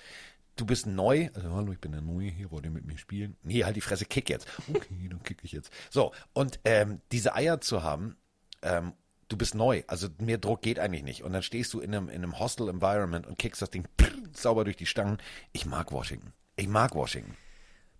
du 0.55 0.67
bist 0.67 0.85
neu. 0.85 1.29
Also 1.33 1.51
hallo, 1.51 1.71
ich 1.71 1.79
bin 1.79 1.93
der 1.93 2.01
Neue 2.01 2.29
hier, 2.29 2.51
wollt 2.51 2.65
ihr 2.65 2.71
mit 2.71 2.85
mir 2.85 2.99
spielen? 2.99 3.37
Nee, 3.41 3.63
halt 3.63 3.75
die 3.75 3.81
Fresse, 3.81 4.05
kick 4.05 4.29
jetzt. 4.29 4.47
Okay, 4.69 5.07
dann 5.09 5.23
kick 5.23 5.39
ich 5.41 5.51
jetzt. 5.51 5.71
So, 5.89 6.11
und 6.33 6.59
ähm, 6.63 7.01
diese 7.11 7.33
Eier 7.33 7.59
zu 7.59 7.81
haben 7.81 8.17
ähm, 8.61 8.93
du 9.27 9.37
bist 9.37 9.55
neu, 9.55 9.83
also 9.87 10.07
mehr 10.19 10.37
Druck 10.37 10.61
geht 10.61 10.79
eigentlich 10.79 11.03
nicht. 11.03 11.23
Und 11.23 11.33
dann 11.33 11.43
stehst 11.43 11.73
du 11.73 11.79
in 11.79 11.93
einem, 11.93 12.09
in 12.09 12.15
einem 12.15 12.39
Hostel 12.39 12.69
Environment 12.69 13.25
und 13.25 13.37
kickst 13.37 13.61
das 13.61 13.69
Ding 13.69 13.87
sauber 14.33 14.63
durch 14.63 14.77
die 14.77 14.85
Stangen. 14.85 15.17
Ich 15.51 15.65
mag 15.65 15.91
Washington. 15.91 16.33
Ich 16.55 16.67
mag 16.67 16.95
Washington. 16.95 17.35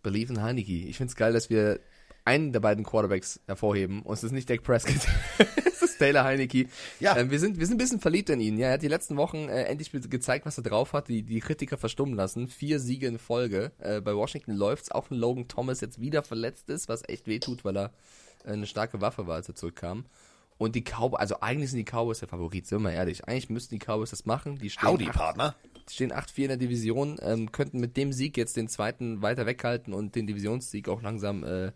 Believe 0.03 0.32
in 0.32 0.41
Heineke. 0.41 0.71
Ich 0.71 0.97
find's 0.97 1.15
geil, 1.15 1.34
dass 1.34 1.49
wir 1.49 1.80
einen 2.26 2.51
der 2.51 2.59
beiden 2.59 2.84
Quarterbacks 2.84 3.39
hervorheben 3.45 4.01
und 4.01 4.13
es 4.13 4.23
ist 4.23 4.32
nicht 4.32 4.49
Dak 4.49 4.63
Prescott. 4.63 5.07
es 5.65 5.82
ist 5.82 5.99
Taylor 5.99 6.23
Heineke. 6.23 6.67
Ja. 6.99 7.15
Ähm, 7.17 7.30
wir, 7.30 7.39
sind, 7.39 7.59
wir 7.59 7.65
sind 7.65 7.76
ein 7.76 7.78
bisschen 7.80 7.99
verliebt 7.99 8.30
in 8.30 8.39
ihn. 8.39 8.57
Ja, 8.57 8.67
er 8.67 8.73
hat 8.73 8.82
die 8.82 8.88
letzten 8.88 9.15
Wochen 9.15 9.47
äh, 9.49 9.63
endlich 9.63 9.91
gezeigt, 9.91 10.45
was 10.45 10.57
er 10.57 10.63
drauf 10.63 10.93
hat, 10.93 11.07
die, 11.07 11.23
die 11.23 11.39
Kritiker 11.39 11.78
verstummen 11.78 12.15
lassen. 12.15 12.47
Vier 12.47 12.80
Siege 12.80 13.07
in 13.07 13.19
Folge. 13.19 13.71
Äh, 13.80 14.01
bei 14.01 14.15
Washington 14.15 14.53
läuft's, 14.53 14.91
auch 14.91 15.11
wenn 15.11 15.17
Logan 15.17 15.47
Thomas 15.47 15.82
jetzt 15.82 16.01
wieder 16.01 16.23
verletzt 16.23 16.69
ist, 16.69 16.89
was 16.89 17.07
echt 17.07 17.28
wehtut, 17.28 17.63
weil 17.63 17.78
er 17.78 17.93
äh, 18.43 18.51
eine 18.51 18.65
starke 18.65 19.01
Waffe 19.01 19.28
war, 19.28 19.36
als 19.36 19.49
er 19.49 19.55
zurückkam. 19.55 20.05
Und 20.58 20.76
die 20.76 20.84
Cowboys, 20.84 21.20
also 21.20 21.41
eigentlich 21.41 21.72
sind 21.72 21.80
die 21.80 21.91
Cowboys 21.91 22.20
der 22.20 22.30
Favorit, 22.30 22.66
sind 22.66 22.82
wir 22.82 22.91
ehrlich. 22.91 23.28
Eigentlich 23.28 23.49
müssten 23.49 23.78
die 23.78 23.86
Cowboys 23.86 24.12
das 24.12 24.26
machen. 24.26 24.58
Die 24.58 24.70
stehen 24.70 24.89
Howdy, 24.89 25.08
acht, 25.10 25.16
Partner. 25.16 25.56
Die 25.89 25.93
stehen 25.93 26.14
8-4 26.14 26.41
in 26.43 26.47
der 26.47 26.58
Division, 26.58 27.20
ähm, 27.22 27.51
könnten 27.51 27.80
mit 27.80 27.97
dem 27.97 28.14
Sieg 28.14 28.38
jetzt 28.38 28.56
den 28.56 28.68
zweiten 28.68 29.22
weiter 29.22 29.45
weghalten 29.45 29.93
und 29.93 30.16
den 30.16 30.28
Divisionssieg 30.28 30.88
auch 30.88 31.01
langsam 31.01 31.43
äh, 31.43 31.72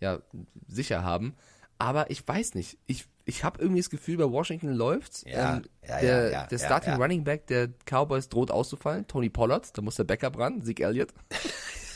ja, 0.00 0.20
sicher 0.68 1.02
haben. 1.02 1.34
Aber 1.78 2.10
ich 2.10 2.26
weiß 2.26 2.54
nicht. 2.54 2.78
Ich, 2.86 3.06
ich 3.24 3.42
habe 3.42 3.60
irgendwie 3.60 3.80
das 3.80 3.90
Gefühl, 3.90 4.16
bei 4.16 4.30
Washington 4.30 4.68
läuft's. 4.68 5.24
Ja, 5.26 5.56
ähm, 5.56 5.64
ja, 5.86 6.00
der, 6.00 6.30
ja, 6.30 6.46
der 6.46 6.58
Starting 6.58 6.94
Running 6.94 7.24
Back 7.24 7.48
der 7.48 7.70
Cowboys 7.86 8.28
droht 8.28 8.52
auszufallen. 8.52 9.06
Tony 9.08 9.30
Pollard, 9.30 9.76
da 9.76 9.82
muss 9.82 9.96
der 9.96 10.04
Backup 10.04 10.38
ran. 10.38 10.62
Zeke 10.62 10.84
Elliott. 10.84 11.12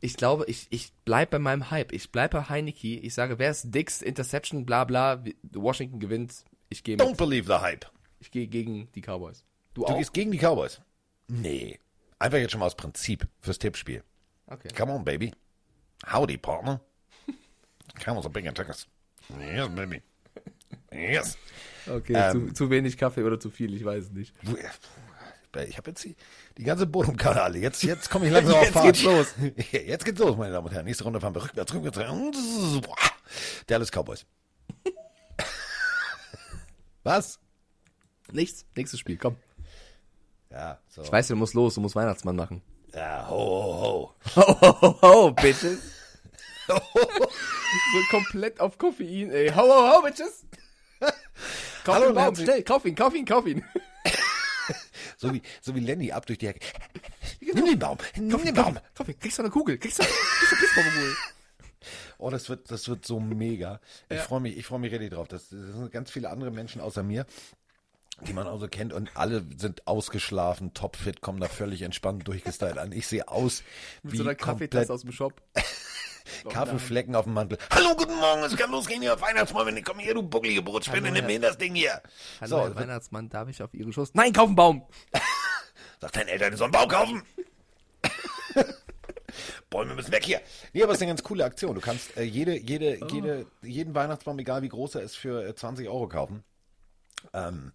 Ich 0.00 0.16
glaube, 0.16 0.44
ich, 0.46 0.66
ich 0.70 0.92
bleib 1.04 1.30
bei 1.30 1.38
meinem 1.38 1.70
Hype. 1.70 1.92
Ich 1.92 2.10
bleib 2.10 2.30
bei 2.30 2.42
Heineke. 2.42 2.88
Ich 2.88 3.14
sage, 3.14 3.38
wer 3.38 3.50
ist 3.50 3.74
Dix, 3.74 4.00
Interception, 4.02 4.64
bla 4.64 4.84
bla. 4.84 5.22
Washington 5.52 6.00
gewinnt. 6.00 6.44
Ich 6.70 6.82
gehe 6.82 6.96
Don't 6.96 7.16
believe 7.16 7.46
the 7.46 7.60
hype. 7.60 7.86
Ich 8.18 8.30
gehe 8.30 8.46
gegen 8.46 8.88
die 8.94 9.02
Cowboys. 9.02 9.44
Du, 9.74 9.84
du 9.84 9.96
gehst 9.96 10.12
gegen 10.12 10.30
die 10.30 10.38
Cowboys? 10.38 10.80
Nee. 11.28 11.78
Einfach 12.18 12.38
jetzt 12.38 12.52
schon 12.52 12.60
mal 12.60 12.66
aus 12.66 12.76
Prinzip 12.76 13.26
fürs 13.40 13.58
Tippspiel. 13.58 14.02
Okay. 14.46 14.68
Come 14.76 14.92
on, 14.92 15.04
baby. 15.04 15.32
Howdy, 16.10 16.38
partner. 16.38 16.80
Come 18.04 18.16
on, 18.16 18.22
so 18.22 18.28
big 18.28 18.46
and 18.46 18.56
tickets. 18.56 18.86
Yes, 19.38 19.68
baby. 19.68 20.02
Yes. 20.92 21.38
Okay, 21.86 22.14
ähm, 22.14 22.48
zu, 22.48 22.54
zu, 22.54 22.70
wenig 22.70 22.96
Kaffee 22.96 23.22
oder 23.22 23.38
zu 23.38 23.50
viel, 23.50 23.74
ich 23.74 23.84
weiß 23.84 24.04
es 24.04 24.10
nicht. 24.12 24.34
Ich 25.56 25.76
habe 25.76 25.90
jetzt 25.90 26.04
die, 26.04 26.14
die 26.58 26.62
ganze 26.62 26.86
Bodumkanale. 26.86 27.58
Jetzt, 27.58 27.82
jetzt 27.82 28.08
komme 28.08 28.26
ich 28.26 28.32
langsam 28.32 28.54
auf 28.54 28.68
Fahrt. 28.68 28.86
Jetzt 28.86 29.02
geht's 29.02 29.02
los. 29.02 29.34
Jetzt 29.72 30.04
geht's 30.04 30.18
los, 30.20 30.36
meine 30.36 30.52
Damen 30.52 30.66
und 30.66 30.72
Herren. 30.72 30.86
Nächste 30.86 31.04
Runde 31.04 31.20
fahren 31.20 31.34
wir 31.34 31.42
rückwärts, 31.42 31.74
rückwärts. 31.74 31.98
Dallas 33.66 33.90
Cowboys. 33.90 34.26
Was? 37.02 37.40
Nichts. 38.32 38.64
Nächstes 38.76 39.00
Spiel, 39.00 39.16
komm. 39.16 39.36
Ja, 40.50 40.78
so. 40.88 41.02
Ich 41.02 41.10
weiß, 41.10 41.28
du 41.28 41.36
musst 41.36 41.54
los, 41.54 41.74
du 41.74 41.80
musst 41.80 41.96
Weihnachtsmann 41.96 42.36
machen. 42.36 42.62
Ja, 42.94 43.28
ho, 43.28 43.34
ho, 43.36 43.80
ho. 43.80 44.14
Ho, 44.36 44.60
ho, 44.60 44.80
ho, 44.80 45.02
ho 45.02 45.30
bitches. 45.32 45.78
so 46.66 46.80
komplett 48.10 48.60
auf 48.60 48.78
Koffein, 48.78 49.30
ey. 49.30 49.50
Ho, 49.50 49.62
ho, 49.62 49.96
ho, 49.96 50.02
bitches. 50.02 50.44
Kauf 51.84 51.94
Hallo, 51.94 52.06
den 52.06 52.14
Baum, 52.14 52.36
schnell, 52.36 52.62
kauf 52.62 52.84
ihn, 52.84 52.94
kauf 52.94 53.14
ihn, 53.14 53.24
kauf 53.24 53.46
ihn. 53.46 53.64
So, 55.20 55.34
wie, 55.34 55.42
so 55.60 55.74
wie 55.74 55.80
Lenny 55.80 56.12
ab 56.12 56.24
durch 56.24 56.38
die 56.38 56.46
Ecke. 56.46 56.60
Genau. 57.40 57.54
Nimm 57.54 57.66
den 57.66 57.78
Baum, 57.78 57.98
nimm 58.16 58.30
kauf 58.30 58.42
den 58.42 58.54
Baum. 58.54 58.78
Ihn, 59.06 59.18
kriegst 59.18 59.38
du 59.38 59.42
eine 59.42 59.50
Kugel, 59.50 59.76
kriegst 59.76 59.98
du, 59.98 60.02
kriegst 60.02 60.52
du 60.52 60.56
Pissbaumkugel. 60.56 61.16
Oh, 62.18 62.30
das 62.30 62.48
wird, 62.48 62.70
das 62.70 62.88
wird 62.88 63.06
so 63.06 63.20
mega. 63.20 63.80
Ich 64.08 64.16
ja. 64.16 64.22
freue 64.22 64.40
mich, 64.40 64.56
ich 64.56 64.66
freue 64.66 64.78
mich 64.78 64.92
richtig 64.92 65.10
drauf. 65.10 65.28
Das, 65.28 65.48
das 65.50 65.60
sind 65.60 65.92
ganz 65.92 66.10
viele 66.10 66.30
andere 66.30 66.50
Menschen 66.50 66.80
außer 66.80 67.02
mir, 67.02 67.26
die 68.26 68.32
man 68.32 68.46
auch 68.46 68.58
so 68.60 68.68
kennt 68.68 68.92
und 68.92 69.10
alle 69.14 69.44
sind 69.56 69.86
ausgeschlafen, 69.86 70.74
topfit, 70.74 71.20
kommen 71.20 71.40
da 71.40 71.48
völlig 71.48 71.82
entspannt 71.82 72.26
durchgestylt 72.26 72.78
an. 72.78 72.92
Ich 72.92 73.06
sehe 73.06 73.28
aus 73.28 73.62
Mit 74.02 74.14
wie 74.14 74.16
so 74.18 74.22
einer 74.22 74.34
Kaffeetasse 74.34 74.92
aus 74.92 75.02
dem 75.02 75.12
Shop. 75.12 75.42
Kaffeeflecken 76.48 77.14
auf 77.14 77.24
dem 77.24 77.34
Mantel. 77.34 77.58
Hallo, 77.70 77.94
guten 77.96 78.16
Morgen, 78.16 78.42
es 78.42 78.56
kann 78.56 78.70
losgehen 78.70 79.02
hier 79.02 79.14
auf 79.14 79.20
Weihnachtsmann. 79.20 79.66
Wenn 79.66 79.76
ich 79.76 79.84
komme 79.84 80.02
hier, 80.02 80.14
du 80.14 80.22
bucklige 80.22 80.62
Brotspinne, 80.62 81.10
nimm 81.10 81.26
mir 81.26 81.40
das 81.40 81.58
Ding 81.58 81.74
hier. 81.74 82.00
Hallo, 82.40 82.48
so, 82.48 82.62
Herr 82.62 82.76
Weihnachtsmann, 82.76 83.28
darf 83.28 83.48
ich 83.48 83.62
auf 83.62 83.74
Ihre 83.74 83.92
Schoß? 83.92 84.14
Nein, 84.14 84.32
kauf 84.32 84.46
einen 84.46 84.56
Baum. 84.56 84.86
Sagt 86.00 86.16
dein 86.16 86.28
Eltern, 86.28 86.50
die 86.52 86.56
sollen 86.56 86.74
einen 86.74 86.88
Baum 86.88 86.98
kaufen. 86.98 87.22
Bäume 89.70 89.94
müssen 89.94 90.12
weg 90.12 90.24
hier. 90.24 90.40
Nee, 90.72 90.82
aber 90.82 90.92
es 90.92 90.98
ist 90.98 91.02
eine 91.02 91.12
ganz 91.12 91.22
coole 91.22 91.44
Aktion. 91.44 91.74
Du 91.74 91.80
kannst 91.80 92.16
äh, 92.16 92.22
jede, 92.22 92.58
jede, 92.58 92.98
oh. 93.00 93.06
jede, 93.06 93.46
jeden 93.62 93.94
Weihnachtsbaum, 93.94 94.38
egal 94.38 94.62
wie 94.62 94.68
groß 94.68 94.96
er 94.96 95.02
ist, 95.02 95.16
für 95.16 95.46
äh, 95.46 95.54
20 95.54 95.88
Euro 95.88 96.08
kaufen. 96.08 96.42
Ähm, 97.32 97.72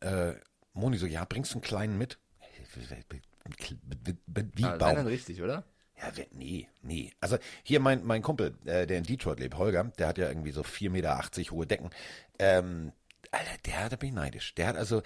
äh, 0.00 0.32
Moni 0.72 0.98
so, 0.98 1.06
ja, 1.06 1.24
bringst 1.24 1.52
du 1.52 1.58
einen 1.58 1.62
kleinen 1.62 1.98
mit? 1.98 2.18
Wie 4.26 4.64
ah, 4.64 4.76
Baum? 4.76 5.06
richtig, 5.06 5.42
oder? 5.42 5.64
Ja, 6.00 6.12
nee, 6.32 6.66
nee. 6.82 7.12
Also 7.20 7.36
hier 7.62 7.80
mein, 7.80 8.04
mein 8.04 8.22
Kumpel, 8.22 8.54
äh, 8.64 8.86
der 8.86 8.98
in 8.98 9.04
Detroit 9.04 9.38
lebt, 9.38 9.58
Holger, 9.58 9.84
der 9.98 10.08
hat 10.08 10.18
ja 10.18 10.28
irgendwie 10.28 10.52
so 10.52 10.62
4,80 10.62 10.90
Meter 10.90 11.20
hohe 11.50 11.66
Decken. 11.66 11.90
Ähm, 12.38 12.92
Alter, 13.30 13.58
der, 13.66 13.88
da 13.90 13.96
bin 13.96 14.08
ich 14.10 14.14
neidisch. 14.14 14.54
Der 14.54 14.66
hat 14.66 14.76
also 14.76 15.02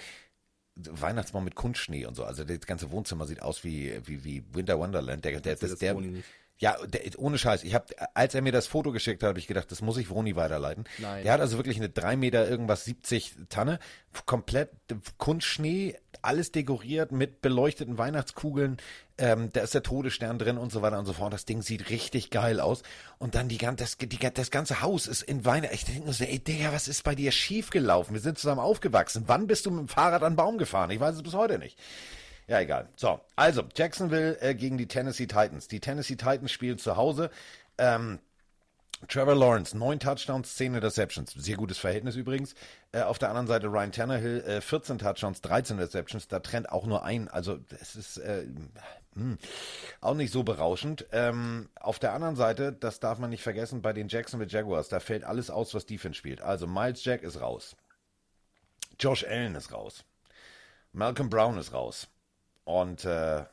Weihnachtsbaum 0.77 1.45
mit 1.45 1.55
Kunstschnee 1.55 2.07
und 2.07 2.15
so. 2.15 2.25
Also 2.25 2.45
das 2.45 2.61
ganze 2.61 2.91
Wohnzimmer 2.91 3.27
sieht 3.27 3.43
aus 3.43 3.65
wie, 3.65 4.01
wie, 4.05 4.25
wie 4.25 4.45
Winter 4.53 4.79
Wonderland. 4.79 5.25
Der, 5.25 5.41
der, 5.41 5.57
das, 5.57 5.79
der, 5.79 5.97
ja, 6.65 6.79
der, 6.87 7.03
ohne 7.19 7.37
Scheiß. 7.37 7.63
Ich 7.63 7.75
habe, 7.75 7.85
als 8.15 8.35
er 8.35 8.41
mir 8.41 8.51
das 8.51 8.67
Foto 8.67 8.91
geschickt 8.91 9.23
hat, 9.23 9.29
habe 9.29 9.39
ich 9.39 9.47
gedacht, 9.47 9.71
das 9.71 9.83
muss 9.83 9.99
ich 9.99 10.09
Vroni 10.09 10.35
weiterleiten. 10.35 10.85
Nein. 10.97 11.23
Der 11.23 11.35
hat 11.35 11.41
also 11.43 11.59
wirklich 11.59 11.77
eine 11.77 11.91
3 11.91 12.17
Meter 12.17 12.49
irgendwas 12.49 12.87
70 12.87 13.35
Tanne, 13.51 13.79
komplett 14.25 14.71
Kunstschnee, 15.19 15.95
alles 16.23 16.53
dekoriert 16.53 17.13
mit 17.13 17.43
beleuchteten 17.43 17.99
Weihnachtskugeln. 17.99 18.79
Ähm, 19.19 19.51
da 19.53 19.61
ist 19.61 19.75
der 19.75 19.83
Todesstern 19.83 20.39
drin 20.39 20.57
und 20.57 20.73
so 20.73 20.81
weiter 20.81 20.99
und 20.99 21.05
so 21.05 21.13
fort. 21.13 21.35
Das 21.35 21.45
Ding 21.45 21.61
sieht 21.61 21.91
richtig 21.91 22.31
geil 22.31 22.61
aus. 22.61 22.83
Und 23.19 23.35
dann 23.35 23.49
die, 23.49 23.59
das, 23.59 23.99
die, 23.99 24.19
das 24.19 24.51
ganze 24.51 24.81
Haus 24.81 25.07
ist 25.07 25.21
in 25.21 25.45
Weihnachten. 25.45 25.75
Ich 25.75 25.85
denke 25.85 26.05
nur 26.05 26.15
so, 26.15 26.25
ey 26.25 26.39
Digga, 26.39 26.73
was 26.73 26.89
ist 26.89 27.05
bei 27.05 27.15
dir 27.15 27.31
schiefgelaufen? 27.31 28.15
Wir 28.15 28.23
sind 28.23 28.39
zusammen 28.39 28.63
aufgewachsen. 28.63 29.25
Wann 29.27 29.47
bist 29.47 29.67
du 29.67 29.71
mit 29.71 29.81
dem 29.81 29.89
Fahrrad 29.89 30.23
an 30.23 30.33
den 30.33 30.37
Baum 30.37 30.57
gefahren? 30.57 30.91
Ich 30.93 31.01
weiß 31.01 31.17
es 31.17 31.23
bis 31.23 31.35
heute 31.35 31.59
nicht. 31.59 31.79
Ja, 32.47 32.61
egal. 32.61 32.89
So, 32.97 33.21
also 33.37 33.63
Jacksonville 33.75 34.39
äh, 34.41 34.55
gegen 34.55 34.77
die 34.77 34.87
Tennessee 34.87 35.27
Titans. 35.27 35.69
Die 35.69 35.81
Tennessee 35.81 36.17
Titans 36.17 36.53
spielen 36.53 36.79
zu 36.79 36.97
Hause. 36.97 37.31
Ähm, 37.79 38.19
Trevor 39.09 39.35
Lawrence, 39.35 39.77
neun 39.77 39.99
Touchdowns, 39.99 40.55
zehn 40.55 40.75
Interceptions. 40.75 41.33
Sehr 41.33 41.57
gutes 41.57 41.79
Verhältnis 41.79 42.17
übrigens. 42.17 42.55
Äh, 42.93 43.03
auf 43.03 43.19
der 43.19 43.29
anderen 43.29 43.47
Seite 43.47 43.69
Ryan 43.69 43.93
Tannehill, 43.93 44.41
äh, 44.47 44.61
14 44.61 44.99
Touchdowns, 44.99 45.41
13 45.41 45.79
Interceptions. 45.79 46.29
Da 46.29 46.41
trennt 46.41 46.71
auch 46.71 46.87
nur 46.87 47.05
ein. 47.05 47.29
Also, 47.29 47.59
es 47.81 47.97
ist 47.97 48.19
äh, 48.19 48.45
mh, 48.45 48.69
hm, 49.15 49.39
auch 50.01 50.15
nicht 50.15 50.33
so 50.33 50.43
berauschend. 50.43 51.07
Ähm, 51.13 51.69
auf 51.81 51.99
der 51.99 52.13
anderen 52.13 52.37
Seite, 52.37 52.73
das 52.73 53.01
darf 53.01 53.19
man 53.19 53.31
nicht 53.31 53.43
vergessen, 53.43 53.83
bei 53.83 53.93
den 53.93 54.09
Jacksonville 54.09 54.51
Jaguars, 54.51 54.89
da 54.89 55.01
fällt 55.01 55.25
alles 55.25 55.51
aus, 55.51 55.75
was 55.75 55.87
Defense 55.87 56.17
spielt. 56.17 56.41
Also, 56.41 56.67
Miles 56.67 57.05
Jack 57.05 57.23
ist 57.23 57.41
raus. 57.41 57.77
Josh 58.99 59.25
Allen 59.25 59.55
ist 59.55 59.73
raus. 59.73 60.05
Malcolm 60.93 61.29
Brown 61.29 61.59
ist 61.59 61.73
raus. 61.73 62.09
Und 62.65 63.05
äh, 63.05 63.45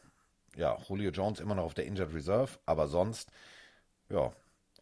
ja, 0.55 0.77
Julio 0.87 1.11
Jones 1.11 1.39
immer 1.39 1.55
noch 1.55 1.63
auf 1.63 1.73
der 1.73 1.85
Injured 1.85 2.13
Reserve, 2.13 2.51
aber 2.65 2.87
sonst, 2.87 3.29
ja, 4.09 4.31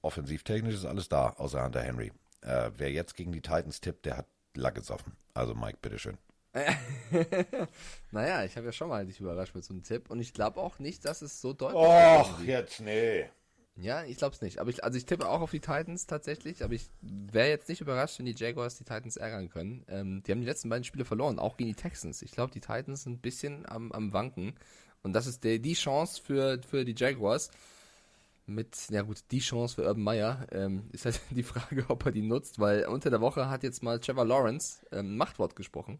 offensivtechnisch 0.01 0.75
ist 0.75 0.85
alles 0.85 1.09
da, 1.09 1.29
außer 1.37 1.63
Hunter 1.63 1.81
Henry. 1.81 2.11
Äh, 2.41 2.71
wer 2.77 2.91
jetzt 2.91 3.15
gegen 3.15 3.31
die 3.31 3.41
Titans 3.41 3.81
tippt, 3.81 4.05
der 4.05 4.17
hat 4.17 4.25
Lack 4.55 4.75
gesoffen. 4.75 5.15
Also 5.33 5.53
Mike, 5.53 5.77
bitteschön. 5.81 6.17
naja, 8.11 8.43
ich 8.43 8.55
habe 8.57 8.65
ja 8.65 8.71
schon 8.71 8.89
mal 8.89 9.05
dich 9.05 9.19
überrascht 9.19 9.53
mit 9.53 9.63
so 9.63 9.73
einem 9.73 9.83
Tipp 9.83 10.09
und 10.09 10.19
ich 10.19 10.33
glaube 10.33 10.59
auch 10.59 10.79
nicht, 10.79 11.05
dass 11.05 11.21
es 11.21 11.39
so 11.39 11.53
deutlich 11.53 11.79
ist. 11.79 12.31
Och, 12.31 12.39
jetzt 12.43 12.79
nee. 12.81 13.29
Ja, 13.81 14.03
ich 14.03 14.17
glaube 14.17 14.35
es 14.35 14.41
nicht. 14.41 14.59
Aber 14.59 14.69
ich, 14.69 14.83
also 14.83 14.97
ich 14.97 15.05
tippe 15.05 15.27
auch 15.27 15.39
auf 15.39 15.51
die 15.51 15.61
Titans 15.61 16.05
tatsächlich, 16.05 16.63
aber 16.63 16.73
ich 16.73 16.89
wäre 17.01 17.47
jetzt 17.47 17.69
nicht 17.69 17.79
überrascht, 17.79 18.19
wenn 18.19 18.25
die 18.25 18.35
Jaguars 18.35 18.77
die 18.77 18.83
Titans 18.83 19.15
ärgern 19.15 19.49
können. 19.49 19.85
Ähm, 19.87 20.21
die 20.23 20.31
haben 20.31 20.41
die 20.41 20.47
letzten 20.47 20.69
beiden 20.69 20.83
Spiele 20.83 21.05
verloren, 21.05 21.39
auch 21.39 21.55
gegen 21.55 21.69
die 21.69 21.81
Texans. 21.81 22.21
Ich 22.21 22.31
glaube, 22.31 22.51
die 22.51 22.59
Titans 22.59 23.03
sind 23.03 23.13
ein 23.13 23.21
bisschen 23.21 23.65
am, 23.69 23.91
am 23.93 24.11
Wanken. 24.11 24.53
Und 25.01 25.13
das 25.13 25.27
ist 25.27 25.45
der, 25.45 25.59
die 25.59 25.73
Chance 25.73 26.21
für, 26.21 26.61
für 26.67 26.83
die 26.83 26.95
Jaguars. 26.95 27.51
Mit, 28.45 28.75
ja 28.89 29.03
gut, 29.03 29.23
die 29.31 29.39
Chance 29.39 29.75
für 29.75 29.87
Urban 29.87 30.03
Meyer 30.03 30.47
ähm, 30.51 30.89
ist 30.91 31.05
halt 31.05 31.21
die 31.29 31.43
Frage, 31.43 31.85
ob 31.87 32.05
er 32.05 32.11
die 32.11 32.23
nutzt, 32.23 32.59
weil 32.59 32.85
unter 32.85 33.09
der 33.09 33.21
Woche 33.21 33.49
hat 33.49 33.63
jetzt 33.63 33.81
mal 33.81 33.99
Trevor 33.99 34.25
Lawrence 34.25 34.85
ähm, 34.91 35.15
Machtwort 35.15 35.55
gesprochen 35.55 35.99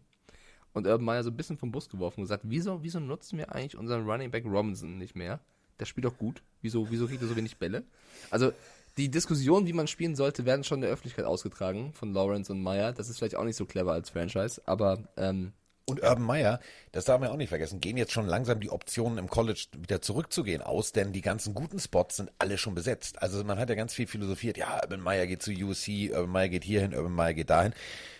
und 0.72 0.86
Urban 0.86 1.04
Meyer 1.04 1.22
so 1.22 1.30
ein 1.30 1.36
bisschen 1.36 1.56
vom 1.56 1.72
Bus 1.72 1.88
geworfen 1.88 2.20
und 2.20 2.24
gesagt, 2.24 2.44
wieso, 2.46 2.82
wieso 2.82 3.00
nutzen 3.00 3.38
wir 3.38 3.54
eigentlich 3.54 3.76
unseren 3.76 4.04
Running 4.08 4.30
Back 4.30 4.44
Robinson 4.44 4.98
nicht 4.98 5.14
mehr? 5.14 5.40
Der 5.80 5.86
spielt 5.86 6.04
doch 6.04 6.18
gut. 6.18 6.42
Wieso, 6.62 6.90
wieso 6.90 7.06
kriegt 7.06 7.22
er 7.22 7.28
so 7.28 7.36
wenig 7.36 7.56
Bälle? 7.56 7.84
Also, 8.30 8.52
die 8.96 9.10
Diskussion, 9.10 9.66
wie 9.66 9.72
man 9.72 9.86
spielen 9.86 10.14
sollte, 10.14 10.44
werden 10.44 10.64
schon 10.64 10.78
in 10.78 10.82
der 10.82 10.90
Öffentlichkeit 10.90 11.24
ausgetragen 11.24 11.92
von 11.94 12.12
Lawrence 12.12 12.52
und 12.52 12.60
Meyer. 12.62 12.92
Das 12.92 13.08
ist 13.08 13.18
vielleicht 13.18 13.36
auch 13.36 13.44
nicht 13.44 13.56
so 13.56 13.64
clever 13.64 13.92
als 13.92 14.10
Franchise, 14.10 14.60
aber 14.66 15.02
ähm, 15.16 15.52
und 15.90 16.02
Urban 16.02 16.22
Meyer, 16.22 16.60
das 16.92 17.04
darf 17.04 17.20
man 17.20 17.30
auch 17.30 17.36
nicht 17.36 17.48
vergessen, 17.48 17.80
gehen 17.80 17.96
jetzt 17.96 18.12
schon 18.12 18.26
langsam 18.26 18.60
die 18.60 18.70
Optionen 18.70 19.18
im 19.18 19.28
College 19.28 19.66
wieder 19.76 20.00
zurückzugehen 20.00 20.62
aus, 20.62 20.92
denn 20.92 21.12
die 21.12 21.20
ganzen 21.20 21.52
guten 21.52 21.80
Spots 21.80 22.16
sind 22.16 22.30
alle 22.38 22.58
schon 22.58 22.74
besetzt. 22.74 23.20
Also 23.20 23.42
man 23.42 23.58
hat 23.58 23.68
ja 23.70 23.74
ganz 23.74 23.92
viel 23.92 24.06
philosophiert, 24.06 24.56
ja, 24.56 24.80
Urban 24.82 25.00
Meyer 25.00 25.26
geht 25.26 25.42
zu 25.42 25.50
USC, 25.50 26.10
Urban 26.12 26.30
Meyer 26.30 26.48
geht 26.48 26.64
hierhin, 26.64 26.94
Urban 26.94 27.12
Meyer 27.12 27.34
geht 27.34 27.50
dahin. 27.50 27.74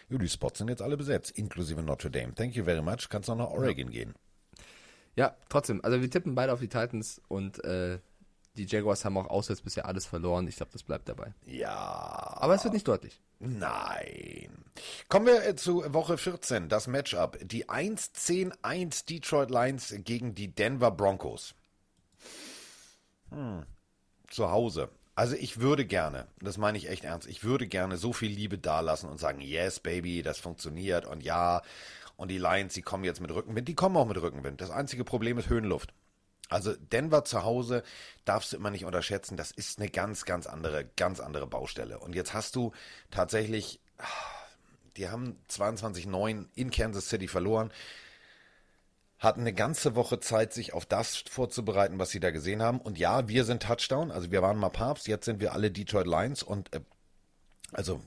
Ja, 0.09 0.19
die 0.19 0.29
Spots 0.29 0.59
sind 0.59 0.69
jetzt 0.69 0.83
alle 0.83 0.97
besetzt, 0.97 1.31
inklusive 1.31 1.83
Notre 1.83 2.11
Dame. 2.11 2.35
Thank 2.35 2.57
you 2.57 2.65
very 2.65 2.83
much. 2.83 3.09
Kannst 3.09 3.31
auch 3.31 3.37
nach 3.37 3.51
Oregon 3.51 3.93
ja. 3.93 4.05
gehen. 4.05 4.15
Ja, 5.21 5.37
trotzdem. 5.51 5.85
Also 5.85 6.01
wir 6.01 6.11
tippen 6.11 6.35
beide 6.35 6.51
auf 6.51 6.61
die 6.61 6.69
Titans 6.69 7.21
und 7.29 7.63
äh, 7.63 7.99
die 8.57 8.65
Jaguars 8.65 9.05
haben 9.05 9.19
auch 9.19 9.27
auswärts 9.27 9.61
bisher 9.61 9.85
alles 9.85 10.07
verloren. 10.07 10.49
Ich 10.49 10.57
glaube, 10.57 10.73
das 10.73 10.83
bleibt 10.83 11.11
dabei. 11.11 11.35
Ja. 11.45 12.39
Aber 12.39 12.55
es 12.55 12.65
wird 12.65 12.73
nicht 12.73 12.89
deutlich. 12.89 13.21
Nein. 13.39 14.49
Kommen 15.11 15.27
wir 15.27 15.47
äh, 15.47 15.57
zu 15.57 15.85
Woche 15.93 16.17
14, 16.17 16.71
das 16.71 16.87
Matchup. 16.87 17.39
Die 17.43 17.69
1-10-1 17.69 19.05
Detroit 19.05 19.51
Lions 19.51 19.95
gegen 19.99 20.35
die 20.35 20.55
Denver 20.55 20.91
Broncos. 20.91 21.55
Hm. 23.29 23.67
Zu 24.31 24.51
Hause. 24.51 24.89
Also 25.17 25.37
ich 25.37 25.61
würde 25.61 25.85
gerne, 25.85 26.29
das 26.41 26.57
meine 26.57 26.79
ich 26.79 26.89
echt 26.89 27.05
ernst, 27.05 27.29
ich 27.29 27.45
würde 27.45 27.67
gerne 27.67 27.99
so 27.99 28.15
viel 28.15 28.31
Liebe 28.31 28.57
dalassen 28.57 29.11
und 29.11 29.21
sagen, 29.21 29.43
yes, 29.43 29.81
Baby, 29.81 30.23
das 30.23 30.39
funktioniert 30.39 31.05
und 31.05 31.23
ja, 31.23 31.61
und 32.21 32.29
die 32.29 32.37
Lions, 32.37 32.75
die 32.75 32.83
kommen 32.83 33.03
jetzt 33.05 33.23
mit 33.23 33.31
Rückenwind, 33.31 33.67
die 33.67 33.75
kommen 33.75 33.97
auch 33.97 34.05
mit 34.05 34.21
Rückenwind. 34.21 34.61
Das 34.61 34.69
einzige 34.69 35.05
Problem 35.05 35.39
ist 35.39 35.49
Höhenluft. 35.49 35.95
Also 36.51 36.75
Denver 36.75 37.25
zu 37.25 37.45
Hause 37.45 37.83
darfst 38.27 38.53
du 38.53 38.59
immer 38.59 38.71
nicht 38.71 38.85
unterschätzen. 38.85 39.39
Das 39.39 39.51
ist 39.51 39.79
eine 39.79 39.89
ganz, 39.89 40.27
ganz 40.27 40.47
andere, 40.47 40.85
ganz 40.97 41.19
andere 41.19 41.47
Baustelle. 41.47 41.99
Und 41.99 42.15
jetzt 42.15 42.35
hast 42.35 42.57
du 42.57 42.73
tatsächlich, 43.11 43.81
die 44.99 45.09
haben 45.09 45.39
22-9 45.49 46.49
in 46.55 46.71
Kansas 46.71 47.09
City 47.09 47.27
verloren. 47.27 47.73
hatten 49.19 49.41
eine 49.41 49.55
ganze 49.55 49.95
Woche 49.95 50.21
Zeit, 50.21 50.53
sich 50.53 50.75
auf 50.75 50.85
das 50.85 51.17
vorzubereiten, 51.17 51.99
was 51.99 52.11
sie 52.11 52.21
da 52.21 52.31
gesehen 52.31 52.61
haben. 52.61 52.83
Und 52.83 52.99
ja, 52.99 53.29
wir 53.29 53.47
sind 53.47 53.63
Touchdown, 53.63 54.11
also 54.11 54.31
wir 54.31 54.43
waren 54.43 54.59
mal 54.59 54.69
Papst, 54.69 55.09
jetzt 55.09 55.25
sind 55.25 55.41
wir 55.41 55.55
alle 55.55 55.71
Detroit 55.71 56.07
Lions 56.07 56.43
und 56.43 56.75
äh, 56.75 56.81
also 57.73 58.03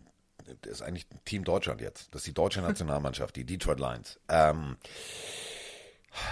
ist 0.66 0.82
eigentlich 0.82 1.08
Team 1.26 1.44
Deutschland 1.44 1.82
jetzt. 1.82 2.14
Das 2.14 2.22
ist 2.22 2.28
die 2.28 2.34
deutsche 2.34 2.62
Nationalmannschaft, 2.62 3.36
die 3.36 3.46
Detroit 3.46 3.80
Lions. 3.80 4.20
Ähm, 4.30 4.78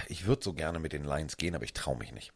ich 0.08 0.26
würde 0.26 0.44
so 0.44 0.52
gerne 0.52 0.78
mit 0.78 0.92
den 0.92 1.04
Lions 1.04 1.36
gehen, 1.36 1.54
aber 1.54 1.64
ich 1.64 1.72
traue 1.72 1.98
mich 1.98 2.12
nicht. 2.12 2.32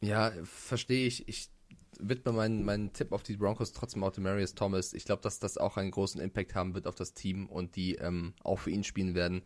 Ja, 0.00 0.32
verstehe 0.44 1.06
ich. 1.06 1.28
Ich 1.28 1.50
widme 1.98 2.32
meinen, 2.32 2.64
meinen 2.64 2.92
Tipp 2.92 3.12
auf 3.12 3.22
die 3.22 3.36
Broncos 3.36 3.72
trotzdem 3.72 4.04
auch 4.04 4.16
Marius 4.18 4.54
Thomas. 4.54 4.92
Ich 4.92 5.04
glaube, 5.04 5.22
dass 5.22 5.38
das 5.38 5.56
auch 5.56 5.76
einen 5.76 5.90
großen 5.90 6.20
Impact 6.20 6.54
haben 6.54 6.74
wird 6.74 6.86
auf 6.86 6.94
das 6.94 7.14
Team 7.14 7.46
und 7.46 7.76
die 7.76 7.94
ähm, 7.96 8.34
auch 8.42 8.58
für 8.58 8.70
ihn 8.70 8.84
spielen 8.84 9.14
werden. 9.14 9.42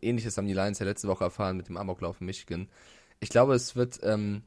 Ähnliches 0.00 0.36
haben 0.36 0.46
die 0.46 0.54
Lions 0.54 0.78
ja 0.78 0.86
letzte 0.86 1.08
Woche 1.08 1.24
erfahren 1.24 1.56
mit 1.56 1.68
dem 1.68 1.76
Amoklauf 1.76 2.20
in 2.20 2.26
Michigan. 2.26 2.68
Ich 3.20 3.28
glaube, 3.28 3.54
es 3.54 3.74
wird 3.74 4.00
ähm, 4.02 4.42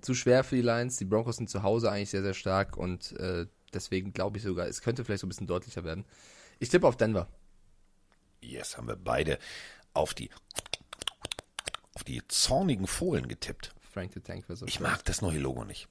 zu 0.00 0.14
schwer 0.14 0.44
für 0.44 0.56
die 0.56 0.62
Lions. 0.62 0.96
Die 0.96 1.04
Broncos 1.04 1.36
sind 1.36 1.50
zu 1.50 1.62
Hause 1.62 1.90
eigentlich 1.90 2.10
sehr, 2.10 2.22
sehr 2.22 2.34
stark 2.34 2.76
und 2.76 3.12
äh, 3.18 3.46
deswegen 3.72 4.12
glaube 4.12 4.38
ich 4.38 4.42
sogar, 4.42 4.66
es 4.66 4.82
könnte 4.82 5.04
vielleicht 5.04 5.20
so 5.20 5.26
ein 5.26 5.30
bisschen 5.30 5.46
deutlicher 5.46 5.84
werden. 5.84 6.04
Ich 6.58 6.68
tippe 6.68 6.86
auf 6.86 6.96
Denver. 6.96 7.28
Yes, 8.40 8.76
haben 8.76 8.88
wir 8.88 8.96
beide 8.96 9.38
auf 9.92 10.14
die 10.14 10.30
auf 11.94 12.04
die 12.04 12.22
zornigen 12.28 12.86
Fohlen 12.86 13.28
getippt. 13.28 13.74
Frank 13.92 14.12
the 14.14 14.20
Tank 14.20 14.44
so 14.48 14.66
Ich 14.66 14.80
mag 14.80 15.04
das 15.04 15.20
neue 15.20 15.38
Logo 15.38 15.64
nicht. 15.64 15.88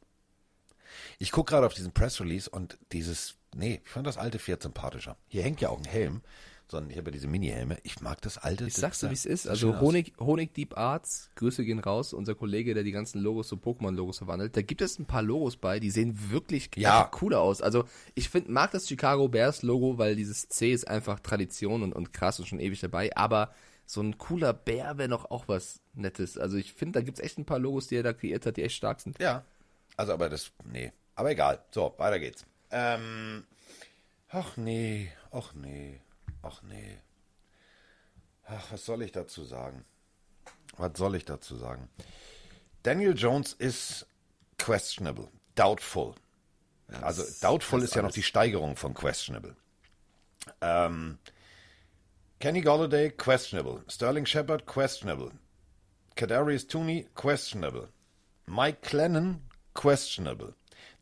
Ich 1.20 1.32
gucke 1.32 1.52
gerade 1.52 1.68
auf 1.68 1.74
diesen 1.74 1.92
Press 1.92 2.20
Release 2.20 2.50
und 2.50 2.80
dieses, 2.92 3.36
nee, 3.54 3.82
ich 3.84 3.90
fand 3.90 4.08
das 4.08 4.18
alte 4.18 4.40
Pferd 4.40 4.64
sympathischer. 4.64 5.18
Hier 5.28 5.44
hängt 5.44 5.62
ja 5.62 5.70
auch 5.70 5.78
ein 5.78 5.86
Helm 5.86 6.22
sondern 6.70 6.92
ich 6.92 6.98
habe 6.98 7.10
ja 7.10 7.14
diese 7.14 7.28
Mini-Helme. 7.28 7.78
Ich 7.84 8.02
mag 8.02 8.22
das 8.22 8.38
alte. 8.38 8.66
Ich 8.66 8.76
sag's 8.76 9.00
dir, 9.00 9.10
wie 9.10 9.14
es 9.14 9.26
ist. 9.26 9.48
Also 9.48 9.80
Honig, 9.80 10.14
Honig 10.20 10.54
Deep 10.54 10.78
Arts, 10.78 11.32
Grüße 11.36 11.66
gehen 11.66 11.80
raus. 11.80 12.14
Unser 12.14 12.36
Kollege, 12.36 12.74
der 12.74 12.84
die 12.84 12.92
ganzen 12.92 13.20
Logos 13.20 13.48
zu 13.48 13.56
Pokémon-Logos 13.56 14.20
verwandelt. 14.20 14.56
Da 14.56 14.62
gibt 14.62 14.82
es 14.82 15.00
ein 15.00 15.06
paar 15.06 15.24
Logos 15.24 15.58
bei, 15.58 15.80
die 15.80 15.90
sehen 15.90 16.32
wirklich 16.32 16.70
ja. 16.76 17.06
cooler 17.06 17.40
aus. 17.42 17.62
Also 17.62 17.86
ich 18.14 18.30
finde, 18.30 18.52
mag 18.52 18.72
das 18.72 18.88
Chicago 18.88 19.28
Bears 19.28 19.64
Logo, 19.64 19.98
weil 19.98 20.16
dieses 20.16 20.48
C 20.48 20.72
ist 20.72 20.88
einfach 20.88 21.20
Tradition 21.20 21.82
und, 21.82 21.94
und 21.94 22.14
krass 22.14 22.40
und 22.40 22.46
schon 22.46 22.60
ewig 22.60 22.80
dabei. 22.80 23.16
Aber 23.18 23.52
so 23.86 24.02
ein 24.02 24.20
cooler 24.20 24.54
Bär 24.54 25.00
wäre 25.00 25.10
noch 25.10 25.32
auch 25.32 25.48
was 25.48 25.82
Nettes. 25.94 26.38
Also 26.38 26.58
ich 26.58 26.74
finde, 26.74 27.00
da 27.00 27.04
gibt 27.04 27.18
es 27.18 27.26
echt 27.26 27.40
ein 27.40 27.46
paar 27.46 27.60
Logos, 27.60 27.88
die 27.88 27.96
er 27.96 28.04
da 28.04 28.14
kreiert 28.14 28.46
hat, 28.46 28.58
die 28.58 28.64
echt 28.64 28.76
stark 28.76 29.02
sind. 29.02 29.20
Ja. 29.20 29.44
Also 29.98 30.14
aber 30.14 30.30
das, 30.30 30.52
nee. 30.72 30.92
Aber 31.16 31.32
egal. 31.32 31.64
So, 31.72 31.96
weiter 31.98 32.20
geht's. 32.20 32.46
Ähm, 32.70 33.44
ach 34.30 34.56
nee, 34.56 35.12
ach 35.32 35.54
nee. 35.56 36.00
Ach 36.42 36.62
nee. 36.64 37.00
Ach, 38.46 38.72
was 38.72 38.86
soll 38.86 39.04
ich 39.04 39.12
dazu 39.12 39.44
sagen? 39.44 39.86
Was 40.78 40.92
soll 40.98 41.16
ich 41.16 41.26
dazu 41.26 41.56
sagen? 41.56 41.90
Daniel 42.84 43.16
Jones 43.16 43.54
ist 43.54 44.08
questionable, 44.58 45.28
doubtful. 45.56 46.16
Ja, 46.92 47.02
also 47.02 47.24
doubtful 47.42 47.84
ist 47.84 47.96
ja 47.96 48.02
noch 48.02 48.12
die 48.12 48.24
Steigerung 48.24 48.76
von 48.76 48.94
questionable. 48.94 49.56
Ähm, 50.62 51.20
Kenny 52.40 52.62
Golladay, 52.62 53.12
questionable. 53.12 53.84
Sterling 53.90 54.26
Shepard, 54.26 54.66
questionable. 54.66 55.32
Kadarius 56.16 56.68
Tooney, 56.68 57.08
questionable. 57.14 57.90
Mike 58.46 58.82
Clennon, 58.82 59.42
questionable. 59.74 60.56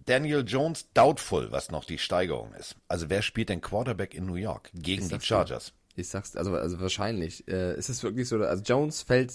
Daniel 0.07 0.43
Jones 0.47 0.87
doubtful, 0.93 1.51
was 1.51 1.69
noch 1.69 1.85
die 1.85 1.97
Steigerung 1.97 2.53
ist. 2.53 2.75
Also 2.87 3.09
wer 3.09 3.21
spielt 3.21 3.49
denn 3.49 3.61
Quarterback 3.61 4.13
in 4.13 4.25
New 4.25 4.35
York 4.35 4.71
gegen 4.73 5.07
die 5.07 5.19
Chargers? 5.19 5.73
Du, 5.95 6.01
ich 6.01 6.07
sag's, 6.07 6.35
also, 6.35 6.55
also 6.55 6.79
wahrscheinlich. 6.79 7.47
Äh, 7.47 7.77
ist 7.77 7.89
es 7.89 8.01
wirklich 8.03 8.27
so, 8.27 8.37
also 8.37 8.63
Jones 8.63 9.01
fällt 9.01 9.33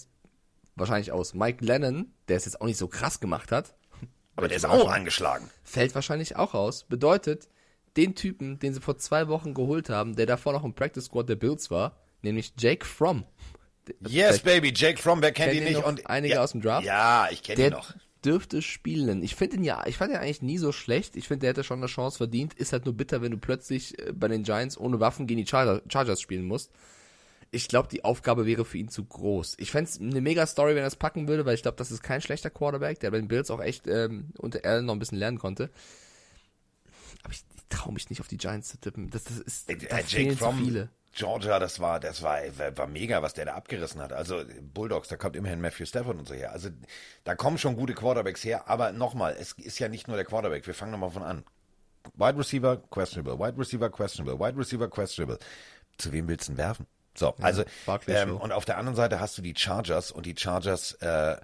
wahrscheinlich 0.74 1.12
aus. 1.12 1.34
Mike 1.34 1.64
Lennon, 1.64 2.12
der 2.28 2.38
es 2.38 2.46
jetzt 2.46 2.60
auch 2.60 2.66
nicht 2.66 2.78
so 2.78 2.88
krass 2.88 3.20
gemacht 3.20 3.52
hat. 3.52 3.74
Aber 4.36 4.48
der 4.48 4.56
ist 4.56 4.64
auch 4.64 4.90
angeschlagen. 4.90 5.50
Fällt 5.62 5.94
wahrscheinlich 5.94 6.36
auch 6.36 6.54
aus. 6.54 6.84
Bedeutet, 6.84 7.48
den 7.98 8.14
Typen, 8.14 8.58
den 8.58 8.72
sie 8.72 8.80
vor 8.80 8.96
zwei 8.96 9.28
Wochen 9.28 9.52
geholt 9.52 9.90
haben, 9.90 10.16
der 10.16 10.24
davor 10.24 10.54
noch 10.54 10.64
im 10.64 10.72
Practice 10.72 11.04
Squad 11.04 11.28
der 11.28 11.36
Bills 11.36 11.70
war, 11.70 11.98
nämlich 12.22 12.54
Jake 12.58 12.86
Fromm. 12.86 13.26
Yes, 14.08 14.40
Baby, 14.40 14.72
Jake 14.74 15.02
Fromm, 15.02 15.20
wer 15.20 15.32
kennt, 15.32 15.52
kennt 15.52 15.60
ihn 15.60 15.74
nicht? 15.74 15.84
Und 15.84 16.06
einige 16.06 16.36
ja, 16.36 16.42
aus 16.42 16.52
dem 16.52 16.62
Draft. 16.62 16.86
Ja, 16.86 17.28
ich 17.30 17.42
kenne 17.42 17.66
ihn 17.66 17.72
noch 17.72 17.92
dürfte 18.24 18.62
spielen. 18.62 19.22
Ich 19.22 19.34
finde 19.34 19.56
ihn 19.56 19.64
ja, 19.64 19.84
ich 19.86 19.96
fand 19.96 20.12
ihn 20.12 20.18
eigentlich 20.18 20.42
nie 20.42 20.58
so 20.58 20.72
schlecht. 20.72 21.16
Ich 21.16 21.28
finde, 21.28 21.40
der 21.40 21.50
hätte 21.50 21.64
schon 21.64 21.78
eine 21.78 21.86
Chance 21.86 22.18
verdient. 22.18 22.54
Ist 22.54 22.72
halt 22.72 22.84
nur 22.84 22.94
bitter, 22.94 23.22
wenn 23.22 23.32
du 23.32 23.38
plötzlich 23.38 23.98
äh, 23.98 24.12
bei 24.12 24.28
den 24.28 24.42
Giants 24.42 24.78
ohne 24.78 25.00
Waffen 25.00 25.26
gegen 25.26 25.42
die 25.42 25.46
Chargers 25.46 26.20
spielen 26.20 26.44
musst. 26.44 26.70
Ich 27.50 27.68
glaube, 27.68 27.88
die 27.88 28.04
Aufgabe 28.04 28.46
wäre 28.46 28.64
für 28.64 28.78
ihn 28.78 28.88
zu 28.88 29.04
groß. 29.04 29.56
Ich 29.58 29.70
fände 29.70 29.90
es 29.90 30.00
eine 30.00 30.22
mega 30.22 30.46
Story, 30.46 30.74
wenn 30.74 30.82
er 30.82 30.86
es 30.86 30.96
packen 30.96 31.28
würde, 31.28 31.44
weil 31.44 31.54
ich 31.54 31.62
glaube, 31.62 31.76
das 31.76 31.90
ist 31.90 32.02
kein 32.02 32.22
schlechter 32.22 32.48
Quarterback, 32.48 33.00
der 33.00 33.10
bei 33.10 33.18
den 33.18 33.28
Bills 33.28 33.50
auch 33.50 33.60
echt 33.60 33.86
ähm, 33.86 34.30
unter 34.38 34.64
Allen 34.64 34.86
noch 34.86 34.94
ein 34.94 34.98
bisschen 34.98 35.18
lernen 35.18 35.38
konnte. 35.38 35.70
Aber 37.22 37.34
ich, 37.34 37.44
ich 37.54 37.62
traue 37.68 37.92
mich 37.92 38.08
nicht 38.08 38.20
auf 38.22 38.28
die 38.28 38.38
Giants 38.38 38.70
zu 38.70 38.78
tippen. 38.78 39.10
Das, 39.10 39.24
das 39.24 39.38
ist, 39.38 39.68
äh, 39.68 39.76
da 39.76 40.00
Jake 40.00 40.36
Fromm, 40.36 40.58
viele. 40.64 40.88
Georgia, 41.14 41.58
das 41.58 41.78
war, 41.78 42.00
das 42.00 42.22
war, 42.22 42.40
war 42.76 42.86
mega, 42.86 43.20
was 43.22 43.34
der 43.34 43.44
da 43.44 43.54
abgerissen 43.54 44.00
hat. 44.00 44.12
Also 44.12 44.42
Bulldogs, 44.72 45.08
da 45.08 45.16
kommt 45.16 45.36
immerhin 45.36 45.60
Matthew 45.60 45.84
Stafford 45.84 46.18
und 46.18 46.26
so 46.26 46.34
her. 46.34 46.52
Also 46.52 46.70
da 47.24 47.34
kommen 47.34 47.58
schon 47.58 47.76
gute 47.76 47.94
Quarterbacks 47.94 48.42
her, 48.44 48.68
aber 48.68 48.92
nochmal, 48.92 49.36
es 49.38 49.52
ist 49.52 49.78
ja 49.78 49.88
nicht 49.88 50.08
nur 50.08 50.16
der 50.16 50.24
Quarterback. 50.24 50.66
Wir 50.66 50.74
fangen 50.74 50.92
nochmal 50.92 51.10
von 51.10 51.22
an. 51.22 51.44
Wide 52.14 52.38
Receiver, 52.38 52.78
questionable. 52.90 53.38
Wide 53.38 53.58
Receiver, 53.58 53.90
questionable. 53.90 54.40
Wide 54.40 54.58
Receiver, 54.58 54.88
questionable. 54.88 55.38
Zu 55.98 56.12
wem 56.12 56.28
willst 56.28 56.48
du 56.48 56.52
denn 56.52 56.58
werfen? 56.58 56.86
So, 57.14 57.34
ja, 57.38 57.44
also, 57.44 57.64
ähm, 58.06 58.38
und 58.38 58.52
auf 58.52 58.64
der 58.64 58.78
anderen 58.78 58.96
Seite 58.96 59.20
hast 59.20 59.36
du 59.36 59.42
die 59.42 59.54
Chargers 59.54 60.12
und 60.12 60.24
die 60.24 60.34
Chargers, 60.36 60.92
äh, 60.94 61.36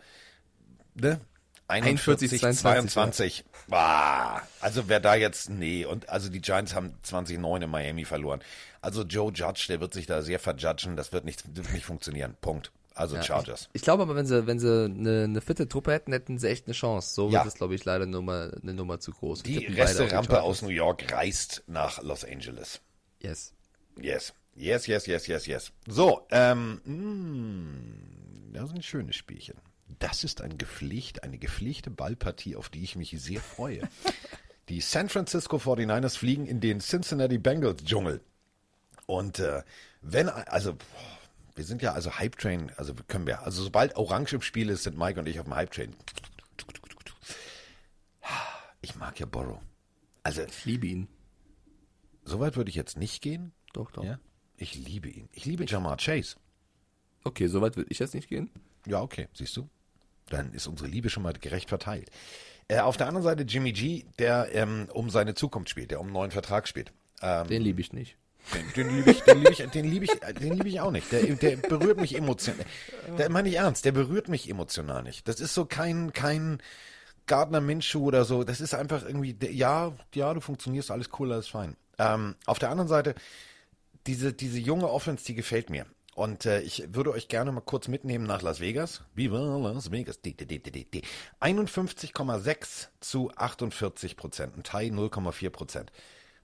ne? 0.95 1.21
41, 1.69 2.41
22. 2.41 2.93
22. 2.93 3.45
Ah, 3.71 4.41
also 4.61 4.89
wer 4.89 5.01
da 5.01 5.15
jetzt, 5.15 5.51
nee, 5.51 5.85
und 5.85 6.09
also 6.09 6.31
die 6.31 6.41
Giants 6.41 6.75
haben 6.75 6.95
2009 7.03 7.63
in 7.63 7.71
Miami 7.71 8.07
verloren. 8.07 8.41
Also 8.81 9.03
Joe 9.03 9.33
Judge, 9.33 9.67
der 9.69 9.81
wird 9.81 9.93
sich 9.93 10.07
da 10.07 10.23
sehr 10.23 10.39
verjudgen, 10.39 10.97
das 10.97 11.13
wird 11.13 11.25
nicht, 11.25 11.57
wird 11.57 11.73
nicht 11.73 11.85
funktionieren. 11.85 12.37
Punkt. 12.41 12.73
Also 12.99 13.15
ja, 13.15 13.23
Chargers. 13.23 13.69
Ich, 13.73 13.77
ich, 13.77 13.83
glaube 13.83 14.03
aber, 14.03 14.17
wenn 14.17 14.27
sie, 14.27 14.49
wenn 14.49 14.59
sie 14.59 14.87
eine, 14.87 15.25
eine 15.25 15.41
fitte 15.41 15.69
Truppe 15.69 15.93
hätten, 15.93 16.13
hätten 16.13 16.39
sie 16.39 16.49
echt 16.49 16.67
eine 16.67 16.75
Chance. 16.75 17.15
So 17.15 17.29
ja. 17.31 17.45
wird 17.45 17.47
es, 17.47 17.55
glaube 17.55 17.77
ich, 17.77 17.85
leider 17.85 18.07
nur 18.07 18.23
mal, 18.23 18.59
eine 18.61 18.75
Nummer 18.75 18.99
zu 18.99 19.13
groß. 19.13 19.45
Die 19.45 19.67
Resterampe 19.67 20.43
aus 20.43 20.63
New 20.63 20.69
York 20.69 21.13
reist 21.13 21.63
nach 21.69 22.03
Los 22.03 22.25
Angeles. 22.25 22.81
Yes. 23.21 23.55
Yes. 24.01 24.35
Yes, 24.57 24.89
yes, 24.89 25.07
yes, 25.07 25.29
yes, 25.29 25.47
yes. 25.47 25.73
So, 25.87 26.27
ähm, 26.33 26.81
mh, 26.85 26.93
mm, 26.93 28.53
das 28.55 28.71
ist 28.71 28.75
ein 28.75 28.83
schönes 28.83 29.15
Spielchen. 29.15 29.55
Das 30.01 30.25
ist 30.25 30.41
ein 30.41 30.59
Gepflicht, 30.59 31.23
eine 31.23 31.39
gepflichte 31.39 31.91
Ballpartie, 31.91 32.57
auf 32.57 32.69
die 32.69 32.83
ich 32.83 32.97
mich 32.97 33.15
sehr 33.17 33.41
freue. 33.41 33.89
die 34.69 34.81
San 34.81 35.09
Francisco 35.09 35.59
49ers 35.59 36.17
fliegen 36.17 36.47
in 36.47 36.61
den 36.61 36.81
Cincinnati 36.81 37.39
Bengals 37.39 37.85
Dschungel. 37.85 38.21
Und 39.09 39.39
äh, 39.39 39.63
wenn, 40.03 40.29
also, 40.29 40.77
wir 41.55 41.65
sind 41.65 41.81
ja 41.81 41.95
also 41.95 42.19
Hype 42.19 42.37
Train, 42.37 42.71
also 42.77 42.93
können 43.09 43.27
wir, 43.27 43.43
also 43.43 43.63
sobald 43.63 43.97
Orange 43.97 44.35
im 44.35 44.43
Spiel 44.43 44.69
ist, 44.69 44.83
sind 44.83 44.99
Mike 44.99 45.19
und 45.19 45.27
ich 45.27 45.41
auf 45.41 45.47
dem 45.47 45.55
Hype 45.55 45.71
Train. 45.71 45.97
Ich 48.83 48.97
mag 48.97 49.19
ja 49.19 49.25
Borrow. 49.25 49.61
Also, 50.23 50.43
ich 50.43 50.65
liebe 50.67 50.87
ihn. 50.87 51.09
Soweit 52.23 52.57
würde 52.57 52.69
ich 52.69 52.77
jetzt 52.77 52.99
nicht 52.99 53.23
gehen. 53.23 53.53
Doch, 53.73 53.91
doch. 53.91 54.05
Ja? 54.05 54.19
Ich 54.59 54.75
liebe 54.75 55.09
ihn. 55.09 55.31
Ich 55.33 55.47
liebe 55.47 55.65
Jamar 55.67 55.97
Chase. 55.97 56.37
Okay, 57.25 57.47
soweit 57.47 57.77
würde 57.77 57.91
ich 57.91 57.99
jetzt 57.99 58.15
nicht 58.15 58.29
gehen. 58.29 58.51
Ja, 58.87 59.01
okay, 59.01 59.29
siehst 59.33 59.57
du. 59.57 59.71
Dann 60.29 60.53
ist 60.53 60.67
unsere 60.67 60.89
Liebe 60.89 61.09
schon 61.09 61.23
mal 61.23 61.33
gerecht 61.33 61.71
verteilt. 61.71 62.11
Äh, 62.69 62.81
auf 62.81 62.99
der 62.99 63.07
anderen 63.07 63.25
Seite 63.25 63.45
Jimmy 63.45 63.73
G, 63.73 64.05
der 64.19 64.55
ähm, 64.55 64.87
um 64.93 65.09
seine 65.09 65.35
Zukunft 65.35 65.71
spielt, 65.71 65.91
der 65.91 66.01
um 66.01 66.09
einen 66.09 66.15
neuen 66.15 66.31
Vertrag 66.31 66.69
spielt. 66.69 66.93
Ähm, 67.23 67.49
den 67.49 67.63
liebe 67.63 67.81
ich 67.81 67.95
nicht. 67.95 68.19
Den, 68.55 68.73
den 68.75 68.97
liebe 68.97 69.11
ich, 69.11 69.21
den 69.23 69.39
liebe 69.39 69.53
ich, 69.53 69.59
den 69.59 69.85
liebe 69.85 70.05
ich, 70.05 70.13
den 70.13 70.67
ich 70.67 70.81
auch 70.81 70.91
nicht. 70.91 71.13
Der, 71.13 71.23
der 71.23 71.57
berührt 71.57 72.01
mich 72.01 72.17
emotional. 72.17 72.65
Der 73.19 73.31
meine 73.31 73.49
ich 73.49 73.57
ernst, 73.57 73.85
der 73.85 73.93
berührt 73.93 74.29
mich 74.29 74.49
emotional 74.49 75.03
nicht. 75.03 75.29
Das 75.29 75.41
ist 75.41 75.55
so 75.55 75.67
kein, 75.67 76.13
kein 76.13 76.63
Gardner 77.27 77.61
Minshew 77.61 78.05
oder 78.05 78.25
so. 78.25 78.45
Das 78.45 78.61
ist 78.61 78.75
einfach 78.75 79.05
irgendwie, 79.05 79.37
ja, 79.51 79.93
ja, 80.15 80.35
du 80.35 80.41
funktionierst, 80.41 80.91
alles 80.91 81.11
cool, 81.19 81.33
alles 81.33 81.49
fein. 81.49 81.77
Ähm, 81.99 82.37
auf 82.47 82.59
der 82.59 82.71
anderen 82.71 82.89
Seite, 82.89 83.15
diese, 84.07 84.33
diese 84.33 84.59
junge 84.59 84.91
Offense, 84.91 85.25
die 85.25 85.35
gefällt 85.35 85.71
mir. 85.71 85.87
Und 86.15 86.47
äh, 86.47 86.63
ich 86.63 86.89
würde 86.93 87.13
euch 87.13 87.29
gerne 87.29 87.53
mal 87.53 87.61
kurz 87.61 87.87
mitnehmen 87.87 88.27
nach 88.27 88.43
Las 88.43 88.59
Vegas. 88.59 89.03
Viva 89.15 89.39
Las 89.39 89.93
Vegas. 89.93 90.19
51,6 90.25 92.89
zu 92.99 93.31
48 93.37 94.17
Prozent. 94.17 94.57
Ein 94.57 94.65
Teil 94.65 94.91
0,4 94.91 95.51
Prozent. 95.51 95.93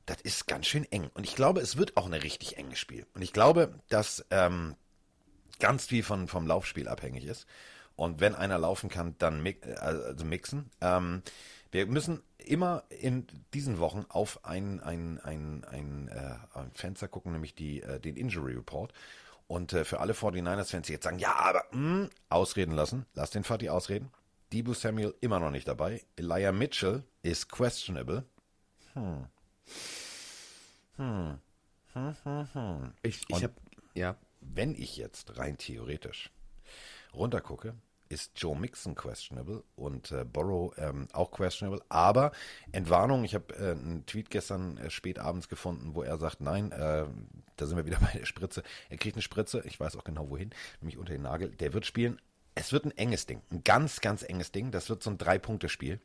Das 0.06 0.20
ist 0.20 0.46
ganz 0.46 0.66
schön 0.66 0.84
eng. 0.90 1.10
Und 1.14 1.24
ich 1.24 1.34
glaube, 1.34 1.60
es 1.60 1.76
wird 1.76 1.96
auch 1.96 2.06
ein 2.06 2.14
richtig 2.14 2.58
enges 2.58 2.78
Spiel. 2.78 3.06
Und 3.14 3.22
ich 3.22 3.32
glaube, 3.32 3.74
dass 3.88 4.24
ähm, 4.30 4.76
ganz 5.58 5.86
viel 5.86 6.02
von, 6.02 6.28
vom 6.28 6.46
Laufspiel 6.46 6.88
abhängig 6.88 7.24
ist. 7.24 7.46
Und 7.96 8.20
wenn 8.20 8.34
einer 8.34 8.58
laufen 8.58 8.90
kann, 8.90 9.14
dann 9.18 9.42
mi 9.42 9.50
äh, 9.62 9.74
also 9.74 10.24
mixen. 10.24 10.70
Ähm, 10.80 11.22
wir 11.70 11.86
müssen 11.86 12.22
immer 12.38 12.84
in 12.88 13.26
diesen 13.52 13.78
Wochen 13.78 14.04
auf 14.08 14.44
ein, 14.44 14.80
ein, 14.80 15.20
ein, 15.20 15.64
ein, 15.64 16.08
äh, 16.08 16.36
ein 16.56 16.70
Fenster 16.74 17.08
gucken, 17.08 17.32
nämlich 17.32 17.54
die, 17.54 17.82
äh, 17.82 17.98
den 18.00 18.16
Injury 18.16 18.54
Report. 18.54 18.92
Und 19.46 19.72
äh, 19.72 19.84
für 19.84 20.00
alle 20.00 20.12
49ers-Fans, 20.12 20.86
die 20.86 20.92
jetzt 20.92 21.04
sagen, 21.04 21.18
ja, 21.18 21.34
aber 21.34 21.64
mh, 21.72 22.08
ausreden 22.28 22.72
lassen, 22.72 23.06
lass 23.14 23.30
den 23.30 23.44
Fatih 23.44 23.70
ausreden. 23.70 24.10
Debo 24.52 24.72
Samuel 24.72 25.14
immer 25.20 25.40
noch 25.40 25.50
nicht 25.50 25.66
dabei. 25.66 26.04
Elijah 26.16 26.52
Mitchell 26.52 27.04
ist 27.22 27.48
questionable. 27.50 28.24
Hm. 28.92 29.26
Hm. 30.96 31.38
Hm, 31.92 32.16
hm, 32.24 32.48
hm. 32.52 32.92
Ich, 33.02 33.22
ich 33.28 33.42
habe, 33.42 33.54
ja, 33.94 34.16
Wenn 34.40 34.74
ich 34.74 34.96
jetzt 34.96 35.38
rein 35.38 35.58
theoretisch 35.58 36.30
runtergucke, 37.14 37.74
ist 38.08 38.32
Joe 38.36 38.56
Mixon 38.56 38.94
questionable 38.94 39.64
und 39.76 40.12
äh, 40.12 40.24
Borrow 40.24 40.76
ähm, 40.76 41.08
auch 41.12 41.30
questionable. 41.30 41.82
Aber 41.88 42.32
Entwarnung, 42.72 43.24
ich 43.24 43.34
habe 43.34 43.54
äh, 43.54 43.72
einen 43.72 44.04
Tweet 44.06 44.30
gestern 44.30 44.76
äh, 44.78 44.90
spät 44.90 45.18
abends 45.18 45.48
gefunden, 45.48 45.94
wo 45.94 46.02
er 46.02 46.18
sagt, 46.18 46.40
nein, 46.40 46.70
äh, 46.72 47.06
da 47.56 47.66
sind 47.66 47.76
wir 47.76 47.86
wieder 47.86 47.98
bei 48.00 48.18
der 48.18 48.26
Spritze. 48.26 48.62
Er 48.88 48.98
kriegt 48.98 49.16
eine 49.16 49.22
Spritze, 49.22 49.62
ich 49.66 49.80
weiß 49.80 49.96
auch 49.96 50.04
genau 50.04 50.30
wohin, 50.30 50.50
nämlich 50.80 50.98
unter 50.98 51.12
den 51.12 51.22
Nagel. 51.22 51.50
Der 51.50 51.72
wird 51.72 51.86
spielen. 51.86 52.20
Es 52.54 52.72
wird 52.72 52.84
ein 52.84 52.96
enges 52.96 53.26
Ding, 53.26 53.42
ein 53.50 53.64
ganz, 53.64 54.00
ganz 54.00 54.22
enges 54.22 54.52
Ding. 54.52 54.70
Das 54.70 54.88
wird 54.88 55.02
so 55.02 55.10
ein 55.10 55.18
Drei-Punkte-Spiel. 55.18 56.00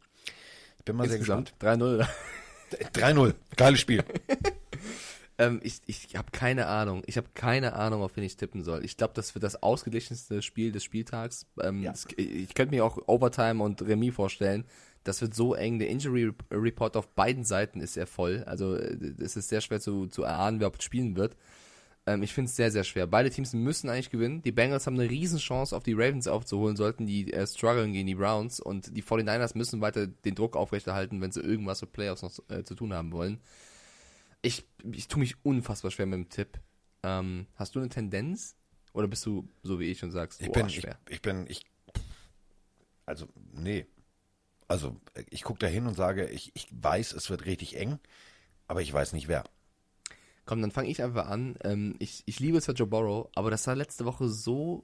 Ich 0.77 0.85
bin 0.85 0.95
mal 0.95 1.05
insgesamt 1.05 1.53
sehr 1.59 1.75
3-0. 1.75 1.97
gespannt. 1.97 2.07
3-0, 2.07 2.07
geiles 3.55 3.79
Spiel. 3.79 4.03
Ähm, 5.39 5.61
ich 5.63 5.79
ich 5.85 6.17
habe 6.17 6.31
keine 6.33 6.67
Ahnung. 6.67 7.01
Ich 7.05 7.15
habe 7.15 7.27
keine 7.33 7.71
Ahnung, 7.73 8.01
auf 8.03 8.17
wen 8.17 8.25
ich 8.25 8.35
tippen 8.35 8.61
soll. 8.65 8.83
Ich 8.83 8.97
glaube, 8.97 9.13
das 9.15 9.33
wird 9.35 9.43
das 9.43 9.63
ausgeglichenste 9.63 10.41
Spiel 10.41 10.73
des 10.73 10.83
Spieltags. 10.83 11.47
Ähm, 11.61 11.81
Ja. 11.81 11.93
ich 12.17 12.53
könnte 12.53 12.75
mir 12.75 12.83
auch 12.83 12.97
Overtime 13.07 13.63
und 13.63 13.81
Remis 13.81 14.13
vorstellen. 14.13 14.65
Das 15.05 15.21
wird 15.21 15.33
so 15.33 15.53
eng. 15.55 15.79
Der 15.79 15.87
Injury 15.87 16.33
Report 16.51 16.97
auf 16.97 17.07
beiden 17.15 17.45
Seiten 17.45 17.79
ist 17.79 17.93
sehr 17.93 18.05
voll. 18.05 18.43
Also 18.47 18.75
äh, 18.75 18.97
es 19.19 19.37
ist 19.37 19.47
sehr 19.47 19.61
schwer 19.61 19.79
zu, 19.79 20.07
zu 20.07 20.23
erahnen, 20.23 20.59
wer 20.59 20.67
überhaupt 20.67 20.83
spielen 20.83 21.15
wird. 21.15 21.37
Ähm, 22.09 22.23
ich 22.23 22.33
finde 22.33 22.49
es 22.49 22.55
sehr, 22.55 22.71
sehr 22.71 22.83
schwer. 22.83 23.05
Beide 23.05 23.29
Teams 23.29 23.53
müssen 23.53 23.87
eigentlich 23.87 24.09
gewinnen. 24.09 24.41
Die 24.41 24.51
Bengals 24.51 24.87
haben 24.87 24.99
eine 24.99 25.09
Riesenchance, 25.09 25.75
auf 25.75 25.83
die 25.83 25.93
Ravens 25.93 26.27
aufzuholen, 26.27 26.75
sollten 26.75 27.05
die 27.05 27.31
äh, 27.31 27.45
strugglen 27.45 27.93
gegen 27.93 28.07
die 28.07 28.15
Browns. 28.15 28.59
Und 28.59 28.97
die 28.97 29.03
49ers 29.03 29.55
müssen 29.55 29.79
weiter 29.79 30.07
den 30.07 30.33
Druck 30.33 30.55
aufrechterhalten, 30.55 31.21
wenn 31.21 31.31
sie 31.31 31.41
irgendwas 31.41 31.81
mit 31.81 31.91
Playoffs 31.91 32.23
noch 32.23 32.31
äh, 32.49 32.63
zu 32.63 32.73
tun 32.73 32.93
haben 32.93 33.11
wollen. 33.11 33.39
Ich, 34.41 34.65
ich 34.91 35.07
tue 35.07 35.19
mich 35.19 35.35
unfassbar 35.43 35.91
schwer 35.91 36.07
mit 36.07 36.17
dem 36.17 36.29
Tipp. 36.29 36.59
Ähm, 37.03 37.45
hast 37.55 37.75
du 37.75 37.79
eine 37.79 37.89
Tendenz? 37.89 38.55
Oder 38.93 39.07
bist 39.07 39.23
du 39.27 39.47
so 39.61 39.79
wie 39.79 39.85
ich 39.85 40.03
und 40.03 40.11
sagst, 40.11 40.41
Ich 40.41 40.49
oh, 40.49 40.53
bin, 40.53 40.65
ich, 40.65 40.77
schwer? 40.77 40.97
ich 41.09 41.21
bin, 41.21 41.45
ich, 41.47 41.63
also, 43.05 43.27
nee. 43.53 43.85
Also, 44.67 44.99
ich 45.29 45.43
gucke 45.43 45.59
da 45.59 45.67
hin 45.67 45.85
und 45.85 45.93
sage, 45.93 46.27
ich, 46.27 46.51
ich 46.55 46.67
weiß, 46.71 47.13
es 47.13 47.29
wird 47.29 47.45
richtig 47.45 47.77
eng, 47.77 47.99
aber 48.67 48.81
ich 48.81 48.91
weiß 48.91 49.13
nicht 49.13 49.27
wer. 49.27 49.43
Komm, 50.49 50.63
dann 50.63 50.71
fange 50.71 50.89
ich 50.89 51.03
einfach 51.03 51.27
an. 51.27 51.59
Ähm, 51.63 51.95
ich, 51.99 52.23
ich 52.25 52.39
liebe 52.39 52.57
Joe 52.57 52.87
Burrow, 52.87 53.29
aber 53.35 53.51
das 53.51 53.65
sah 53.65 53.73
letzte 53.73 54.05
Woche 54.05 54.27
so, 54.29 54.83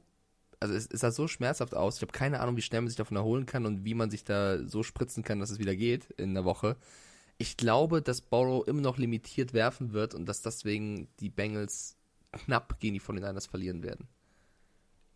also 0.60 0.76
es, 0.76 0.86
es 0.86 1.00
sah 1.00 1.10
so 1.10 1.28
schmerzhaft 1.28 1.74
aus. 1.74 1.96
Ich 1.96 2.02
habe 2.04 2.12
keine 2.12 2.40
Ahnung, 2.40 2.56
wie 2.56 2.62
schnell 2.62 2.82
man 2.82 2.88
sich 2.88 2.98
davon 2.98 3.18
erholen 3.18 3.48
kann 3.48 3.66
und 3.66 3.84
wie 3.84 3.96
man 3.96 4.12
sich 4.12 4.24
da 4.24 4.64
so 4.68 4.84
spritzen 4.84 5.24
kann, 5.24 5.40
dass 5.40 5.50
es 5.50 5.58
wieder 5.58 5.76
geht 5.76 6.12
in 6.18 6.36
der 6.36 6.46
Woche. 6.46 6.78
Ich 7.40 7.58
glaube, 7.58 8.04
dass 8.04 8.22
Burrow 8.22 8.68
immer 8.68 8.82
noch 8.84 9.00
limitiert 9.00 9.56
werfen 9.56 9.92
wird 9.92 10.14
und 10.14 10.28
dass 10.28 10.44
deswegen 10.44 11.08
die 11.20 11.32
Bengals 11.32 11.98
knapp 12.32 12.80
gegen 12.80 12.94
die 12.94 13.02
49ers 13.02 13.50
verlieren 13.50 13.82
werden. 13.82 14.08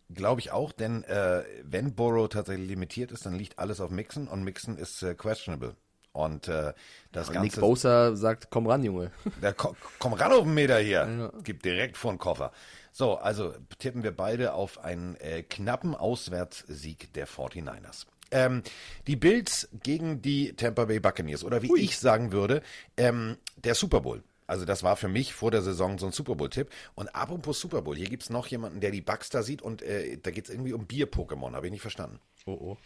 Glaube 0.09 0.41
ich 0.41 0.49
auch, 0.49 0.71
denn 0.71 1.03
äh, 1.03 1.43
wenn 1.61 1.93
Burrow 1.93 2.27
tatsächlich 2.27 2.69
limitiert 2.69 3.11
ist, 3.11 3.23
dann 3.23 3.35
liegt 3.35 3.59
alles 3.59 3.79
auf 3.81 3.91
Mixon 3.91 4.27
und 4.27 4.43
Mixon 4.43 4.79
ist 4.79 5.03
äh, 5.03 5.13
questionable. 5.13 5.75
Und 6.11 6.47
äh, 6.47 6.73
das 7.11 7.29
Und 7.29 7.35
Nick 7.35 7.51
Ganze. 7.51 7.61
Bosa 7.61 8.15
sagt, 8.15 8.49
komm 8.49 8.67
ran, 8.67 8.83
Junge. 8.83 9.11
Da, 9.41 9.53
komm, 9.53 9.75
komm 9.99 10.13
ran 10.13 10.31
auf 10.31 10.43
den 10.43 10.53
Meter 10.53 10.79
hier. 10.79 11.07
Ja. 11.07 11.31
Gib 11.43 11.63
direkt 11.63 11.97
vor 11.97 12.11
den 12.11 12.17
Koffer. 12.17 12.51
So, 12.91 13.15
also 13.15 13.53
tippen 13.77 14.03
wir 14.03 14.15
beide 14.15 14.53
auf 14.53 14.83
einen 14.83 15.15
äh, 15.17 15.43
knappen 15.43 15.95
Auswärtssieg 15.95 17.13
der 17.13 17.27
49ers. 17.27 18.05
Ähm, 18.31 18.63
die 19.07 19.15
Bills 19.15 19.69
gegen 19.83 20.21
die 20.21 20.53
Tampa 20.53 20.85
Bay 20.85 20.99
Buccaneers 20.99 21.43
oder 21.43 21.61
wie 21.61 21.79
ich 21.79 21.97
sagen 21.97 22.31
würde, 22.31 22.61
ähm, 22.97 23.37
der 23.57 23.75
Super 23.75 24.01
Bowl. 24.01 24.23
Also 24.45 24.65
das 24.65 24.81
war 24.81 24.95
für 24.95 25.07
mich 25.07 25.33
vor 25.33 25.51
der 25.51 25.61
Saison 25.61 25.99
so 25.99 26.07
ein 26.07 26.11
Super 26.11 26.35
Bowl-Tipp. 26.35 26.69
Und 26.95 27.07
apropos 27.15 27.59
Super 27.59 27.83
Bowl, 27.83 27.95
hier 27.95 28.09
gibt's 28.09 28.31
noch 28.31 28.47
jemanden, 28.47 28.79
der 28.79 28.89
die 28.89 29.01
Bucks 29.01 29.29
da 29.29 29.43
sieht 29.43 29.61
und 29.61 29.83
äh, 29.83 30.17
da 30.17 30.31
geht's 30.31 30.49
irgendwie 30.49 30.73
um 30.73 30.87
Bier-Pokémon, 30.87 31.53
habe 31.53 31.67
ich 31.67 31.71
nicht 31.71 31.81
verstanden. 31.81 32.19
Oh, 32.45 32.53
oh. 32.53 32.77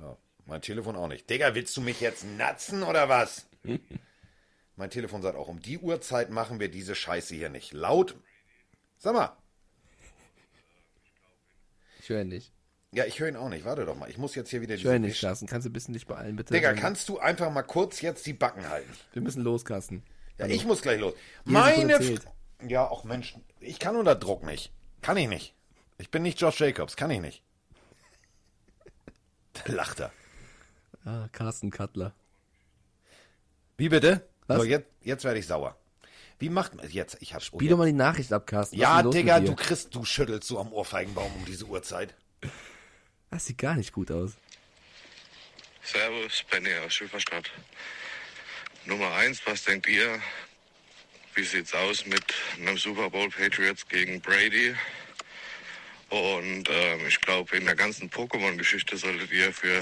Ja, 0.00 0.16
mein 0.46 0.62
Telefon 0.62 0.96
auch 0.96 1.08
nicht. 1.08 1.28
Digga, 1.30 1.54
willst 1.54 1.76
du 1.76 1.80
mich 1.80 2.00
jetzt 2.00 2.24
natzen 2.24 2.82
oder 2.82 3.08
was? 3.08 3.46
mein 4.76 4.90
Telefon 4.90 5.22
sagt 5.22 5.36
auch, 5.36 5.48
um 5.48 5.60
die 5.60 5.78
Uhrzeit 5.78 6.30
machen 6.30 6.60
wir 6.60 6.70
diese 6.70 6.94
Scheiße 6.94 7.34
hier 7.34 7.48
nicht. 7.48 7.72
Laut. 7.72 8.16
Sag 8.98 9.14
mal. 9.14 9.36
Ich 12.00 12.08
höre 12.08 12.22
ihn 12.22 12.28
nicht. 12.28 12.52
Ja, 12.94 13.06
ich 13.06 13.20
höre 13.20 13.28
ihn 13.28 13.36
auch 13.36 13.48
nicht. 13.48 13.64
Warte 13.64 13.86
doch 13.86 13.96
mal. 13.96 14.10
Ich 14.10 14.18
muss 14.18 14.34
jetzt 14.34 14.50
hier 14.50 14.60
wieder 14.60 14.74
Ich 14.74 14.84
höre 14.84 14.96
ihn 14.96 15.02
nicht, 15.02 15.20
Carsten. 15.20 15.46
Kannst 15.46 15.64
du 15.64 15.70
ein 15.70 15.72
bisschen 15.72 15.94
dich 15.94 16.06
beeilen, 16.06 16.36
bitte? 16.36 16.52
Digga, 16.52 16.74
kannst 16.74 17.08
du 17.08 17.18
einfach 17.18 17.50
mal 17.50 17.62
kurz 17.62 18.02
jetzt 18.02 18.26
die 18.26 18.34
Backen 18.34 18.68
halten? 18.68 18.90
Wir 19.12 19.22
müssen 19.22 19.42
los, 19.42 19.64
Carsten. 19.64 20.02
Ja, 20.38 20.46
ich 20.46 20.64
muss 20.66 20.82
gleich 20.82 21.00
los. 21.00 21.14
Jede 21.44 21.52
Meine. 21.52 22.18
Ja, 22.66 22.86
auch 22.86 23.04
Mensch. 23.04 23.36
Ich 23.60 23.78
kann 23.78 23.96
unter 23.96 24.14
Druck 24.14 24.44
nicht. 24.44 24.72
Kann 25.00 25.16
ich 25.16 25.28
nicht. 25.28 25.54
Ich 25.98 26.10
bin 26.10 26.22
nicht 26.22 26.40
Josh 26.40 26.60
Jacobs. 26.60 26.96
Kann 26.96 27.10
ich 27.10 27.20
nicht. 27.20 27.42
Da 29.54 29.70
lacht 29.70 30.00
er. 30.00 30.10
Ah, 31.04 31.28
Carsten 31.32 31.70
Cutler. 31.70 32.14
Wie 33.76 33.88
bitte? 33.88 34.28
Was? 34.46 34.58
So, 34.58 34.64
jetzt, 34.64 34.86
jetzt 35.02 35.24
werde 35.24 35.38
ich 35.38 35.46
sauer. 35.46 35.76
Wie 36.38 36.48
macht 36.48 36.74
man 36.74 36.88
jetzt? 36.90 37.16
Ich 37.20 37.34
hab 37.34 37.42
Spiel 37.42 37.68
doch 37.68 37.78
mal 37.78 37.86
die 37.86 37.92
Nachricht 37.92 38.32
ab, 38.32 38.46
Carsten. 38.46 38.76
Ja, 38.76 39.02
Digga, 39.02 39.40
du 39.40 39.54
kriegst, 39.54 39.94
du 39.94 40.04
schüttelst 40.04 40.48
so 40.48 40.58
am 40.58 40.72
Ohrfeigenbaum 40.72 41.32
um 41.36 41.44
diese 41.44 41.66
Uhrzeit. 41.66 42.14
Das 43.30 43.46
sieht 43.46 43.58
gar 43.58 43.76
nicht 43.76 43.92
gut 43.92 44.10
aus. 44.10 44.32
Servus, 45.84 46.44
Benny 46.50 46.70
aus 46.84 46.94
Schifferstadt. 46.94 47.50
Nummer 48.84 49.12
eins, 49.12 49.40
was 49.46 49.64
denkt 49.64 49.88
ihr? 49.88 50.20
Wie 51.34 51.44
sieht's 51.44 51.72
aus 51.74 52.04
mit 52.06 52.24
einem 52.58 52.76
Super 52.76 53.08
Bowl 53.08 53.30
Patriots 53.30 53.86
gegen 53.86 54.20
Brady? 54.20 54.74
Und 56.12 56.68
ähm, 56.68 57.00
ich 57.08 57.18
glaube, 57.22 57.56
in 57.56 57.64
der 57.64 57.74
ganzen 57.74 58.10
Pokémon-Geschichte 58.10 58.98
solltet 58.98 59.32
ihr 59.32 59.50
für 59.50 59.80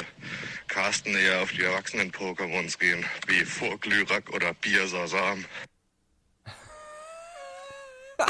Carsten 0.69 1.13
eher 1.17 1.43
auf 1.43 1.51
die 1.51 1.63
erwachsenen 1.63 2.13
Pokémons 2.13 2.79
gehen, 2.79 3.05
wie 3.27 3.45
Vorglyrak 3.45 4.31
oder 4.33 4.55
Biersasam. 4.55 5.45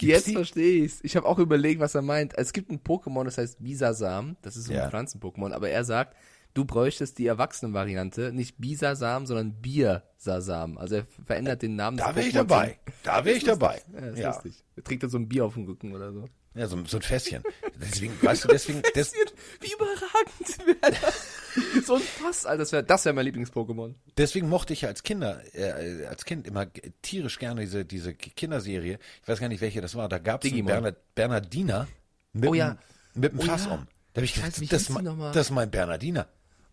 Jetzt 0.00 0.30
verstehe 0.32 0.84
ich's. 0.84 0.98
Ich 1.04 1.14
habe 1.16 1.26
auch 1.26 1.38
überlegt, 1.38 1.80
was 1.80 1.94
er 1.94 2.02
meint. 2.02 2.36
Es 2.36 2.52
gibt 2.52 2.68
ein 2.70 2.80
Pokémon, 2.80 3.24
das 3.24 3.38
heißt 3.38 3.62
Bisasam. 3.62 4.36
Das 4.42 4.56
ist 4.56 4.64
so 4.64 4.72
ein 4.72 4.78
Ja. 4.78 4.90
Pflanzen-Pokémon. 4.90 5.52
Aber 5.52 5.70
er 5.70 5.84
sagt, 5.84 6.16
du 6.54 6.64
bräuchtest 6.64 7.18
die 7.18 7.26
Erwachsenen-Variante. 7.28 8.32
Nicht 8.32 8.56
Bisasam, 8.58 9.26
sondern 9.26 9.60
Biersasam. 9.60 10.78
Also 10.78 10.96
er 10.96 11.06
verändert 11.26 11.62
den 11.62 11.76
Namen 11.76 11.96
Da 11.96 12.08
des 12.12 12.16
wäre 12.16 12.26
ich 12.28 12.34
Pokémons. 12.34 12.38
dabei. 12.48 12.78
Da 13.04 13.24
wäre 13.24 13.36
ich 13.36 13.44
dabei. 13.44 13.82
Ja, 13.92 13.98
ist 14.08 14.18
Ja, 14.18 14.28
lustig. 14.34 14.64
Er 14.74 14.82
trägt 14.82 15.04
dann 15.04 15.10
so 15.10 15.18
ein 15.18 15.28
Bier 15.28 15.44
auf 15.44 15.54
dem 15.54 15.64
Rücken 15.64 15.94
oder 15.94 16.12
so. 16.12 16.24
Ja 16.58 16.66
so, 16.68 16.84
so 16.86 16.98
ein 16.98 17.02
Fässchen. 17.02 17.42
Deswegen, 17.80 18.12
weißt 18.22 18.44
du, 18.44 18.48
deswegen, 18.48 18.82
des, 18.94 19.12
Wie 19.60 19.72
überragend 19.72 20.66
wäre 20.82 20.92
das? 21.00 21.26
so 21.86 21.94
ein 21.96 22.00
Fass, 22.02 22.46
Alter. 22.46 22.58
Das 22.62 22.72
wäre 22.72 22.84
das 22.84 23.04
wär 23.04 23.12
mein 23.12 23.24
Lieblings-Pokémon. 23.26 23.94
deswegen 24.16 24.48
mochte 24.48 24.72
ich 24.72 24.82
ja 24.82 24.88
als 24.88 25.02
Kinder, 25.02 25.42
äh, 25.54 26.06
als 26.06 26.24
Kind 26.24 26.46
immer 26.46 26.66
tierisch 27.02 27.38
gerne 27.38 27.60
diese, 27.62 27.84
diese 27.84 28.14
Kinderserie. 28.14 28.98
Ich 29.22 29.28
weiß 29.28 29.40
gar 29.40 29.48
nicht, 29.48 29.60
welche 29.60 29.80
das 29.80 29.94
war. 29.94 30.08
Da 30.08 30.18
gab 30.18 30.44
es. 30.44 30.52
Bernard, 30.52 30.96
Bernardiner 31.14 31.88
mit, 32.32 32.50
Oh 32.50 32.54
ja. 32.54 32.76
mit 33.14 33.32
einem 33.32 33.40
Oh 33.40 33.44
Fass 33.44 33.66
ja. 33.66 33.72
um. 33.74 33.86
Da 34.12 34.20
habe 34.20 34.24
ich 34.24 34.34
gedacht, 34.34 34.72
das, 34.72 34.86
die 34.86 34.92
mein- 34.92 35.04
das 35.32 35.36
ist 35.46 35.50
mein 35.50 35.70
Bernardiner. 35.70 36.26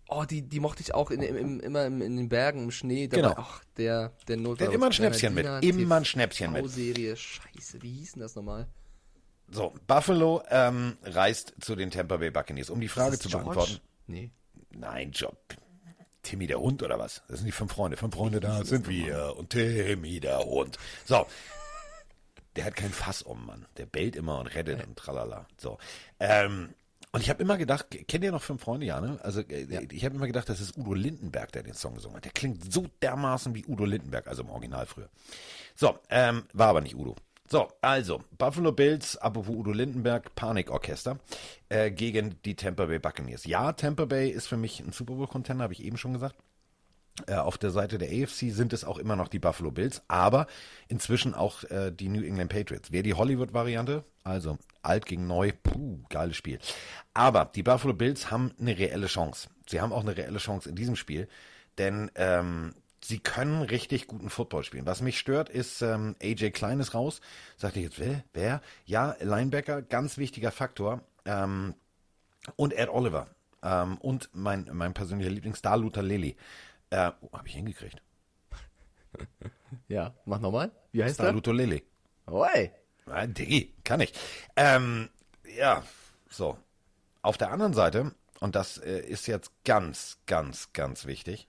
Oh, 0.07 0.23
die, 0.23 0.43
die 0.43 0.59
mochte 0.59 0.83
ich 0.83 0.93
auch 0.93 1.09
in, 1.09 1.21
im, 1.23 1.35
im, 1.35 1.59
immer 1.61 1.85
im, 1.85 1.99
in 2.01 2.15
den 2.15 2.29
Bergen, 2.29 2.65
im 2.65 2.71
Schnee. 2.71 3.07
Da 3.07 3.17
Genau. 3.17 3.33
Ach, 3.37 3.63
der, 3.77 4.11
der 4.27 4.37
Not. 4.37 4.59
Der 4.59 4.67
hat 4.67 4.73
immer 4.75 4.85
ein 4.87 4.93
Schnäpschen 4.93 5.33
mit. 5.33 5.47
Immer 5.63 5.95
ein 5.95 6.05
Schnäpschen 6.05 6.53
mit. 6.53 6.69
serie 6.69 7.15
Scheiße, 7.15 7.81
wie 7.81 7.91
hieß 7.91 8.11
denn 8.13 8.21
das 8.21 8.35
nochmal? 8.35 8.67
So, 9.49 9.73
Buffalo 9.87 10.43
ähm, 10.49 10.97
reist 11.03 11.53
zu 11.61 11.75
den 11.75 11.91
Tampa 11.91 12.17
Bay 12.17 12.31
Buccaneers. 12.31 12.69
Um 12.69 12.81
die 12.81 12.87
Frage 12.87 13.19
zu 13.19 13.29
George? 13.29 13.45
beantworten. 13.45 13.79
Nee. 14.07 14.31
Nein, 14.71 15.11
Job. 15.11 15.37
Timmy 16.23 16.47
der 16.47 16.59
Hund 16.59 16.81
oder 16.81 16.97
was? 16.97 17.21
Das 17.27 17.37
sind 17.37 17.45
die 17.45 17.51
fünf 17.51 17.71
Freunde. 17.71 17.97
Fünf 17.97 18.15
Freunde 18.15 18.39
da 18.39 18.63
sind 18.65 18.87
wir 18.89 19.35
und 19.37 19.51
Timmy 19.51 20.19
der 20.19 20.39
Hund. 20.39 20.77
So. 21.05 21.27
Der 22.55 22.65
hat 22.65 22.75
kein 22.75 22.91
Fass 22.91 23.21
um, 23.21 23.45
Mann. 23.45 23.65
Der 23.77 23.85
bellt 23.85 24.15
immer 24.15 24.39
und 24.39 24.47
rettet 24.47 24.85
und 24.87 24.95
tralala. 24.97 25.45
So. 25.57 25.77
Ähm, 26.19 26.73
und 27.11 27.21
ich 27.21 27.29
habe 27.29 27.41
immer 27.41 27.57
gedacht, 27.57 27.87
kennt 28.07 28.23
ihr 28.23 28.31
noch 28.31 28.41
fünf 28.41 28.61
Freunde, 28.61 28.85
ja, 28.85 28.99
ne? 28.99 29.19
Also 29.23 29.41
äh, 29.41 29.85
ich 29.91 30.03
habe 30.03 30.15
immer 30.15 30.27
gedacht, 30.27 30.49
das 30.49 30.59
ist 30.59 30.77
Udo 30.77 30.93
Lindenberg, 30.93 31.51
der 31.51 31.63
den 31.63 31.73
Song 31.73 31.95
gesungen 31.95 32.17
hat. 32.17 32.25
Der 32.25 32.31
klingt 32.33 32.73
so 32.73 32.87
dermaßen 33.01 33.55
wie 33.55 33.65
Udo 33.65 33.85
Lindenberg, 33.85 34.27
also 34.27 34.43
im 34.43 34.49
Original 34.49 34.85
früher. 34.85 35.09
So, 35.75 35.97
ähm, 36.09 36.43
war 36.53 36.67
aber 36.67 36.81
nicht 36.81 36.95
Udo. 36.95 37.15
So, 37.47 37.67
also, 37.81 38.23
Buffalo 38.37 38.71
Bills, 38.71 39.17
apropos 39.17 39.55
Udo 39.55 39.71
Lindenberg, 39.71 40.33
Panikorchester, 40.33 41.19
äh, 41.69 41.91
gegen 41.91 42.41
die 42.43 42.55
Tampa 42.55 42.85
Bay 42.85 42.97
Buccaneers. 42.97 43.45
Ja, 43.45 43.71
Tampa 43.73 44.05
Bay 44.05 44.29
ist 44.29 44.47
für 44.47 44.57
mich 44.57 44.79
ein 44.79 44.91
Super 44.91 45.13
Bowl-Contender, 45.13 45.63
habe 45.63 45.73
ich 45.73 45.83
eben 45.83 45.97
schon 45.97 46.13
gesagt. 46.13 46.35
Äh, 47.27 47.35
auf 47.35 47.57
der 47.57 47.69
Seite 47.69 47.97
der 47.97 48.09
AFC 48.09 48.51
sind 48.51 48.73
es 48.73 48.83
auch 48.83 48.97
immer 48.97 49.15
noch 49.15 49.29
die 49.29 49.39
Buffalo 49.39 49.71
Bills, 49.71 50.01
aber 50.07 50.47
inzwischen 50.87 51.33
auch 51.33 51.63
äh, 51.65 51.91
die 51.91 52.09
New 52.09 52.23
England 52.23 52.51
Patriots. 52.51 52.91
Wer 52.91 53.03
die 53.03 53.13
Hollywood-Variante, 53.13 54.03
also 54.23 54.57
alt 54.81 55.05
gegen 55.05 55.27
neu, 55.27 55.51
puh, 55.63 55.99
geiles 56.09 56.35
Spiel. 56.35 56.59
Aber 57.13 57.45
die 57.45 57.63
Buffalo 57.63 57.93
Bills 57.93 58.31
haben 58.31 58.53
eine 58.59 58.77
reelle 58.77 59.07
Chance. 59.07 59.49
Sie 59.69 59.79
haben 59.79 59.93
auch 59.93 60.01
eine 60.01 60.17
reelle 60.17 60.39
Chance 60.39 60.67
in 60.67 60.75
diesem 60.75 60.95
Spiel, 60.95 61.29
denn 61.77 62.11
ähm, 62.15 62.73
sie 63.07 63.19
können 63.19 63.61
richtig 63.61 64.07
guten 64.07 64.29
Football 64.29 64.63
spielen. 64.63 64.85
Was 64.85 65.01
mich 65.01 65.19
stört, 65.19 65.49
ist 65.49 65.81
ähm, 65.81 66.15
AJ 66.21 66.51
Klein 66.51 66.79
ist 66.79 66.93
raus. 66.93 67.21
Sagte 67.57 67.79
ich 67.79 67.85
jetzt, 67.85 67.99
wer? 67.99 68.23
wer? 68.33 68.61
Ja, 68.85 69.15
Linebacker, 69.19 69.81
ganz 69.81 70.17
wichtiger 70.17 70.51
Faktor. 70.51 71.01
Ähm, 71.25 71.75
und 72.55 72.73
Ed 72.73 72.89
Oliver. 72.89 73.27
Ähm, 73.63 73.97
und 73.97 74.29
mein, 74.33 74.69
mein 74.71 74.93
persönlicher 74.93 75.31
Lieblingsstar, 75.31 75.77
Luther 75.77 76.03
Lilly. 76.03 76.35
Äh, 76.89 77.11
oh, 77.21 77.31
habe 77.33 77.47
ich 77.47 77.55
hingekriegt. 77.55 78.01
ja, 79.87 80.13
mach 80.25 80.39
nochmal. 80.39 80.71
Wie 80.91 81.03
heißt 81.03 81.15
Star 81.15 81.27
der? 81.27 81.33
Luther 81.33 81.53
Lilly. 81.53 81.83
Oi. 82.27 82.71
Ah, 83.07 83.27
Diggi, 83.27 83.73
kann 83.83 84.01
ich. 84.01 84.13
Ähm, 84.55 85.09
ja, 85.57 85.83
so. 86.29 86.57
Auf 87.21 87.37
der 87.37 87.51
anderen 87.51 87.73
Seite, 87.73 88.13
und 88.39 88.55
das 88.55 88.77
äh, 88.77 88.99
ist 88.99 89.27
jetzt 89.27 89.51
ganz, 89.63 90.19
ganz, 90.25 90.73
ganz 90.73 91.05
wichtig, 91.05 91.47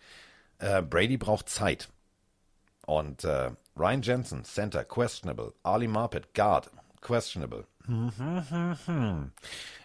äh, 0.59 0.83
Brady 0.83 1.17
braucht 1.17 1.49
Zeit. 1.49 1.89
Und 2.87 3.25
äh, 3.25 3.51
Ryan 3.77 4.03
Jensen, 4.03 4.45
Center, 4.45 4.85
questionable. 4.85 5.53
Ali 5.63 5.89
Marpet, 5.89 6.35
Guard, 6.35 6.71
questionable. 7.01 7.67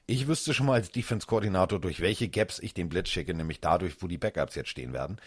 Ich 0.07 0.27
wüsste 0.27 0.53
schon 0.53 0.65
mal 0.65 0.73
als 0.73 0.91
Defense-Koordinator, 0.91 1.79
durch 1.79 2.01
welche 2.01 2.29
Gaps 2.29 2.59
ich 2.59 2.73
den 2.73 2.89
Blitz 2.89 3.09
schicke, 3.09 3.33
nämlich 3.33 3.59
dadurch, 3.61 4.01
wo 4.01 4.07
die 4.07 4.17
Backups 4.17 4.55
jetzt 4.55 4.69
stehen 4.69 4.93
werden. 4.93 5.19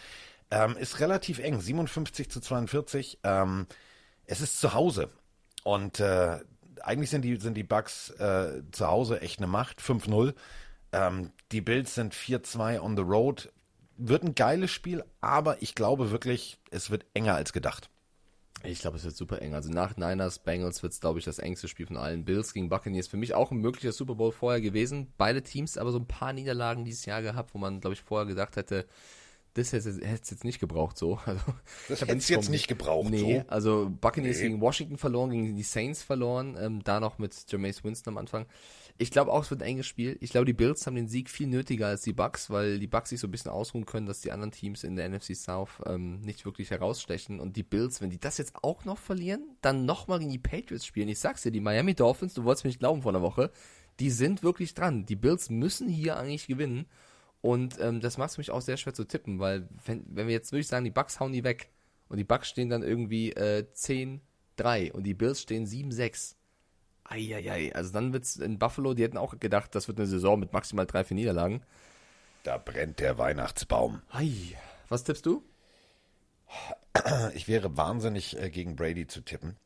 Ähm, 0.51 0.77
ist 0.77 0.99
relativ 0.99 1.39
eng, 1.39 1.59
57 1.59 2.29
zu 2.29 2.39
42. 2.39 3.19
Ähm, 3.23 3.67
es 4.25 4.41
ist 4.41 4.59
zu 4.59 4.73
Hause. 4.73 5.09
Und 5.63 5.99
äh, 5.99 6.39
eigentlich 6.83 7.09
sind 7.09 7.23
die, 7.23 7.37
sind 7.37 7.55
die 7.55 7.63
Bucks 7.63 8.11
äh, 8.11 8.61
zu 8.71 8.87
Hause 8.87 9.21
echt 9.21 9.39
eine 9.39 9.47
Macht, 9.47 9.81
5-0. 9.81 10.33
Ähm, 10.91 11.31
die 11.51 11.61
Bills 11.61 11.95
sind 11.95 12.13
4-2 12.13 12.79
on 12.79 12.95
the 12.95 13.03
road 13.03 13.51
wird 13.97 14.23
ein 14.23 14.35
geiles 14.35 14.71
Spiel, 14.71 15.03
aber 15.21 15.61
ich 15.61 15.75
glaube 15.75 16.11
wirklich, 16.11 16.59
es 16.71 16.89
wird 16.89 17.05
enger 17.13 17.35
als 17.35 17.53
gedacht. 17.53 17.89
Ich 18.63 18.79
glaube, 18.79 18.97
es 18.97 19.03
wird 19.03 19.15
super 19.15 19.41
eng. 19.41 19.53
Also 19.53 19.71
nach 19.71 19.95
Niners, 19.95 20.39
Bengals 20.39 20.81
wird 20.81 20.93
es, 20.93 20.99
glaube 20.99 21.19
ich, 21.19 21.25
das 21.25 21.39
engste 21.39 21.67
Spiel 21.67 21.85
von 21.85 21.97
allen. 21.97 22.25
Bills 22.25 22.53
gegen 22.53 22.69
Buccaneers. 22.69 23.07
Für 23.07 23.17
mich 23.17 23.35
auch 23.35 23.51
ein 23.51 23.59
möglicher 23.59 23.91
Super 23.91 24.15
Bowl 24.15 24.31
vorher 24.31 24.61
gewesen. 24.61 25.13
Beide 25.17 25.43
Teams 25.43 25.77
aber 25.77 25.91
so 25.91 25.99
ein 25.99 26.07
paar 26.07 26.33
Niederlagen 26.33 26.83
dieses 26.83 27.05
Jahr 27.05 27.21
gehabt, 27.21 27.53
wo 27.53 27.59
man, 27.59 27.79
glaube 27.79 27.93
ich, 27.93 28.01
vorher 28.01 28.25
gedacht 28.25 28.55
hätte, 28.55 28.87
das 29.53 29.71
hätte 29.71 29.89
es 29.89 30.29
jetzt 30.29 30.43
nicht 30.43 30.59
gebraucht 30.59 30.97
so. 30.97 31.19
Also, 31.25 31.41
das 31.87 32.01
hätte 32.01 32.17
es 32.17 32.27
jetzt 32.27 32.49
nicht 32.49 32.67
gebraucht 32.67 33.09
nee, 33.09 33.43
so. 33.43 33.49
Also 33.49 33.91
Buccaneers 34.01 34.37
nee. 34.37 34.43
gegen 34.43 34.61
Washington 34.61 34.97
verloren, 34.97 35.29
gegen 35.29 35.55
die 35.55 35.63
Saints 35.63 36.03
verloren, 36.03 36.57
ähm, 36.59 36.83
da 36.83 36.99
noch 36.99 37.19
mit 37.19 37.33
Jameis 37.47 37.83
Winston 37.83 38.13
am 38.13 38.17
Anfang. 38.17 38.45
Ich 38.97 39.11
glaube 39.11 39.33
auch, 39.33 39.43
es 39.43 39.51
wird 39.51 39.61
ein 39.61 39.67
enges 39.67 39.87
Spiel. 39.87 40.17
Ich 40.21 40.31
glaube, 40.31 40.45
die 40.45 40.53
Bills 40.53 40.87
haben 40.87 40.95
den 40.95 41.09
Sieg 41.09 41.29
viel 41.29 41.47
nötiger 41.47 41.87
als 41.87 42.03
die 42.03 42.13
Bucks, 42.13 42.49
weil 42.49 42.79
die 42.79 42.87
Bucks 42.87 43.09
sich 43.09 43.19
so 43.19 43.27
ein 43.27 43.31
bisschen 43.31 43.51
ausruhen 43.51 43.85
können, 43.85 44.05
dass 44.05 44.21
die 44.21 44.31
anderen 44.31 44.51
Teams 44.51 44.85
in 44.85 44.95
der 44.95 45.09
NFC 45.09 45.35
South 45.35 45.81
ähm, 45.85 46.21
nicht 46.21 46.45
wirklich 46.45 46.71
herausstechen. 46.71 47.41
Und 47.41 47.57
die 47.57 47.63
Bills, 47.63 47.99
wenn 47.99 48.09
die 48.09 48.19
das 48.19 48.37
jetzt 48.37 48.55
auch 48.61 48.85
noch 48.85 48.97
verlieren, 48.97 49.43
dann 49.61 49.85
nochmal 49.85 50.19
gegen 50.19 50.31
die 50.31 50.39
Patriots 50.39 50.85
spielen. 50.85 51.09
Ich 51.09 51.19
sag's 51.19 51.41
dir, 51.41 51.51
die 51.51 51.59
Miami 51.59 51.93
Dolphins, 51.93 52.35
du 52.35 52.45
wolltest 52.45 52.63
mir 52.63 52.69
nicht 52.69 52.79
glauben 52.79 53.01
vor 53.01 53.11
einer 53.11 53.21
Woche, 53.21 53.51
die 53.99 54.09
sind 54.09 54.43
wirklich 54.43 54.73
dran. 54.73 55.05
Die 55.05 55.17
Bills 55.17 55.49
müssen 55.49 55.89
hier 55.89 56.17
eigentlich 56.17 56.47
gewinnen. 56.47 56.85
Und 57.41 57.77
ähm, 57.81 57.99
das 57.99 58.17
macht 58.17 58.31
es 58.31 58.37
mich 58.37 58.49
auch 58.49 58.61
sehr 58.61 58.77
schwer 58.77 58.93
zu 58.93 59.03
tippen, 59.03 59.39
weil 59.39 59.67
wenn, 59.85 60.05
wenn 60.07 60.27
wir 60.27 60.33
jetzt 60.33 60.53
wirklich 60.53 60.67
sagen, 60.67 60.85
die 60.85 60.91
Bucks 60.91 61.19
hauen 61.19 61.33
die 61.33 61.43
weg 61.43 61.69
und 62.07 62.17
die 62.17 62.23
Bucks 62.23 62.47
stehen 62.47 62.69
dann 62.69 62.81
irgendwie 62.81 63.33
äh, 63.33 63.65
10-3 63.75 64.93
und 64.93 65.03
die 65.03 65.13
Bills 65.13 65.41
stehen 65.41 65.67
7-6 65.67 66.35
Eieiei, 67.07 67.73
also 67.73 67.93
dann 67.93 68.13
wird's 68.13 68.35
in 68.35 68.59
Buffalo, 68.59 68.93
die 68.93 69.03
hätten 69.03 69.17
auch 69.17 69.39
gedacht, 69.39 69.75
das 69.75 69.87
wird 69.87 69.99
eine 69.99 70.07
Saison 70.07 70.39
mit 70.39 70.53
maximal 70.53 70.85
drei, 70.85 71.03
vier 71.03 71.15
Niederlagen. 71.15 71.63
Da 72.43 72.57
brennt 72.57 72.99
der 72.99 73.17
Weihnachtsbaum. 73.17 74.01
Ei, 74.11 74.55
was 74.89 75.03
tippst 75.03 75.25
du? 75.25 75.43
Ich 77.33 77.47
wäre 77.47 77.75
wahnsinnig 77.77 78.39
äh, 78.39 78.49
gegen 78.49 78.75
Brady 78.75 79.07
zu 79.07 79.21
tippen, 79.21 79.57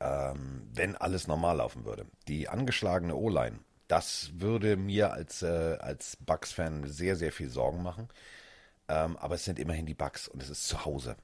ähm, 0.00 0.68
wenn 0.72 0.96
alles 0.96 1.26
normal 1.26 1.56
laufen 1.58 1.84
würde. 1.84 2.06
Die 2.26 2.48
angeschlagene 2.48 3.14
O-Line, 3.14 3.58
das 3.88 4.30
würde 4.34 4.76
mir 4.76 5.12
als, 5.12 5.42
äh, 5.42 5.76
als 5.80 6.16
Bucks-Fan 6.16 6.86
sehr, 6.86 7.16
sehr 7.16 7.32
viel 7.32 7.50
Sorgen 7.50 7.82
machen. 7.82 8.08
Ähm, 8.88 9.16
aber 9.18 9.34
es 9.34 9.44
sind 9.44 9.58
immerhin 9.58 9.86
die 9.86 9.94
Bucks 9.94 10.28
und 10.28 10.42
es 10.42 10.50
ist 10.50 10.66
zu 10.66 10.84
Hause. 10.84 11.16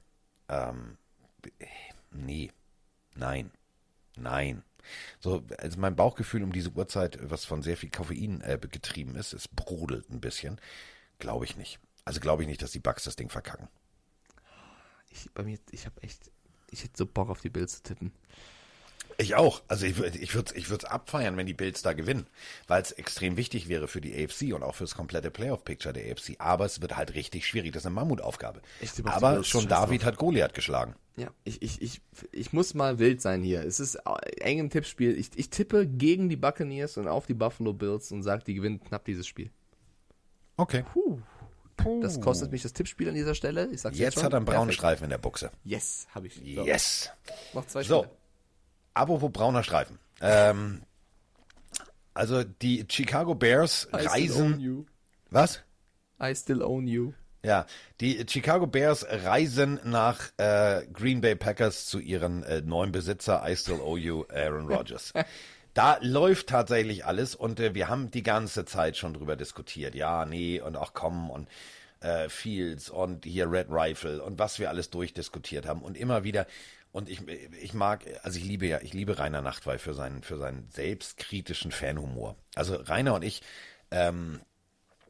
Ähm, 0.49 0.97
nee, 2.11 2.51
nein, 3.15 3.51
nein. 4.15 4.63
So, 5.19 5.43
also 5.57 5.79
mein 5.79 5.95
Bauchgefühl 5.95 6.43
um 6.43 6.51
diese 6.51 6.71
Uhrzeit, 6.71 7.17
was 7.21 7.45
von 7.45 7.61
sehr 7.61 7.77
viel 7.77 7.89
Koffein 7.89 8.41
äh, 8.41 8.57
getrieben 8.59 9.15
ist, 9.15 9.33
es 9.33 9.47
brodelt 9.47 10.09
ein 10.09 10.21
bisschen. 10.21 10.59
Glaube 11.19 11.45
ich 11.45 11.57
nicht. 11.57 11.79
Also 12.03 12.19
glaube 12.19 12.43
ich 12.43 12.47
nicht, 12.47 12.61
dass 12.61 12.71
die 12.71 12.79
Bugs 12.79 13.03
das 13.03 13.15
Ding 13.15 13.29
verkacken. 13.29 13.67
Ich, 15.09 15.31
bei 15.33 15.43
mir, 15.43 15.57
ich 15.71 15.85
habe 15.85 16.01
echt, 16.01 16.31
ich 16.69 16.83
hätte 16.83 16.97
so 16.97 17.05
Bock 17.05 17.29
auf 17.29 17.41
die 17.41 17.49
Bills 17.49 17.77
zu 17.77 17.83
tippen. 17.83 18.11
Ich 19.17 19.35
auch. 19.35 19.61
Also 19.67 19.85
ich, 19.85 19.99
ich 19.99 20.33
würde 20.35 20.51
es 20.51 20.55
ich 20.55 20.69
würd's 20.69 20.85
abfeiern, 20.85 21.37
wenn 21.37 21.45
die 21.45 21.53
Bills 21.53 21.81
da 21.81 21.93
gewinnen, 21.93 22.27
weil 22.67 22.81
es 22.81 22.91
extrem 22.91 23.37
wichtig 23.37 23.69
wäre 23.69 23.87
für 23.87 24.01
die 24.01 24.13
AFC 24.13 24.53
und 24.53 24.63
auch 24.63 24.75
fürs 24.75 24.95
komplette 24.95 25.31
Playoff-Picture 25.31 25.93
der 25.93 26.11
AFC. 26.11 26.35
Aber 26.39 26.65
es 26.65 26.81
wird 26.81 26.97
halt 26.97 27.13
richtig 27.15 27.47
schwierig. 27.47 27.71
Das 27.71 27.83
ist 27.83 27.87
eine 27.87 27.95
Mammutaufgabe. 27.95 28.61
Aber 29.05 29.43
schon 29.43 29.67
David 29.67 30.03
hat 30.03 30.17
Goliath 30.17 30.53
geschlagen. 30.53 30.95
Ja, 31.17 31.29
ich, 31.45 31.61
ich, 31.61 31.81
ich, 31.81 32.01
ich 32.33 32.51
muss 32.51 32.73
mal 32.73 32.99
wild 32.99 33.21
sein 33.21 33.41
hier. 33.41 33.63
Es 33.63 33.79
ist 33.79 33.95
eng 34.39 34.59
im 34.59 34.69
Tippspiel. 34.69 35.17
Ich, 35.17 35.29
ich 35.35 35.49
tippe 35.49 35.87
gegen 35.87 36.27
die 36.27 36.35
Buccaneers 36.35 36.97
und 36.97 37.07
auf 37.07 37.25
die 37.25 37.33
Buffalo 37.33 37.71
Bills 37.71 38.11
und 38.11 38.21
sage, 38.21 38.43
die 38.45 38.53
gewinnen 38.53 38.83
knapp 38.83 39.05
dieses 39.05 39.25
Spiel. 39.25 39.49
Okay. 40.57 40.83
Puh. 40.91 41.19
Das 42.01 42.19
kostet 42.19 42.51
mich 42.51 42.63
das 42.63 42.73
Tippspiel 42.73 43.09
an 43.09 43.15
dieser 43.15 43.35
Stelle. 43.35 43.67
Ich 43.67 43.81
sag's 43.81 43.97
jetzt, 43.97 44.15
jetzt 44.15 44.23
hat 44.23 44.33
er 44.33 44.37
einen 44.37 44.45
braunen 44.45 44.71
Streifen 44.71 45.05
in 45.05 45.09
der 45.09 45.17
Buchse. 45.17 45.51
Yes, 45.63 46.07
habe 46.15 46.27
ich. 46.27 46.35
So. 46.35 46.65
Yes. 46.65 47.11
Noch 47.53 47.67
zwei 47.67 47.83
Spiele. 47.83 48.03
So. 48.03 48.07
Apropos 48.95 49.29
brauner 49.31 49.61
Streifen. 49.63 49.99
Ähm, 50.21 50.81
also 52.15 52.43
die 52.43 52.85
Chicago 52.89 53.35
Bears 53.35 53.87
I 53.93 54.07
reisen. 54.07 54.87
Was? 55.29 55.61
I 56.19 56.33
still 56.33 56.63
own 56.63 56.87
you. 56.87 57.13
Ja, 57.43 57.67
die 58.01 58.25
Chicago 58.27 58.65
Bears 58.65 59.05
reisen 59.07 59.79
nach 59.83 60.31
äh, 60.37 60.87
Green 60.91 61.21
Bay 61.21 61.35
Packers 61.35 61.85
zu 61.85 61.99
ihren 61.99 62.41
äh, 62.43 62.61
neuen 62.61 62.91
Besitzer 62.91 63.43
I 63.47 63.55
still 63.55 63.81
owe 63.81 63.99
you 63.99 64.23
Aaron 64.29 64.67
Rodgers. 64.67 65.13
da 65.75 65.97
läuft 66.01 66.47
tatsächlich 66.47 67.05
alles 67.05 67.35
und 67.35 67.59
äh, 67.59 67.75
wir 67.75 67.89
haben 67.89 68.09
die 68.09 68.23
ganze 68.23 68.65
Zeit 68.65 68.97
schon 68.97 69.13
drüber 69.13 69.35
diskutiert. 69.35 69.93
Ja, 69.93 70.25
nee 70.25 70.59
und 70.59 70.75
auch 70.75 70.93
kommen 70.93 71.29
und 71.29 71.49
äh, 71.99 72.29
Fields 72.29 72.89
und 72.89 73.25
hier 73.25 73.51
Red 73.51 73.67
Rifle 73.69 74.23
und 74.23 74.39
was 74.39 74.57
wir 74.57 74.69
alles 74.69 74.89
durchdiskutiert 74.89 75.67
haben 75.67 75.81
und 75.81 75.97
immer 75.97 76.23
wieder 76.23 76.47
und 76.95 77.09
ich, 77.09 77.27
ich 77.27 77.73
mag, 77.73 78.05
also 78.23 78.39
ich 78.39 78.45
liebe 78.45 78.67
ja, 78.67 78.79
ich 78.81 78.93
liebe 78.93 79.19
Rainer 79.19 79.41
Nachtwey 79.41 79.79
für 79.79 79.93
seinen, 79.93 80.23
für 80.23 80.37
seinen 80.37 80.69
selbstkritischen 80.69 81.73
Fanhumor. 81.73 82.37
Also 82.55 82.75
Rainer 82.75 83.15
und 83.15 83.23
ich, 83.25 83.41
ähm, 83.91 84.39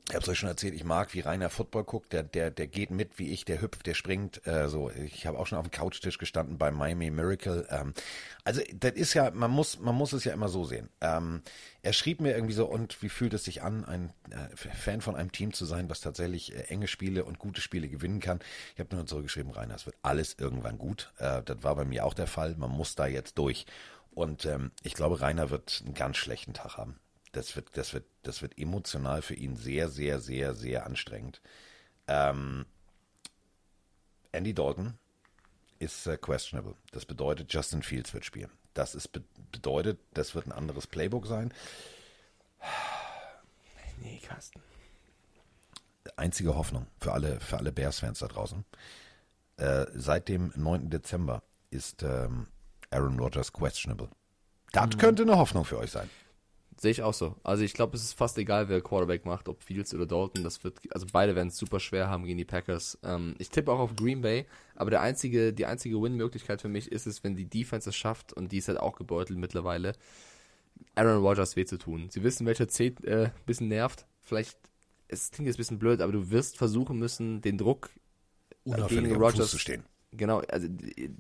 ich 0.08 0.14
habe 0.14 0.22
es 0.22 0.30
euch 0.30 0.38
schon 0.38 0.50
erzählt, 0.50 0.76
ich 0.76 0.84
mag, 0.84 1.16
wie 1.16 1.22
Rainer 1.22 1.50
Football 1.50 1.84
guckt, 1.84 2.14
der, 2.14 2.22
der, 2.22 2.52
der 2.52 2.68
geht 2.68 2.92
mit 2.92 3.18
wie 3.18 3.32
ich, 3.32 3.44
der 3.44 3.60
hüpft, 3.60 3.88
der 3.88 3.96
springt. 3.96 4.46
Äh, 4.46 4.70
so, 4.70 4.92
ich 4.92 5.26
habe 5.26 5.40
auch 5.40 5.48
schon 5.48 5.58
auf 5.58 5.68
dem 5.68 5.72
Couchtisch 5.72 6.20
gestanden 6.20 6.60
bei 6.60 6.70
Miami 6.70 7.10
Miracle. 7.10 7.68
Ähm, 7.72 7.96
also 8.44 8.62
das 8.72 8.92
ist 8.92 9.16
ja, 9.16 9.32
man 9.32 9.50
muss, 9.50 9.80
man 9.80 9.96
muss 9.96 10.14
es 10.14 10.24
ja 10.24 10.32
immer 10.32 10.48
so 10.48 10.64
sehen. 10.64 10.90
Ähm, 11.02 11.42
er 11.82 11.92
schrieb 11.92 12.22
mir 12.22 12.36
irgendwie 12.36 12.54
so, 12.54 12.68
und 12.68 13.02
wie 13.02 13.10
fühlt 13.10 13.34
es 13.34 13.46
sich 13.46 13.64
an, 13.64 13.84
ein 13.84 14.14
äh, 14.30 14.56
Fan 14.56 15.02
von 15.02 15.16
einem 15.16 15.32
Team 15.32 15.54
zu 15.54 15.66
sein, 15.66 15.90
was 15.90 16.02
tatsächlich 16.02 16.54
äh, 16.54 16.66
enge 16.66 16.88
Spiele 16.88 17.26
und 17.26 17.40
gute 17.40 17.62
Spiele 17.62 17.88
gewinnen 17.88 18.20
kann. 18.20 18.40
Ich 18.76 18.80
habe 18.80 18.96
nur 18.96 19.08
zurückgeschrieben, 19.08 19.52
Rainer, 19.52 19.74
es 19.74 19.88
wird 19.88 19.98
alles 20.04 20.36
irgendwann 20.38 20.78
gut. 20.78 21.12
Äh, 21.18 21.42
das 21.42 21.64
war 21.64 21.76
bei 21.76 21.86
mir 21.86 22.06
auch 22.06 22.14
der 22.14 22.28
Fall. 22.28 22.54
Man 22.58 22.72
muss 22.72 22.94
da 22.94 23.08
jetzt 23.08 23.40
durch. 23.40 23.66
Und 24.12 24.46
ähm, 24.46 24.72
ich 24.84 24.94
glaube, 24.94 25.20
Rainer 25.20 25.50
wird 25.50 25.82
einen 25.84 25.96
ganz 25.96 26.18
schlechten 26.18 26.54
Tag 26.54 26.78
haben 26.78 27.00
das 27.36 27.56
wird, 27.56 27.76
das 27.76 27.94
wird, 27.94 28.06
das 28.24 28.42
wird 28.42 28.58
emotional 28.58 29.22
für 29.22 29.36
ihn 29.36 29.58
sehr, 29.58 29.90
sehr, 29.90 30.20
sehr, 30.20 30.54
sehr 30.54 30.86
anstrengend. 30.86 31.42
Ähm, 32.08 32.66
Andy 34.32 34.54
Dalton 34.54 34.94
ist 35.80 36.08
äh, 36.08 36.18
questionable. 36.18 36.76
Das 36.92 37.06
bedeutet, 37.06 37.54
Justin 37.54 37.84
Fields 37.84 38.14
wird 38.14 38.26
spielen. 38.26 38.52
Das 38.74 38.96
ist 38.96 39.10
be 39.10 39.24
bedeutet, 39.52 40.00
das 40.14 40.36
wird 40.36 40.48
ein 40.48 40.52
anderes 40.52 40.86
Playbook 40.86 41.28
sein. 41.28 41.54
Nee, 44.02 44.20
Carsten. 44.26 44.62
Einzige 46.18 46.56
Hoffnung 46.56 46.88
für 47.00 47.14
alle, 47.14 47.40
für 47.40 47.58
alle 47.58 47.72
Bears-Fans 47.72 48.20
da 48.20 48.28
draußen. 48.28 48.66
Äh, 49.58 49.86
seit 49.94 50.28
dem 50.28 50.52
9. 50.56 50.90
Dezember 50.90 51.42
ist 51.70 52.04
ähm, 52.04 52.48
Aaron 52.92 53.18
Rodgers 53.18 53.54
questionable. 53.54 54.10
Das 54.74 54.88
mhm. 54.88 54.98
könnte 54.98 55.24
eine 55.24 55.38
Hoffnung 55.38 55.64
für 55.64 55.78
euch 55.78 55.92
sein 55.92 56.10
Sehe 56.86 56.92
ich 56.92 57.02
auch 57.02 57.16
so. 57.16 57.36
Also 57.42 57.64
ich 57.64 57.74
glaube, 57.74 57.98
es 57.98 58.04
ist 58.04 58.14
fast 58.14 58.38
egal, 58.38 58.70
wer 58.70 58.80
Quarterback 58.80 59.26
macht, 59.26 59.50
ob 59.50 59.64
Fields 59.64 59.92
oder 59.96 60.06
Dalton. 60.06 60.44
Das 60.44 60.64
wird, 60.64 60.78
also 60.92 61.08
beide 61.12 61.36
werden 61.36 61.48
es 61.48 61.58
super 61.58 61.80
schwer 61.80 62.12
haben 62.12 62.26
gegen 62.26 62.38
die 62.38 62.46
Packers. 62.46 63.00
Ähm, 63.04 63.34
ich 63.40 63.50
tippe 63.50 63.72
auch 63.72 63.80
auf 63.80 63.96
Green 63.96 64.22
Bay, 64.22 64.46
aber 64.76 64.92
der 64.92 65.02
einzige, 65.02 65.52
die 65.52 65.66
einzige 65.66 66.00
Win-Möglichkeit 66.00 66.62
für 66.62 66.68
mich 66.68 66.92
ist 66.92 67.08
es, 67.08 67.24
wenn 67.24 67.36
die 67.36 67.50
Defense 67.50 67.90
es 67.90 67.96
schafft, 67.96 68.34
und 68.34 68.52
die 68.52 68.60
ist 68.60 68.68
halt 68.68 68.80
auch 68.80 68.98
gebeutelt 68.98 69.40
mittlerweile, 69.40 69.94
Aaron 70.94 71.24
Rodgers 71.24 71.56
weh 71.56 71.66
zu 71.66 71.80
tun. 71.80 72.10
Sie 72.12 72.22
wissen, 72.22 72.46
welcher 72.46 72.68
C 72.68 72.94
äh, 73.02 73.30
bisschen 73.48 73.68
nervt. 73.68 74.06
Vielleicht, 74.22 74.56
es 75.08 75.32
klingt 75.32 75.48
jetzt 75.48 75.56
ein 75.56 75.58
bisschen 75.58 75.80
blöd, 75.80 76.02
aber 76.02 76.12
du 76.12 76.30
wirst 76.30 76.56
versuchen 76.56 77.00
müssen, 77.00 77.42
den 77.42 77.58
Druck 77.58 77.90
gegen 78.64 79.16
Rodgers 79.16 79.50
zu 79.50 79.58
stehen. 79.58 79.86
Genau, 80.12 80.42
also 80.42 80.68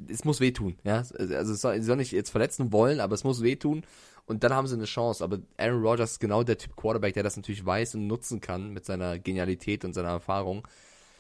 es 0.07 0.23
muss 0.25 0.39
wehtun, 0.39 0.77
ja. 0.83 0.97
Also 0.97 1.53
es 1.53 1.61
soll, 1.61 1.75
sie 1.81 1.87
soll 1.87 1.97
nicht 1.97 2.11
jetzt 2.11 2.29
verletzen 2.29 2.71
wollen, 2.71 2.99
aber 2.99 3.15
es 3.15 3.23
muss 3.23 3.41
wehtun. 3.41 3.83
Und 4.25 4.43
dann 4.43 4.53
haben 4.53 4.67
sie 4.67 4.75
eine 4.75 4.85
Chance. 4.85 5.23
Aber 5.23 5.39
Aaron 5.57 5.83
Rodgers 5.83 6.13
ist 6.13 6.19
genau 6.19 6.43
der 6.43 6.57
Typ 6.57 6.75
Quarterback, 6.75 7.13
der 7.13 7.23
das 7.23 7.37
natürlich 7.37 7.65
weiß 7.65 7.95
und 7.95 8.07
nutzen 8.07 8.41
kann 8.41 8.71
mit 8.71 8.85
seiner 8.85 9.19
Genialität 9.19 9.85
und 9.85 9.93
seiner 9.93 10.09
Erfahrung. 10.09 10.67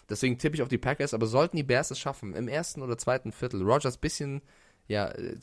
Deswegen 0.09 0.37
tippe 0.37 0.55
ich 0.55 0.61
auf 0.61 0.67
die 0.67 0.77
Packers, 0.77 1.13
aber 1.13 1.25
sollten 1.25 1.57
die 1.57 1.63
Bears 1.63 1.91
es 1.91 1.99
schaffen, 1.99 2.35
im 2.35 2.47
ersten 2.47 2.81
oder 2.81 2.97
zweiten 2.97 3.31
Viertel 3.31 3.63
Rodgers 3.63 3.97
bisschen 3.97 4.41
ja, 4.87 5.09
äh, 5.09 5.37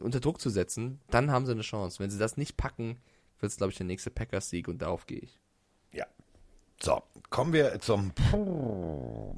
unter 0.00 0.20
Druck 0.20 0.40
zu 0.40 0.50
setzen, 0.50 1.00
dann 1.10 1.30
haben 1.30 1.46
sie 1.46 1.52
eine 1.52 1.62
Chance. 1.62 2.00
Wenn 2.00 2.10
sie 2.10 2.18
das 2.18 2.36
nicht 2.36 2.56
packen, 2.56 2.98
wird 3.38 3.52
es, 3.52 3.56
glaube 3.56 3.70
ich, 3.70 3.78
der 3.78 3.86
nächste 3.86 4.10
Packers-Sieg 4.10 4.68
und 4.68 4.82
darauf 4.82 5.06
gehe 5.06 5.20
ich. 5.20 5.38
Ja. 5.92 6.06
So, 6.82 7.02
kommen 7.28 7.52
wir 7.52 7.78
zum. 7.80 8.12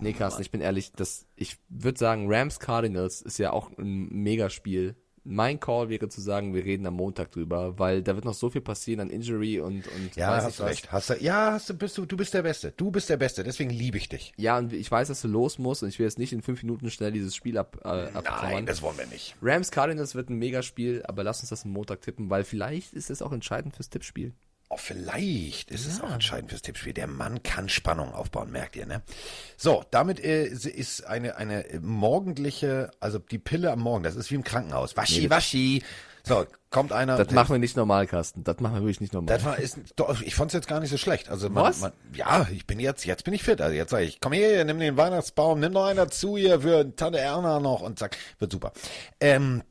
Nee, 0.01 0.13
Carsten, 0.13 0.43
ich 0.43 0.51
bin 0.51 0.61
ehrlich, 0.61 0.93
das, 0.93 1.27
ich 1.37 1.59
würde 1.69 1.99
sagen, 1.99 2.33
Rams 2.33 2.61
Cardinals 2.61 3.21
ist 3.21 3.39
ja 3.39 3.53
auch 3.53 3.71
ein 3.77 4.09
Megaspiel 4.09 4.97
mein 5.25 5.61
Call 5.61 5.89
wäre 5.89 6.09
zu 6.09 6.21
sagen, 6.21 6.55
wir 6.55 6.65
reden 6.65 6.87
am 6.87 6.95
Montag 6.95 7.31
drüber, 7.31 7.79
weil 7.79 8.03
da 8.03 8.15
wird 8.15 8.25
noch 8.25 8.35
so 8.35 8.51
viel 8.51 8.61
passieren 8.61 9.01
an 9.01 9.11
Injury 9.11 9.61
und 9.61 9.87
und 9.87 10.17
ja, 10.17 10.43
hast 10.43 10.59
du 10.59 10.65
recht. 10.65 10.91
Hast 10.91 11.11
du, 11.11 11.15
ja, 11.15 11.53
hast 11.53 11.71
du, 11.71 11.75
bist 11.75 11.97
du, 11.97 12.07
du 12.07 12.17
bist 12.17 12.35
der 12.35 12.43
Beste. 12.43 12.73
Du 12.77 12.91
bist 12.91 13.09
der 13.09 13.17
Beste. 13.17 13.45
Deswegen 13.45 13.71
liebe 13.71 13.99
ich 13.99 14.09
dich. 14.09 14.33
Ja, 14.37 14.59
und 14.59 14.73
ich 14.73 14.91
weiß, 14.91 15.09
dass 15.09 15.23
du 15.23 15.29
los 15.29 15.59
musst 15.59 15.83
und 15.83 15.89
ich 15.89 15.99
will 15.99 16.07
jetzt 16.07 16.19
nicht 16.19 16.33
in 16.33 16.43
fünf 16.43 16.63
Minuten 16.63 16.91
schnell 16.91 17.13
dieses 17.13 17.37
Spiel 17.37 17.57
ab. 17.59 17.79
Äh, 17.85 18.09
Nein, 18.43 18.67
das 18.67 18.83
wollen 18.83 18.99
wir 18.99 19.07
nicht. 19.07 19.37
Rams 19.41 19.71
Cardinals 19.71 20.15
wird 20.15 20.31
ein 20.31 20.37
Megaspiel, 20.37 21.03
aber 21.07 21.23
lass 21.23 21.41
uns 21.41 21.51
das 21.51 21.65
am 21.65 21.71
Montag 21.71 22.01
tippen, 22.03 22.31
weil 22.31 22.45
vielleicht 22.45 22.93
ist 22.95 23.11
es 23.11 23.23
auch 23.23 23.33
entscheidend 23.33 23.77
fürs 23.77 23.91
Tippspiel. 23.91 24.33
Oh, 24.73 24.79
vielleicht 24.79 25.71
ist 25.71 25.87
es 25.87 26.01
auch 26.01 26.11
entscheidend 26.11 26.51
fürs 26.51 26.63
Tippspiel. 26.63 26.95
Der 26.95 27.07
Mann 27.07 27.43
kann 27.43 27.69
Spannung 27.69 28.15
aufbauen, 28.15 28.51
merkt 28.51 28.75
ihr, 28.75 28.87
ne? 28.87 29.03
So, 29.59 29.85
damit 29.91 30.19
äh, 30.19 30.47
ist 30.47 31.07
eine, 31.07 31.37
eine 31.37 31.67
morgendliche, 31.83 32.91
also 32.99 33.19
die 33.19 33.39
Pille 33.39 33.71
am 33.71 33.81
Morgen, 33.81 34.03
das 34.03 34.17
ist 34.17 34.31
wie 34.31 34.35
im 34.35 34.45
Krankenhaus. 34.45 34.97
Waschi, 34.97 35.21
nee, 35.21 35.31
waschi. 35.31 35.83
So, 36.25 36.47
kommt 36.71 36.91
einer. 36.93 37.23
Das 37.23 37.35
machen 37.35 37.53
wir 37.53 37.59
nicht 37.59 37.77
normal, 37.77 38.07
Carsten. 38.07 38.45
Das 38.45 38.61
machen 38.61 38.77
wir 38.77 38.81
wirklich 38.83 39.03
nicht 39.03 39.13
normal. 39.13 39.35
Das 39.35 39.45
war, 39.45 39.59
ist, 39.59 39.79
doch, 39.97 40.23
ich 40.23 40.35
fand's 40.35 40.55
jetzt 40.55 40.69
gar 40.69 40.81
nicht 40.81 40.91
so 40.91 40.97
schlecht. 40.97 41.29
Also 41.29 41.51
man, 41.51 41.65
Was? 41.65 41.81
Man, 41.81 41.93
ja, 42.15 42.47
ich 42.51 42.67
bin 42.67 42.81
jetzt, 42.81 43.05
jetzt 43.05 43.25
bin 43.25 43.35
ich 43.35 43.43
fit. 43.43 43.61
Also 43.61 43.75
jetzt 43.75 43.91
sage 43.91 44.05
ich, 44.05 44.21
komm 44.21 44.33
her, 44.33 44.65
nimm 44.65 44.79
den 44.79 44.97
Weihnachtsbaum, 44.97 45.61
nimm 45.61 45.73
noch 45.73 45.85
einer 45.85 46.09
zu 46.09 46.39
hier 46.39 46.63
für 46.63 46.97
Tante 46.97 47.19
Erna 47.19 47.61
noch 47.61 47.83
und 47.83 47.99
zack, 47.99 48.17
wird 48.39 48.53
super. 48.53 48.73
Ähm, 49.21 49.63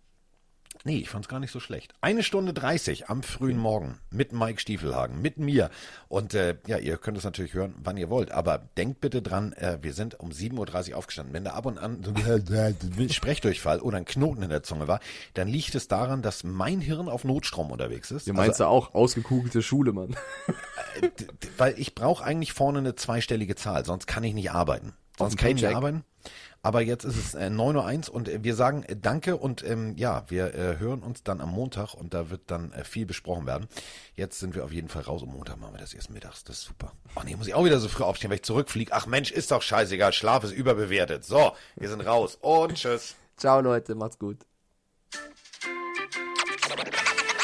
Nee, 0.84 0.98
ich 0.98 1.10
fand's 1.10 1.28
gar 1.28 1.40
nicht 1.40 1.52
so 1.52 1.60
schlecht. 1.60 1.94
Eine 2.02 2.24
Stunde 2.24 2.54
30 2.54 3.10
am 3.10 3.22
frühen 3.22 3.58
Morgen 3.58 4.00
mit 4.10 4.34
Mike 4.34 4.60
Stiefelhagen, 4.60 5.22
mit 5.22 5.38
mir. 5.38 5.70
Und 6.08 6.34
äh, 6.34 6.58
ja, 6.66 6.78
ihr 6.78 6.98
könnt 6.98 7.18
es 7.18 7.24
natürlich 7.24 7.54
hören, 7.54 7.76
wann 7.84 7.98
ihr 7.98 8.10
wollt. 8.10 8.32
Aber 8.32 8.58
denkt 8.78 9.00
bitte 9.00 9.22
dran, 9.22 9.54
äh, 9.54 9.78
wir 9.82 9.94
sind 9.94 10.20
um 10.20 10.32
7.30 10.32 10.92
Uhr 10.92 10.98
aufgestanden. 10.98 11.34
Wenn 11.34 11.44
da 11.44 11.52
ab 11.52 11.68
und 11.68 11.78
an 11.78 12.04
so 12.04 12.14
Sprechdurchfall 13.10 13.80
oder 13.80 13.98
ein 13.98 14.06
Knoten 14.06 14.42
in 14.42 14.50
der 14.50 14.64
Zunge 14.64 14.88
war, 14.88 15.00
dann 15.36 15.48
liegt 15.48 15.76
es 15.76 15.88
daran, 15.88 16.24
dass 16.24 16.44
mein 16.44 16.82
Hirn 16.82 17.10
auf 17.10 17.24
Notstrom 17.24 17.70
unterwegs 17.72 18.10
ist. 18.10 18.28
Du 18.28 18.34
meinst 18.34 18.60
also, 18.60 18.64
ja 18.64 18.70
auch 18.70 18.96
ausgekugelte 18.96 19.62
Schule, 19.62 19.94
Mann. 19.94 20.16
Äh, 21.02 21.10
weil 21.58 21.76
ich 21.78 21.94
brauche 21.94 22.24
eigentlich 22.24 22.54
vorne 22.54 22.80
eine 22.80 22.96
zweistellige 22.96 23.56
Zahl, 23.56 23.86
sonst 23.86 24.08
kann 24.08 24.24
ich 24.24 24.34
nicht 24.34 24.52
arbeiten. 24.52 24.94
Sonst 25.18 25.38
kann 25.38 25.50
ich 25.50 25.62
nicht 25.62 25.76
arbeiten. 25.76 26.04
Aber 26.64 26.82
jetzt 26.82 27.06
ist 27.06 27.18
es 27.18 27.34
äh, 27.34 27.48
9.01 27.48 28.10
Uhr 28.10 28.16
und 28.16 28.30
äh, 28.30 28.44
wir 28.44 28.56
sagen 28.56 28.84
äh, 28.84 28.96
Danke 28.96 29.38
und 29.38 29.64
ähm, 29.64 29.96
ja, 29.98 30.24
wir 30.28 30.54
äh, 30.54 30.78
hören 30.78 31.02
uns 31.02 31.24
dann 31.24 31.42
am 31.42 31.50
Montag 31.50 31.96
und 31.96 32.14
da 32.14 32.30
wird 32.30 32.42
dann 32.48 32.72
äh, 32.74 32.84
viel 32.84 33.06
besprochen 33.06 33.48
werden. 33.48 33.68
Jetzt 34.14 34.40
sind 34.40 34.54
wir 34.54 34.64
auf 34.64 34.72
jeden 34.72 34.88
Fall 34.90 35.02
raus. 35.04 35.24
Am 35.24 35.30
Montag 35.30 35.60
machen 35.60 35.74
wir 35.74 35.80
das 35.80 35.94
erst 35.94 36.12
mittags. 36.12 36.44
Das 36.44 36.58
ist 36.58 36.66
super. 36.66 36.94
Ach 37.16 37.24
nee, 37.24 37.36
muss 37.36 37.48
ich 37.48 37.56
auch 37.56 37.66
wieder 37.66 37.80
so 37.80 37.88
früh 37.88 38.04
aufstehen, 38.04 38.30
weil 38.30 38.38
ich 38.38 38.44
zurückfliege. 38.44 38.92
Ach 38.94 39.08
Mensch, 39.08 39.32
ist 39.32 39.52
doch 39.52 39.62
scheißegal. 39.62 40.14
Schlaf 40.14 40.44
ist 40.44 40.52
überbewertet. 40.52 41.26
So, 41.26 41.54
wir 41.76 41.90
sind 41.90 42.02
raus 42.02 42.38
und 42.42 42.76
tschüss. 42.76 43.16
Ciao 43.38 43.62
Leute, 43.62 43.96
macht's 43.96 44.20
gut. 44.20 44.38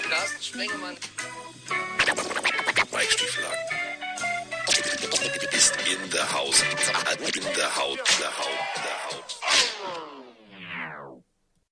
Carsten 0.10 0.44
Spengemann. 0.44 0.96
In 5.94 6.10
der 6.10 6.32
Haus. 6.34 6.62
In 7.34 7.44
der 7.56 7.76
Haut, 7.76 8.00
der 8.20 8.38
Haut, 8.38 8.60
der 8.84 8.98
Haut. 9.06 10.17